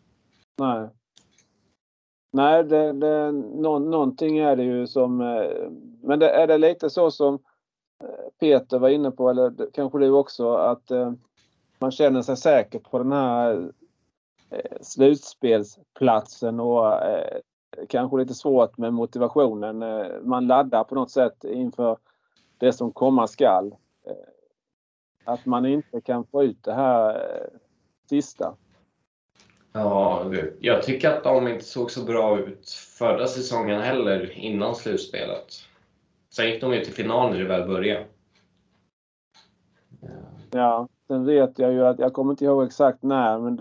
[0.57, 0.89] Nej.
[2.31, 5.21] Nej, det, det, nå, någonting är det ju som...
[5.21, 5.69] Eh,
[6.01, 7.33] men det, är det lite så som
[8.03, 11.13] eh, Peter var inne på, eller kanske du också, att eh,
[11.79, 13.71] man känner sig säker på den här
[14.81, 16.93] slutspelsplatsen och
[17.89, 19.83] kanske lite svårt med motivationen.
[20.23, 21.97] Man laddar på något sätt inför
[22.57, 23.75] det som komma skall.
[25.25, 27.21] Att man inte kan få ut det här
[28.09, 28.55] sista.
[29.77, 35.45] Ja, jag tycker att de inte såg så bra ut förra säsongen heller innan slutspelet.
[36.29, 38.05] Sen gick de ju till final när det väl började.
[40.51, 43.59] Ja, sen vet jag ju att, jag kommer inte ihåg exakt när, men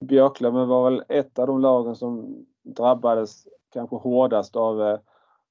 [0.00, 4.98] Björklöven var väl ett av de lagen som drabbades kanske hårdast av eh,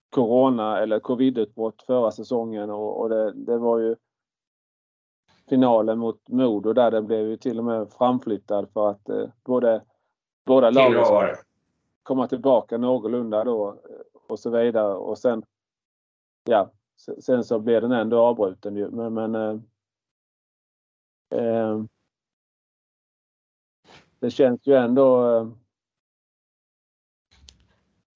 [0.10, 3.95] Corona eller covidutbrott förra säsongen och, och det, det, var ju
[5.49, 9.83] finalen mot Modo där det blev ju till och med framflyttad för att eh, både
[10.45, 11.35] båda lagen skulle
[12.03, 13.75] komma tillbaka någorlunda då eh,
[14.27, 15.43] och så vidare och sen
[16.43, 16.72] ja,
[17.19, 19.59] sen så blev den ändå avbruten ju men, men eh,
[21.39, 21.83] eh,
[24.23, 25.35] det känns ju ändå...
[25.38, 25.47] Eh,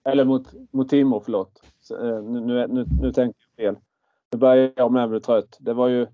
[0.04, 1.64] eller mot, mot Timor, förlåt.
[1.92, 3.82] Eh, nu, nu, nu, nu tänker jag fel.
[4.32, 5.58] Nu börjar jag med att bli trött.
[5.60, 6.08] Det var ju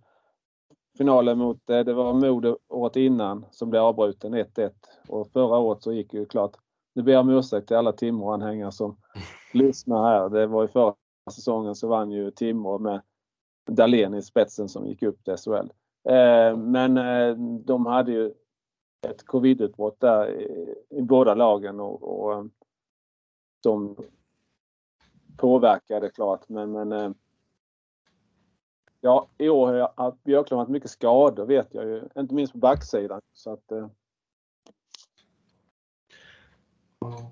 [0.98, 4.72] finalen mot, eh, det var Modo året innan som blev avbruten 1-1
[5.08, 6.58] och förra året så gick ju klart.
[6.94, 8.98] Nu ber jag om ursäkt till alla Timrå-anhängare som
[9.54, 10.30] lyssnar här.
[10.30, 10.96] Det var ju förra
[11.32, 13.02] säsongen så vann ju Timrå med
[13.72, 15.68] Dahlén i spetsen som gick upp till SHL.
[16.58, 16.96] Men
[17.66, 18.34] de hade ju
[19.04, 22.46] ett covidutbrott där i, båda lagen och, och eh,
[23.64, 23.96] de
[25.38, 27.12] påverkade klart men, men eh,
[29.06, 32.04] Ja, i år har Björklund haft mycket skador vet jag ju.
[32.16, 33.22] Inte minst på backsidan.
[33.34, 33.88] Så att, eh.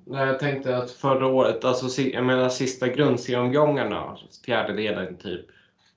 [0.06, 5.46] Nej, jag tänkte att förra året, alltså jag menar sista grundserieomgångarna, fjärdedelen typ,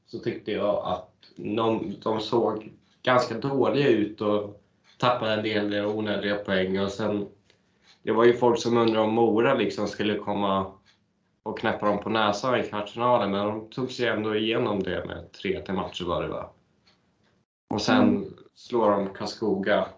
[0.06, 2.72] så tyckte jag att de, de såg
[3.02, 4.62] ganska dåliga ut och
[4.98, 7.26] tappade en del onödiga poäng och sen
[8.02, 10.72] det var ju folk som undrade om Mora liksom skulle komma
[11.44, 15.32] och knäppa dem på näsan i kvartsfinalen men de tog sig ändå igenom det med
[15.32, 16.50] tre till matcher var det va?
[17.74, 18.34] Och sen mm.
[18.54, 19.88] slår de Karlskoga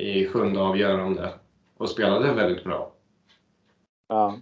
[0.00, 1.32] i sjunde avgörande
[1.76, 2.92] och spelade väldigt bra.
[4.08, 4.38] Ja.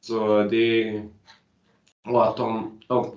[0.00, 1.02] Så det...
[2.08, 3.10] Och att de, de,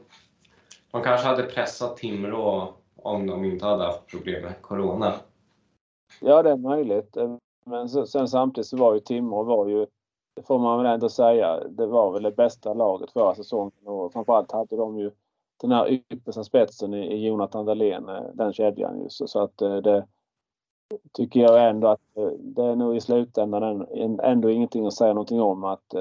[0.92, 5.14] de kanske hade pressat Timrå om de inte hade haft problem med Corona.
[6.20, 7.18] Ja, det är möjligt.
[7.66, 9.88] Men sen samtidigt så var ju Timrå var ju,
[10.42, 14.14] det får man väl ändå säga, det var väl det bästa laget förra säsongen och
[14.14, 15.12] framförallt hade de ju
[15.62, 19.30] den här yppersta spetsen i, Jonathan Dahlén, eh, den kedjan just.
[19.30, 20.06] Så att eh, det
[21.14, 23.88] tycker jag ändå att eh, det är nog i slutändan
[24.24, 25.94] ändå ingenting att säga någonting om att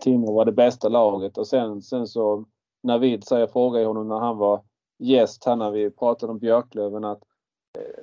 [0.00, 2.44] Timrå var det bästa laget och sen, sen så
[2.82, 4.60] Navid så jag frågade honom när han var
[4.98, 7.22] gäst här när vi pratade om Björklöven att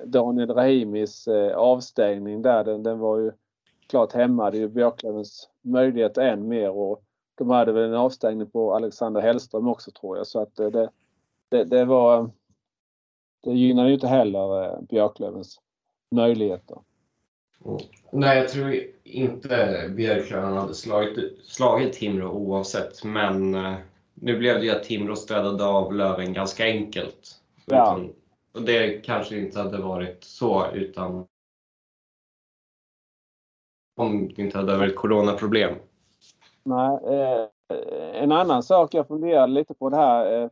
[0.04, 3.32] Daniel Rahimis avstängning där den, den var ju
[3.86, 7.02] klart hämmade ju Björklövens möjlighet än mer och
[7.34, 10.90] de hade väl en avstängning på Alexander Hellström också tror jag så att eh, det,
[11.48, 12.30] det, det var
[13.44, 15.60] det gynnar ju inte heller Björklövens
[16.10, 16.78] möjligheter.
[18.10, 23.50] Nej, jag tror inte Björklöven hade slagit, slagit Timrå oavsett, men
[24.14, 27.40] nu blev det ju att Timrå städade av Löven ganska enkelt.
[27.66, 27.76] Ja.
[27.76, 28.12] Utan,
[28.52, 31.26] och det kanske inte hade varit så utan
[34.02, 35.74] om vi inte hade varit coronaproblem.
[36.64, 37.48] Nej, eh,
[38.22, 40.32] en annan sak jag funderade lite på det här.
[40.32, 40.48] Eh,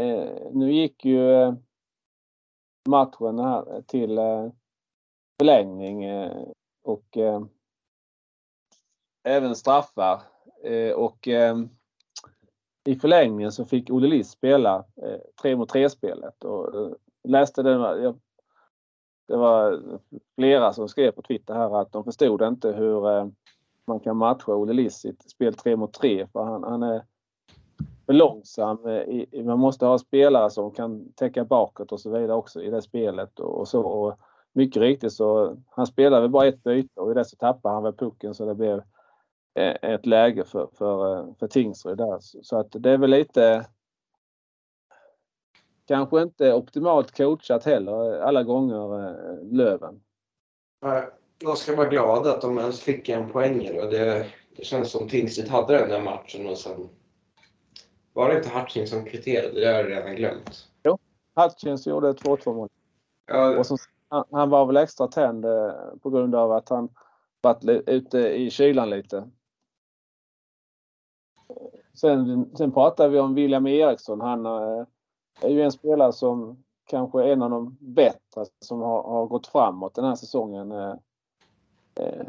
[0.00, 1.54] eh nu gick ju eh,
[2.88, 4.50] matchen här till eh,
[5.38, 6.42] förlängning eh,
[6.84, 7.42] och eh,
[9.24, 10.22] även straffar.
[10.64, 11.28] Eh, och
[12.88, 16.44] i förlängningen så fick Olle Liss spela eh, 3 mot 3 spelet.
[16.44, 16.92] Och, eh,
[17.28, 18.18] läste den, jag,
[19.28, 19.82] det var
[20.34, 23.26] flera som skrev på Twitter här att de förstod inte hur eh,
[23.86, 27.02] man kan matcha Olle Liss i ett spel 3 mot 3 för han, han är
[28.06, 28.86] för långsam.
[28.86, 32.82] Eh, man måste ha spelare som kan täcka bakåt och så vidare också i det
[32.82, 33.82] spelet och, så.
[33.82, 34.18] Och
[34.52, 37.92] mycket riktigt så han spelade bara ett byte och i det så tappade han väl
[37.92, 38.82] pucken så det blev
[39.54, 42.18] eh, ett läge för, för, för Tingsryd där.
[42.20, 43.66] Så att det är väl lite
[45.88, 50.00] kanske inte optimalt coachat heller alla gånger eh, Löven.
[51.38, 53.80] De ska vara glada att de ens fick en poäng.
[53.80, 54.26] Och det,
[54.56, 56.88] det känns som Tingsryd hade den där matchen och sen
[58.12, 59.60] var det inte Hutchins som kvitterade?
[59.60, 60.68] Det har jag redan glömt.
[60.82, 60.98] Jo,
[61.34, 62.68] Hutchins gjorde 2-2 mål.
[63.26, 63.58] Ja.
[63.58, 63.76] Och så,
[64.08, 65.44] han, han, var väl extra tänd
[66.02, 66.88] på grund av att han
[67.40, 69.30] varit ute i kylan lite.
[71.94, 74.20] Sen, sen pratar vi om William Eriksson.
[74.20, 74.86] Han eh,
[75.42, 79.46] är ju en spelare som kanske är en av de bättre som har, har gått
[79.46, 80.72] framåt den här säsongen.
[80.72, 80.94] Eh,
[81.94, 82.26] eh,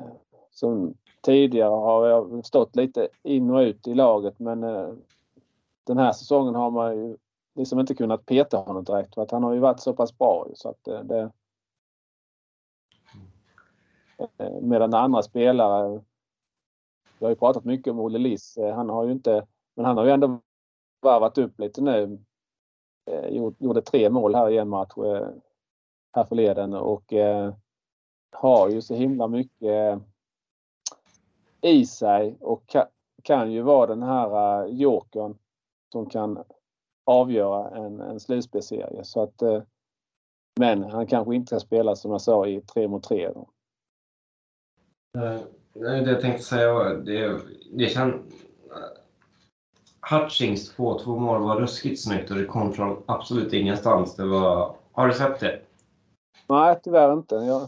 [0.52, 4.94] som tidigare har jag stått lite in och ut i laget men eh,
[5.84, 7.18] den här säsongen har man ju
[7.56, 10.48] liksom inte kunnat peta honom direkt för att han har ju varit så pass bra
[10.54, 11.32] så att eh, det,
[14.38, 16.02] eh, Medan andra spelare
[17.20, 18.58] vi har ju pratat mycket om Olle Liss.
[18.76, 20.40] Han har ju inte men han har ju ändå
[21.02, 22.20] varvat upp lite nu.
[23.10, 25.28] Eh, gjorde tre mål här i en match eh,
[26.14, 27.54] här förleden och eh,
[28.32, 30.00] har ju så himla mycket eh,
[31.62, 32.76] i sig och
[33.24, 35.38] kan ju vara den här eh, jokern
[35.92, 36.44] som kan
[37.06, 39.04] avgöra en, en slutspelsserie.
[39.04, 39.64] Så att, eh,
[40.60, 43.32] men han kanske inte ska spela som jag sa i 3 mot 3.
[43.34, 43.50] Då.
[45.74, 48.16] Det jag tänkte säga var det, det känns
[50.02, 54.16] Hutchings 2-2 mål var ruskigt snyggt och det kom från absolut ingenstans.
[54.16, 54.76] Det var...
[54.92, 55.60] Har du sett det?
[56.48, 57.36] Nej, tyvärr inte.
[57.36, 57.62] Jag...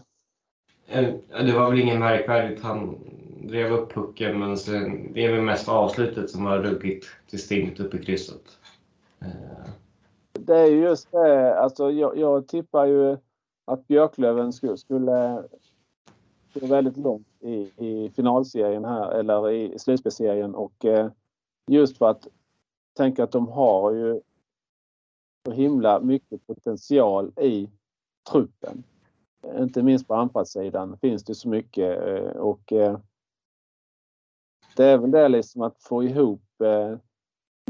[0.87, 2.63] Eh, det var väl inget märkvärdigt.
[2.63, 2.99] Han
[3.43, 7.97] drev upp pucken men sen, det är väl mest avslutet som var ruggigt distinkt uppe
[7.97, 8.57] i krysset.
[9.21, 9.71] Eh.
[10.33, 11.59] Det är just det.
[11.59, 13.17] Alltså, jag, jag tippar ju
[13.65, 15.43] att Björklöven skulle, skulle
[16.53, 21.09] gå väldigt långt i, i finalserien här eller i slutspelsserien och eh,
[21.71, 22.27] Just för att
[22.93, 24.21] tänka att de har ju
[25.45, 27.69] så himla mycket potential i
[28.31, 28.83] truppen.
[29.57, 32.99] Inte minst på anfallssidan finns det så mycket eh, och eh,
[34.75, 36.97] det är väl det liksom att få ihop eh,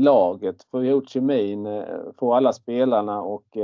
[0.02, 1.84] laget, få ihop kemin,
[2.18, 3.58] få alla spelarna och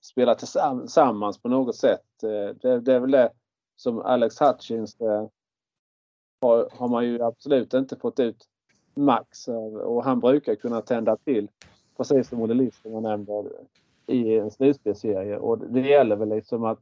[0.00, 2.06] spela tillsammans på något sätt.
[2.20, 3.32] Det, det är väl det
[3.76, 4.96] som Alex Hutchins
[6.40, 8.48] har, har man ju absolut inte fått ut
[8.96, 11.48] max eh, och han brukar kunna tända till
[11.96, 13.44] precis som Olle Lister nämnde
[14.06, 16.80] i en slutspelsserie och det gäller väl liksom att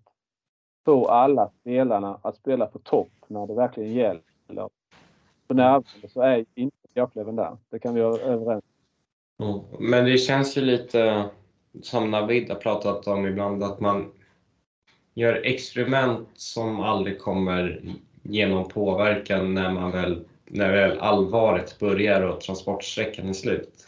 [0.85, 4.23] få alla spelarna att spela på topp när det verkligen gäller.
[5.47, 7.57] För närvarande så är inte Björklöven där.
[7.71, 8.65] Det kan vi vara överens
[9.43, 9.61] mm.
[9.79, 11.31] Men det känns ju lite
[11.83, 14.13] som Navid har pratat om ibland att man
[15.15, 17.83] gör experiment som aldrig kommer
[18.23, 23.87] ge någon påverkan när man väl när väl allvaret börjar och transportsträckan är slut.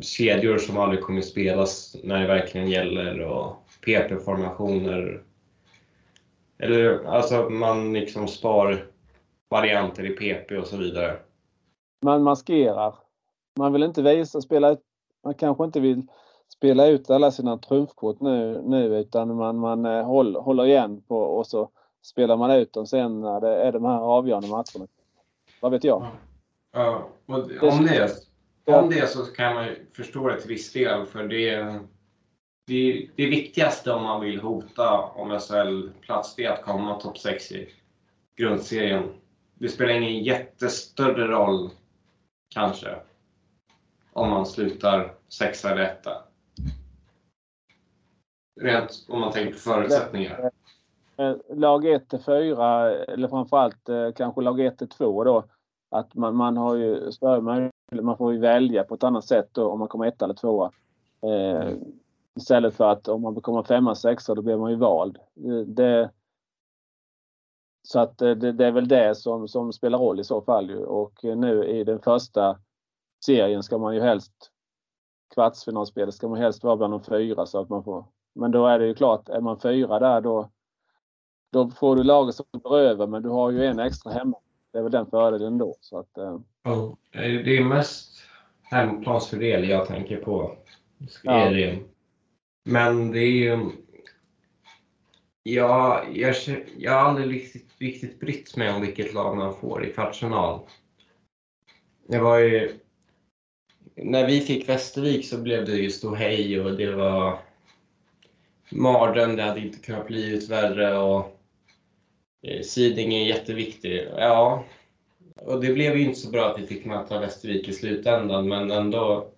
[0.00, 5.22] Kedjor som aldrig kommer spelas när det verkligen gäller och PP-formationer.
[6.58, 8.86] Eller alltså man liksom spar
[9.48, 11.16] varianter i PP och så vidare.
[12.04, 12.94] Man maskerar.
[13.58, 14.80] Man vill inte visa, spela ut,
[15.24, 16.06] man kanske inte vill
[16.56, 21.18] spela ut alla sina trumfkort nu, nu utan man, man eh, håller, håller igen på
[21.18, 21.70] och så
[22.04, 24.86] spelar man ut dem sen när det är de här avgörande matcherna?
[25.60, 26.06] Vad vet jag?
[26.72, 28.12] Ja, och om det,
[28.64, 31.06] om det så kan man förstå det till viss del.
[31.06, 31.80] För det,
[32.66, 37.68] det, det viktigaste om man vill hota om SHL-plats är att komma topp 6 i
[38.36, 39.12] grundserien.
[39.54, 41.70] Det spelar ingen jättestörre roll,
[42.54, 42.96] kanske,
[44.12, 46.24] om man slutar sexa eller etta.
[48.60, 50.50] Rent om man tänker på förutsättningar.
[51.16, 55.44] Eh, lag 1 till 4, eller framförallt eh, kanske lag 1 till 2 då.
[55.90, 59.48] Att man, man har ju större möjlighet, man får ju välja på ett annat sätt
[59.52, 60.70] då om man kommer etta eller tvåa.
[61.22, 61.72] Eh,
[62.36, 65.18] istället för att om man kommer femma, sexa då blir man ju vald.
[65.66, 66.10] Det,
[67.82, 70.84] så att det, det, är väl det som, som spelar roll i så fall ju.
[70.84, 72.58] Och nu i den första
[73.24, 74.50] serien ska man ju helst
[75.34, 78.04] kvartsfinalspelet ska man helst vara bland de fyra så att man får.
[78.34, 80.50] Men då är det ju klart, är man fyra där då
[81.54, 84.36] då får du laget som går över men du har ju en extra hemma.
[84.72, 85.76] Det är väl den fördelen då.
[85.80, 86.36] Så att, eh.
[86.64, 88.22] oh, det är mest
[88.62, 90.56] hemplansfördel jag tänker på.
[91.22, 91.50] Ja.
[92.64, 93.70] Men det är ju...
[95.42, 96.34] Ja, jag,
[96.78, 100.60] jag har aldrig riktigt, riktigt brytt mig om vilket lag man får i kvartsfinal.
[102.08, 102.78] Det var ju...
[103.96, 107.38] När vi fick Västervik så blev det ju ståhej och det var
[108.70, 109.36] mardröm.
[109.36, 110.98] Det hade inte kunnat bli ut värre.
[110.98, 111.33] Och
[112.44, 114.08] Eh, Siding är jätteviktig.
[114.16, 114.64] Ja,
[115.34, 118.70] och det blev ju inte så bra att vi fick möta Västervik i slutändan, men
[118.70, 119.30] ändå.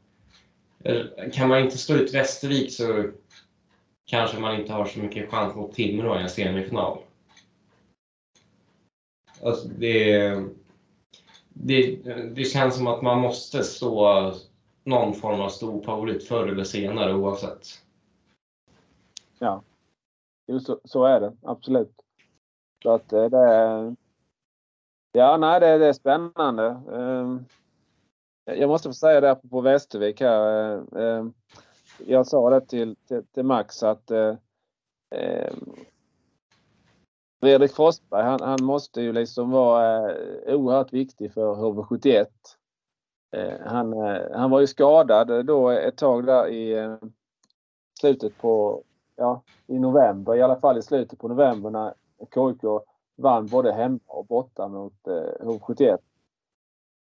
[1.33, 3.11] Kan man inte slå ut Västervik så
[4.05, 6.99] kanske man inte har så mycket chans mot Timrå i en semifinal.
[9.43, 10.29] Alltså det,
[11.49, 11.97] det,
[12.35, 14.35] det känns som att man måste stå
[14.85, 17.67] någon form av stor favorit förr eller senare oavsett.
[19.39, 19.63] Ja,
[20.61, 22.06] så, så är det absolut.
[22.87, 23.97] Så att eh, det är...
[25.13, 26.67] Ja, nej, det, det är spännande.
[26.93, 27.45] Ehm,
[28.45, 30.73] jag måste få säga det på Västervik här.
[30.73, 31.33] Eh, ehm,
[31.99, 34.37] jag sa det till, till, till Max att eh,
[35.15, 35.73] ehm,
[37.41, 42.27] Fredrik Forsberg, han, han, måste ju liksom vara eh, oerhört viktig för HV71.
[43.65, 43.93] Han,
[44.35, 46.97] han var ju skadad då ett tag där i
[48.01, 48.83] slutet på,
[49.17, 52.63] ja, i november, i alla fall i slutet på november när KIK
[53.17, 55.99] vann både hemma och borta mot eh, HV71.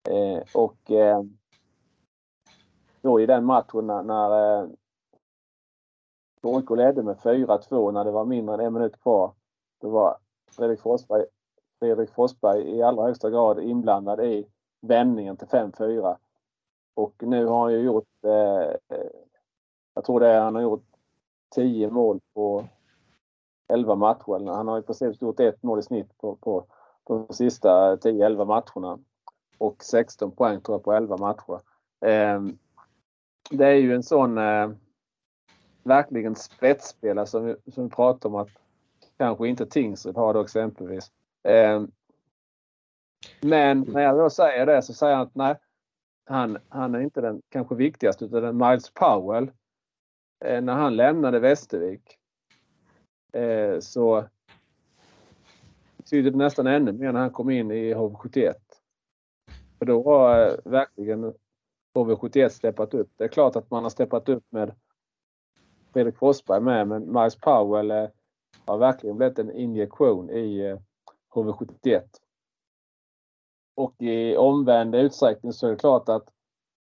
[0.09, 1.23] Eh, och eh,
[3.01, 4.67] då i den matchen när, när eh,
[6.43, 9.33] KIK ledde med 4-2 när det var mindre än en minut kvar.
[9.81, 10.17] Då var
[10.51, 11.25] Fredrik Forsberg,
[11.79, 14.47] Fredrik Forsberg i allra högsta grad inblandad i
[14.81, 16.17] vändningen till 5-4.
[16.93, 19.09] Och nu har han ju gjort, eh, eh,
[19.93, 20.85] jag tror det är, han har gjort
[21.55, 22.65] 10 mål på
[23.67, 24.53] 11 matcher.
[24.53, 26.65] Han har i princip gjort ett mål i snitt på, på,
[27.03, 28.99] på de sista 10-11 matcherna.
[29.57, 31.61] Och 16 poäng tror jag på 11 matcher.
[32.05, 32.41] Eh,
[33.49, 34.69] det är ju en sån eh,
[35.83, 38.49] verkligen spetsspelare som vi, som vi pratar om att
[39.17, 41.11] kanske inte Tingsryd har då exempelvis.
[41.43, 41.83] Eh,
[43.41, 45.55] men när jag då säger det så säger han att nej,
[46.25, 49.51] han, han är inte den kanske viktigaste utan den Miles Powell.
[50.45, 52.17] Eh, när han lämnade Västervik
[53.35, 54.27] eh, så
[56.05, 58.53] tyder det nästan ännu mer när han kom in i HV71.
[59.79, 61.33] För då har eh, verkligen
[61.93, 63.09] HV71 steppat upp.
[63.17, 64.75] Det är klart att man har steppat upp med
[65.93, 68.07] Fredrik Forsberg med, men Miles Powell eh,
[68.65, 70.77] har verkligen blivit en injektion i eh,
[71.33, 72.03] HV71.
[73.75, 76.29] Och i omvänd utsträckning så är det klart att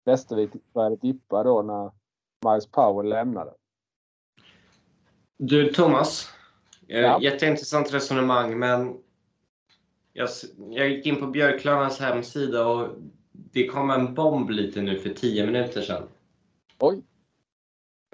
[0.04, 1.90] Västervik började dippa då när
[2.50, 3.54] Miles Powell lämnade.
[5.36, 6.28] Du Thomas,
[6.86, 7.20] ja.
[7.20, 8.96] Jätteintressant resonemang, men
[10.12, 10.28] jag,
[10.70, 12.88] jag gick in på Björklövens hemsida och
[13.32, 16.08] det kom en bomb lite nu för 10 minuter sedan.
[16.78, 17.02] Oj!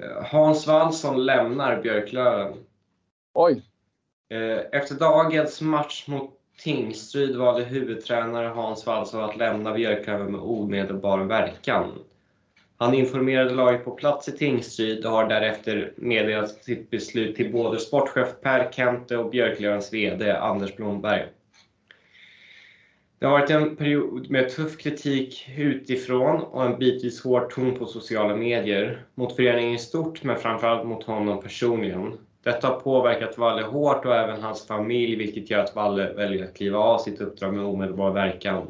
[0.02, 2.64] Eh, Hans Wallson lämnar Björklöven.
[3.34, 3.62] Oj!
[4.30, 11.18] Eh, efter dagens match mot Tingsryd valde huvudtränare Hans Wallson att lämna Björklöven med omedelbar
[11.18, 11.98] verkan.
[12.80, 17.78] Han informerade laget på plats i Tingsryd och har därefter meddelat sitt beslut till både
[17.78, 21.24] sportchef Per Kente och Björklövens VD Anders Blomberg.
[23.18, 27.86] Det har varit en period med tuff kritik utifrån och en bitvis hård ton på
[27.86, 29.04] sociala medier.
[29.14, 32.18] Mot föreningen i stort, men framförallt mot honom personligen.
[32.44, 36.56] Detta har påverkat Valle hårt och även hans familj, vilket gör att Valle väljer att
[36.56, 38.66] kliva av sitt uppdrag med omedelbar verkan.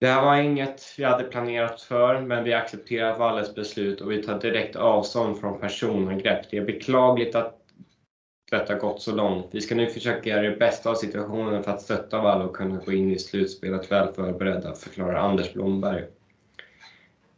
[0.00, 4.22] Det här var inget vi hade planerat för, men vi accepterar Valles beslut och vi
[4.22, 6.50] tar direkt avstånd från personangrepp.
[6.50, 7.56] Det är beklagligt att
[8.50, 9.48] detta gått så långt.
[9.50, 12.76] Vi ska nu försöka göra det bästa av situationen för att stötta Valle och kunna
[12.76, 16.04] gå in i slutspelet väl förberedda, förklarar Anders Blomberg.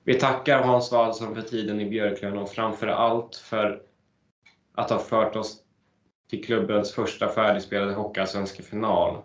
[0.05, 3.81] Vi tackar Hans Wallson för tiden i Björklöven och framför allt för
[4.74, 5.57] att ha fört oss
[6.31, 9.18] till klubbens första färdigspelade Hockeyallsvenska final,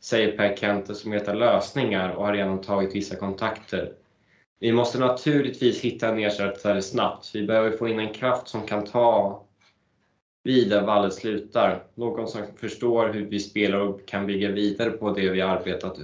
[0.00, 3.92] säger Per Kente som letar lösningar och har redan tagit vissa kontakter.
[4.60, 7.30] Vi måste naturligtvis hitta en ersättare snabbt.
[7.34, 9.44] Vi behöver få in en kraft som kan ta
[10.42, 11.84] vid där vallet slutar.
[11.94, 15.98] Någon som förstår hur vi spelar och kan bygga vidare på det vi arbetat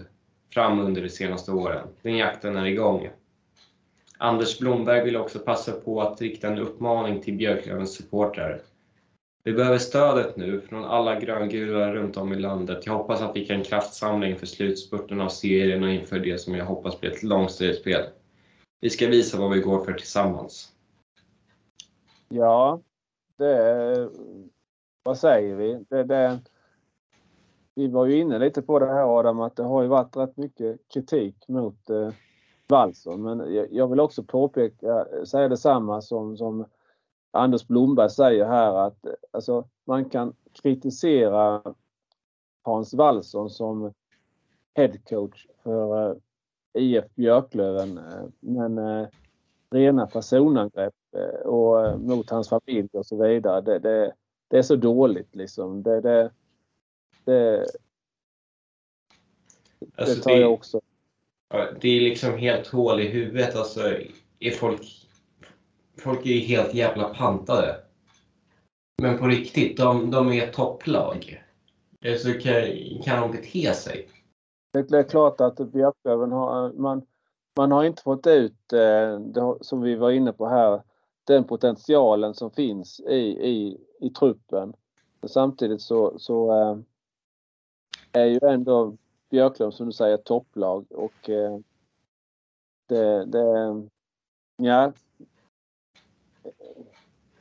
[0.55, 1.89] fram under de senaste åren.
[2.03, 3.11] Den jakten är igång.
[4.19, 8.61] Anders Blomberg vill också passa på att rikta en uppmaning till Björklövens supportrar.
[9.47, 12.87] Vi behöver stödet nu från alla gröngula runt om i landet.
[12.87, 16.65] Jag hoppas att vi kan kraftsamla inför slutspurten av serien och inför det som jag
[16.65, 18.03] hoppas blir ett långt spel.
[18.81, 20.73] Vi ska visa vad vi går för tillsammans.
[22.29, 22.81] Ja,
[23.39, 24.09] det...
[25.03, 25.85] Vad säger vi?
[25.89, 26.41] Det, det,
[27.75, 30.37] vi var ju inne lite på det här Adam, att det har ju varit rätt
[30.37, 32.11] mycket kritik mot eh,
[32.69, 33.23] Wallson.
[33.23, 36.67] Men jag, jag vill också påpeka, eh, säga detsamma som, som
[37.35, 41.75] Anders Blomberg säger här att alltså, man kan kritisera
[42.63, 43.93] Hans Wallson som
[44.75, 46.17] headcoach för uh,
[46.75, 47.99] IF Björklöven.
[47.99, 49.09] Uh, men uh,
[49.71, 50.95] rena personangrepp
[51.45, 53.61] och mot hans familj och så vidare.
[53.61, 54.13] Det, det,
[54.49, 55.83] det är så dåligt liksom.
[55.83, 56.31] Det, det,
[57.25, 57.67] det,
[59.97, 60.81] alltså tar jag också.
[61.81, 63.57] Det är liksom helt hål i huvudet.
[63.57, 63.81] Alltså,
[64.39, 65.04] är folk
[65.97, 67.77] folk är ju helt jävla pantade.
[69.03, 71.45] Men på riktigt, de, de är ett topplag.
[72.19, 72.63] Så kan,
[73.05, 74.09] kan de bete sig.
[74.73, 77.07] Det är klart att Björklöven har, man,
[77.57, 80.83] man har inte fått ut, eh, det, som vi var inne på här,
[81.25, 84.75] den potentialen som finns i, i, i truppen.
[85.21, 86.79] Men samtidigt så, så eh,
[88.13, 88.97] är ju ändå
[89.31, 91.59] Björklöven som du säger topplag och eh,
[92.89, 93.83] det, det,
[94.57, 94.93] ja,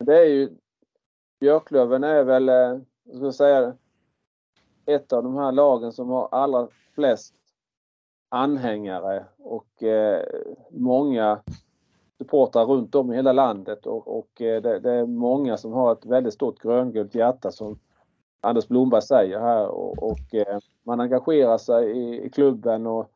[0.06, 0.50] det är ju
[1.40, 2.56] Björklöven är väl, eh,
[3.04, 3.74] jag ska jag säga
[4.86, 7.36] ett av de här lagen som har allra flest
[8.30, 10.26] anhängare och eh,
[10.72, 11.44] många
[12.18, 15.92] supportrar runt om i hela landet och, och eh, det, det, är många som har
[15.92, 17.80] ett väldigt stort gröngult hjärta som
[18.42, 23.12] Anders Blomberg säger här och, och eh, man engagerar sig i, i, klubben och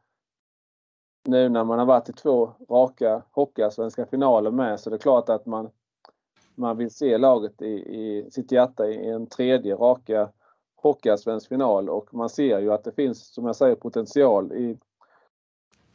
[1.24, 5.30] nu när man har varit i två raka hockeyallsvenska finaler med så det är klart
[5.30, 5.70] att man
[6.58, 10.30] man vill se laget i, i sitt hjärta i en tredje raka
[10.76, 14.78] hockeyallsvensk final och man ser ju att det finns, som jag säger, potential i,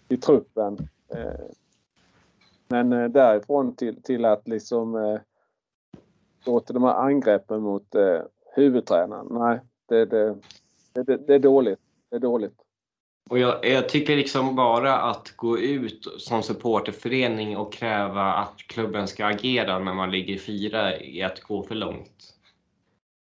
[0.08, 0.78] i truppen.
[1.08, 1.46] Eh,
[2.68, 5.20] men eh, därifrån till, till att liksom eh,
[6.44, 7.94] gå till de här angreppen mot
[8.54, 9.26] huvudtränaren.
[9.30, 10.36] Nej, det, det,
[10.92, 11.80] det, det är dåligt.
[12.10, 12.62] Det är dåligt.
[13.30, 19.08] Och jag, jag, tycker liksom bara att gå ut som supporterförening och kräva att klubben
[19.08, 22.34] ska agera när man ligger fyra är att gå för långt.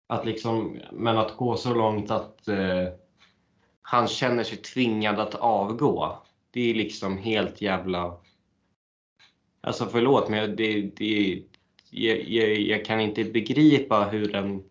[0.08, 2.88] Att liksom, men att gå så långt att eh,
[3.82, 8.16] han känner sig tvingad att avgå, det är liksom helt jävla...
[9.60, 11.42] Alltså förlåt, men det, det,
[11.90, 14.62] jag, jag, jag kan inte begripa hur en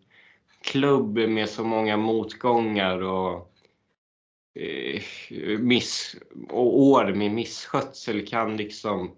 [0.60, 3.49] klubb med så många motgångar och
[4.54, 5.02] Eh,
[5.58, 6.16] miss,
[6.48, 9.16] och år med misskötsel kan liksom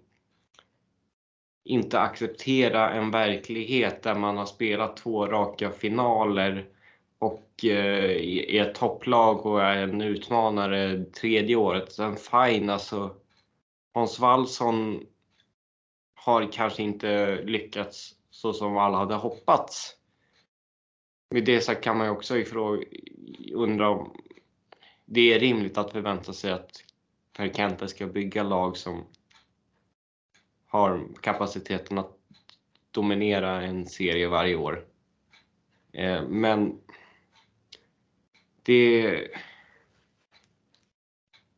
[1.63, 6.65] inte acceptera en verklighet där man har spelat två raka finaler
[7.19, 11.91] och eh, är ett topplag och är en utmanare tredje året.
[11.91, 13.15] Sen fine, alltså
[13.93, 15.05] Hans Wallson
[16.15, 19.97] har kanske inte lyckats så som alla hade hoppats.
[21.29, 22.35] Med det sagt kan man ju också
[23.53, 24.22] undra om
[25.05, 26.83] det är rimligt att förvänta sig att
[27.37, 29.03] Per Kente ska bygga lag som
[30.67, 32.17] har kapaciteten att
[32.91, 34.85] dominera en serie varje år.
[35.91, 36.79] Eh, men
[38.63, 39.27] det...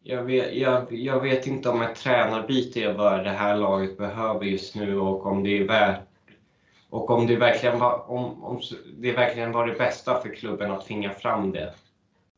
[0.07, 4.45] Jag vet, jag, jag vet inte om ett tränarbyte är vad det här laget behöver
[4.45, 6.07] just nu och om det är värt
[6.90, 8.61] och om det verkligen var, om, om
[8.98, 11.74] det verkligen var det bästa för klubben att tvinga fram det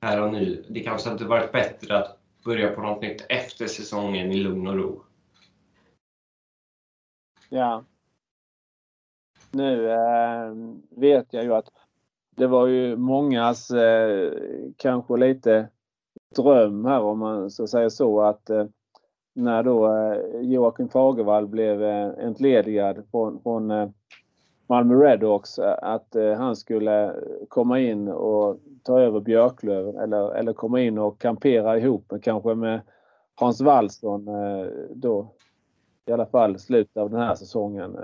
[0.02, 0.66] här och nu.
[0.70, 4.76] Det kanske hade varit bättre att börja på något nytt efter säsongen i lugn och
[4.76, 5.04] ro.
[7.50, 7.84] Ja.
[9.52, 10.54] Nu eh,
[10.90, 11.70] vet jag ju att
[12.36, 14.34] det var ju mångas eh,
[14.78, 15.70] kanske lite
[16.36, 18.66] dröm här om man ska säga så att eh,
[19.34, 23.90] när då eh, Joakim Fagervall blev eh, entledigad från, från eh,
[24.68, 27.16] Malmö Redhawks eh, att eh, han skulle
[27.48, 32.56] komma in och ta över Björklöven eller, eller komma in och kampera ihop med kanske
[32.56, 32.82] med
[33.36, 35.32] Hans Wallson eh, då.
[36.06, 37.98] I alla fall slutet av den här säsongen.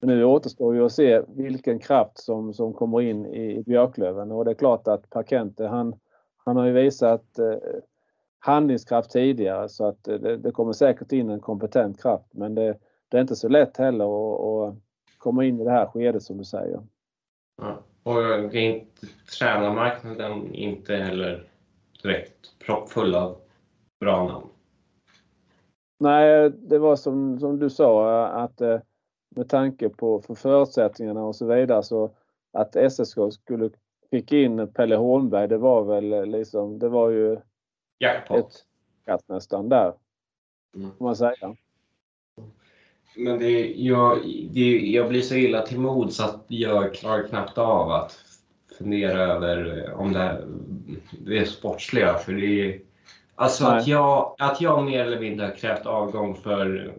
[0.00, 4.32] Men nu återstår ju att se vilken kraft som, som kommer in i, Björklöven.
[4.32, 5.94] Och det är klart att Parkente han,
[6.44, 7.24] han har ju visat
[8.38, 12.28] handlingskraft tidigare så att det, det, kommer säkert in en kompetent kraft.
[12.30, 12.76] Men det,
[13.08, 14.74] det är inte så lätt heller att,
[15.18, 16.82] komma in i det här skedet som du säger.
[17.56, 17.82] Ja.
[18.02, 19.06] Och det är inte,
[19.38, 21.50] tränarmarknaden inte heller
[22.02, 23.36] direkt proppfull av
[24.00, 24.46] bra namn.
[26.00, 28.80] Nej, det var som, som du sa att eh,
[29.36, 32.10] med tanke på för förutsättningarna och så vidare så
[32.52, 33.70] att SSK skulle
[34.10, 37.38] fick in Pelle Holmberg det var väl liksom, det var ju
[37.98, 38.64] Jackpot.
[39.06, 39.94] ett nästan där.
[40.76, 40.90] Mm.
[40.98, 41.56] Får man säga.
[43.20, 44.18] Men det, jag,
[44.50, 48.18] det, jag blir så illa till mods att jag klarar knappt av att
[48.78, 50.44] fundera över om det, här,
[51.10, 52.14] det är sportsliga.
[52.14, 52.80] För det är,
[53.34, 56.92] alltså att jag, att jag mer eller mindre har krävt avgång för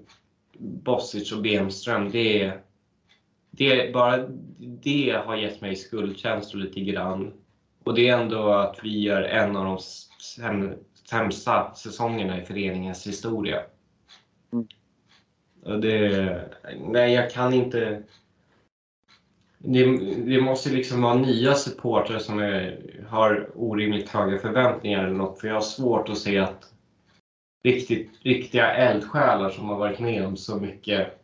[0.59, 2.53] Bosic och Bemström, det,
[3.51, 4.25] det, bara
[4.57, 7.33] det har gett mig skuldkänslor lite grann.
[7.83, 9.79] Och det är ändå att vi gör en av de
[11.09, 13.61] sämsta säsongerna i föreningens historia.
[15.61, 18.03] Det, nej, jag kan inte...
[19.57, 22.79] Det, det, måste liksom vara nya supportrar som är,
[23.09, 26.73] har orimligt höga förväntningar eller något, för jag har svårt att se att
[27.63, 31.19] riktigt, riktiga eldsjälar som har varit med om så mycket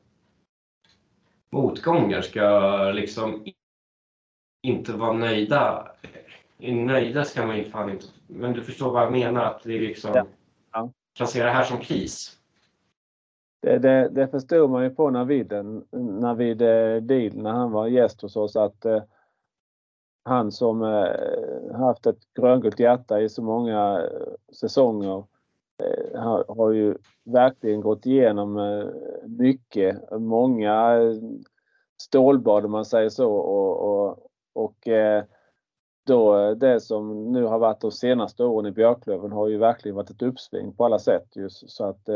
[1.50, 3.46] motgångar ska liksom
[4.64, 5.92] inte vara nöjda.
[6.58, 8.06] Nöjda ska man ju fan inte...
[8.28, 9.46] Men du förstår vad jag menar?
[9.46, 10.12] Att det liksom
[10.72, 10.92] ja.
[11.20, 11.26] Ja.
[11.28, 12.38] se det här som kris.
[13.66, 15.53] Det, det, det förstod man ju på Navid,
[15.92, 19.03] Navid eh, Deal när han var gäst hos oss att eh,
[20.24, 25.24] han som eh, haft ett gröngult hjärta i så många eh, säsonger
[25.77, 28.88] Eh, har ju verkligen gått igenom eh,
[29.27, 31.14] mycket, många eh,
[32.02, 35.24] stålbad om man säger så och, och, och eh,
[36.06, 40.10] då det som nu har varit de senaste åren i Björklöven har ju verkligen varit
[40.10, 42.10] ett uppsving på alla sätt just så att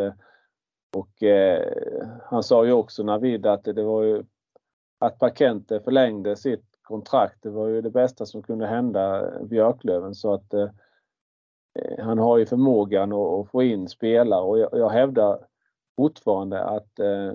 [0.94, 4.24] och eh, han sa ju också Navid att det var ju
[5.00, 7.38] att Parkente förlängde sitt kontrakt.
[7.42, 10.16] Det var ju det bästa som kunde hända Björklöven.
[10.16, 10.70] Så att Eh,
[11.76, 14.42] eh han har ju förmågan att, få in spelare.
[14.42, 15.48] Och jag, jag hävdar
[15.96, 17.34] fortfarande att eh,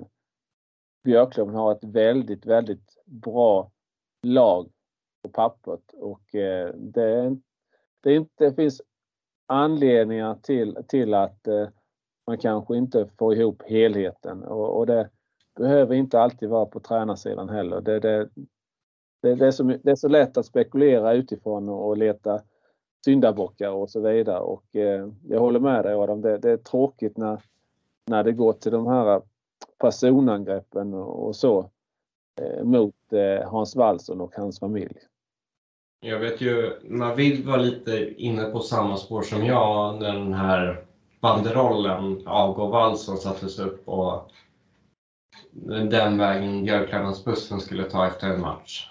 [1.03, 3.71] Björklöven har ett väldigt, väldigt bra
[4.23, 4.71] lag
[5.21, 5.93] på pappret.
[5.93, 7.37] Och eh, det,
[8.03, 8.81] det, inte, det finns
[9.45, 11.67] anledningar till, till att eh,
[12.27, 15.09] man kanske inte får ihop helheten och, och, det
[15.55, 17.81] behöver inte alltid vara på tränarsidan heller.
[17.81, 18.29] Det, det,
[19.21, 22.41] det, det, är så, det är så lätt att spekulera utifrån och, leta
[23.05, 24.39] syndabockar och så vidare.
[24.39, 27.41] Och eh, jag håller med dig Adam, det, det, är tråkigt när,
[28.05, 29.21] när det går till de här
[29.77, 31.69] personangreppen och, och så
[32.41, 34.97] eh, mot eh, Hans Wallson och hans familj.
[35.99, 40.85] Jag vet ju, Navid var lite inne på samma spår som jag den här
[41.25, 44.31] banderollen Avgå Wallson sattes upp och
[45.89, 48.89] den vägen Björklövensbussen skulle ta efter en match.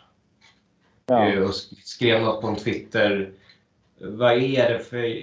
[1.07, 1.29] Ja.
[1.29, 1.55] Eh, och
[1.85, 3.33] skrev något på en Twitter
[3.99, 5.15] vad är det för...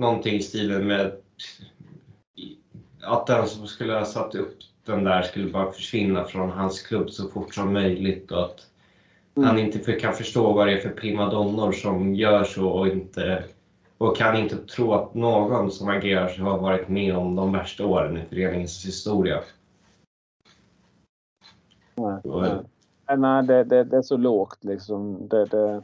[0.00, 1.12] Någonting i stilen med
[3.02, 7.10] att den som skulle ha satt upp den där skulle bara försvinna från hans klubb
[7.10, 8.66] så fort som möjligt och att
[9.36, 9.48] mm.
[9.48, 13.44] han inte kan förstå vad det är för primadonnor som gör så och inte
[14.04, 17.86] och kan inte tro att någon som agerar sig har varit med om de värsta
[17.86, 19.40] åren i föreningens historia.
[21.94, 23.16] Nej, nej.
[23.16, 25.28] nej det, det, det, är så lågt liksom.
[25.28, 25.82] Det, det,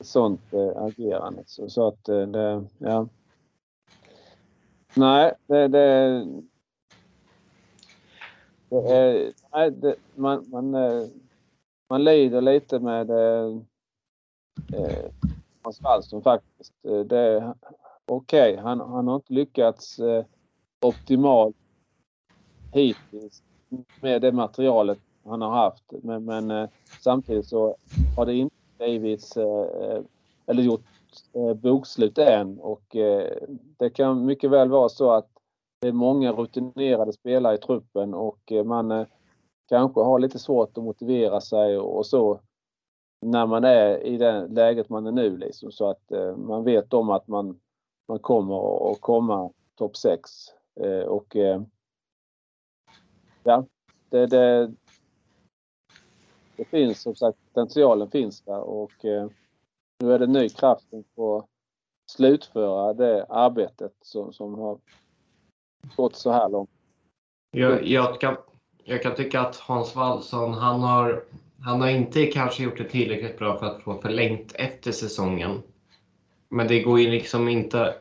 [0.00, 1.42] sånt eh, agerande.
[1.46, 3.08] Så, så att eh, det, ja.
[4.94, 6.26] Nej, det, det,
[8.68, 11.06] det är, nej, det, man, man, eh,
[11.88, 13.60] man lider lite med eh
[15.62, 16.72] Hans Wallström faktiskt.
[16.84, 17.54] Eh, det,
[18.06, 20.24] Okej, okay, han, han har inte lyckats eh,
[20.80, 21.56] optimalt
[22.72, 23.42] hittills
[24.00, 25.84] med det materialet han har haft.
[26.02, 26.68] Men, men eh,
[27.00, 27.76] samtidigt så
[28.16, 30.00] har det inte Davids eh,
[30.46, 30.84] eller gjort
[31.32, 33.36] eh, bokslut än och eh,
[33.76, 35.28] det kan mycket väl vara så att
[35.80, 39.06] det är många rutinerade spelare i truppen och eh, man eh,
[39.68, 42.40] kanske har lite svårt att motivera sig och så
[43.20, 46.92] när man är i det läget man är nu liksom så att eh, man vet
[46.92, 47.60] om att man,
[48.08, 50.30] man kommer att komma topp 6
[50.80, 51.62] eh, och eh,
[53.42, 53.66] ja,
[54.08, 54.72] det, det,
[56.56, 59.28] det finns som sagt, potentialen finns där och eh,
[59.98, 61.46] nu är det ny kraft på att
[62.10, 64.78] slutföra det arbetet som, som har
[65.96, 66.70] gått så här långt.
[67.50, 68.36] Jag, jag, kan,
[68.84, 71.24] jag kan tycka att Hans Wallson, han har,
[71.62, 75.62] han har inte kanske gjort det tillräckligt bra för att få förlängt efter säsongen.
[76.48, 77.96] Men det går ju liksom inte...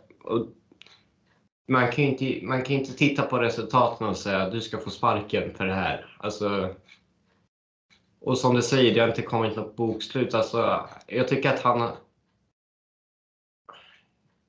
[1.67, 4.89] Man kan inte, man kan inte titta på resultaten och säga att du ska få
[4.89, 6.17] sparken för det här.
[6.19, 6.75] Alltså,
[8.19, 10.33] och som du säger, det har inte kommit något bokslut.
[10.33, 11.91] Alltså, jag tycker att han...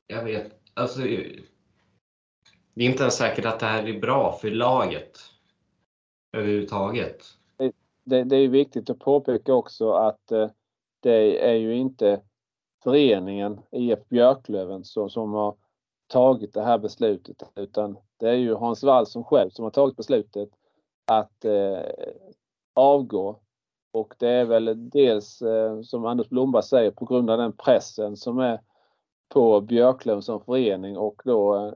[0.06, 1.00] Jag vet, alltså...
[2.74, 5.18] Det är inte ens säkert att det här är bra för laget
[6.32, 7.40] överhuvudtaget.
[8.10, 10.50] Det, det är viktigt att påpeka också att eh,
[11.00, 12.20] det är ju inte
[12.82, 15.56] föreningen IF Björklöven som, som har
[16.06, 20.48] tagit det här beslutet utan det är ju Hans Wallson själv som har tagit beslutet
[21.06, 21.80] att eh,
[22.74, 23.40] avgå.
[23.92, 28.16] Och det är väl dels eh, som Anders Blomberg säger på grund av den pressen
[28.16, 28.60] som är
[29.28, 31.72] på Björklöven som förening och då eh,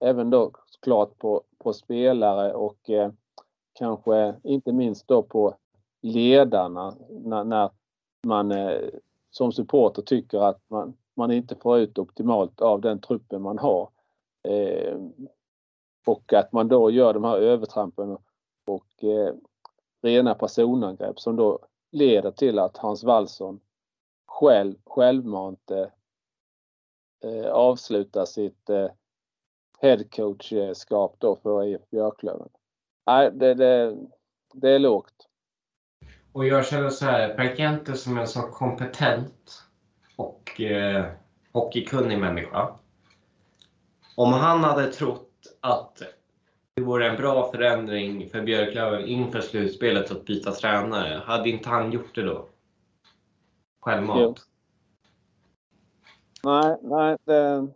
[0.00, 3.10] även då såklart på, på spelare och eh,
[3.72, 5.54] kanske inte minst då på
[6.06, 7.70] ledarna när, när
[8.26, 8.88] man eh,
[9.30, 13.90] som supporter tycker att man, man inte får ut optimalt av den truppen man har.
[14.42, 14.98] Eh,
[16.06, 18.18] och att man då gör de här övertrampen
[18.66, 19.34] och eh,
[20.02, 21.58] rena personangrepp som då
[21.90, 23.60] leder till att Hans Wallson
[24.26, 25.86] själv, självmant eh,
[27.24, 28.90] eh avslutar sitt eh,
[29.78, 32.48] headcoachskap då för IF Björklöven.
[33.06, 33.96] Nej, det, det,
[34.52, 35.28] det är lågt.
[36.36, 39.62] Och jag känner så här, Per Gente som en så kompetent
[40.16, 41.06] och eh,
[41.52, 42.76] hockeykunnig människa.
[44.16, 46.02] Om han hade trott att
[46.74, 51.92] det vore en bra förändring för Björklöven inför slutspelet att byta tränare, hade inte han
[51.92, 52.48] gjort det då?
[53.80, 54.40] Självmant?
[56.44, 57.16] Nej, nej.
[57.24, 57.68] Det,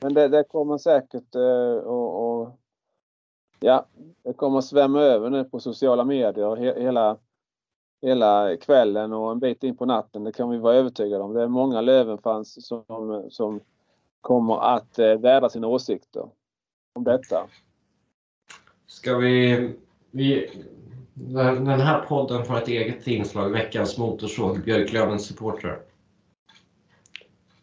[0.00, 1.84] men det, det kommer säkert eh, att
[3.60, 3.86] Ja,
[4.22, 7.16] det kommer att svämma över nu på sociala medier hela,
[8.02, 10.24] hela kvällen och en bit in på natten.
[10.24, 11.34] Det kan vi vara övertygade om.
[11.34, 13.60] Det är många Lövenfans som, som
[14.20, 16.28] kommer att eh, vädra sina åsikter
[16.92, 17.46] om detta.
[18.86, 19.70] Ska vi,
[20.10, 20.50] vi...
[21.14, 25.82] Den här podden får ett eget inslag, veckans motorsåg, Björklövens supportrar.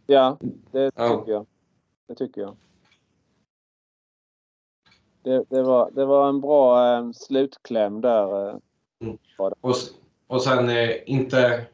[0.06, 0.38] Ja,
[0.72, 1.24] det tycker ja.
[1.28, 1.46] jag.
[2.08, 2.56] Det tycker jag.
[5.28, 8.50] Det, det, var, det var en bra eh, slutkläm där.
[8.50, 8.56] Eh,
[9.04, 9.18] mm.
[9.62, 9.76] Och,
[10.28, 11.66] och sen eh, inte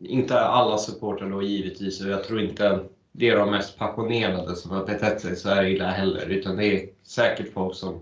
[0.00, 2.00] inte alla supportrar då givetvis.
[2.00, 5.90] Jag tror inte det är de mest passionerade som har betett sig så här illa
[5.90, 6.28] heller.
[6.28, 8.00] Utan det är säkert folk som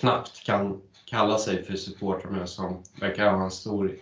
[0.00, 3.96] knappt kan kalla sig för supportrar men som verkar ha en stor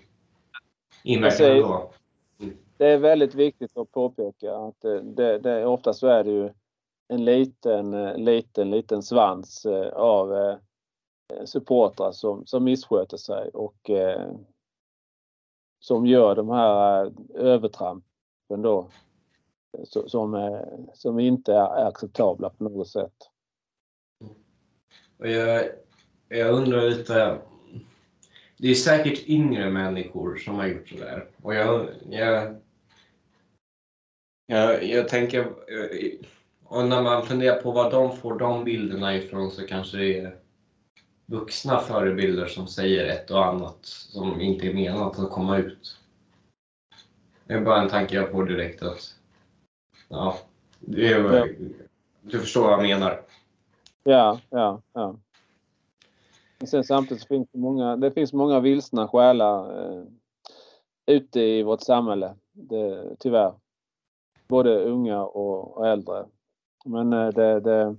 [1.02, 1.92] inverkan ändå.
[2.40, 2.56] Mm.
[2.76, 6.50] Det är väldigt viktigt att påpeka att det, det, det, ofta så är det ju
[7.08, 10.56] en liten, eh, liten, liten svans eh, av eh,
[11.44, 13.90] supportrar som, som missköter sig och
[15.80, 18.88] som gör de här övertrampen då
[19.84, 20.60] som,
[20.94, 23.14] som inte är acceptabla på något sätt.
[25.18, 25.68] Och jag,
[26.28, 27.38] jag undrar lite,
[28.56, 31.30] det är säkert yngre människor som har gjort sådär.
[31.42, 32.56] Och jag, jag,
[34.46, 35.52] jag, jag tänker,
[36.72, 40.36] och när man funderar på var de får de bilderna ifrån så kanske det är
[41.26, 45.96] vuxna förebilder som säger ett och annat som inte är menat att komma ut.
[47.44, 49.16] Det är bara en tanke jag får direkt att
[50.08, 50.36] ja,
[50.80, 51.56] det är,
[52.20, 53.22] du förstår vad jag menar.
[54.04, 55.16] Ja, ja, ja.
[56.58, 60.04] Men sen samtidigt finns det många, det finns många vilsna själar eh,
[61.06, 62.34] ute i vårt samhälle.
[62.52, 63.54] Det, tyvärr.
[64.48, 66.24] Både unga och, och äldre.
[66.84, 67.96] Men eh, det, det,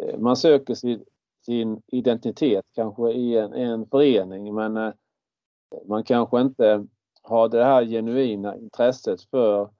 [0.00, 1.04] eh, man söker sin,
[1.46, 4.92] sin identitet kanske i en, en förening men eh,
[5.86, 6.86] man kanske inte
[7.22, 9.70] har det här genuina intresset för,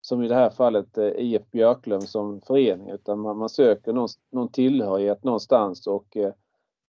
[0.00, 4.48] som i det här fallet IF Björklöven som förening, utan man, man söker någon, någon
[4.48, 6.32] tillhörighet någonstans och eh,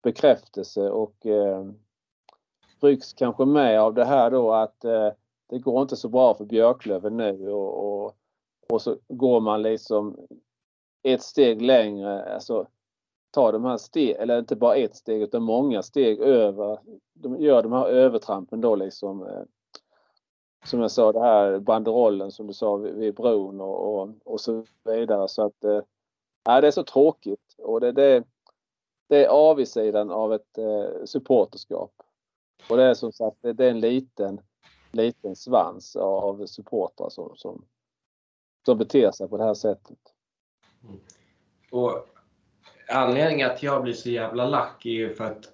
[0.03, 1.65] bekräftelse och eh,
[2.81, 5.11] rycks kanske med av det här då att eh,
[5.47, 8.17] det går inte så bra för Björklöven nu och, och
[8.69, 10.17] och så går man liksom
[11.03, 12.67] ett steg längre, alltså
[13.31, 16.79] tar de här steg, eller inte bara ett steg utan många steg över.
[17.13, 19.23] De gör de här övertrampen då liksom.
[19.23, 19.43] Eh,
[20.65, 24.41] som jag sa, det här banderollen som du sa vid, vid bron och, och, och
[24.41, 25.29] så vidare.
[25.29, 25.81] Så att eh,
[26.45, 28.25] det är så tråkigt och det, det,
[29.09, 31.93] det är avigsidan av ett eh, supporterskap.
[32.71, 34.41] Och det är som sagt det, det är en liten,
[34.93, 37.65] liten svans av supportrar som, som,
[38.65, 39.99] de beter sig på det här sättet.
[40.85, 41.01] Mm.
[41.71, 42.07] Och
[42.89, 45.53] anledningen att jag blir så jävla lack är ju för att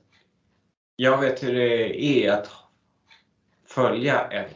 [0.97, 2.49] jag vet hur det är att
[3.67, 4.51] följa en,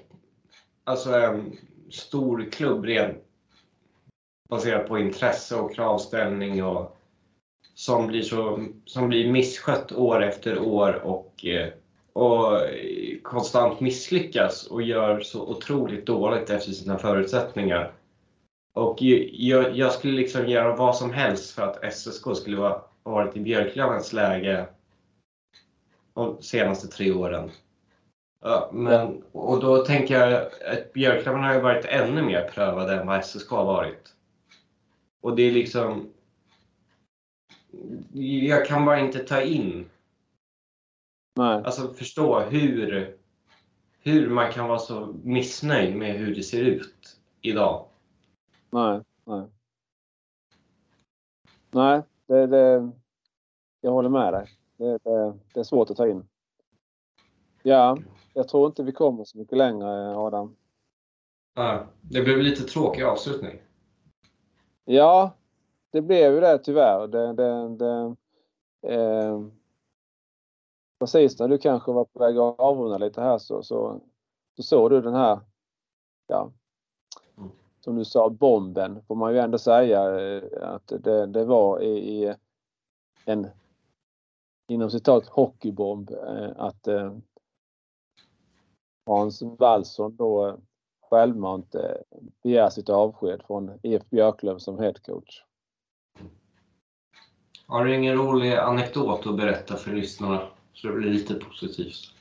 [0.85, 1.57] alltså en
[1.91, 3.17] stor klubb rent
[4.49, 6.97] baserat på intresse och kravställning och
[7.75, 11.69] som blir, så, som blir misskött år efter år och, eh,
[12.13, 12.61] och
[13.23, 17.93] konstant misslyckas och gör så otroligt dåligt efter sina förutsättningar.
[18.75, 23.37] Och jag, jag skulle liksom göra vad som helst för att SSK skulle ha varit
[23.37, 24.67] i Björklövens läge
[26.15, 27.51] de senaste tre åren.
[28.41, 33.07] Ja, men, och då tänker jag att Björklöven har ju varit ännu mer prövade än
[33.07, 34.15] vad SSK har varit.
[35.21, 36.11] Och det är liksom...
[38.13, 39.91] Jag kan bara inte ta in,
[41.37, 41.63] Nej.
[41.65, 43.17] alltså förstå hur,
[44.03, 47.87] hur man kan vara så missnöjd med hur det ser ut idag.
[48.75, 49.47] Nej, nej.
[51.71, 52.91] Nej, det, det,
[53.81, 54.49] jag håller med dig.
[54.77, 56.29] Det, det, det är svårt att ta in.
[57.63, 57.99] Ja,
[58.33, 60.57] jag tror inte vi kommer så mycket längre Adam.
[61.55, 63.63] Ja, det blev lite tråkig avslutning.
[64.85, 65.33] Ja,
[65.91, 67.07] det blev ju det tyvärr.
[67.07, 68.17] Det, det, det,
[68.95, 69.41] eh,
[70.99, 74.01] precis när du kanske var på väg att avrunda lite här så, så,
[74.57, 75.41] så såg du den här,
[76.27, 76.53] ja.
[77.85, 81.99] Som du sa, bomben får man ju ändå säga eh, att det, det var i,
[81.99, 82.35] i
[83.25, 83.47] en
[84.69, 87.13] inom citat hockeybomb eh, att eh,
[89.07, 90.59] Hans Wallson då
[91.11, 91.75] självmant
[92.43, 95.45] begär sitt avsked från IF Björklöv som headcoach.
[97.67, 100.41] Har du ingen rolig anekdot att berätta för lyssnarna?
[100.73, 102.15] Så det blir lite positivt.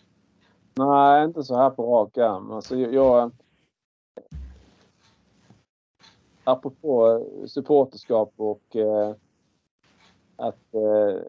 [0.76, 2.52] Nej, inte så här på rak arm.
[2.52, 3.32] Alltså, jag,
[6.44, 9.16] apropå eh, supporterskap och eh,
[10.36, 11.22] att eh,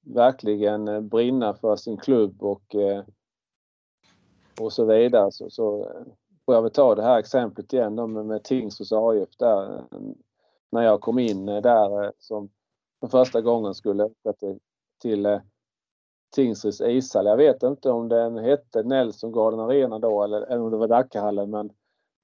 [0.00, 3.04] verkligen brinna för sin klubb och, eh,
[4.60, 6.02] och så vidare så, så eh,
[6.44, 9.74] får jag väl ta det här exemplet igen då med, med Tingsryds AIF där.
[9.76, 10.00] Eh,
[10.70, 12.48] när jag kom in där som
[13.00, 14.58] för första gången skulle åka till,
[15.02, 15.40] till
[16.34, 17.26] Tingsryds ishall.
[17.26, 20.88] Jag vet inte om den hette Nelson Garden Arena då eller, eller om det var
[20.88, 21.70] Dackahallen men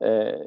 [0.05, 0.41] eh,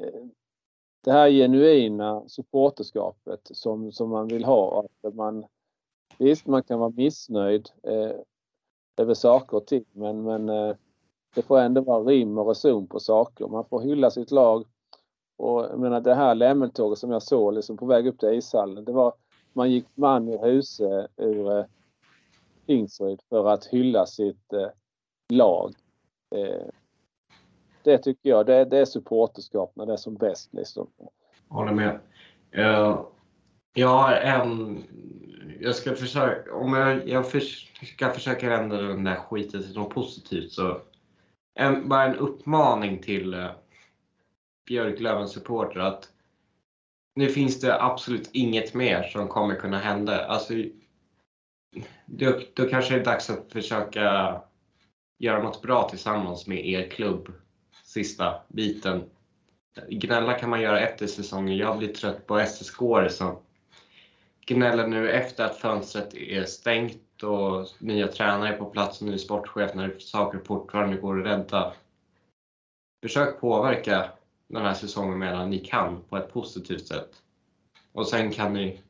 [1.04, 4.84] det här genuina supporterskapet som, som man vill ha.
[5.02, 5.44] Att man,
[6.18, 8.16] visst, man kan vara missnöjd eh,
[8.96, 10.76] över saker och ting men, men eh,
[11.34, 13.46] det får ändå vara rim och reson på saker.
[13.46, 14.64] Man får hylla sitt lag.
[15.36, 18.84] Och jag menar det här lämmeltåget som jag såg liksom på väg upp till ishallen.
[18.84, 19.14] Det var,
[19.52, 21.64] man gick man ur huset ur eh,
[22.66, 24.68] Tingsryd för att hylla sitt eh,
[25.28, 25.74] lag.
[26.34, 26.68] Eh,
[27.84, 30.54] det tycker jag, det, det är supporterskap när det är som bäst.
[30.54, 30.90] Liksom.
[31.48, 32.00] Håller med.
[32.58, 33.06] Uh,
[33.74, 34.84] jag har en...
[35.60, 36.54] Jag ska försöka...
[36.54, 37.40] Om jag, jag för,
[37.86, 40.80] ska försöka ändra den där skiten till något positivt så...
[41.54, 43.50] En, bara en uppmaning till uh,
[44.66, 46.08] Björklövens supporter att
[47.14, 50.24] nu finns det absolut inget mer som kommer kunna hända.
[50.26, 50.54] Alltså,
[52.06, 54.40] då, då kanske det är dags att försöka
[55.18, 57.32] göra något bra tillsammans med er klubb
[57.94, 59.04] sista biten.
[59.88, 61.56] Gnälla kan man göra efter säsongen.
[61.56, 62.78] Jag blir trött på SSK
[63.10, 63.36] som
[64.46, 69.18] gnäller nu efter att fönstret är stängt och nya tränare är på plats och ny
[69.18, 71.72] sportchef när saker fortfarande går att rädda.
[73.02, 74.10] Försök påverka
[74.48, 77.10] den här säsongen medan ni kan på ett positivt sätt.
[77.92, 78.80] Och sen kan ni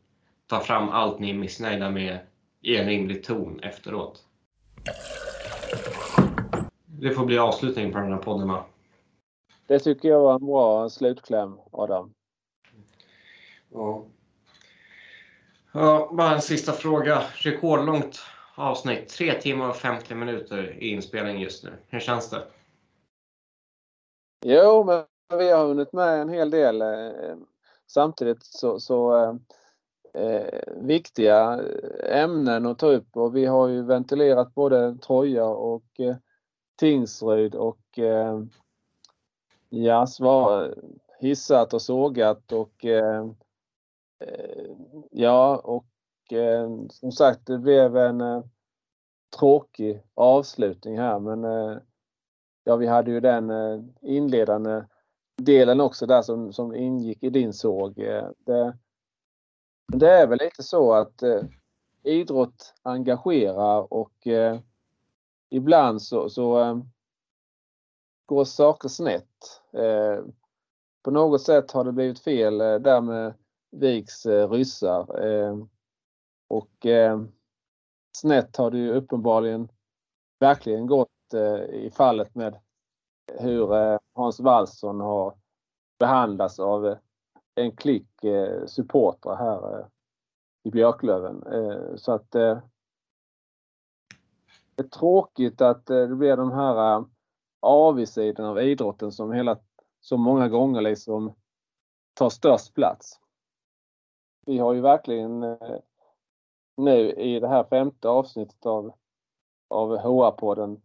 [0.46, 2.18] ta fram allt ni är missnöjda med
[2.60, 4.24] i en rimlig ton efteråt.
[6.86, 8.64] Det får bli avslutningen på den här podden va?
[9.66, 12.14] Det tycker jag var en bra slutkläm Adam.
[13.72, 14.04] Ja.
[15.72, 16.10] ja.
[16.12, 17.22] Bara en sista fråga.
[17.34, 18.18] Rekordlångt
[18.54, 19.08] avsnitt.
[19.08, 21.72] 3 timmar och 50 minuter i inspelning just nu.
[21.88, 22.42] Hur känns det?
[24.44, 25.04] Jo, men
[25.38, 26.82] vi har hunnit med en hel del.
[26.82, 27.36] Eh,
[27.86, 29.22] Samtidigt så, så
[30.14, 31.60] eh, viktiga
[32.02, 36.16] ämnen att ta upp och vi har ju ventilerat både Troja och eh,
[36.76, 38.42] Tingsryd och eh,
[39.82, 40.74] ja, svar,
[41.20, 43.26] hissat och sågat och eh,
[44.20, 44.66] eh,
[45.10, 45.86] ja och
[46.32, 48.44] eh, som sagt det blev en eh,
[49.38, 51.78] tråkig avslutning här men eh,
[52.64, 54.84] ja vi hade ju den eh, inledande
[55.36, 57.98] delen också där som, som ingick i din såg.
[57.98, 58.76] Eh, det,
[59.92, 61.42] det är väl lite så att eh,
[62.02, 64.58] idrott engagerar och eh,
[65.50, 66.78] ibland så, så eh,
[68.26, 69.62] går saker snett.
[69.72, 70.24] Eh,
[71.02, 73.34] på något sätt har det blivit fel eh, där med
[73.70, 75.24] Viks eh, ryssar.
[75.26, 75.58] Eh,
[76.48, 77.22] och eh,
[78.16, 79.68] snett har det ju uppenbarligen
[80.38, 82.60] verkligen gått eh, i fallet med
[83.38, 85.34] hur Hans Wallson har
[85.98, 86.96] behandlats av
[87.54, 88.08] en klick
[88.66, 89.86] supportrar här
[90.62, 91.44] i Björklöven.
[91.96, 92.62] Så att det
[94.76, 97.04] är tråkigt att det blir de här
[97.64, 99.58] avigsidan av idrotten som hela,
[100.00, 101.34] så många gånger liksom
[102.14, 103.20] tar störst plats.
[104.46, 105.78] Vi har ju verkligen eh,
[106.76, 108.92] nu i det här femte avsnittet av,
[109.68, 110.82] av HR-podden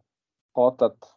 [0.54, 1.16] pratat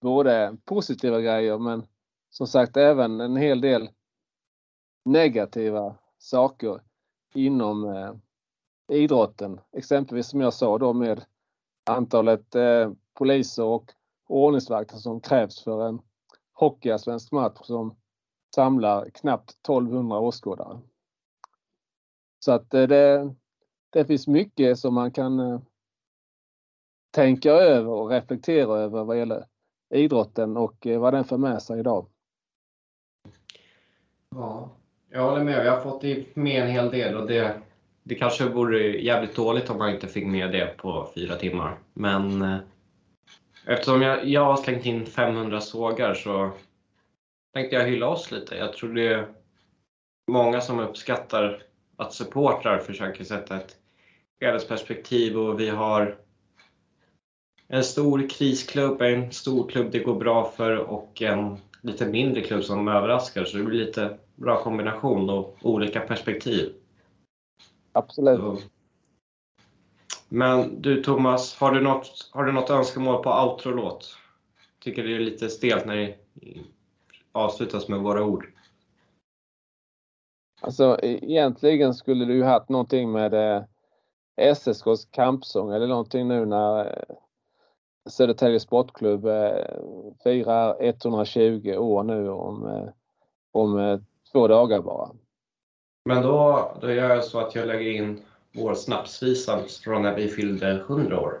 [0.00, 1.86] både positiva grejer men
[2.30, 3.90] som sagt även en hel del
[5.04, 6.80] negativa saker
[7.34, 8.12] inom eh,
[8.88, 9.60] idrotten.
[9.72, 11.24] Exempelvis som jag sa då med
[11.84, 13.92] antalet eh, poliser och
[14.28, 16.00] ordningsvakter som krävs för en
[16.52, 17.96] hockeyallsvensk match som
[18.54, 20.80] samlar knappt 1200 åskådare.
[22.38, 23.34] Så att eh, det,
[23.90, 25.60] det finns mycket som man kan eh,
[27.10, 29.46] tänka över och reflektera över vad gäller
[29.94, 32.06] idrotten och eh, vad den för med sig idag.
[34.30, 34.70] Ja,
[35.10, 35.62] jag håller med.
[35.62, 36.02] Vi har fått
[36.36, 37.62] med en hel del och det,
[38.02, 41.78] det kanske vore jävligt dåligt om man inte fick med det på fyra timmar.
[41.94, 42.42] Men
[43.66, 46.50] Eftersom jag, jag har slängt in 500 sågar så
[47.54, 48.56] tänkte jag hylla oss lite.
[48.56, 49.26] Jag tror det är
[50.30, 51.62] många som uppskattar
[51.96, 53.76] att supportrar försöker sätta ett
[54.40, 56.18] helhetsperspektiv och vi har
[57.68, 62.64] en stor krisklubb, en stor klubb det går bra för och en lite mindre klubb
[62.64, 63.44] som överraskar.
[63.44, 66.72] Så det blir lite bra kombination och olika perspektiv.
[67.92, 68.40] Absolut.
[68.40, 68.58] Så
[70.36, 74.16] men du Thomas, har du något, har du något önskemål på outro-låt?
[74.80, 76.14] Tycker det är lite stelt när det
[77.32, 78.46] avslutas med våra ord.
[80.60, 83.62] Alltså egentligen skulle du ju haft någonting med eh,
[84.36, 87.16] SSKs kampsång eller någonting nu när eh,
[88.08, 89.66] Södertälje Sportklubb eh,
[90.22, 92.88] firar 120 år nu om, eh,
[93.52, 94.00] om eh,
[94.32, 95.10] två dagar bara.
[96.04, 98.22] Men då, då gör jag så att jag lägger in
[98.56, 101.40] vår snapsvisa från när vi fyllde 100 år.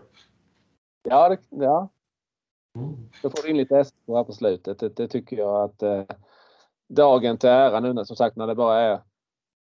[1.02, 1.88] Ja, det, ja.
[2.76, 2.96] Mm.
[3.22, 4.78] Då får du in lite SK här på slutet.
[4.78, 6.02] Det, det tycker jag att eh,
[6.88, 9.00] dagen till ära nu när, som sagt när det bara är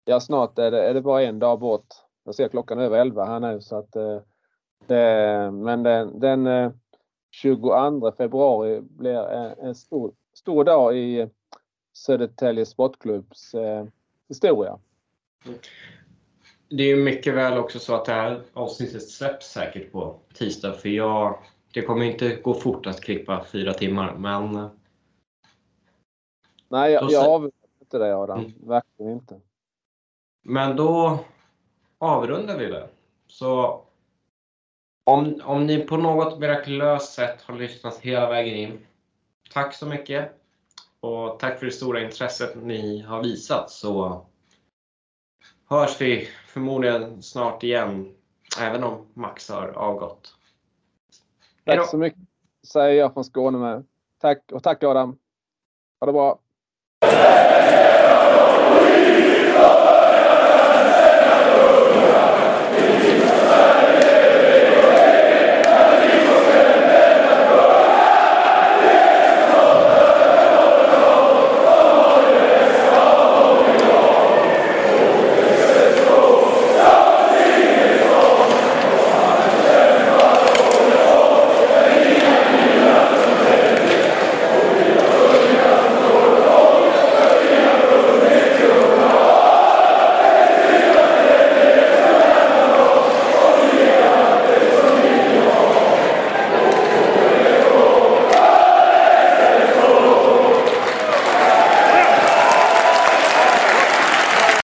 [0.04, 1.86] Ja snart är det, är det bara en dag bort.
[2.24, 4.20] Jag ser klockan över 11 här nu så att eh,
[4.86, 6.72] det, Men den, den eh,
[7.30, 11.28] 22 februari blir en, en stor, stor dag i
[11.92, 13.86] Södertälje Sportklubbs eh,
[14.28, 14.78] historia.
[16.76, 20.88] Det är mycket väl också så att det här avsnittet släpps säkert på tisdag för
[20.88, 21.38] jag,
[21.72, 24.68] det kommer inte gå fort att klippa fyra timmar men...
[26.68, 28.38] Nej, jag, jag avundar inte det Adam.
[28.38, 28.52] Mm.
[28.60, 29.40] Verkligen inte.
[30.42, 31.18] Men då
[31.98, 32.88] avrundar vi det.
[33.26, 33.82] Så
[35.04, 38.86] om, om ni på något mirakulöst sätt har lyssnat hela vägen in,
[39.52, 40.32] tack så mycket.
[41.00, 43.70] Och tack för det stora intresset ni har visat.
[43.70, 44.20] Så
[45.68, 48.14] hörs vi förmodligen snart igen,
[48.60, 50.34] även om Max har avgått.
[51.64, 52.20] Tack så mycket,
[52.66, 53.84] säger jag från Skåne med.
[54.20, 55.18] Tack och tack Adam.
[56.00, 56.38] Ha det bra.